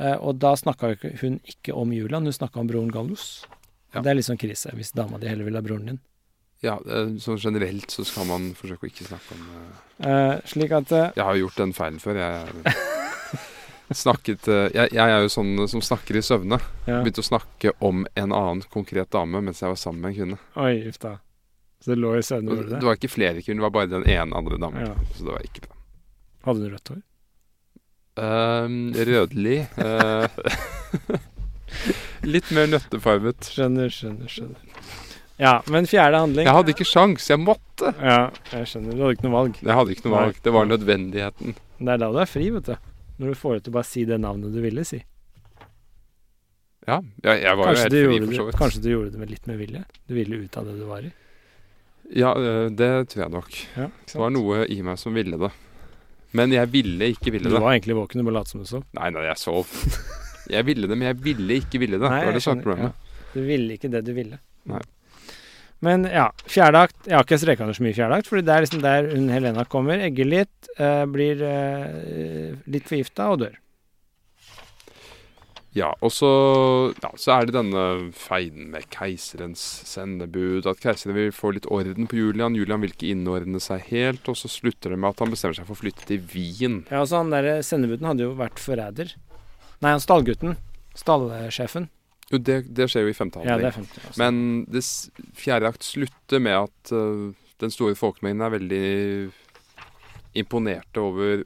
[0.00, 3.44] Eh, og da snakka hun ikke om Julian, hun snakka om broren Gallus.
[3.92, 4.00] Ja.
[4.00, 6.02] Det er litt sånn krise, hvis dama di heller vil ha broren din.
[6.62, 6.76] Ja,
[7.18, 10.90] så sånn generelt så skal man forsøke å ikke snakke om uh, Eh, slik at
[10.90, 12.18] uh, Jeg har gjort den feilen før.
[12.18, 12.72] Jeg
[13.98, 16.58] snakket eh, jeg, jeg er jo sånn som snakker i søvne.
[16.86, 17.00] ja.
[17.02, 20.40] Begynte å snakke om en annen konkret dame mens jeg var sammen med en kvinne.
[20.62, 21.16] Oi, uff da.
[21.82, 22.82] Så det lå i søvne, det det?
[22.86, 24.84] var ikke flere kvinner, det var bare den ene andre damen.
[24.86, 25.14] Ja.
[25.16, 25.78] Så det var ikke bra.
[26.46, 27.00] Hadde du rødt hår?
[28.22, 30.26] Ehm, rødlig uh,
[32.34, 33.48] Litt mer nøttefarvet.
[33.54, 34.82] Skjønner, skjønner, skjønner.
[35.40, 37.90] Ja, men fjerde handling Jeg hadde ikke sjans, jeg måtte.
[37.96, 38.94] Ja, jeg skjønner.
[38.94, 39.60] Du hadde ikke noe valg.
[39.62, 40.40] Jeg hadde ikke noe valg.
[40.44, 41.56] Det var nødvendigheten.
[41.82, 42.91] Det er da du er fri, vet du.
[43.20, 45.02] Når du får deg til å bare si det navnet du ville si.
[46.88, 48.56] Ja, jeg, jeg var Kanskje jo helt fri, for så vidt.
[48.58, 49.82] kanskje du gjorde det med litt med vilje?
[50.08, 51.12] Du ville ut av det du var i?
[52.18, 52.32] Ja,
[52.74, 53.58] det tror jeg nok.
[53.78, 55.52] Ja, Det var noe i meg som ville det.
[56.34, 57.52] Men jeg ville ikke ville det.
[57.54, 57.62] Du det.
[57.62, 58.82] var egentlig våken, du bare lot som du sov.
[58.98, 59.70] Nei, nei, jeg sov.
[60.50, 62.08] Jeg ville det, men jeg ville ikke ville det.
[62.10, 63.10] Nei, det var det som var problemet.
[63.32, 64.40] Du ville ikke det du ville.
[64.72, 64.80] Nei.
[65.82, 68.84] Men ja, fjerdeakt Jeg har ikke streka under så mye fjerdeakt, for det er liksom
[68.84, 73.58] der hun Helena kommer, egger litt, eh, blir eh, litt forgifta og dør.
[75.72, 76.28] Ja, og så,
[77.00, 80.66] ja, så er det denne feiden med keiserens sendebud.
[80.68, 82.58] At keiseren vil få litt orden på Julian.
[82.58, 84.28] Julian vil ikke innordne seg helt.
[84.28, 86.82] Og så slutter det med at han bestemmer seg for å flytte til Wien.
[86.90, 89.16] Ja, altså Han der sendebuden hadde jo vært forræder.
[89.80, 90.58] Nei, han stallgutten.
[90.92, 91.88] Stallsjefen.
[92.32, 94.06] Jo, det, det skjer jo i femte Ja, det er 50.
[94.06, 94.18] Altså.
[94.22, 94.36] Men
[94.72, 94.82] det
[95.36, 98.86] fjerde akt slutter med at uh, den store folkemengden er veldig
[100.40, 101.42] imponerte over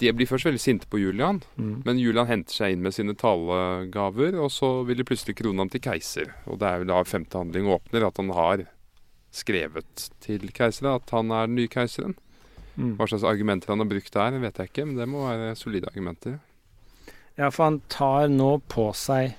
[0.00, 1.80] De blir først veldig sinte på Julian, mm.
[1.86, 5.72] men Julian henter seg inn med sine talegaver, og så vil de plutselig krone ham
[5.72, 6.34] til keiser.
[6.46, 8.66] Og det er jo da femte handling åpner, at han har
[9.34, 12.14] skrevet til keiseren at han er den nye keiseren.
[12.76, 12.94] Mm.
[13.00, 15.90] Hva slags argumenter han har brukt der, vet jeg ikke, men det må være solide
[15.90, 16.38] argumenter.
[17.40, 19.34] Ja, for han tar nå på seg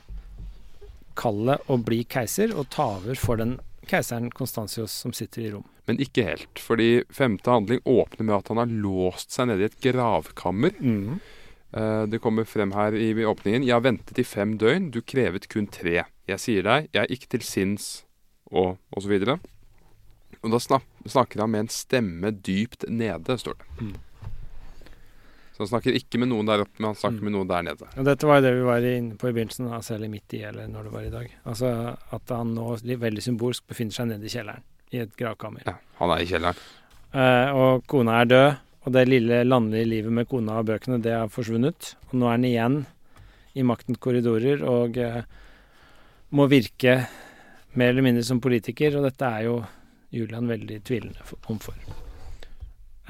[1.18, 3.58] kallet å bli keiser, og ta over for den
[3.90, 5.68] keiseren Konstantius som sitter i Rom.
[5.90, 9.70] Men ikke helt, fordi femte handling åpner med at han har låst seg nede i
[9.72, 10.76] et gravkammer.
[10.80, 11.18] Mm.
[11.72, 13.66] Eh, det kommer frem her i åpningen.
[13.66, 16.04] Jeg har ventet i fem døgn, du krevet kun tre.
[16.30, 17.90] Jeg sier deg, jeg er ikke til sinns,
[18.52, 19.40] og og så videre.
[20.42, 23.68] Og da snakker han med en stemme dypt nede, står det.
[23.82, 23.98] Mm.
[25.62, 27.26] Så han snakker ikke med noen der oppe, men han snakker Mm.
[27.28, 27.88] med noen der nede.
[28.02, 30.40] Og dette var jo det vi var inne på i begynnelsen, altså, eller midt i,
[30.42, 31.28] eller når det var i dag.
[31.46, 31.70] Altså
[32.18, 35.62] at han nå veldig symbolsk befinner seg nede i kjelleren, i et gravkammer.
[35.70, 36.56] Ja, han er i kjelleren.
[37.14, 38.58] Eh, og kona er død,
[38.88, 41.94] og det lille landlige livet med kona og bøkene, det har forsvunnet.
[42.10, 42.86] Og nå er han igjen
[43.54, 45.22] i maktens korridorer og eh,
[46.32, 47.06] må virke
[47.76, 49.64] mer eller mindre som politiker, og dette er jo
[50.12, 51.76] Julian veldig tvilende for, om for.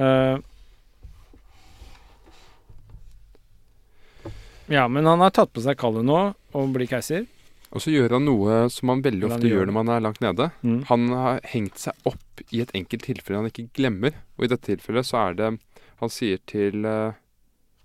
[0.01, 0.37] Eh,
[4.71, 7.27] ja, men han har tatt på seg kallet nå og blir keiser.
[7.71, 10.21] Og så gjør han noe som han veldig ofte gjør gjør når man er langt
[10.23, 10.49] nede.
[10.59, 10.79] Mm.
[10.89, 14.17] Han har hengt seg opp i et enkelt tilfelle han ikke glemmer.
[14.35, 15.51] Og i dette tilfellet så er det
[16.01, 17.13] Han sier til uh,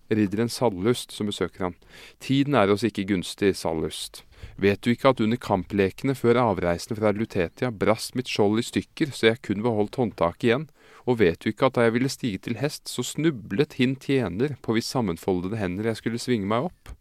[0.09, 1.75] ridderen Sallust, som besøker han.
[2.19, 4.23] Tiden er oss ikke gunstig, Sallust.
[4.57, 9.13] Vet du ikke at under kamplekene før avreisen fra Lutetia brast mitt skjold i stykker,
[9.13, 10.67] så jeg kun beholdt håndtaket igjen?
[11.07, 14.57] Og vet du ikke at da jeg ville stige til hest, så snublet hin tjener
[14.63, 16.95] på hvis sammenfoldede hender jeg skulle svinge meg opp?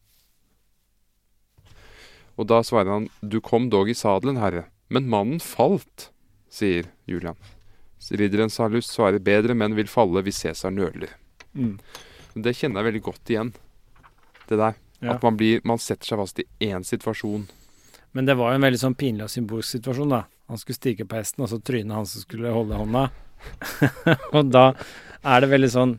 [2.35, 6.11] Og da svarer han, du kom dog i sadelen, herre, men mannen falt,
[6.51, 7.39] sier Julian.
[8.11, 11.15] Ridderen Salus svarer, bedre menn vil falle hvis Cæsar nøler.
[11.57, 11.79] Mm.
[12.35, 13.53] Det kjenner jeg veldig godt igjen,
[14.49, 14.75] det der.
[15.01, 15.15] Ja.
[15.15, 17.47] At man, blir, man setter seg fast i én situasjon.
[18.15, 20.21] Men det var jo en veldig sånn pinlig og symbolsk situasjon, da.
[20.51, 23.07] Han skulle stige på hesten, og så trynet han som skulle holde hånda.
[24.35, 24.65] Og da
[25.25, 25.91] er det veldig sånn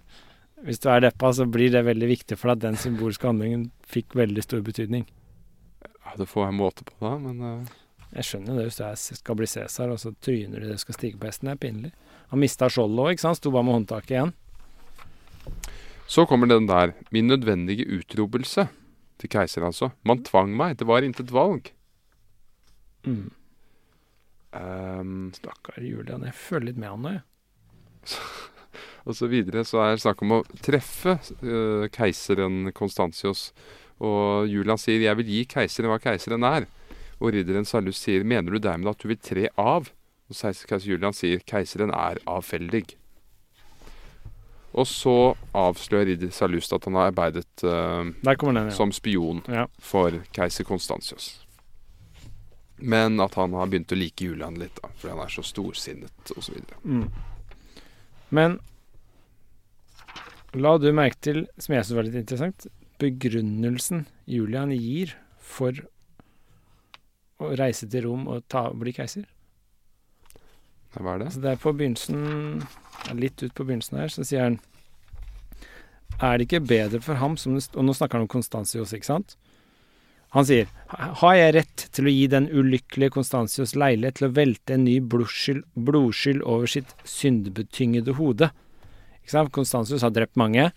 [0.67, 3.69] Hvis du er deppa, så blir det veldig viktig for deg at den symbolske handlingen
[3.87, 5.05] fikk veldig stor betydning.
[5.85, 7.75] Ja, det får jeg måte på da, men uh...
[8.17, 11.19] Jeg skjønner det hvis du skal bli Cæsar, og så tryner du det skal stige
[11.21, 11.51] på hesten.
[11.51, 11.93] Det er pinlig.
[12.33, 13.39] Han mista skjoldet òg, ikke sant.
[13.41, 14.33] Sto bare med håndtaket igjen.
[16.09, 16.95] Så kommer den der.
[17.15, 18.69] Min nødvendige utrobelse.
[19.21, 19.91] Til keiser, altså.
[20.07, 20.79] Man tvang meg.
[20.79, 21.73] Det var intet valg.
[23.07, 23.29] Mm.
[24.55, 26.27] Ehm, Stakkar Julian.
[26.29, 27.25] Jeg føler litt med han nå, jeg.
[29.07, 33.51] og så videre så er det snakk om å treffe uh, keiseren Konstantios.
[33.97, 36.69] Og Julian sier 'jeg vil gi keiseren hva keiseren er'.
[37.21, 39.91] Og ridderen Salus sier 'mener du dermed at du vil tre av'?
[40.29, 42.97] Og keiser Julian sier 'keiseren er avfeldig'.
[44.77, 48.71] Og så avslører ridder Salust at han har arbeidet uh, den, ja.
[48.71, 49.67] som spion ja.
[49.79, 51.46] for keiser Konstantius.
[52.77, 56.33] Men at han har begynt å like Julian litt, da, fordi han er så storsinnet
[56.37, 56.59] osv.
[56.85, 57.07] Mm.
[58.37, 58.59] Men
[60.57, 62.69] la du merke til, som jeg syns var litt interessant,
[63.01, 65.79] begrunnelsen Julian gir for
[67.41, 69.27] å reise til Rom og ta, bli keiser.
[70.97, 71.33] Hva er det?
[71.35, 72.63] Så det er på begynnelsen
[73.21, 74.55] Litt ut på begynnelsen her, så sier han
[76.17, 79.37] Er det ikke bedre for ham som Og nå snakker han om Konstantius, ikke sant?
[80.37, 80.69] Han sier
[81.23, 84.99] Har jeg rett til å gi den ulykkelige Konstantius leilighet til å velte en ny
[85.01, 88.51] blodskyld, blodskyld over sitt syndebetyngede hode?
[89.23, 89.55] Ikke sant?
[89.57, 90.69] Konstantius har drept mange.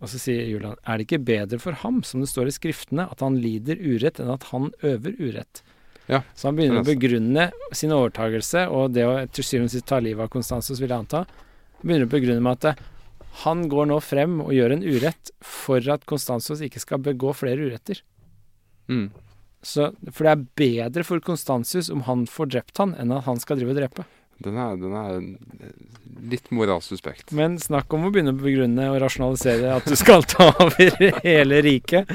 [0.00, 3.06] Og så sier Julian Er det ikke bedre for ham, som det står i skriftene,
[3.12, 5.62] at han lider urett, enn at han øver urett?
[6.06, 9.88] Ja, Så han begynner å begrunne sin overtagelse og det å til syvende og sist
[9.90, 11.24] ta livet av Konstantius, vil jeg anta.
[11.82, 12.84] Begynner å begrunne med at
[13.42, 17.66] han går nå frem og gjør en urett for at Konstantius ikke skal begå flere
[17.66, 18.00] uretter.
[18.88, 19.08] Mm.
[19.66, 23.40] Så, for det er bedre for Konstantius om han får drept han, enn at han
[23.42, 24.04] skal drive og drepe.
[24.44, 25.14] Den er, den er
[26.30, 27.32] litt moralsuspekt.
[27.34, 31.62] Men snakk om å begynne å begrunne og rasjonalisere at du skal ta over hele
[31.64, 32.12] riket.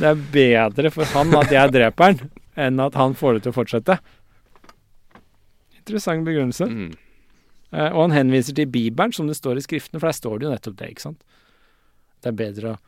[0.00, 2.24] Det er bedre for han at jeg dreper han,
[2.58, 3.96] enn at han får det til å fortsette.
[5.80, 6.66] Interessant begrunnelse.
[6.68, 6.90] Mm.
[7.70, 10.48] Eh, og han henviser til Bibelen, som det står i skriftene, for der står det
[10.48, 11.22] jo nettopp det, ikke sant?
[12.20, 12.78] Det er bedre å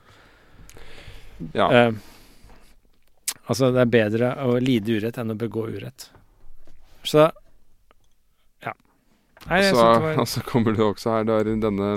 [1.54, 1.70] Ja.
[1.70, 1.92] eh,
[3.50, 6.10] Altså, det er bedre å lide urett enn å begå urett.
[7.02, 7.30] Så
[8.62, 8.74] Ja.
[9.48, 11.88] Nei, så, var og så kommer det også her der denne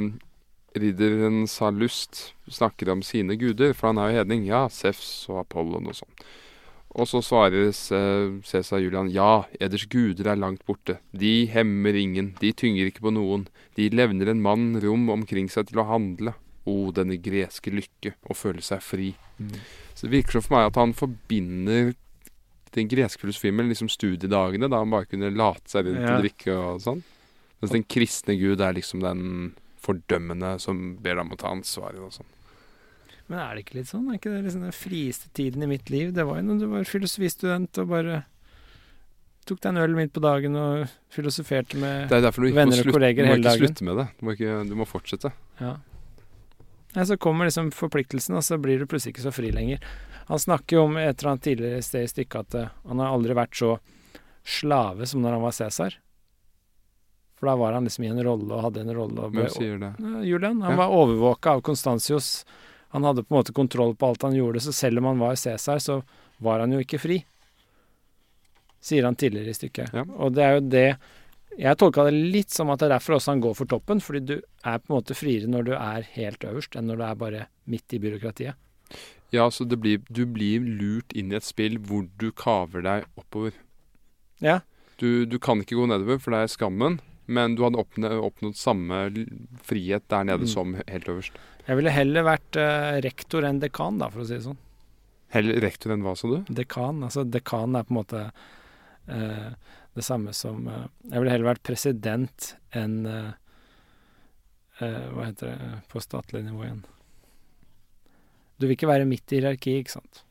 [0.75, 4.47] ridderen Salust snakker om sine guder, for han er jo hedning.
[4.49, 6.25] Ja, Sefs og Apollon og sånn.
[6.95, 10.97] Og så svarer eh, Cæsar Julian ja, eders guder er langt borte.
[11.11, 13.45] De hemmer ingen, de tynger ikke på noen.
[13.75, 16.33] De levner en mann rom omkring seg til å handle.
[16.65, 19.11] O, denne greske lykke, å føle seg fri.
[19.37, 19.57] Mm.
[19.93, 21.93] Så det virker som for meg at han forbinder
[22.75, 26.15] den greske filosofien med liksom studiedagene, da han bare kunne late seg rundt Ja.
[26.17, 27.03] og drikke og sånn.
[27.61, 32.01] Mens den kristne gud er liksom den fordømmende som ber deg om å ta ansvaret
[32.01, 32.31] og sånn.
[33.29, 34.09] Men er det ikke litt sånn?
[34.09, 36.13] Er ikke det liksom den frieste tiden i mitt liv?
[36.13, 38.25] Det var jo når du var filosofistudent og bare
[39.45, 42.55] tok deg en øl midt på dagen og filosoferte med Det er derfor du dagen.
[42.55, 44.07] Det må derfor du må ikke slutte med det.
[44.19, 45.31] Du må, ikke, du må fortsette.
[45.61, 45.75] Ja.
[46.95, 49.83] Nei, så kommer liksom forpliktelsen, og så blir du plutselig ikke så fri lenger.
[50.29, 53.11] Han snakker jo om et eller annet tidligere sted i stykket at uh, han har
[53.13, 53.73] aldri vært så
[54.45, 55.97] slave som når han var Cæsar.
[57.35, 59.27] For da var han liksom i en rolle og hadde en rolle.
[59.33, 59.91] Hvem sier det?
[60.23, 60.61] Julian.
[60.63, 60.77] Han Ja.
[60.85, 62.45] var overvåka av Konstantius.
[62.95, 65.35] Han hadde på en måte kontroll på alt han gjorde, så selv om han var
[65.35, 65.97] Cæsar, så
[66.39, 67.25] var han jo ikke fri.
[68.79, 69.91] Sier han tidligere i stykket.
[69.93, 70.05] Ja.
[70.15, 70.87] Og det er jo det
[71.59, 74.21] Jeg tolka det litt som at det er derfor også han går for toppen, fordi
[74.27, 77.19] du er på en måte friere når du er helt øverst, enn når du er
[77.21, 78.57] bare midt i byråkratiet.
[79.33, 83.07] Ja, så det blir, du blir lurt inn i et spill hvor du kaver deg
[83.19, 83.55] oppover.
[84.43, 84.59] Ja.
[84.99, 86.99] Du, du kan ikke gå nedover, for det er skammen.
[87.25, 88.99] Men du hadde oppnå, oppnådd samme
[89.65, 90.51] frihet der nede Mm.
[90.51, 91.33] som helt øverst.
[91.65, 94.59] Jeg ville heller vært uh, rektor enn dekan, da, for å si det sånn.
[95.33, 96.43] Heller rektor enn hva, sa du?
[96.53, 98.19] Dekan, altså dekan er på en måte
[99.09, 99.49] eh,
[99.95, 103.31] det samme som eh, Jeg ville heller vært president enn eh,
[104.83, 106.83] eh, Hva heter det på statlig nivå igjen?
[108.59, 110.23] Du vil ikke være midt i hierarkiet, ikke sant?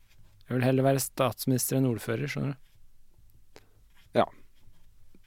[0.46, 3.60] Jeg vil heller være statsminister enn ordfører, skjønner du.
[4.16, 4.24] Ja.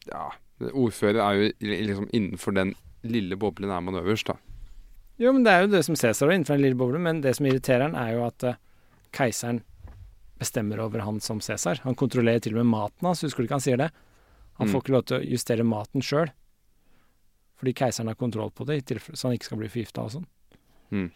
[0.09, 0.24] Ja.
[0.72, 2.74] Ordfører er jo liksom innenfor den
[3.06, 4.38] lille boblen er man øverst, da.
[5.22, 7.35] Jo, men det er jo det som Cæsar var innenfor den lille boblen, men det
[7.38, 8.48] som irriterer han, er jo at
[9.14, 9.61] keiseren
[10.41, 11.82] bestemmer over han som Cæsar.
[11.85, 13.91] Han kontrollerer til og med maten hans, husker du ikke han sier det?
[14.58, 14.74] Han Mm.
[14.74, 16.32] får ikke lov til å justere maten sjøl,
[17.58, 20.27] fordi keiseren har kontroll på det, så han ikke skal bli forgifta og sånn.
[20.92, 21.11] Mm.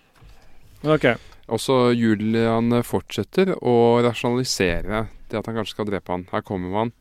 [0.83, 1.05] Ok.
[1.49, 6.27] Også Julian fortsetter å rasjonalisere det at han kanskje skal drepe han.
[6.31, 6.93] Her kommer han.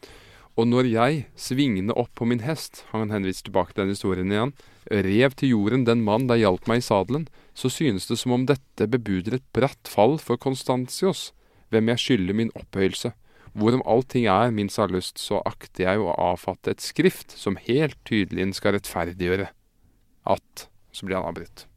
[0.58, 4.52] Og når jeg, svingende opp på min hest, han henviser tilbake til den historien igjen,
[4.90, 8.44] rev til jorden den mann der hjalp meg i sadelen, så synes det som om
[8.46, 11.30] dette bebuder et bratt fall for Konstantios,
[11.70, 13.12] hvem jeg skylder min opphøyelse.
[13.58, 18.54] Hvorom allting er min særlyst, så akter jeg å avfatte et skrift som helt tydelig
[18.58, 19.50] skal rettferdiggjøre
[20.30, 21.68] at Så blir han avbrutt.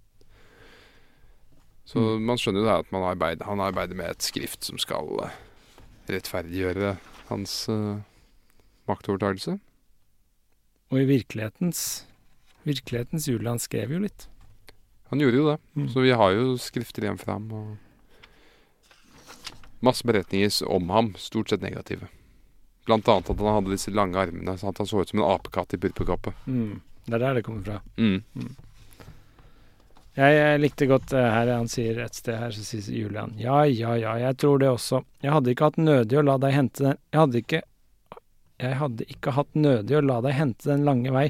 [1.85, 5.35] Så man skjønner jo det at arbeider, han arbeider med et skrift som skal eh,
[6.09, 6.95] rettferdiggjøre
[7.27, 8.01] hans uh,
[8.89, 9.59] maktovertakelse.
[10.89, 12.07] Og i virkelighetens
[12.63, 14.27] Virkelighetens Julian skrev jo litt.
[15.11, 15.57] Han gjorde jo det.
[15.75, 15.87] Mm.
[15.91, 17.49] Så vi har jo skrifter igjen fra ham.
[17.51, 17.73] Og
[19.83, 22.09] masse beretninger om ham, stort sett negative.
[22.87, 25.29] Blant annet at han hadde disse lange armene, sånn at han så ut som en
[25.29, 26.35] apekatt i purpurkappe.
[26.47, 26.81] Mm.
[27.05, 27.79] Det er der det kommer fra.
[27.97, 28.23] Mm.
[30.13, 33.63] Jeg, jeg likte godt eh, her han sier et sted her, så sier Julian Ja,
[33.65, 35.01] ja, ja, jeg tror det også.
[35.25, 37.61] Jeg hadde ikke hatt nødig å la deg hente den Jeg hadde ikke
[38.61, 41.27] Jeg hadde ikke hatt nødig å la deg hente den lange vei.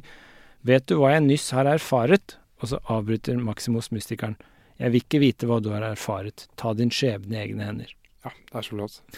[0.67, 2.38] Vet du hva jeg nyss har erfaret?
[2.59, 4.35] Og så avbryter Maximus mystikeren.
[4.80, 6.48] Jeg vil ikke vite hva du har erfaret.
[6.59, 7.95] Ta din skjebne i egne hender.
[8.24, 9.02] Ja, det er så flott.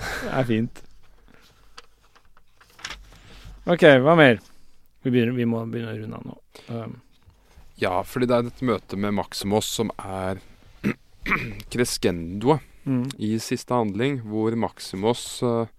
[0.00, 0.78] Det er fint.
[3.68, 4.38] OK, hva mer?
[5.04, 6.36] Vi, begynner, vi må begynne å runde av nå.
[6.72, 6.94] Um,
[7.80, 10.40] Ja, fordi det er dette møtet med Maximus som er
[11.72, 13.06] crescendoet mm.
[13.16, 15.70] i siste handling, hvor Maximus uh,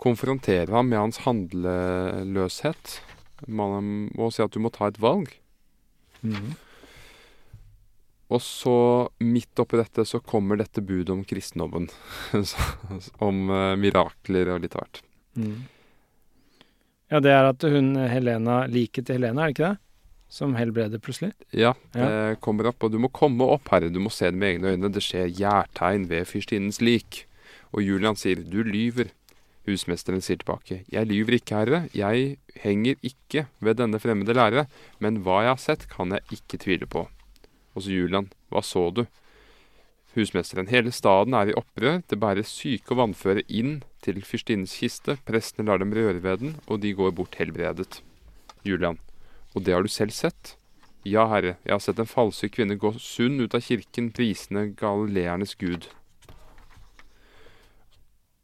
[0.00, 2.98] konfronterer ham med hans handleløshet.
[3.48, 5.32] Man må si at du må ta et valg.
[6.20, 6.52] Mm.
[8.28, 8.76] Og så,
[9.24, 11.88] midt oppi dette, så kommer dette budet om kristendommen.
[13.28, 15.02] Om uh, mirakler og litt av hvert.
[15.38, 15.58] Mm.
[17.08, 19.84] Ja, det er at hun Helena Liket til Helena, er det ikke det?
[20.28, 21.30] Som helbreder plutselig?
[21.56, 24.58] Ja, det kommer opp, og du må komme opp, herre, du må se det med
[24.58, 24.90] egne øyne.
[24.92, 27.22] Det skjer gjærtegn ved fyrstinnens lik.
[27.72, 29.14] Og Julian sier, du lyver.
[29.68, 34.64] Husmesteren sier tilbake, jeg lyver ikke, herre, jeg henger ikke ved denne fremmede lære,
[35.04, 37.04] men hva jeg har sett, kan jeg ikke tvile på.
[37.78, 39.04] Så Julian, hva så du?
[40.16, 45.18] Husmesteren, hele staden er i opprør, det bæres syke og vannføre inn til fyrstinnens kiste,
[45.28, 48.00] prestene lar dem røre ved den, og de går bort helbredet.
[48.66, 48.98] Julian,
[49.54, 50.56] og det har du selv sett?
[51.06, 55.54] Ja, herre, jeg har sett en falsk kvinne gå sunn ut av kirken, prisende galileernes
[55.60, 55.86] gud.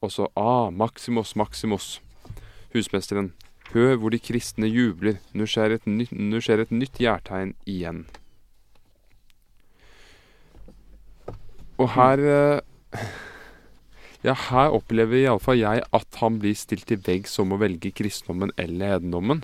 [0.04, 1.98] Og så, ah, Maximus, Maximus.
[2.74, 3.32] Husmesteren,
[3.72, 6.14] hør hvor de kristne jubler, nå skjer et, nytt-
[6.44, 8.04] skjer et nytt jærtegn igjen.
[11.80, 13.00] Og her eh,
[14.24, 18.54] Ja, her opplever iallfall jeg at han blir stilt til veggs om å velge kristendommen
[18.56, 19.42] eller hedendommen.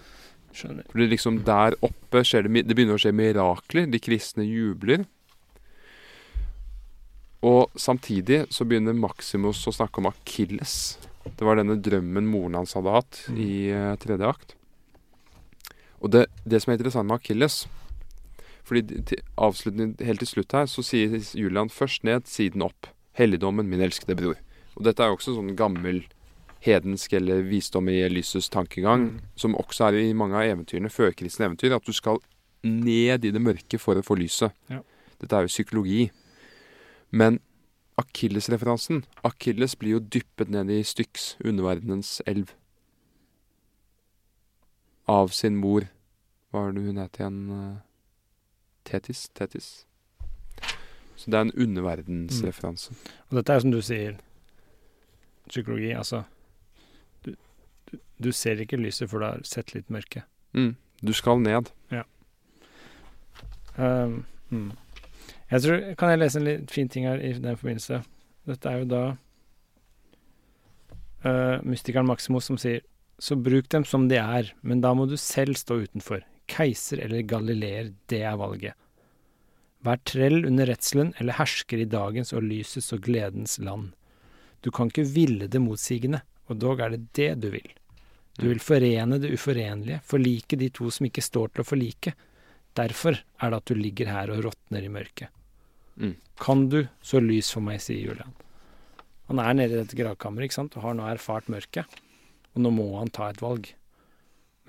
[0.56, 0.86] Skjønner.
[0.88, 3.90] Fordi liksom der oppe skjer det, det begynner å skje mirakler.
[3.92, 5.04] De kristne jubler.
[7.44, 10.96] Og samtidig så begynner Maximus å snakke om Akilles.
[11.28, 14.56] Det var denne drømmen moren hans hadde hatt i eh, tredje akt.
[16.00, 17.66] Og det, det som er interessant med Akilles
[18.70, 19.18] Fordi til,
[20.06, 22.86] helt til slutt her så sier Julian først ned, siden opp.
[23.18, 24.38] Helligdommen, min elskede bror.
[24.78, 26.04] Og dette er jo også sånn gammel
[26.62, 29.20] hedensk eller visdom i lysets tankegang, Mm.
[29.34, 32.20] som også er i mange av eventyrene, førkristne eventyr, at du skal
[32.62, 34.52] ned i det mørke for å få lyset.
[34.68, 34.82] Ja.
[35.18, 36.10] Dette er jo psykologi.
[37.10, 37.40] Men
[37.98, 42.54] Akilles-referansen Akilles blir jo dyppet ned i Styx, underverdenens elv.
[45.08, 45.88] Av sin mor.
[46.52, 47.80] Hva er det hun het igjen?
[48.90, 49.28] Tetis?
[49.38, 49.70] Tetis.
[51.16, 52.94] Så det er en underverdensreferanse.
[53.28, 54.20] Og dette er jo som du sier,
[55.48, 55.90] psykologi.
[55.92, 56.22] Altså,
[57.26, 57.34] du,
[57.90, 60.24] du, du ser ikke lyset før du har sett litt mørke.
[60.56, 60.74] Mm.
[61.04, 61.70] Du skal ned.
[63.80, 64.70] Um, mm.
[65.50, 68.02] Jeg tror, Kan jeg lese en litt fin ting her i den forbindelse?
[68.48, 69.02] Dette er jo da
[71.24, 72.82] uh, mystikeren Maximus som sier
[73.20, 76.22] Så bruk dem som de er, men da må du selv stå utenfor.
[76.50, 78.76] Keiser eller galileer, det er valget.
[79.86, 83.92] Vær trell under redselen eller hersker i dagens og lysets og gledens land.
[84.60, 86.20] Du kan ikke ville det motsigende,
[86.50, 87.70] og dog er det det du vil.
[88.36, 92.12] Du vil forene det uforenlige, forlike de to som ikke står til å forlike.
[92.76, 95.32] Derfor er det at du ligger her og råtner i mørket.
[96.00, 96.14] Mm.
[96.40, 98.36] Kan du, så lys for meg, sier Julian.
[99.30, 100.76] Han er nede i dette gravkammeret ikke sant?
[100.76, 102.00] og har nå erfart mørket.
[102.54, 103.68] Og nå må han ta et valg.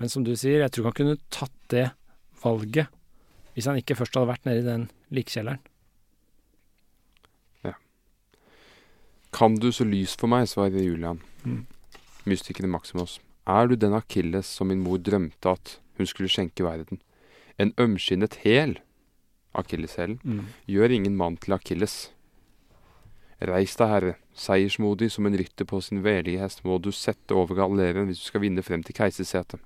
[0.02, 1.84] Men som du sier, jeg tror han kunne tatt det
[2.42, 2.90] valget
[3.54, 5.60] hvis han ikke først hadde vært nede i den likkjelleren.
[7.62, 7.74] Ja.
[9.36, 11.20] Kan du så lys for meg, svarer Julian.
[11.44, 11.66] Mm.
[12.26, 13.18] Mystikeren Maximus.
[13.46, 16.98] Er du den Akilles som min mor drømte at hun skulle skjenke verden?
[17.60, 18.78] En ømskinnet hæl,
[19.54, 20.46] akilleshælen, Mm.
[20.66, 22.10] gjør ingen mann til Akilles.
[23.42, 27.54] Reis deg, herre, seiersmodig som en rytter på sin velige hest må du sette over
[27.54, 29.60] galleren hvis du skal vinne frem til keisersetet.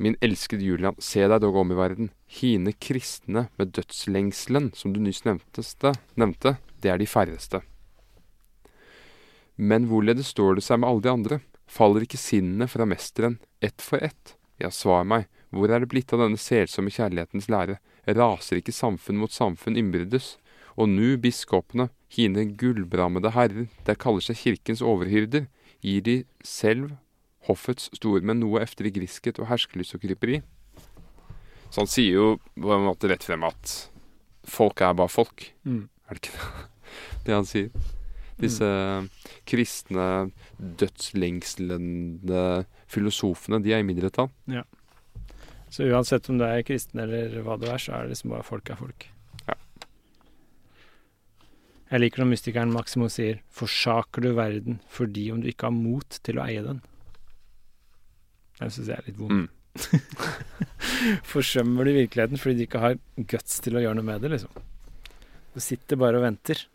[0.00, 2.06] Min elskede Julian, se deg dog om i verden.
[2.40, 7.60] Hine kristne med dødslengselen, som du nyss nevnte, nevnte, det er de færreste.
[9.60, 11.38] Men hvorledes står det seg med alle de andre?
[11.68, 14.38] Faller ikke sinnene fra mesteren ett for ett?
[14.56, 17.76] Ja, svar meg, hvor er det blitt av denne selsomme kjærlighetens lære?
[18.08, 20.38] Raser ikke samfunn mot samfunn innbyrdes?
[20.80, 25.44] Og nu, biskopene, hine gullbrammede herrer, der kaller seg kirkens overhyrder,
[25.84, 26.96] gir de selv
[27.48, 30.40] hoffets stormenn noe efter i griskhet og herskelyst og kryperi?
[31.70, 32.26] Så han sier jo
[32.58, 33.76] på en måte rett frem at
[34.50, 35.46] folk er bare folk.
[35.62, 35.86] Mm.
[36.08, 36.68] Er det ikke det,
[37.28, 37.88] det han sier?
[38.40, 38.66] Disse
[39.48, 42.44] kristne, dødslengslende
[42.90, 44.30] filosofene, de er i mindretall.
[45.70, 48.46] Så uansett om du er kristen eller hva du er, så er det liksom bare
[48.46, 49.06] folk er folk.
[49.46, 49.56] Ja.
[51.92, 56.18] Jeg liker når mystikeren Maximo sier 'forsaker du verden fordi om du ikke har mot
[56.22, 56.82] til å eie den'.
[58.60, 59.46] Den syns jeg er litt vond.
[59.46, 59.48] Mm.
[61.32, 62.98] Forsømmer du virkeligheten fordi du ikke har
[63.30, 64.52] guts til å gjøre noe med det, liksom.
[65.54, 66.66] Du sitter bare og venter.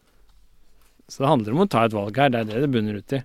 [1.07, 3.15] Så det handler om å ta et valg her, det er det det bunner ut
[3.15, 3.22] i.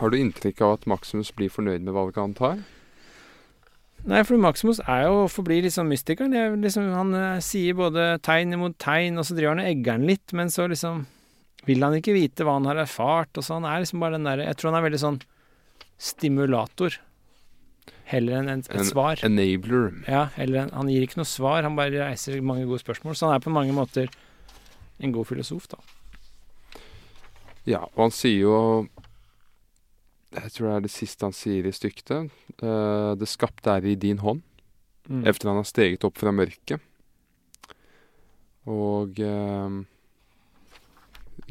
[0.00, 2.62] Har du inntrykk av at Maximus blir fornøyd med valget han tar?
[4.04, 6.34] Nei, for Maximus er jo forblir liksom mystikeren.
[6.36, 9.96] Jeg, liksom, han uh, sier både tegn imot tegn, og så driver han og egger
[9.96, 11.06] han litt, men så liksom
[11.64, 14.28] vil han ikke vite hva han har erfart, og så han er liksom bare den
[14.28, 15.22] derre Jeg tror han er veldig sånn
[15.98, 16.96] stimulator,
[18.10, 19.16] heller enn et En- svar.
[19.24, 20.04] Enabler.
[20.08, 23.16] Ja, eller en, han gir ikke noe svar, han bare reiser mange gode spørsmål.
[23.16, 24.08] Så han er på mange måter
[25.00, 25.78] en god filosof, da.
[27.66, 28.58] Ja, og han sier jo
[30.34, 32.10] Jeg tror det er det siste han sier i stykket.
[32.60, 34.42] Uh, det skapte er i din hånd.
[35.08, 35.24] Mm.
[35.30, 36.80] Efter han har steget opp fra mørket.
[38.66, 39.74] Og eh,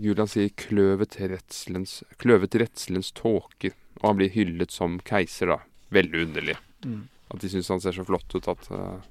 [0.01, 3.75] Julian sier kløvet redselens, kløvet redselens tåker.
[4.01, 5.59] Og han blir hyllet som keiser, da.
[5.93, 6.55] Veldig underlig.
[6.85, 7.03] Mm.
[7.33, 9.03] At de syns han ser så flott ut at uh,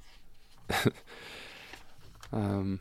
[2.35, 2.75] um,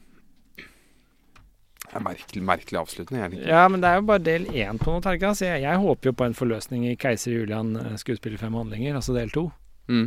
[1.92, 3.48] det er merkelig, merkelig avslutning, er det ikke?
[3.52, 5.34] Ja, men det er jo bare del én på noe, Terka.
[5.36, 8.96] Så jeg, jeg håper jo på en forløsning i Keiser Julian eh, skuespiller fem handlinger,
[8.96, 9.50] altså del to.
[9.92, 10.06] Mm.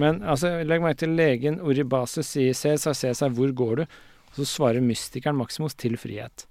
[0.00, 3.86] Men altså, legg merke til legen Oribase sier Cæsar, Cæsar, hvor går du?
[4.30, 6.44] Og så svarer mystikeren Maximus til frihet.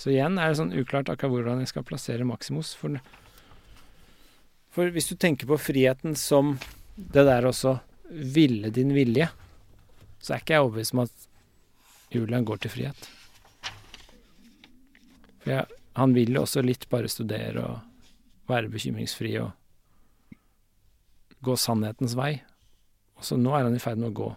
[0.00, 2.72] Så igjen er det sånn uklart akkurat hvordan jeg skal plassere Maximus.
[2.78, 2.96] For,
[4.72, 6.54] for hvis du tenker på friheten som
[6.96, 7.76] det der også
[8.08, 9.28] ville din vilje,
[10.24, 11.28] så er ikke jeg overbevist om at
[12.16, 13.10] Julian går til frihet.
[15.44, 15.68] For jeg,
[16.00, 20.36] han vil jo også litt bare studere og være bekymringsfri og
[21.44, 22.38] gå sannhetens vei.
[23.20, 24.34] Så nå er han i ferd med å gå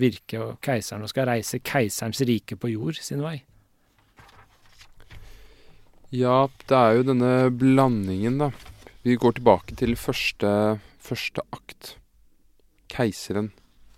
[0.00, 3.42] virke og keiseren og skal reise keiserens rike på jord sin vei.
[6.14, 8.50] Ja, det er jo denne blandingen, da.
[9.02, 11.96] Vi går tilbake til første, første akt.
[12.92, 13.50] Keiseren,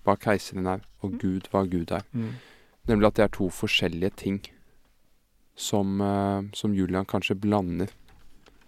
[0.07, 2.07] hva keiseren er, og Gud, hva Gud er.
[2.89, 4.39] Nemlig at det er to forskjellige ting
[5.57, 7.93] som, eh, som Julian kanskje blander.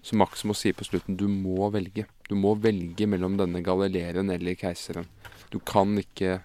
[0.02, 2.06] Som Maximo sier på slutten, du må velge.
[2.28, 5.06] Du må velge mellom denne galileeren eller keiseren.
[5.50, 6.42] Du kan ikke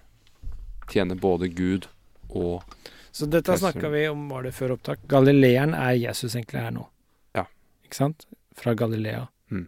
[0.88, 1.88] tjene både Gud
[2.30, 2.64] og
[3.12, 5.04] Så dette snakka vi om, var det før opptak?
[5.08, 6.88] Galileeren er Jesus egentlig her nå.
[7.94, 7.96] Ja.
[7.96, 8.26] Ikke sant?
[8.58, 9.28] Fra Galilea.
[9.54, 9.68] Mm.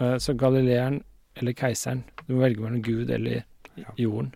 [0.00, 1.02] Uh, så galileeren
[1.36, 3.42] eller keiseren Du må velge mellom Gud eller
[3.76, 3.92] Ja.
[3.98, 4.34] jorden.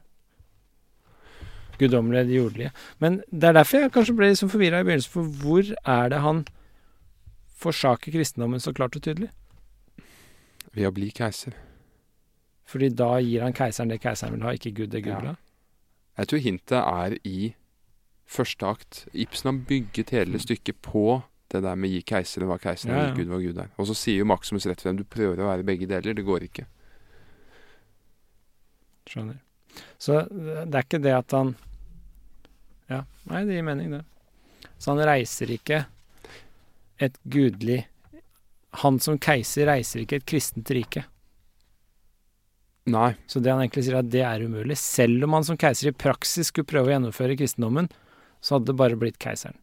[1.79, 2.71] Guddommelige eller jordelige.
[3.01, 6.21] Men det er derfor jeg kanskje ble liksom forvirra i begynnelsen, for hvor er det
[6.21, 6.45] han
[7.59, 9.31] forsaker kristendommen så klart og tydelig?
[10.75, 11.53] ved å bli keiser.
[12.65, 15.35] Fordi da gir han keiseren det keiseren vil ha, ikke Gud det Gud vil ha.
[16.17, 17.55] Jeg tror hintet er i
[18.27, 19.03] første akt.
[19.13, 21.23] Ibsen har bygget hele stykket på
[21.53, 23.15] det der med gi keiseren hva keiseren Ja, er, ja.
[23.15, 23.71] gi Gud hva Gud er.
[23.79, 26.47] Og så sier jo Maximus rett frem du prøver å være begge deler, det går
[26.49, 26.65] ikke.
[29.11, 29.39] Skjønner.
[30.01, 31.55] Så det er ikke det at han
[32.93, 34.03] Ja, nei, det gir mening, det.
[34.77, 35.85] Så han reiser ikke
[37.03, 37.87] et gudelig
[38.83, 41.03] Han som keiser reiser ikke et kristent rike.
[42.89, 44.79] Nei, Så det han egentlig sier, er at det er umulig.
[44.81, 47.91] Selv om han som keiser i praksis skulle prøve å gjennomføre kristendommen,
[48.41, 49.59] så hadde det bare blitt keiseren.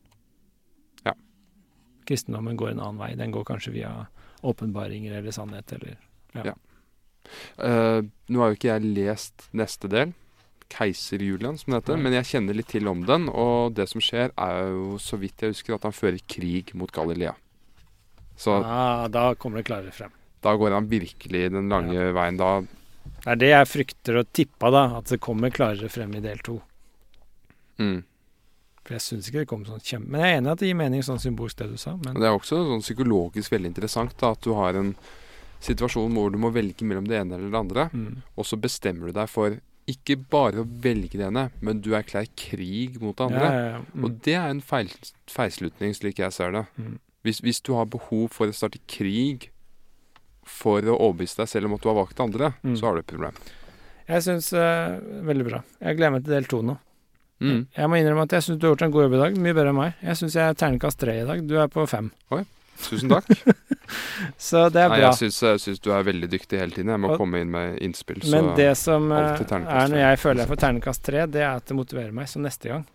[2.09, 2.13] Ja.
[2.13, 3.13] Kristendommen går en annen vei.
[3.15, 3.91] Den går kanskje via
[4.41, 5.97] åpenbaringer eller sannhet eller
[7.57, 10.13] eh, nå har jo ikke jeg lest neste del,
[10.69, 12.05] Keiser-Julian som det heter, Nei.
[12.05, 15.41] men jeg kjenner litt til om den, og det som skjer er jo, så vidt
[15.41, 17.33] jeg husker, at han fører krig mot Galilea.
[18.39, 20.11] Så ah, Da kommer det klarere frem.
[20.41, 22.37] da går han virkelig den lange veien.
[22.39, 24.83] Da Det er det jeg frykter og tippa, da.
[25.01, 26.61] At det kommer klarere frem i del to.
[27.77, 28.03] mm.
[28.89, 30.09] For jeg syns ikke det kom sånn kjempe...
[30.09, 31.91] Men jeg er enig i at det gir mening sånn symbolsk, det du sa.
[32.01, 34.95] Men det er også sånn psykologisk veldig interessant da, at du har en
[35.61, 38.15] situasjon hvor du må velge mellom det ene eller det andre, mm.
[38.33, 39.59] og så bestemmer du deg for
[39.93, 43.45] ikke bare å velge det ene, men du erklærer krig mot det andre.
[43.45, 43.83] Ja, ja, ja.
[43.93, 44.09] Mm.
[44.09, 44.89] Og det er en feil,
[45.29, 46.65] feilslutning, slik jeg ser det.
[46.81, 46.97] Mm.
[47.27, 49.51] Hvis, hvis du har behov for å starte krig
[50.49, 52.73] for å overbevise deg selv om at du har valgt det andre, Mm.
[52.81, 53.41] så har du et problem.
[54.09, 55.63] Jeg syns Veldig bra.
[55.77, 56.79] Jeg gleder meg til del to nå.
[57.39, 57.59] Mm.
[57.77, 59.37] Jeg må innrømme at jeg syns du har gjort en god jobb i dag.
[59.39, 59.93] Mye bedre enn meg.
[60.03, 61.43] Jeg syns jeg er terningkast tre i dag.
[61.47, 62.11] Du er på fem.
[62.79, 63.27] Tusen takk.
[64.37, 65.07] Så det er Nei, bra.
[65.09, 66.91] jeg syns, jeg syns du er veldig dyktig hele tiden.
[66.93, 68.21] Jeg må Og- komme inn med innspill.
[68.23, 71.55] Så Men det som eh, er når jeg føler jeg får terningkast tre, det er
[71.57, 72.27] at det motiverer meg.
[72.31, 72.85] Så neste gang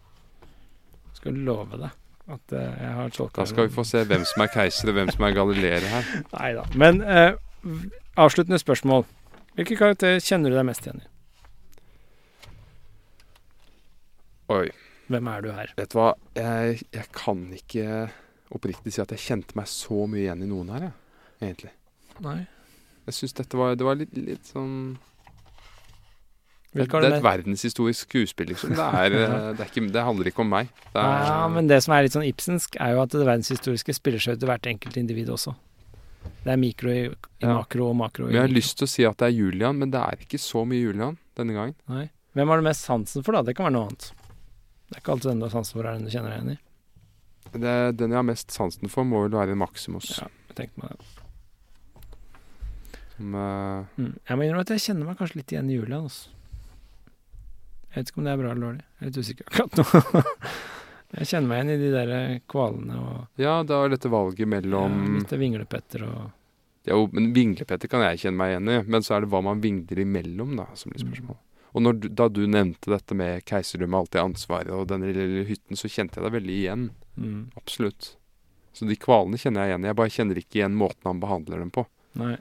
[1.15, 1.91] skal du love deg
[2.35, 4.95] at eh, jeg har tolka da skal vi få se hvem som er keiser og
[4.97, 6.05] hvem som er galilere her.
[6.39, 6.65] Nei da.
[6.81, 7.33] Men eh,
[8.17, 9.05] avsluttende spørsmål.
[9.59, 11.09] Hvilke karakter kjenner du deg mest igjen i?
[14.53, 14.69] Oi.
[15.09, 15.73] Hvem er du her?
[15.77, 18.11] Vet du hva, jeg, jeg kan ikke
[18.55, 20.95] oppriktig si at jeg kjente meg så mye igjen i noen her, jeg.
[21.45, 21.73] Egentlig.
[22.25, 22.39] Nei.
[23.09, 24.95] Jeg syns dette var, det var litt, litt sånn
[26.75, 28.73] det, det er et verdenshistorisk skuespill, liksom.
[28.75, 29.13] Det, er,
[29.55, 30.73] det, er ikke, det handler ikke om meg.
[30.89, 33.95] Det er, Ja, men det som er litt sånn ibsensk, er jo at det verdenshistoriske
[33.95, 35.55] spiller seg ut til hvert enkelt individ også.
[36.43, 37.53] Det er mikro i, i Ja.
[37.61, 38.59] makro og makro i men jeg har mikro.
[38.59, 41.19] lyst til å si at det er Julian, men det er ikke så mye Julian
[41.39, 41.77] denne gangen.
[41.93, 42.09] Nei.
[42.35, 43.45] Hvem har du mest sansen for, da?
[43.47, 44.11] Det kan være noe annet.
[44.89, 46.55] Det er ikke alltid den du har sansen for, er den du kjenner deg igjen
[46.55, 46.61] i.
[47.55, 50.11] Det, den jeg har mest sansen for, må vel være Maximus.
[50.19, 51.11] Ja, jeg tenkte meg det.
[53.15, 54.15] Som, uh, Mm.
[54.27, 56.09] Jeg må innrømme at jeg kjenner meg kanskje litt igjen i Julian.
[56.09, 56.31] Altså.
[57.95, 58.85] Jeg vet ikke om det er bra eller dårlig.
[58.85, 60.23] Jeg er litt usikker akkurat nå.
[61.21, 64.51] jeg kjenner meg igjen i de der eh, kvalene og ja, det var dette valget
[64.51, 66.25] mellom ja, litt vinglepetter og
[66.91, 69.63] Jo, men vinglepetter kan jeg kjenne meg igjen i, men så er det hva man
[69.63, 71.41] vingler imellom, da, som blir spørsmålet.
[71.75, 75.77] Og når du, da du nevnte dette med keiserdømmet, det ansvaret og den lille hytten,
[75.79, 76.89] så kjente jeg deg veldig igjen.
[77.19, 78.15] mm, Absolutt.
[78.75, 79.87] Så de kvalene kjenner jeg igjen.
[79.91, 81.87] Jeg bare kjenner ikke igjen måten han behandler dem på.
[82.19, 82.37] Nei.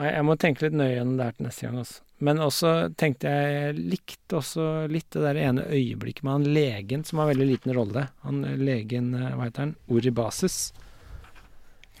[0.00, 2.00] Nei, jeg må tenke litt nøye gjennom det her til neste gang, altså.
[2.24, 7.04] Men også tenkte jeg jeg likte også litt det der ene øyeblikket med han legen
[7.06, 8.06] som har veldig liten rolle.
[8.24, 10.58] Han eh, legen, eh, hva heter han, Oribasis.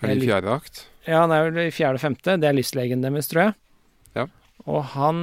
[0.00, 0.84] Er det i fjerde akt?
[1.06, 2.36] Ja, han er vel i fjerde og femte.
[2.40, 3.54] Det er livslegen deres, tror jeg.
[4.16, 4.26] Ja.
[4.64, 5.20] Og han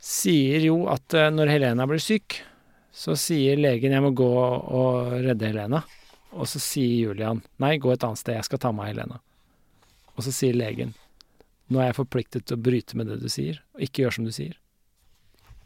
[0.00, 2.40] sier jo at eh, når Helena blir syk,
[2.92, 5.82] så sier legen 'jeg må gå og redde Helena'.
[6.32, 9.20] Og så sier Julian 'nei, gå et annet sted, jeg skal ta med Helena'.
[10.16, 10.94] Og så sier legen
[11.70, 14.24] 'nå er jeg forpliktet til å bryte med det du sier, og ikke gjøre som
[14.24, 14.58] du sier'.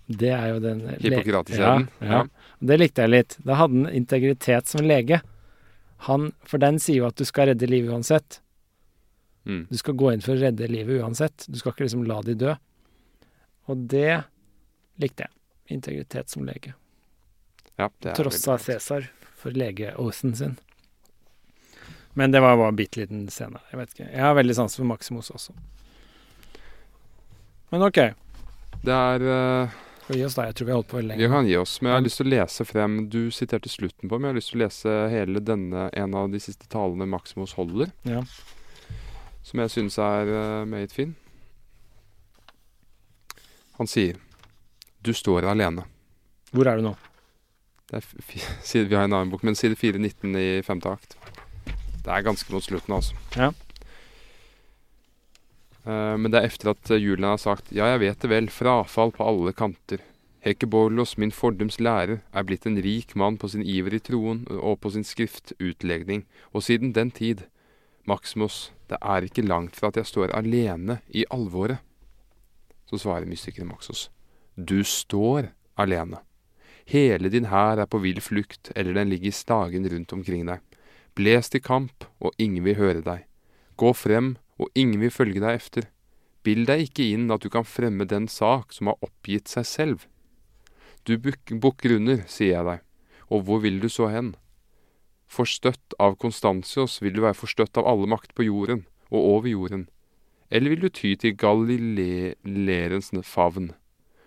[0.07, 1.89] Det er jo den Hippokrates-eden.
[2.01, 2.25] Ja, ja.
[2.61, 3.37] Det likte jeg litt.
[3.41, 5.23] Da hadde han integritet som lege.
[6.05, 8.43] Han, for den sier jo at du skal redde livet uansett.
[9.45, 9.67] Mm.
[9.71, 11.47] Du skal gå inn for å redde livet uansett.
[11.49, 12.55] Du skal ikke liksom la de dø.
[13.69, 14.23] Og det
[15.01, 15.35] likte jeg.
[15.75, 16.75] Integritet som lege.
[17.81, 19.09] Ja, av Cæsar
[19.41, 20.57] for legeosen sin.
[22.15, 23.59] Men det var bare en bitte liten scene.
[23.73, 24.11] Jeg vet ikke.
[24.13, 25.55] Jeg har veldig sans for Maximus også.
[27.73, 27.99] Men OK.
[28.85, 29.81] Det er uh...
[30.13, 30.45] Gi oss da?
[30.47, 32.21] Jeg tror vi har holdt på veldig Vi kan gi oss, men jeg har lyst
[32.21, 34.97] til å lese frem Du siterte slutten på, men jeg har lyst til å lese
[35.11, 37.91] hele denne, en av de siste talene Maximus holder.
[38.07, 38.21] Ja.
[39.45, 41.15] Som jeg synes er uh, meget fin.
[43.79, 44.21] Han sier
[45.05, 45.85] Du står alene.
[46.55, 46.95] Hvor er du nå?
[47.91, 48.07] Det er
[48.69, 51.19] side, vi har en annen bok, men side 419 i femte akt.
[52.05, 53.17] Det er ganske mot slutten, altså.
[53.37, 53.51] Ja.
[55.85, 59.13] Uh, men det er etter at Julian har sagt Ja, jeg vet det vel, frafall
[59.13, 60.01] på alle kanter.
[60.45, 64.81] Hekkeborlos, min fordums lærer, er blitt en rik mann på sin iver i troen og
[64.81, 67.47] på sin skriftutlegning, og siden den tid,
[68.05, 71.81] Maximus, det er ikke langt fra at jeg står alene i alvoret.
[72.89, 74.11] Så svarer mystikeren Maxos,
[74.55, 76.21] du står alene.
[76.85, 80.61] Hele din hær er på vill flukt, eller den ligger stagen rundt omkring deg.
[81.17, 83.25] Bles til kamp, og ingen vil høre deg.
[83.81, 85.89] Gå frem, og ingen vil følge deg efter.
[86.45, 90.05] Bill deg ikke inn at du kan fremme den sak som har oppgitt seg selv.
[91.09, 92.85] Du bukker under, sier jeg deg,
[93.33, 94.35] og hvor vil du så hen?
[95.31, 99.89] Forstøtt av Konstantios vil du være forstøtt av alle makt på jorden og over jorden.
[100.51, 103.73] Eller vil du ty til galilerens favn?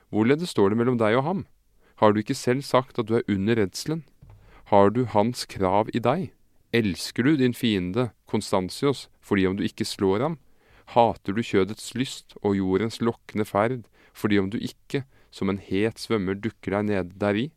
[0.10, 1.46] Hvorledes står det mellom deg og ham?
[1.98, 4.04] Har du ikke selv sagt at du er under redselen?
[4.72, 6.32] Har du hans krav i deg?
[6.76, 10.38] Elsker du din fiende, Konstantios, fordi om du ikke slår ham?
[10.94, 16.00] Hater du kjødets lyst og jordens lokkende ferd, fordi om du ikke, som en het
[16.00, 17.50] svømmer dukker deg nede deri,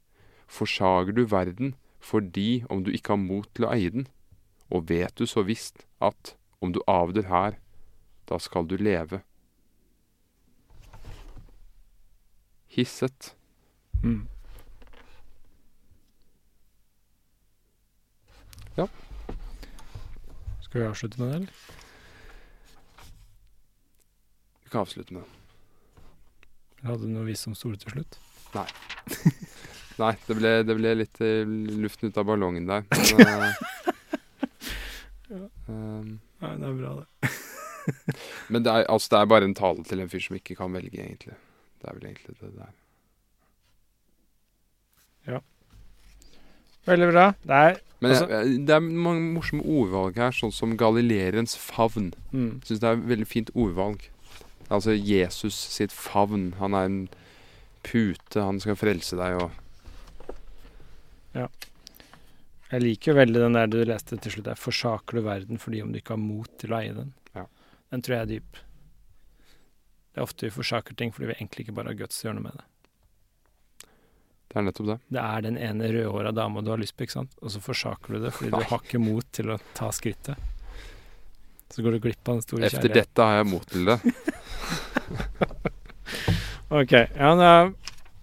[0.50, 1.74] forsager du verden
[2.10, 4.08] fordi om du ikke har mot til å eie den,
[4.70, 7.58] og vet du så visst at om du avdør her,
[8.26, 9.22] da skal du leve.
[12.70, 13.34] Hisset.
[14.02, 14.26] Mm.
[18.78, 18.86] Ja.
[20.60, 21.52] Skal vi avslutte med det, eller?
[24.62, 25.38] Vi kan avslutte med det.
[26.82, 28.20] Hadde du noe visdomsord til slutt?
[28.54, 28.68] Nei.
[30.00, 31.44] Nei, det ble, det ble litt uh,
[31.82, 32.86] luften ut av ballongen der.
[33.20, 33.54] Men,
[35.30, 37.32] uh, um, Nei, det er bra, det.
[38.52, 40.72] men det er, altså, det er bare en tale til en fyr som ikke kan
[40.72, 41.36] velge, egentlig.
[41.80, 42.72] Det er vel egentlig det der.
[46.88, 47.26] Veldig bra.
[47.42, 52.14] Det er Men Altså- jeg, det er mange morsomme ordvalg her, sånn som galileerens favn.
[52.32, 54.08] mm, Jeg syns det er et veldig fint ordvalg.
[54.70, 56.54] Altså Jesus sitt favn.
[56.58, 57.08] Han er en
[57.82, 59.50] pute, han skal frelse deg og
[61.34, 64.58] Jeg liker jo veldig den der du leste til slutt der.
[64.58, 67.12] Forsaker du verden fordi om du ikke har mot til å eie den?
[67.34, 67.44] Ja.
[67.90, 68.60] Den tror jeg er dyp.
[70.10, 72.30] Det er ofte vi forsaker ting fordi vi egentlig ikke bare har guts til å
[72.30, 72.66] gjøre noe med det.
[74.50, 74.96] Det er nettopp det.
[75.14, 77.34] Det er den ene rødhåra dama du har lyst på, ikke sant?
[77.38, 78.62] Og så forsaker du det fordi Nei.
[78.64, 80.38] du har ikke mot til å ta skrittet.
[81.70, 83.14] Så går du glipp av den store Efter kjærligheten.
[83.14, 83.98] dette har jeg mot til det.
[86.70, 86.92] Ok.
[86.94, 87.30] Ja,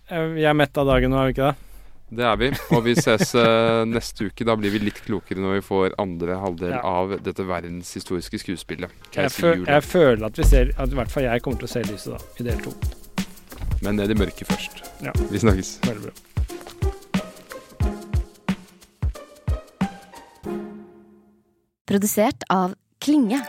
[0.08, 1.67] Vi er mett av dagen nå, er vi ikke det?
[2.10, 2.48] Det er vi.
[2.72, 4.46] Og vi ses uh, neste uke.
[4.48, 6.80] Da blir vi litt klokere når vi får andre halvdel Ja.
[6.88, 8.94] av dette verdenshistoriske skuespillet.
[9.16, 11.74] Jeg, føl jeg føler at vi ser At i hvert fall jeg kommer til å
[11.74, 12.74] se lyset da, i del to.
[13.84, 14.84] Men ned i mørket først.
[15.04, 15.12] Ja.
[15.32, 15.76] Vi snakkes.
[15.86, 16.16] Veldig bra.
[21.88, 23.40] Produsert av Klinge.